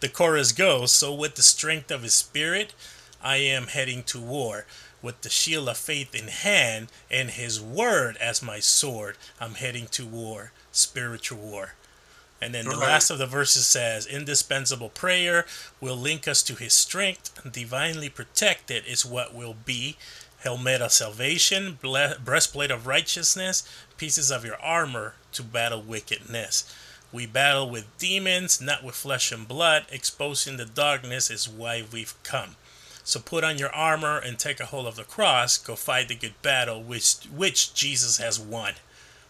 The 0.00 0.08
chorus 0.08 0.52
goes, 0.52 0.92
so 0.92 1.14
with 1.14 1.34
the 1.34 1.42
strength 1.42 1.90
of 1.90 2.02
his 2.02 2.14
spirit, 2.14 2.74
I 3.22 3.36
am 3.36 3.68
heading 3.68 4.02
to 4.04 4.20
war. 4.20 4.66
With 5.02 5.22
the 5.22 5.30
shield 5.30 5.68
of 5.68 5.76
faith 5.76 6.14
in 6.14 6.28
hand 6.28 6.88
and 7.10 7.30
his 7.30 7.60
word 7.60 8.16
as 8.18 8.42
my 8.42 8.60
sword, 8.60 9.16
I'm 9.40 9.54
heading 9.54 9.86
to 9.88 10.06
war, 10.06 10.52
spiritual 10.72 11.38
war. 11.38 11.74
And 12.40 12.54
then 12.54 12.66
the 12.66 12.76
Right. 12.76 12.88
last 12.88 13.10
of 13.10 13.18
the 13.18 13.26
verses 13.26 13.66
says, 13.66 14.06
indispensable 14.06 14.90
prayer 14.90 15.46
will 15.80 15.96
link 15.96 16.28
us 16.28 16.42
to 16.44 16.54
his 16.54 16.74
strength. 16.74 17.30
Divinely 17.50 18.08
protected 18.10 18.84
is 18.86 19.04
what 19.06 19.34
will 19.34 19.54
be. 19.54 19.96
Helmet 20.40 20.82
of 20.82 20.92
salvation, 20.92 21.78
breastplate 22.22 22.70
of 22.70 22.86
righteousness, 22.86 23.62
pieces 23.96 24.30
of 24.30 24.44
your 24.44 24.60
armor 24.60 25.14
to 25.32 25.42
battle 25.42 25.82
wickedness. 25.82 26.64
We 27.10 27.24
battle 27.26 27.70
with 27.70 27.86
demons, 27.98 28.60
not 28.60 28.84
with 28.84 28.94
flesh 28.94 29.32
and 29.32 29.48
blood. 29.48 29.86
Exposing 29.90 30.56
the 30.58 30.66
darkness 30.66 31.30
is 31.30 31.48
why 31.48 31.84
we've 31.90 32.14
come. 32.22 32.56
So 33.02 33.18
put 33.20 33.44
on 33.44 33.56
your 33.58 33.74
armor 33.74 34.18
and 34.18 34.38
take 34.38 34.60
a 34.60 34.66
hold 34.66 34.86
of 34.86 34.96
the 34.96 35.04
cross. 35.04 35.56
Go 35.56 35.74
fight 35.76 36.08
the 36.08 36.14
good 36.16 36.40
battle, 36.42 36.82
which 36.82 37.14
which 37.34 37.72
Jesus 37.72 38.18
has 38.18 38.38
won. 38.38 38.74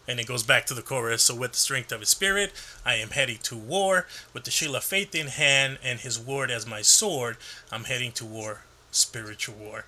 And 0.08 0.20
it 0.20 0.26
goes 0.26 0.42
back 0.42 0.66
to 0.66 0.74
the 0.74 0.82
chorus. 0.82 1.24
So 1.24 1.34
with 1.34 1.52
the 1.52 1.58
strength 1.58 1.92
of 1.92 2.00
his 2.00 2.10
spirit, 2.10 2.52
I 2.84 2.94
am 2.94 3.10
heading 3.10 3.38
to 3.44 3.56
war. 3.56 4.06
With 4.32 4.44
the 4.44 4.50
shield 4.50 4.76
of 4.76 4.84
faith 4.84 5.14
in 5.14 5.28
hand 5.28 5.78
and 5.82 6.00
his 6.00 6.18
word 6.18 6.50
as 6.50 6.66
my 6.66 6.82
sword, 6.82 7.36
I'm 7.72 7.84
heading 7.84 8.12
to 8.12 8.24
war, 8.24 8.62
spiritual 8.90 9.56
war. 9.56 9.84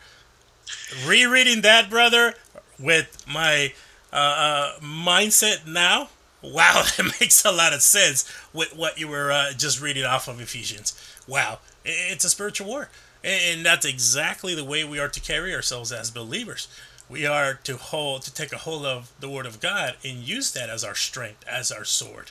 Rereading 1.06 1.62
that, 1.62 1.88
brother, 1.88 2.34
with 2.78 3.24
my 3.26 3.72
uh, 4.12 4.16
uh, 4.16 4.80
mindset 4.80 5.66
now, 5.66 6.08
wow, 6.42 6.82
that 6.96 7.14
makes 7.20 7.44
a 7.44 7.52
lot 7.52 7.72
of 7.72 7.82
sense 7.82 8.30
with 8.52 8.74
what 8.76 8.98
you 8.98 9.08
were 9.08 9.32
uh, 9.32 9.52
just 9.52 9.80
reading 9.80 10.04
off 10.04 10.28
of 10.28 10.40
Ephesians. 10.40 10.94
Wow, 11.26 11.58
it's 11.84 12.24
a 12.24 12.30
spiritual 12.30 12.68
war. 12.68 12.88
And 13.24 13.66
that's 13.66 13.84
exactly 13.84 14.54
the 14.54 14.64
way 14.64 14.84
we 14.84 15.00
are 15.00 15.08
to 15.08 15.20
carry 15.20 15.54
ourselves 15.54 15.90
as 15.90 16.10
believers. 16.10 16.68
We 17.08 17.26
are 17.26 17.54
to 17.64 17.76
hold, 17.76 18.22
to 18.22 18.34
take 18.34 18.52
a 18.52 18.58
hold 18.58 18.84
of 18.84 19.10
the 19.18 19.28
Word 19.30 19.46
of 19.46 19.60
God 19.60 19.96
and 20.04 20.18
use 20.18 20.52
that 20.52 20.68
as 20.68 20.84
our 20.84 20.94
strength, 20.94 21.44
as 21.48 21.72
our 21.72 21.84
sword, 21.84 22.30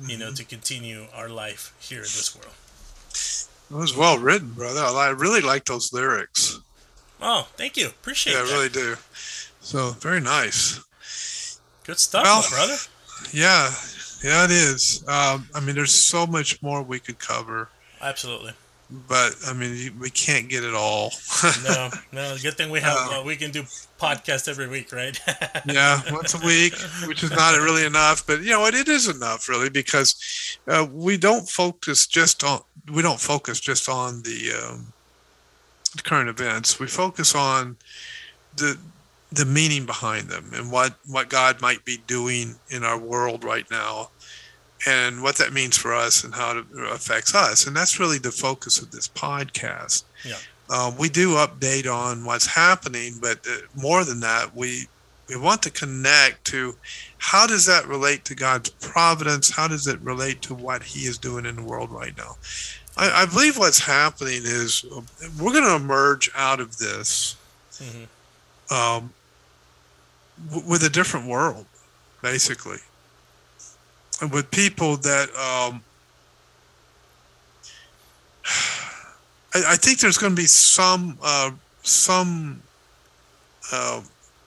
you 0.00 0.16
know, 0.16 0.32
to 0.32 0.44
continue 0.44 1.06
our 1.12 1.28
life 1.28 1.74
here 1.80 1.98
in 1.98 2.04
this 2.04 2.34
world. 2.36 2.54
It 3.70 3.74
was 3.74 3.96
well 3.96 4.18
written, 4.18 4.52
brother. 4.52 4.80
I 4.80 5.08
really 5.08 5.40
like 5.40 5.64
those 5.64 5.92
lyrics. 5.92 6.60
Oh, 7.20 7.48
thank 7.56 7.76
you. 7.76 7.88
Appreciate 7.88 8.34
Yeah, 8.34 8.40
I 8.40 8.42
really 8.42 8.68
do. 8.68 8.96
So 9.60 9.90
very 9.90 10.20
nice. 10.20 10.80
Good 11.84 11.98
stuff, 11.98 12.24
Well- 12.24 12.44
brother. 12.48 12.76
Yeah, 13.32 13.72
yeah, 14.22 14.44
it 14.44 14.50
is. 14.50 15.02
Um, 15.08 15.48
I 15.54 15.60
mean, 15.60 15.74
there's 15.74 15.92
so 15.94 16.26
much 16.26 16.62
more 16.62 16.82
we 16.82 17.00
could 17.00 17.18
cover, 17.18 17.70
Absolutely. 18.00 18.52
But 18.90 19.34
I 19.46 19.52
mean, 19.52 19.98
we 19.98 20.10
can't 20.10 20.48
get 20.48 20.62
it 20.62 20.74
all. 20.74 21.10
No, 21.64 21.90
no. 22.12 22.36
Good 22.42 22.54
thing 22.54 22.70
we 22.70 22.80
have. 22.80 22.96
Uh, 22.96 23.20
Uh, 23.20 23.24
we 23.24 23.36
can 23.36 23.50
do 23.50 23.62
podcast 23.98 24.48
every 24.48 24.68
week, 24.68 24.92
right? 24.92 25.18
yeah, 25.66 26.00
once 26.12 26.34
a 26.34 26.46
week, 26.46 26.74
which 27.06 27.22
is 27.22 27.30
not 27.30 27.58
really 27.58 27.84
enough, 27.84 28.26
but 28.26 28.42
you 28.42 28.50
know 28.50 28.60
what? 28.60 28.74
It 28.74 28.88
is 28.88 29.08
enough, 29.08 29.48
really, 29.48 29.70
because 29.70 30.58
uh, 30.68 30.86
we 30.90 31.16
don't 31.16 31.48
focus 31.48 32.06
just 32.06 32.44
on 32.44 32.60
we 32.92 33.02
don't 33.02 33.20
focus 33.20 33.58
just 33.58 33.88
on 33.88 34.22
the 34.22 34.52
um, 34.52 34.92
current 36.04 36.28
events. 36.28 36.78
We 36.78 36.86
focus 36.86 37.34
on 37.34 37.76
the 38.56 38.78
the 39.32 39.44
meaning 39.44 39.84
behind 39.86 40.28
them 40.28 40.50
and 40.54 40.70
what 40.70 40.94
what 41.06 41.28
God 41.28 41.60
might 41.60 41.84
be 41.84 41.98
doing 42.06 42.54
in 42.70 42.84
our 42.84 42.98
world 42.98 43.42
right 43.42 43.68
now, 43.70 44.10
and 44.86 45.22
what 45.22 45.36
that 45.36 45.52
means 45.52 45.76
for 45.76 45.92
us 45.92 46.24
and 46.24 46.34
how 46.34 46.58
it 46.58 46.64
affects 46.90 47.34
us. 47.34 47.66
And 47.66 47.76
that's 47.76 47.98
really 47.98 48.18
the 48.18 48.30
focus 48.30 48.80
of 48.80 48.92
this 48.92 49.08
podcast. 49.08 50.04
Yeah. 50.24 50.36
Uh, 50.70 50.92
we 50.98 51.08
do 51.08 51.34
update 51.34 51.92
on 51.92 52.24
what's 52.24 52.46
happening, 52.46 53.14
but 53.20 53.38
uh, 53.48 53.58
more 53.74 54.04
than 54.04 54.20
that, 54.20 54.54
we 54.54 54.86
we 55.28 55.36
want 55.36 55.62
to 55.62 55.70
connect 55.70 56.44
to 56.46 56.76
how 57.18 57.48
does 57.48 57.66
that 57.66 57.86
relate 57.86 58.24
to 58.26 58.34
God's 58.36 58.70
providence? 58.70 59.50
How 59.50 59.66
does 59.66 59.88
it 59.88 60.00
relate 60.00 60.40
to 60.42 60.54
what 60.54 60.82
He 60.84 61.00
is 61.00 61.18
doing 61.18 61.46
in 61.46 61.56
the 61.56 61.62
world 61.62 61.90
right 61.90 62.16
now? 62.16 62.36
I, 62.96 63.22
I 63.22 63.26
believe 63.26 63.58
what's 63.58 63.80
happening 63.80 64.42
is 64.44 64.84
uh, 64.94 65.00
we're 65.40 65.52
going 65.52 65.64
to 65.64 65.74
emerge 65.74 66.30
out 66.36 66.60
of 66.60 66.78
this 66.78 67.36
um, 68.70 69.12
w- 70.48 70.68
with 70.68 70.82
a 70.84 70.90
different 70.90 71.26
world, 71.26 71.66
basically, 72.22 72.78
with 74.20 74.50
people 74.50 74.96
that 74.98 75.28
um, 75.30 75.82
I, 79.54 79.72
I 79.72 79.76
think 79.76 80.00
there's 80.00 80.18
going 80.18 80.32
to 80.32 80.40
be 80.40 80.46
some 80.46 81.18
uh, 81.22 81.50
some 81.82 82.62
uh, 83.72 84.00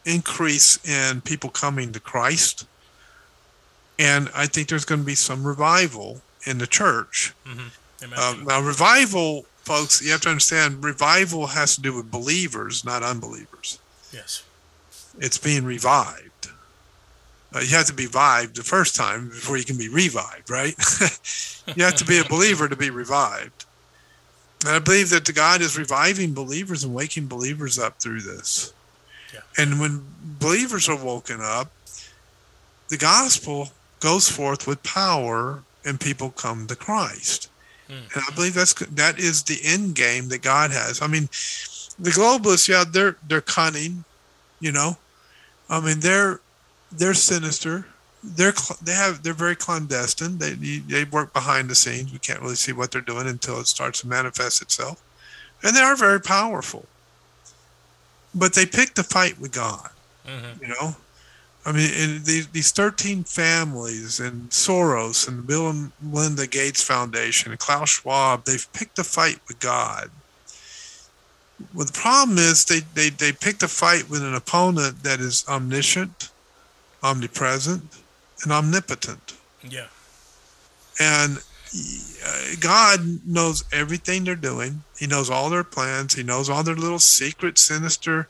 increase 0.05 0.79
in 0.87 1.21
people 1.21 1.49
coming 1.49 1.91
to 1.93 1.99
Christ, 1.99 2.65
and 3.97 4.29
I 4.35 4.45
think 4.47 4.69
there's 4.69 4.85
going 4.85 5.01
to 5.01 5.05
be 5.05 5.15
some 5.15 5.45
revival 5.45 6.21
in 6.45 6.57
the 6.57 6.67
church. 6.67 7.33
Amen. 7.45 8.17
Um, 8.17 8.45
now, 8.45 8.61
revival, 8.61 9.45
folks, 9.57 10.01
you 10.01 10.11
have 10.11 10.21
to 10.21 10.29
understand, 10.29 10.83
revival 10.83 11.47
has 11.47 11.75
to 11.75 11.81
do 11.81 11.93
with 11.93 12.09
believers, 12.09 12.85
not 12.85 13.03
unbelievers. 13.03 13.79
yes. 14.13 14.43
It's 15.19 15.37
being 15.37 15.65
revived. 15.65 16.38
Uh, 17.53 17.59
you 17.59 17.76
have 17.76 17.85
to 17.88 17.93
be 17.93 18.05
revived 18.05 18.55
the 18.55 18.63
first 18.63 18.95
time 18.95 19.30
before 19.30 19.57
you 19.57 19.65
can 19.65 19.77
be 19.77 19.89
revived, 19.89 20.49
right? 20.49 20.76
you 21.76 21.84
have 21.84 21.95
to 21.95 22.05
be 22.05 22.19
a 22.19 22.23
believer 22.23 22.67
to 22.67 22.76
be 22.76 22.89
revived. 22.89 23.65
And 24.65 24.76
I 24.76 24.80
believe 24.80 25.09
that 25.09 25.26
the 25.26 25.34
God 25.34 25.61
is 25.61 25.77
reviving 25.77 26.34
believers 26.34 26.84
and 26.84 26.93
waking 26.93 27.27
believers 27.27 27.80
up 27.80 27.99
through 27.99 28.21
this. 28.21 28.73
Yeah. 29.34 29.39
And 29.57 29.80
when 29.80 30.05
believers 30.39 30.89
are 30.89 31.01
woken 31.03 31.39
up, 31.41 31.71
the 32.89 32.97
gospel 32.97 33.69
goes 33.99 34.30
forth 34.30 34.67
with 34.67 34.84
power 34.84 35.63
and 35.85 35.99
people 35.99 36.30
come 36.31 36.67
to 36.67 36.76
Christ. 36.76 37.49
And 38.13 38.23
I 38.27 38.35
believe 38.35 38.53
that's 38.53 38.73
that 38.73 39.17
is 39.17 39.43
the 39.43 39.59
end 39.63 39.95
game 39.95 40.30
that 40.30 40.43
God 40.43 40.69
has. 40.69 41.01
I 41.01 41.07
mean, 41.07 41.23
the 41.97 42.11
globalists, 42.11 42.67
yeah, 42.67 42.84
they're 42.88 43.17
they're 43.27 43.41
cunning, 43.41 44.03
you 44.59 44.71
know. 44.71 44.97
I 45.69 45.80
mean, 45.81 45.99
they're 45.99 46.39
they're 46.91 47.13
sinister. 47.13 47.85
They're 48.23 48.53
they 48.81 48.93
have 48.93 49.23
they're 49.23 49.33
very 49.33 49.55
clandestine. 49.55 50.37
They 50.37 50.53
they 50.53 51.05
work 51.05 51.33
behind 51.33 51.69
the 51.69 51.75
scenes. 51.75 52.11
We 52.11 52.19
can't 52.19 52.41
really 52.41 52.55
see 52.55 52.73
what 52.73 52.91
they're 52.91 53.01
doing 53.01 53.27
until 53.27 53.59
it 53.59 53.67
starts 53.67 54.01
to 54.01 54.07
manifest 54.07 54.61
itself. 54.61 55.01
And 55.63 55.75
they 55.75 55.81
are 55.81 55.95
very 55.95 56.19
powerful. 56.19 56.85
But 58.35 58.53
they 58.53 58.65
pick 58.65 58.93
the 58.95 59.03
fight 59.03 59.39
with 59.39 59.51
God. 59.51 59.89
Mm-hmm. 60.27 60.63
You 60.63 60.67
know, 60.69 60.95
I 61.65 61.71
mean, 61.71 62.23
these 62.23 62.47
these 62.47 62.71
thirteen 62.71 63.23
families 63.23 64.19
and 64.19 64.49
Soros 64.49 65.27
and 65.27 65.39
the 65.39 65.43
Bill 65.43 65.69
and 65.69 65.91
Melinda 66.01 66.47
Gates 66.47 66.83
Foundation 66.83 67.51
and 67.51 67.59
Klaus 67.59 67.89
Schwab, 67.89 68.45
they've 68.45 68.71
picked 68.73 68.99
a 68.99 69.03
fight 69.03 69.39
with 69.47 69.59
God. 69.59 70.09
Well, 71.73 71.85
the 71.85 71.93
problem 71.93 72.37
is 72.37 72.65
they 72.65 72.81
they 72.93 73.09
they 73.09 73.31
picked 73.31 73.63
a 73.63 73.67
fight 73.67 74.09
with 74.09 74.23
an 74.23 74.33
opponent 74.33 75.03
that 75.03 75.19
is 75.19 75.45
omniscient, 75.47 76.29
omnipresent, 77.03 77.84
and 78.43 78.51
omnipotent. 78.51 79.38
Yeah. 79.67 79.88
And 80.99 81.39
uh, 82.26 82.55
God 82.59 83.19
knows 83.26 83.63
everything 83.71 84.23
they're 84.23 84.35
doing. 84.35 84.84
He 84.97 85.07
knows 85.07 85.30
all 85.30 85.49
their 85.49 85.63
plans. 85.63 86.15
He 86.15 86.23
knows 86.23 86.49
all 86.49 86.63
their 86.63 86.76
little 86.76 86.99
secret, 86.99 87.57
sinister, 87.57 88.27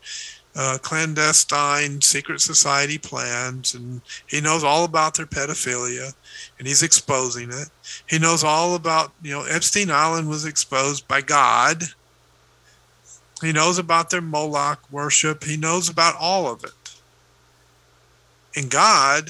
uh, 0.56 0.78
clandestine, 0.82 2.02
secret 2.02 2.41
society 2.41 2.98
plans. 2.98 3.74
And 3.74 4.02
He 4.28 4.41
knows 4.41 4.64
all 4.64 4.84
about 4.84 5.16
their 5.16 5.26
pedophilia 5.26 6.14
and 6.58 6.68
He's 6.68 6.84
exposing 6.84 7.50
it. 7.50 7.70
He 8.08 8.20
knows 8.20 8.44
all 8.44 8.76
about, 8.76 9.14
you 9.22 9.32
know, 9.32 9.44
Epstein 9.44 9.90
Island 9.90 10.30
was 10.30 10.46
exposed 10.46 11.08
by 11.08 11.22
God. 11.22 11.84
He 13.41 13.54
knows 13.54 13.78
about 13.78 14.10
their 14.10 14.22
Moloch 14.22 14.80
worship. 14.91 15.46
He 15.46 15.56
knows 15.56 15.88
about 15.88 16.16
all 16.20 16.52
of 16.52 16.64
it. 16.66 16.72
And 18.60 18.69
God 18.69 19.30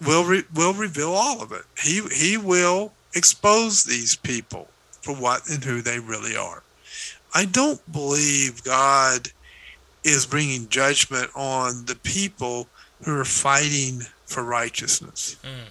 will 0.00 0.24
re- 0.24 0.44
will 0.54 0.72
reveal 0.72 1.12
all 1.12 1.42
of 1.42 1.52
it. 1.52 1.64
He 1.78 2.00
he 2.10 2.38
will 2.38 2.94
expose 3.14 3.84
these 3.84 4.16
people 4.16 4.68
for 5.02 5.14
what 5.14 5.46
and 5.50 5.62
who 5.62 5.82
they 5.82 5.98
really 5.98 6.34
are. 6.34 6.62
I 7.34 7.44
don't 7.44 7.92
believe 7.92 8.64
God 8.64 9.28
is 10.04 10.24
bringing 10.24 10.70
judgment 10.70 11.30
on 11.34 11.84
the 11.84 11.96
people 11.96 12.66
who 13.02 13.14
are 13.20 13.26
fighting 13.26 14.04
for 14.24 14.42
righteousness. 14.42 15.36
Mm. 15.42 15.70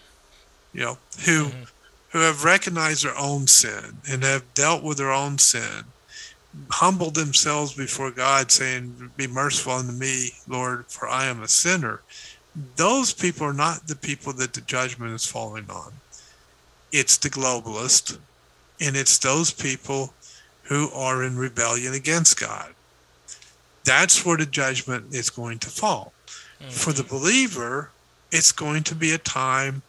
You 0.74 0.82
know, 0.82 0.98
who 1.26 1.46
mm-hmm. 1.46 1.64
who 2.10 2.20
have 2.20 2.44
recognized 2.44 3.04
their 3.04 3.18
own 3.18 3.48
sin 3.48 3.98
and 4.08 4.22
have 4.22 4.54
dealt 4.54 4.84
with 4.84 5.00
their 5.00 5.12
own 5.12 5.40
sin, 5.40 5.86
humbled 6.70 7.16
themselves 7.16 7.74
before 7.74 8.12
God, 8.12 8.52
saying, 8.52 9.12
"Be 9.16 9.28
merciful 9.28 9.74
unto 9.74 9.92
me, 9.92 10.32
Lord, 10.48 10.86
for 10.88 11.08
I 11.08 11.26
am 11.26 11.42
a 11.42 11.48
sinner." 11.48 12.02
those 12.76 13.14
people 13.14 13.48
are 13.48 13.54
not 13.54 13.88
the 13.88 13.96
people 13.96 14.34
that 14.34 14.54
the 14.54 14.62
judgment 14.62 15.14
is 15.14 15.26
falling 15.26 15.70
on. 15.70 15.94
It's 16.92 17.18
the 17.18 17.30
globalist, 17.30 18.18
and 18.80 18.96
it's 18.96 19.18
those 19.18 19.52
people 19.52 20.14
who 20.64 20.90
are 20.92 21.24
in 21.24 21.38
rebellion 21.38 21.94
against 21.94 22.40
God. 22.40 22.74
That's 23.84 24.26
where 24.26 24.38
the 24.38 24.46
judgment 24.46 25.14
is 25.14 25.30
going 25.30 25.60
to 25.60 25.70
fall. 25.70 26.14
For 26.70 26.94
the 26.94 27.04
mm-hmm. 27.04 27.16
believer, 27.16 27.90
it's 28.32 28.52
going 28.52 28.84
to 28.84 28.96
be 28.96 29.12
a 29.12 29.18
time 29.18 29.82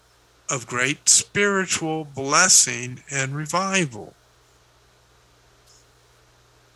of 0.49 0.67
great 0.67 1.09
spiritual 1.09 2.05
blessing 2.05 3.03
and 3.11 3.37
revival. 3.37 4.15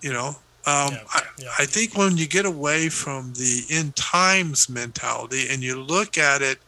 You 0.01 0.12
know, 0.12 0.28
um, 0.66 0.93
Yeah, 0.93 1.02
I, 1.10 1.23
yeah. 1.39 1.48
I 1.59 1.66
think 1.66 1.97
when 1.97 2.16
you 2.16 2.27
get 2.27 2.44
away 2.44 2.89
from 2.89 3.32
the 3.35 3.64
end 3.70 3.97
times 3.97 4.68
mentality 4.68 5.47
and 5.51 5.62
you 5.62 5.81
look 5.81 6.18
at 6.18 6.43
it 6.43 6.59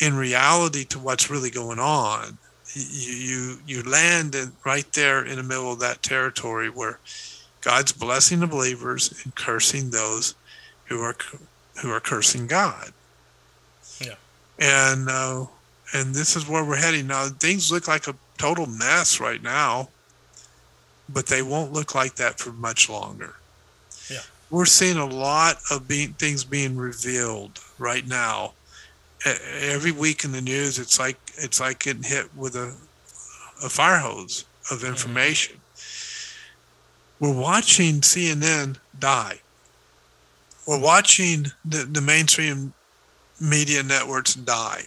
in 0.00 0.16
reality 0.16 0.84
to 0.84 0.98
what's 0.98 1.30
really 1.30 1.50
going 1.50 1.78
on, 1.78 2.38
you 2.74 3.12
you, 3.12 3.58
you 3.66 3.82
land 3.82 4.34
in, 4.34 4.52
right 4.64 4.90
there 4.92 5.24
in 5.24 5.36
the 5.36 5.42
middle 5.42 5.72
of 5.72 5.80
that 5.80 6.02
territory 6.02 6.68
where 6.68 6.98
God's 7.62 7.92
blessing 7.92 8.40
the 8.40 8.46
believers 8.46 9.12
and 9.24 9.34
cursing 9.34 9.90
those 9.90 10.34
who 10.84 11.00
are 11.00 11.16
who 11.82 11.90
are 11.90 12.00
cursing 12.00 12.46
God. 12.46 12.92
Yeah. 14.00 14.14
And 14.58 15.08
uh, 15.08 15.46
and 15.92 16.14
this 16.14 16.36
is 16.36 16.48
where 16.48 16.64
we're 16.64 16.76
heading 16.76 17.06
now. 17.06 17.26
Things 17.28 17.72
look 17.72 17.88
like 17.88 18.08
a 18.08 18.14
total 18.38 18.66
mess 18.66 19.20
right 19.20 19.42
now, 19.42 19.88
but 21.08 21.26
they 21.26 21.42
won't 21.42 21.72
look 21.72 21.94
like 21.94 22.16
that 22.16 22.38
for 22.38 22.52
much 22.52 22.88
longer. 22.88 23.34
Yeah. 24.10 24.22
We're 24.50 24.66
seeing 24.66 24.96
a 24.96 25.06
lot 25.06 25.56
of 25.70 25.88
being, 25.88 26.12
things 26.14 26.44
being 26.44 26.76
revealed 26.76 27.60
right 27.78 28.06
now. 28.06 28.52
Every 29.60 29.92
week 29.92 30.24
in 30.24 30.32
the 30.32 30.40
news, 30.40 30.78
it's 30.78 31.00
like 31.00 31.16
it's 31.36 31.58
like 31.58 31.80
getting 31.80 32.04
hit 32.04 32.34
with 32.36 32.54
a 32.54 32.74
a 33.64 33.68
fire 33.68 33.98
hose 33.98 34.44
of 34.70 34.78
mm-hmm. 34.78 34.88
information. 34.88 35.56
We're 37.18 37.32
watching 37.32 38.02
CNN 38.02 38.76
die. 38.98 39.40
We're 40.66 40.80
watching 40.80 41.46
the, 41.64 41.78
the 41.78 42.00
mainstream 42.00 42.74
media 43.40 43.82
networks 43.82 44.34
die. 44.34 44.84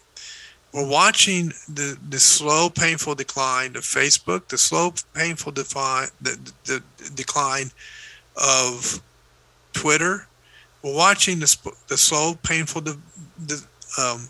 We're 0.73 0.87
watching 0.87 1.47
the, 1.67 1.97
the 2.09 2.19
slow, 2.19 2.69
painful 2.69 3.15
decline 3.15 3.75
of 3.75 3.83
Facebook, 3.83 4.47
the 4.49 4.57
slow, 4.57 4.93
painful 5.13 5.51
define, 5.51 6.09
the, 6.21 6.37
the, 6.65 6.83
the 6.97 7.09
decline 7.15 7.71
of 8.35 9.01
Twitter. 9.73 10.27
We're 10.83 10.95
watching 10.95 11.39
the, 11.39 11.73
the 11.87 11.97
slow, 11.97 12.35
painful, 12.43 12.81
de, 12.81 12.97
de, 13.47 13.55
um, 13.97 14.29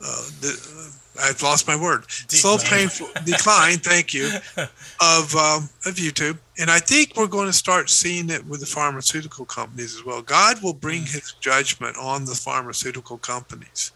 uh, 0.00 0.22
the, 0.40 0.92
I've 1.20 1.42
lost 1.42 1.66
my 1.68 1.76
word. 1.76 2.10
Slow, 2.10 2.56
painful 2.58 3.08
decline. 3.24 3.78
Thank 3.78 4.14
you 4.14 4.30
of 4.56 5.34
um, 5.36 5.68
of 5.84 5.96
YouTube, 5.96 6.38
and 6.58 6.70
I 6.70 6.78
think 6.78 7.16
we're 7.16 7.26
going 7.26 7.48
to 7.48 7.52
start 7.52 7.90
seeing 7.90 8.30
it 8.30 8.46
with 8.46 8.60
the 8.60 8.66
pharmaceutical 8.66 9.44
companies 9.44 9.94
as 9.94 10.04
well. 10.04 10.22
God 10.22 10.62
will 10.62 10.72
bring 10.72 11.02
His 11.02 11.34
judgment 11.40 11.96
on 11.98 12.24
the 12.24 12.34
pharmaceutical 12.34 13.18
companies. 13.18 13.92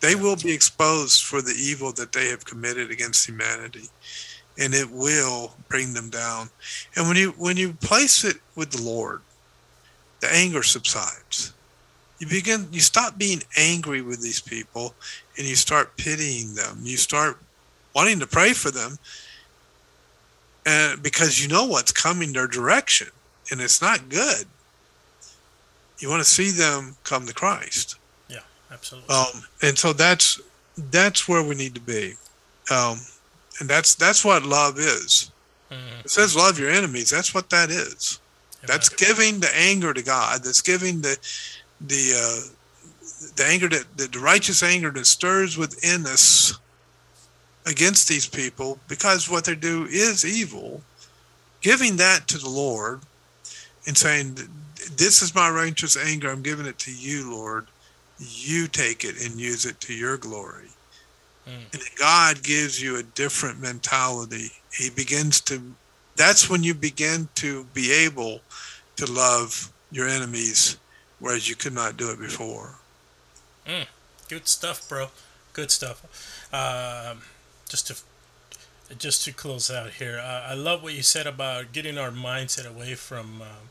They 0.00 0.14
will 0.14 0.36
be 0.36 0.52
exposed 0.52 1.24
for 1.24 1.42
the 1.42 1.54
evil 1.58 1.92
that 1.92 2.12
they 2.12 2.28
have 2.28 2.44
committed 2.44 2.90
against 2.90 3.26
humanity, 3.26 3.88
and 4.58 4.74
it 4.74 4.90
will 4.90 5.54
bring 5.68 5.94
them 5.94 6.10
down. 6.10 6.50
And 6.96 7.08
when 7.08 7.16
you 7.16 7.30
when 7.32 7.56
you 7.56 7.72
place 7.72 8.24
it 8.24 8.36
with 8.54 8.70
the 8.70 8.82
Lord, 8.82 9.20
the 10.20 10.32
anger 10.32 10.62
subsides. 10.62 11.52
You 12.18 12.28
begin 12.28 12.68
you 12.72 12.80
stop 12.80 13.18
being 13.18 13.42
angry 13.56 14.02
with 14.02 14.22
these 14.22 14.40
people 14.40 14.94
and 15.36 15.46
you 15.46 15.54
start 15.54 15.96
pitying 15.96 16.54
them. 16.54 16.80
You 16.82 16.96
start 16.96 17.38
wanting 17.94 18.20
to 18.20 18.26
pray 18.26 18.52
for 18.52 18.70
them 18.70 18.98
and 20.66 21.02
because 21.02 21.40
you 21.40 21.48
know 21.48 21.64
what's 21.64 21.92
coming 21.92 22.32
their 22.32 22.46
direction 22.46 23.08
and 23.50 23.60
it's 23.60 23.80
not 23.80 24.08
good. 24.08 24.44
You 25.98 26.10
want 26.10 26.22
to 26.22 26.28
see 26.28 26.50
them 26.50 26.96
come 27.04 27.26
to 27.26 27.34
Christ. 27.34 27.96
Absolutely. 28.70 29.14
Um, 29.14 29.42
and 29.62 29.78
so 29.78 29.92
that's 29.92 30.40
that's 30.90 31.28
where 31.28 31.42
we 31.42 31.54
need 31.54 31.74
to 31.74 31.80
be. 31.80 32.14
Um, 32.70 32.98
and 33.60 33.68
that's 33.68 33.94
that's 33.94 34.24
what 34.24 34.44
love 34.44 34.78
is. 34.78 35.30
Mhm. 35.70 36.04
It 36.04 36.10
says 36.10 36.36
love 36.36 36.58
your 36.58 36.70
enemies. 36.70 37.10
That's 37.10 37.34
what 37.34 37.50
that 37.50 37.70
is. 37.70 38.20
That's 38.66 38.88
giving 38.88 39.40
the 39.40 39.54
anger 39.56 39.94
to 39.94 40.02
God. 40.02 40.42
That's 40.42 40.60
giving 40.62 41.00
the 41.00 41.18
the 41.80 42.12
uh, 42.14 43.28
the 43.36 43.46
anger 43.46 43.68
that 43.68 43.86
the 43.96 44.18
righteous 44.20 44.62
anger 44.62 44.90
that 44.90 45.06
stirs 45.06 45.56
within 45.56 46.06
us 46.06 46.54
against 47.66 48.08
these 48.08 48.26
people 48.26 48.78
because 48.88 49.28
what 49.28 49.44
they 49.44 49.54
do 49.54 49.86
is 49.86 50.24
evil. 50.24 50.82
Giving 51.60 51.96
that 51.96 52.28
to 52.28 52.38
the 52.38 52.48
Lord 52.48 53.00
and 53.86 53.96
saying, 53.96 54.38
"This 54.96 55.22
is 55.22 55.34
my 55.34 55.50
righteous 55.50 55.96
anger. 55.96 56.30
I'm 56.30 56.42
giving 56.42 56.66
it 56.66 56.78
to 56.80 56.92
you, 56.92 57.30
Lord. 57.30 57.66
You 58.18 58.66
take 58.66 59.04
it 59.04 59.20
and 59.24 59.40
use 59.40 59.64
it 59.64 59.80
to 59.82 59.94
your 59.94 60.16
glory." 60.16 60.70
Mm. 61.46 61.72
And 61.72 61.82
God 61.98 62.42
gives 62.42 62.82
you 62.82 62.96
a 62.96 63.02
different 63.02 63.60
mentality. 63.60 64.52
He 64.72 64.90
begins 64.90 65.40
to. 65.42 65.74
That's 66.16 66.50
when 66.50 66.64
you 66.64 66.74
begin 66.74 67.28
to 67.36 67.64
be 67.74 67.92
able 67.92 68.40
to 68.96 69.10
love 69.10 69.72
your 69.90 70.08
enemies, 70.08 70.76
whereas 71.20 71.48
you 71.48 71.54
could 71.54 71.72
not 71.72 71.96
do 71.96 72.10
it 72.10 72.18
before. 72.18 72.74
Mm, 73.66 73.86
good 74.28 74.48
stuff, 74.48 74.88
bro. 74.88 75.08
Good 75.52 75.70
stuff. 75.70 76.02
Um, 76.52 77.22
just 77.68 77.86
to 77.88 77.96
just 78.96 79.24
to 79.24 79.32
close 79.32 79.70
out 79.70 79.90
here, 79.90 80.18
uh, 80.18 80.46
I 80.48 80.54
love 80.54 80.82
what 80.82 80.94
you 80.94 81.02
said 81.02 81.26
about 81.26 81.72
getting 81.72 81.98
our 81.98 82.10
mindset 82.10 82.66
away 82.66 82.94
from 82.94 83.42
um, 83.42 83.68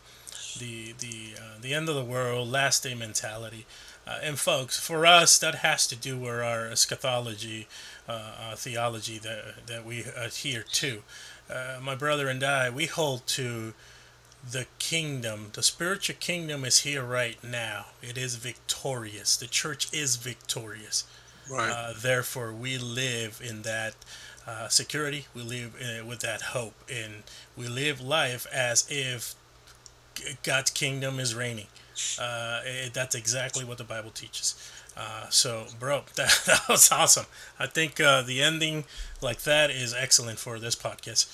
the 0.60 0.94
the 1.00 1.36
uh, 1.38 1.62
the 1.62 1.74
end 1.74 1.90
of 1.90 1.96
the 1.96 2.04
world, 2.04 2.50
last 2.50 2.84
day 2.84 2.94
mentality. 2.94 3.66
Uh, 4.08 4.20
and 4.24 4.40
folks, 4.40 4.80
for 4.80 5.06
us, 5.06 5.38
that 5.40 5.56
has 5.56 5.86
to 5.88 5.96
do 5.96 6.18
with 6.18 6.40
our 6.40 6.68
eschatology, 6.68 7.68
uh, 8.08 8.56
theology 8.56 9.18
that 9.18 9.68
that 9.68 9.86
we 9.86 10.06
adhere 10.16 10.64
to. 10.64 11.04
Uh, 11.50 11.78
my 11.82 11.96
brother 11.96 12.28
and 12.28 12.44
I, 12.44 12.70
we 12.70 12.86
hold 12.86 13.26
to 13.28 13.74
the 14.50 14.66
kingdom, 14.80 15.50
the 15.54 15.64
spiritual 15.64 16.16
kingdom 16.20 16.64
is 16.64 16.80
here 16.80 17.04
right 17.04 17.42
now. 17.44 17.88
It 18.02 18.18
is 18.18 18.36
victorious. 18.36 19.36
The 19.36 19.48
church 19.48 19.92
is 19.94 20.16
victorious. 20.16 21.06
Right. 21.50 21.70
Uh, 21.70 21.94
therefore, 22.00 22.54
we 22.54 22.78
live 22.78 23.42
in 23.44 23.64
that 23.64 23.96
uh, 24.46 24.68
security. 24.70 25.26
We 25.34 25.42
live 25.42 25.76
in, 25.80 26.08
with 26.08 26.20
that 26.20 26.42
hope, 26.42 26.76
and 26.90 27.24
we 27.58 27.68
live 27.68 28.00
life 28.00 28.46
as 28.54 28.86
if 28.90 29.36
God's 30.44 30.72
kingdom 30.72 31.20
is 31.20 31.36
reigning. 31.36 31.68
Uh, 32.20 32.62
it, 32.66 32.94
that's 32.94 33.16
exactly 33.16 33.66
what 33.66 33.78
the 33.78 33.84
Bible 33.84 34.12
teaches. 34.12 34.56
Uh, 34.96 35.30
so, 35.30 35.66
bro, 35.80 36.04
that, 36.16 36.42
that 36.46 36.62
was 36.70 36.92
awesome. 36.92 37.26
I 37.60 37.68
think 37.68 38.00
uh, 38.00 38.22
the 38.22 38.42
ending 38.42 38.86
like 39.22 39.42
that 39.44 39.70
is 39.70 39.94
excellent 39.94 40.40
for 40.40 40.60
this 40.60 40.76
podcast. 40.76 41.28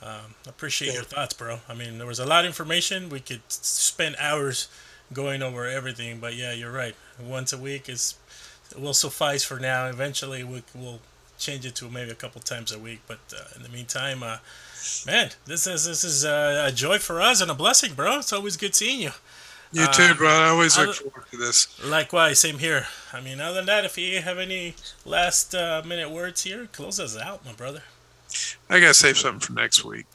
Um, 0.00 0.34
appreciate 0.46 0.88
yeah. 0.88 0.94
your 0.94 1.04
thoughts, 1.04 1.34
bro. 1.34 1.60
I 1.68 1.74
mean, 1.74 1.98
there 1.98 2.06
was 2.06 2.20
a 2.20 2.26
lot 2.26 2.44
of 2.44 2.46
information. 2.46 3.08
We 3.08 3.20
could 3.20 3.42
spend 3.48 4.16
hours 4.20 4.68
going 5.12 5.42
over 5.42 5.66
everything, 5.66 6.20
but 6.20 6.36
yeah, 6.36 6.52
you're 6.52 6.72
right. 6.72 6.94
Once 7.20 7.52
a 7.52 7.58
week 7.58 7.88
is 7.88 8.14
will 8.76 8.94
suffice 8.94 9.44
for 9.44 9.58
now. 9.58 9.86
Eventually, 9.86 10.44
we, 10.44 10.62
will 10.74 11.00
change 11.38 11.64
it 11.64 11.74
to 11.76 11.88
maybe 11.88 12.10
a 12.10 12.14
couple 12.14 12.40
times 12.40 12.72
a 12.72 12.78
week. 12.78 13.00
But 13.06 13.18
uh, 13.34 13.44
in 13.56 13.62
the 13.62 13.68
meantime, 13.68 14.22
uh, 14.22 14.38
man, 15.06 15.30
this 15.46 15.66
is 15.66 15.86
this 15.86 16.04
is 16.04 16.24
uh, 16.24 16.66
a 16.68 16.72
joy 16.72 16.98
for 16.98 17.20
us 17.20 17.40
and 17.40 17.50
a 17.50 17.54
blessing, 17.54 17.94
bro. 17.94 18.18
It's 18.18 18.32
always 18.32 18.56
good 18.56 18.74
seeing 18.74 19.00
you. 19.00 19.10
You 19.72 19.86
too, 19.88 20.02
uh, 20.02 20.14
bro. 20.14 20.28
I 20.28 20.48
always 20.48 20.78
look 20.78 20.94
forward 20.94 21.24
to 21.30 21.36
this. 21.36 21.84
Likewise, 21.84 22.40
same 22.40 22.58
here. 22.58 22.86
I 23.12 23.20
mean, 23.20 23.40
other 23.40 23.56
than 23.56 23.66
that, 23.66 23.84
if 23.84 23.98
you 23.98 24.20
have 24.20 24.38
any 24.38 24.74
last 25.04 25.54
uh, 25.54 25.82
minute 25.86 26.10
words 26.10 26.42
here, 26.42 26.66
close 26.72 26.98
us 26.98 27.16
out, 27.16 27.44
my 27.44 27.52
brother. 27.52 27.82
I 28.70 28.80
gotta 28.80 28.94
save 28.94 29.18
something 29.18 29.40
for 29.40 29.52
next 29.52 29.84
week. 29.84 30.06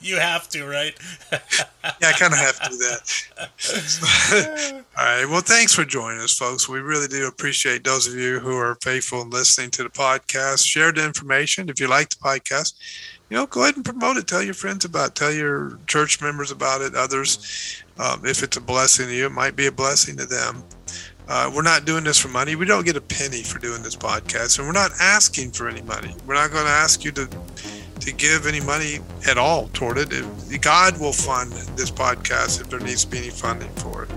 you 0.00 0.16
have 0.16 0.48
to, 0.50 0.66
right? 0.66 0.94
yeah, 1.32 2.08
I 2.08 2.12
kind 2.12 2.32
of 2.32 2.38
have 2.38 2.60
to 2.60 2.70
do 2.70 2.78
that. 2.78 4.84
All 4.98 5.04
right. 5.04 5.26
Well, 5.26 5.40
thanks 5.40 5.74
for 5.74 5.84
joining 5.84 6.20
us, 6.20 6.36
folks. 6.36 6.68
We 6.68 6.80
really 6.80 7.08
do 7.08 7.26
appreciate 7.26 7.84
those 7.84 8.06
of 8.06 8.14
you 8.14 8.38
who 8.38 8.56
are 8.56 8.76
faithful 8.76 9.22
and 9.22 9.32
listening 9.32 9.70
to 9.72 9.82
the 9.82 9.90
podcast. 9.90 10.66
Share 10.66 10.92
the 10.92 11.04
information 11.04 11.68
if 11.68 11.80
you 11.80 11.88
like 11.88 12.10
the 12.10 12.16
podcast. 12.16 12.74
You 13.30 13.36
know, 13.36 13.46
go 13.46 13.62
ahead 13.62 13.76
and 13.76 13.84
promote 13.84 14.16
it. 14.16 14.26
Tell 14.26 14.42
your 14.42 14.54
friends 14.54 14.84
about 14.84 15.10
it. 15.10 15.14
Tell 15.14 15.32
your 15.32 15.78
church 15.86 16.20
members 16.22 16.50
about 16.50 16.80
it. 16.80 16.94
Others, 16.94 17.82
um, 17.98 18.24
if 18.24 18.42
it's 18.42 18.56
a 18.56 18.60
blessing 18.60 19.06
to 19.06 19.14
you, 19.14 19.26
it 19.26 19.32
might 19.32 19.54
be 19.54 19.66
a 19.66 19.72
blessing 19.72 20.16
to 20.16 20.26
them. 20.26 20.64
Uh, 21.28 21.50
we're 21.54 21.62
not 21.62 21.84
doing 21.84 22.04
this 22.04 22.18
for 22.18 22.28
money. 22.28 22.56
We 22.56 22.64
don't 22.64 22.86
get 22.86 22.96
a 22.96 23.02
penny 23.02 23.42
for 23.42 23.58
doing 23.58 23.82
this 23.82 23.94
podcast, 23.94 24.58
and 24.58 24.66
we're 24.66 24.72
not 24.72 24.92
asking 24.98 25.50
for 25.50 25.68
any 25.68 25.82
money. 25.82 26.14
We're 26.26 26.34
not 26.34 26.50
going 26.50 26.64
to 26.64 26.70
ask 26.70 27.04
you 27.04 27.12
to 27.12 27.28
to 28.00 28.12
give 28.12 28.46
any 28.46 28.60
money 28.60 29.00
at 29.28 29.36
all 29.36 29.68
toward 29.74 29.98
it. 29.98 30.08
God 30.62 30.98
will 30.98 31.12
fund 31.12 31.52
this 31.76 31.90
podcast 31.90 32.60
if 32.60 32.70
there 32.70 32.80
needs 32.80 33.04
to 33.04 33.10
be 33.10 33.18
any 33.18 33.30
funding 33.30 33.70
for 33.74 34.04
it, 34.04 34.10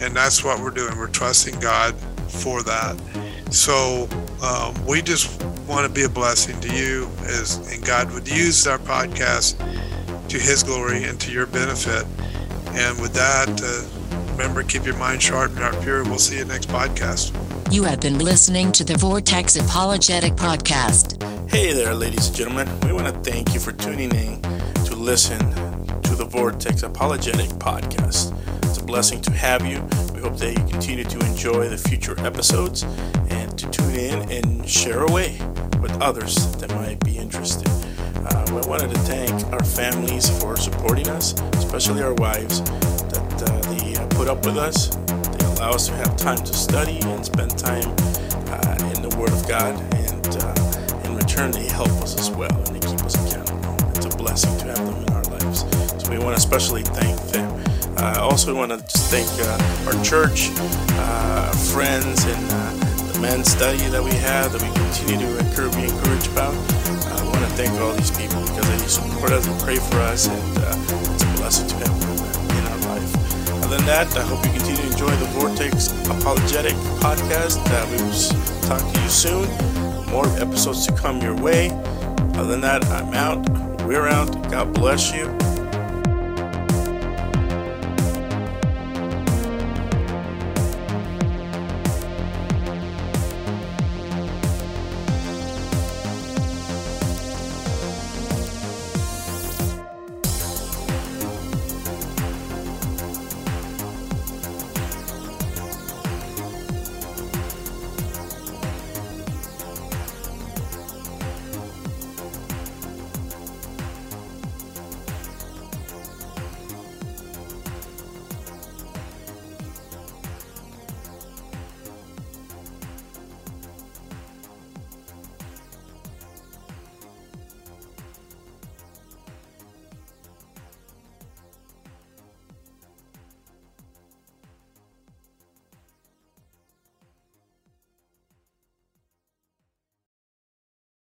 and 0.00 0.14
that's 0.14 0.44
what 0.44 0.60
we're 0.60 0.70
doing. 0.70 0.96
We're 0.96 1.08
trusting 1.08 1.58
God 1.58 1.96
for 2.28 2.62
that. 2.62 2.96
So 3.50 4.08
um, 4.40 4.74
we 4.86 5.02
just 5.02 5.42
want 5.66 5.86
to 5.86 5.92
be 5.92 6.04
a 6.04 6.08
blessing 6.08 6.58
to 6.60 6.74
you, 6.74 7.08
as 7.24 7.56
and 7.72 7.84
God 7.84 8.12
would 8.12 8.28
use 8.28 8.66
our 8.66 8.78
podcast 8.78 9.58
to 10.28 10.38
His 10.38 10.62
glory 10.62 11.04
and 11.04 11.20
to 11.20 11.32
your 11.32 11.46
benefit. 11.46 12.06
And 12.74 13.00
with 13.00 13.14
that. 13.14 13.60
Uh, 13.62 13.96
Remember, 14.36 14.62
keep 14.62 14.84
your 14.84 14.96
mind 14.96 15.22
sharp 15.22 15.52
and 15.52 15.60
heart 15.60 15.80
pure. 15.80 16.04
We'll 16.04 16.18
see 16.18 16.36
you 16.36 16.44
next 16.44 16.68
podcast. 16.68 17.32
You 17.72 17.84
have 17.84 18.00
been 18.00 18.18
listening 18.18 18.70
to 18.72 18.84
the 18.84 18.94
Vortex 18.94 19.56
Apologetic 19.56 20.34
Podcast. 20.34 21.22
Hey 21.50 21.72
there, 21.72 21.94
ladies 21.94 22.26
and 22.28 22.36
gentlemen. 22.36 22.68
We 22.80 22.92
want 22.92 23.06
to 23.06 23.30
thank 23.30 23.54
you 23.54 23.60
for 23.60 23.72
tuning 23.72 24.14
in 24.14 24.42
to 24.84 24.94
listen 24.94 25.38
to 26.02 26.14
the 26.14 26.26
Vortex 26.26 26.82
Apologetic 26.82 27.48
Podcast. 27.52 28.34
It's 28.66 28.78
a 28.78 28.84
blessing 28.84 29.20
to 29.22 29.30
have 29.30 29.64
you. 29.64 29.80
We 30.12 30.20
hope 30.20 30.36
that 30.38 30.50
you 30.50 30.64
continue 30.66 31.04
to 31.04 31.18
enjoy 31.20 31.68
the 31.68 31.78
future 31.78 32.18
episodes 32.26 32.82
and 33.30 33.56
to 33.56 33.70
tune 33.70 33.94
in 33.94 34.30
and 34.30 34.68
share 34.68 35.04
away 35.04 35.38
with 35.80 35.96
others 36.02 36.34
that 36.56 36.74
might 36.74 36.98
be 37.04 37.16
interested. 37.16 37.68
Uh, 38.26 38.44
we 38.48 38.68
wanted 38.68 38.90
to 38.90 38.98
thank 39.00 39.30
our 39.52 39.62
families 39.62 40.28
for 40.40 40.56
supporting 40.56 41.08
us, 41.08 41.40
especially 41.54 42.02
our 42.02 42.14
wives 42.14 42.60
that 42.60 43.42
uh, 43.42 43.72
they 43.72 43.94
uh, 43.94 44.06
put 44.08 44.26
up 44.26 44.44
with 44.44 44.56
us. 44.56 44.88
They 45.06 45.44
allow 45.46 45.70
us 45.70 45.86
to 45.86 45.94
have 45.94 46.16
time 46.16 46.38
to 46.38 46.52
study 46.52 46.98
and 47.02 47.24
spend 47.24 47.56
time 47.56 47.88
uh, 48.50 48.92
in 48.94 49.08
the 49.08 49.14
Word 49.16 49.30
of 49.30 49.46
God. 49.46 49.74
And 49.94 50.26
uh, 50.42 51.08
in 51.08 51.16
return, 51.16 51.52
they 51.52 51.68
help 51.68 51.90
us 52.02 52.18
as 52.18 52.30
well 52.30 52.52
and 52.52 52.74
they 52.74 52.80
keep 52.80 53.00
us 53.04 53.14
accountable. 53.14 53.76
It's 53.96 54.12
a 54.12 54.18
blessing 54.18 54.58
to 54.58 54.64
have 54.66 54.84
them 54.84 55.04
in 55.04 55.12
our 55.12 55.22
lives. 55.24 55.60
So 56.02 56.10
we 56.10 56.18
want 56.18 56.36
to 56.36 56.42
especially 56.42 56.82
thank 56.82 57.16
them. 57.30 57.75
Uh, 57.96 58.18
also, 58.20 58.52
we 58.52 58.58
want 58.58 58.70
to 58.70 58.78
just 58.78 59.10
thank 59.10 59.28
uh, 59.40 59.86
our 59.88 60.04
church, 60.04 60.50
uh, 61.00 61.50
friends, 61.72 62.24
and 62.24 62.50
the 63.12 63.18
men's 63.20 63.50
study 63.50 63.88
that 63.88 64.02
we 64.02 64.12
have 64.12 64.52
that 64.52 64.60
we 64.60 64.68
continue 64.76 65.16
to 65.26 65.38
encourage, 65.38 65.74
be 65.74 65.84
encouraged 65.84 66.30
about. 66.32 66.52
I 67.08 67.24
want 67.24 67.40
to 67.40 67.50
thank 67.56 67.72
all 67.80 67.92
these 67.94 68.10
people 68.10 68.40
because 68.42 68.68
they 68.68 68.78
support 68.86 69.32
us 69.32 69.46
and 69.46 69.58
pray 69.60 69.76
for 69.76 69.96
us, 69.96 70.28
and 70.28 70.36
it's 71.14 71.22
a 71.24 71.26
blessing 71.40 71.68
to 71.68 71.74
have 71.76 72.00
them 72.00 72.58
in 72.58 72.64
our 72.68 72.96
life. 72.96 73.64
Other 73.64 73.76
than 73.78 73.86
that, 73.86 74.14
I 74.16 74.22
hope 74.22 74.44
you 74.44 74.52
continue 74.52 74.76
to 74.76 74.90
enjoy 74.92 75.16
the 75.16 75.26
Vortex 75.32 75.88
Apologetic 76.06 76.74
podcast. 77.00 77.64
Uh, 77.64 77.86
we 77.88 77.96
will 78.04 78.68
talk 78.68 78.84
to 78.92 79.00
you 79.00 79.08
soon. 79.08 79.48
More 80.12 80.26
episodes 80.38 80.86
to 80.86 80.92
come 80.92 81.22
your 81.22 81.36
way. 81.36 81.70
Other 82.36 82.44
than 82.44 82.60
that, 82.60 82.84
I'm 82.86 83.14
out. 83.14 83.48
We're 83.86 84.06
out. 84.06 84.30
God 84.50 84.74
bless 84.74 85.14
you. 85.14 85.55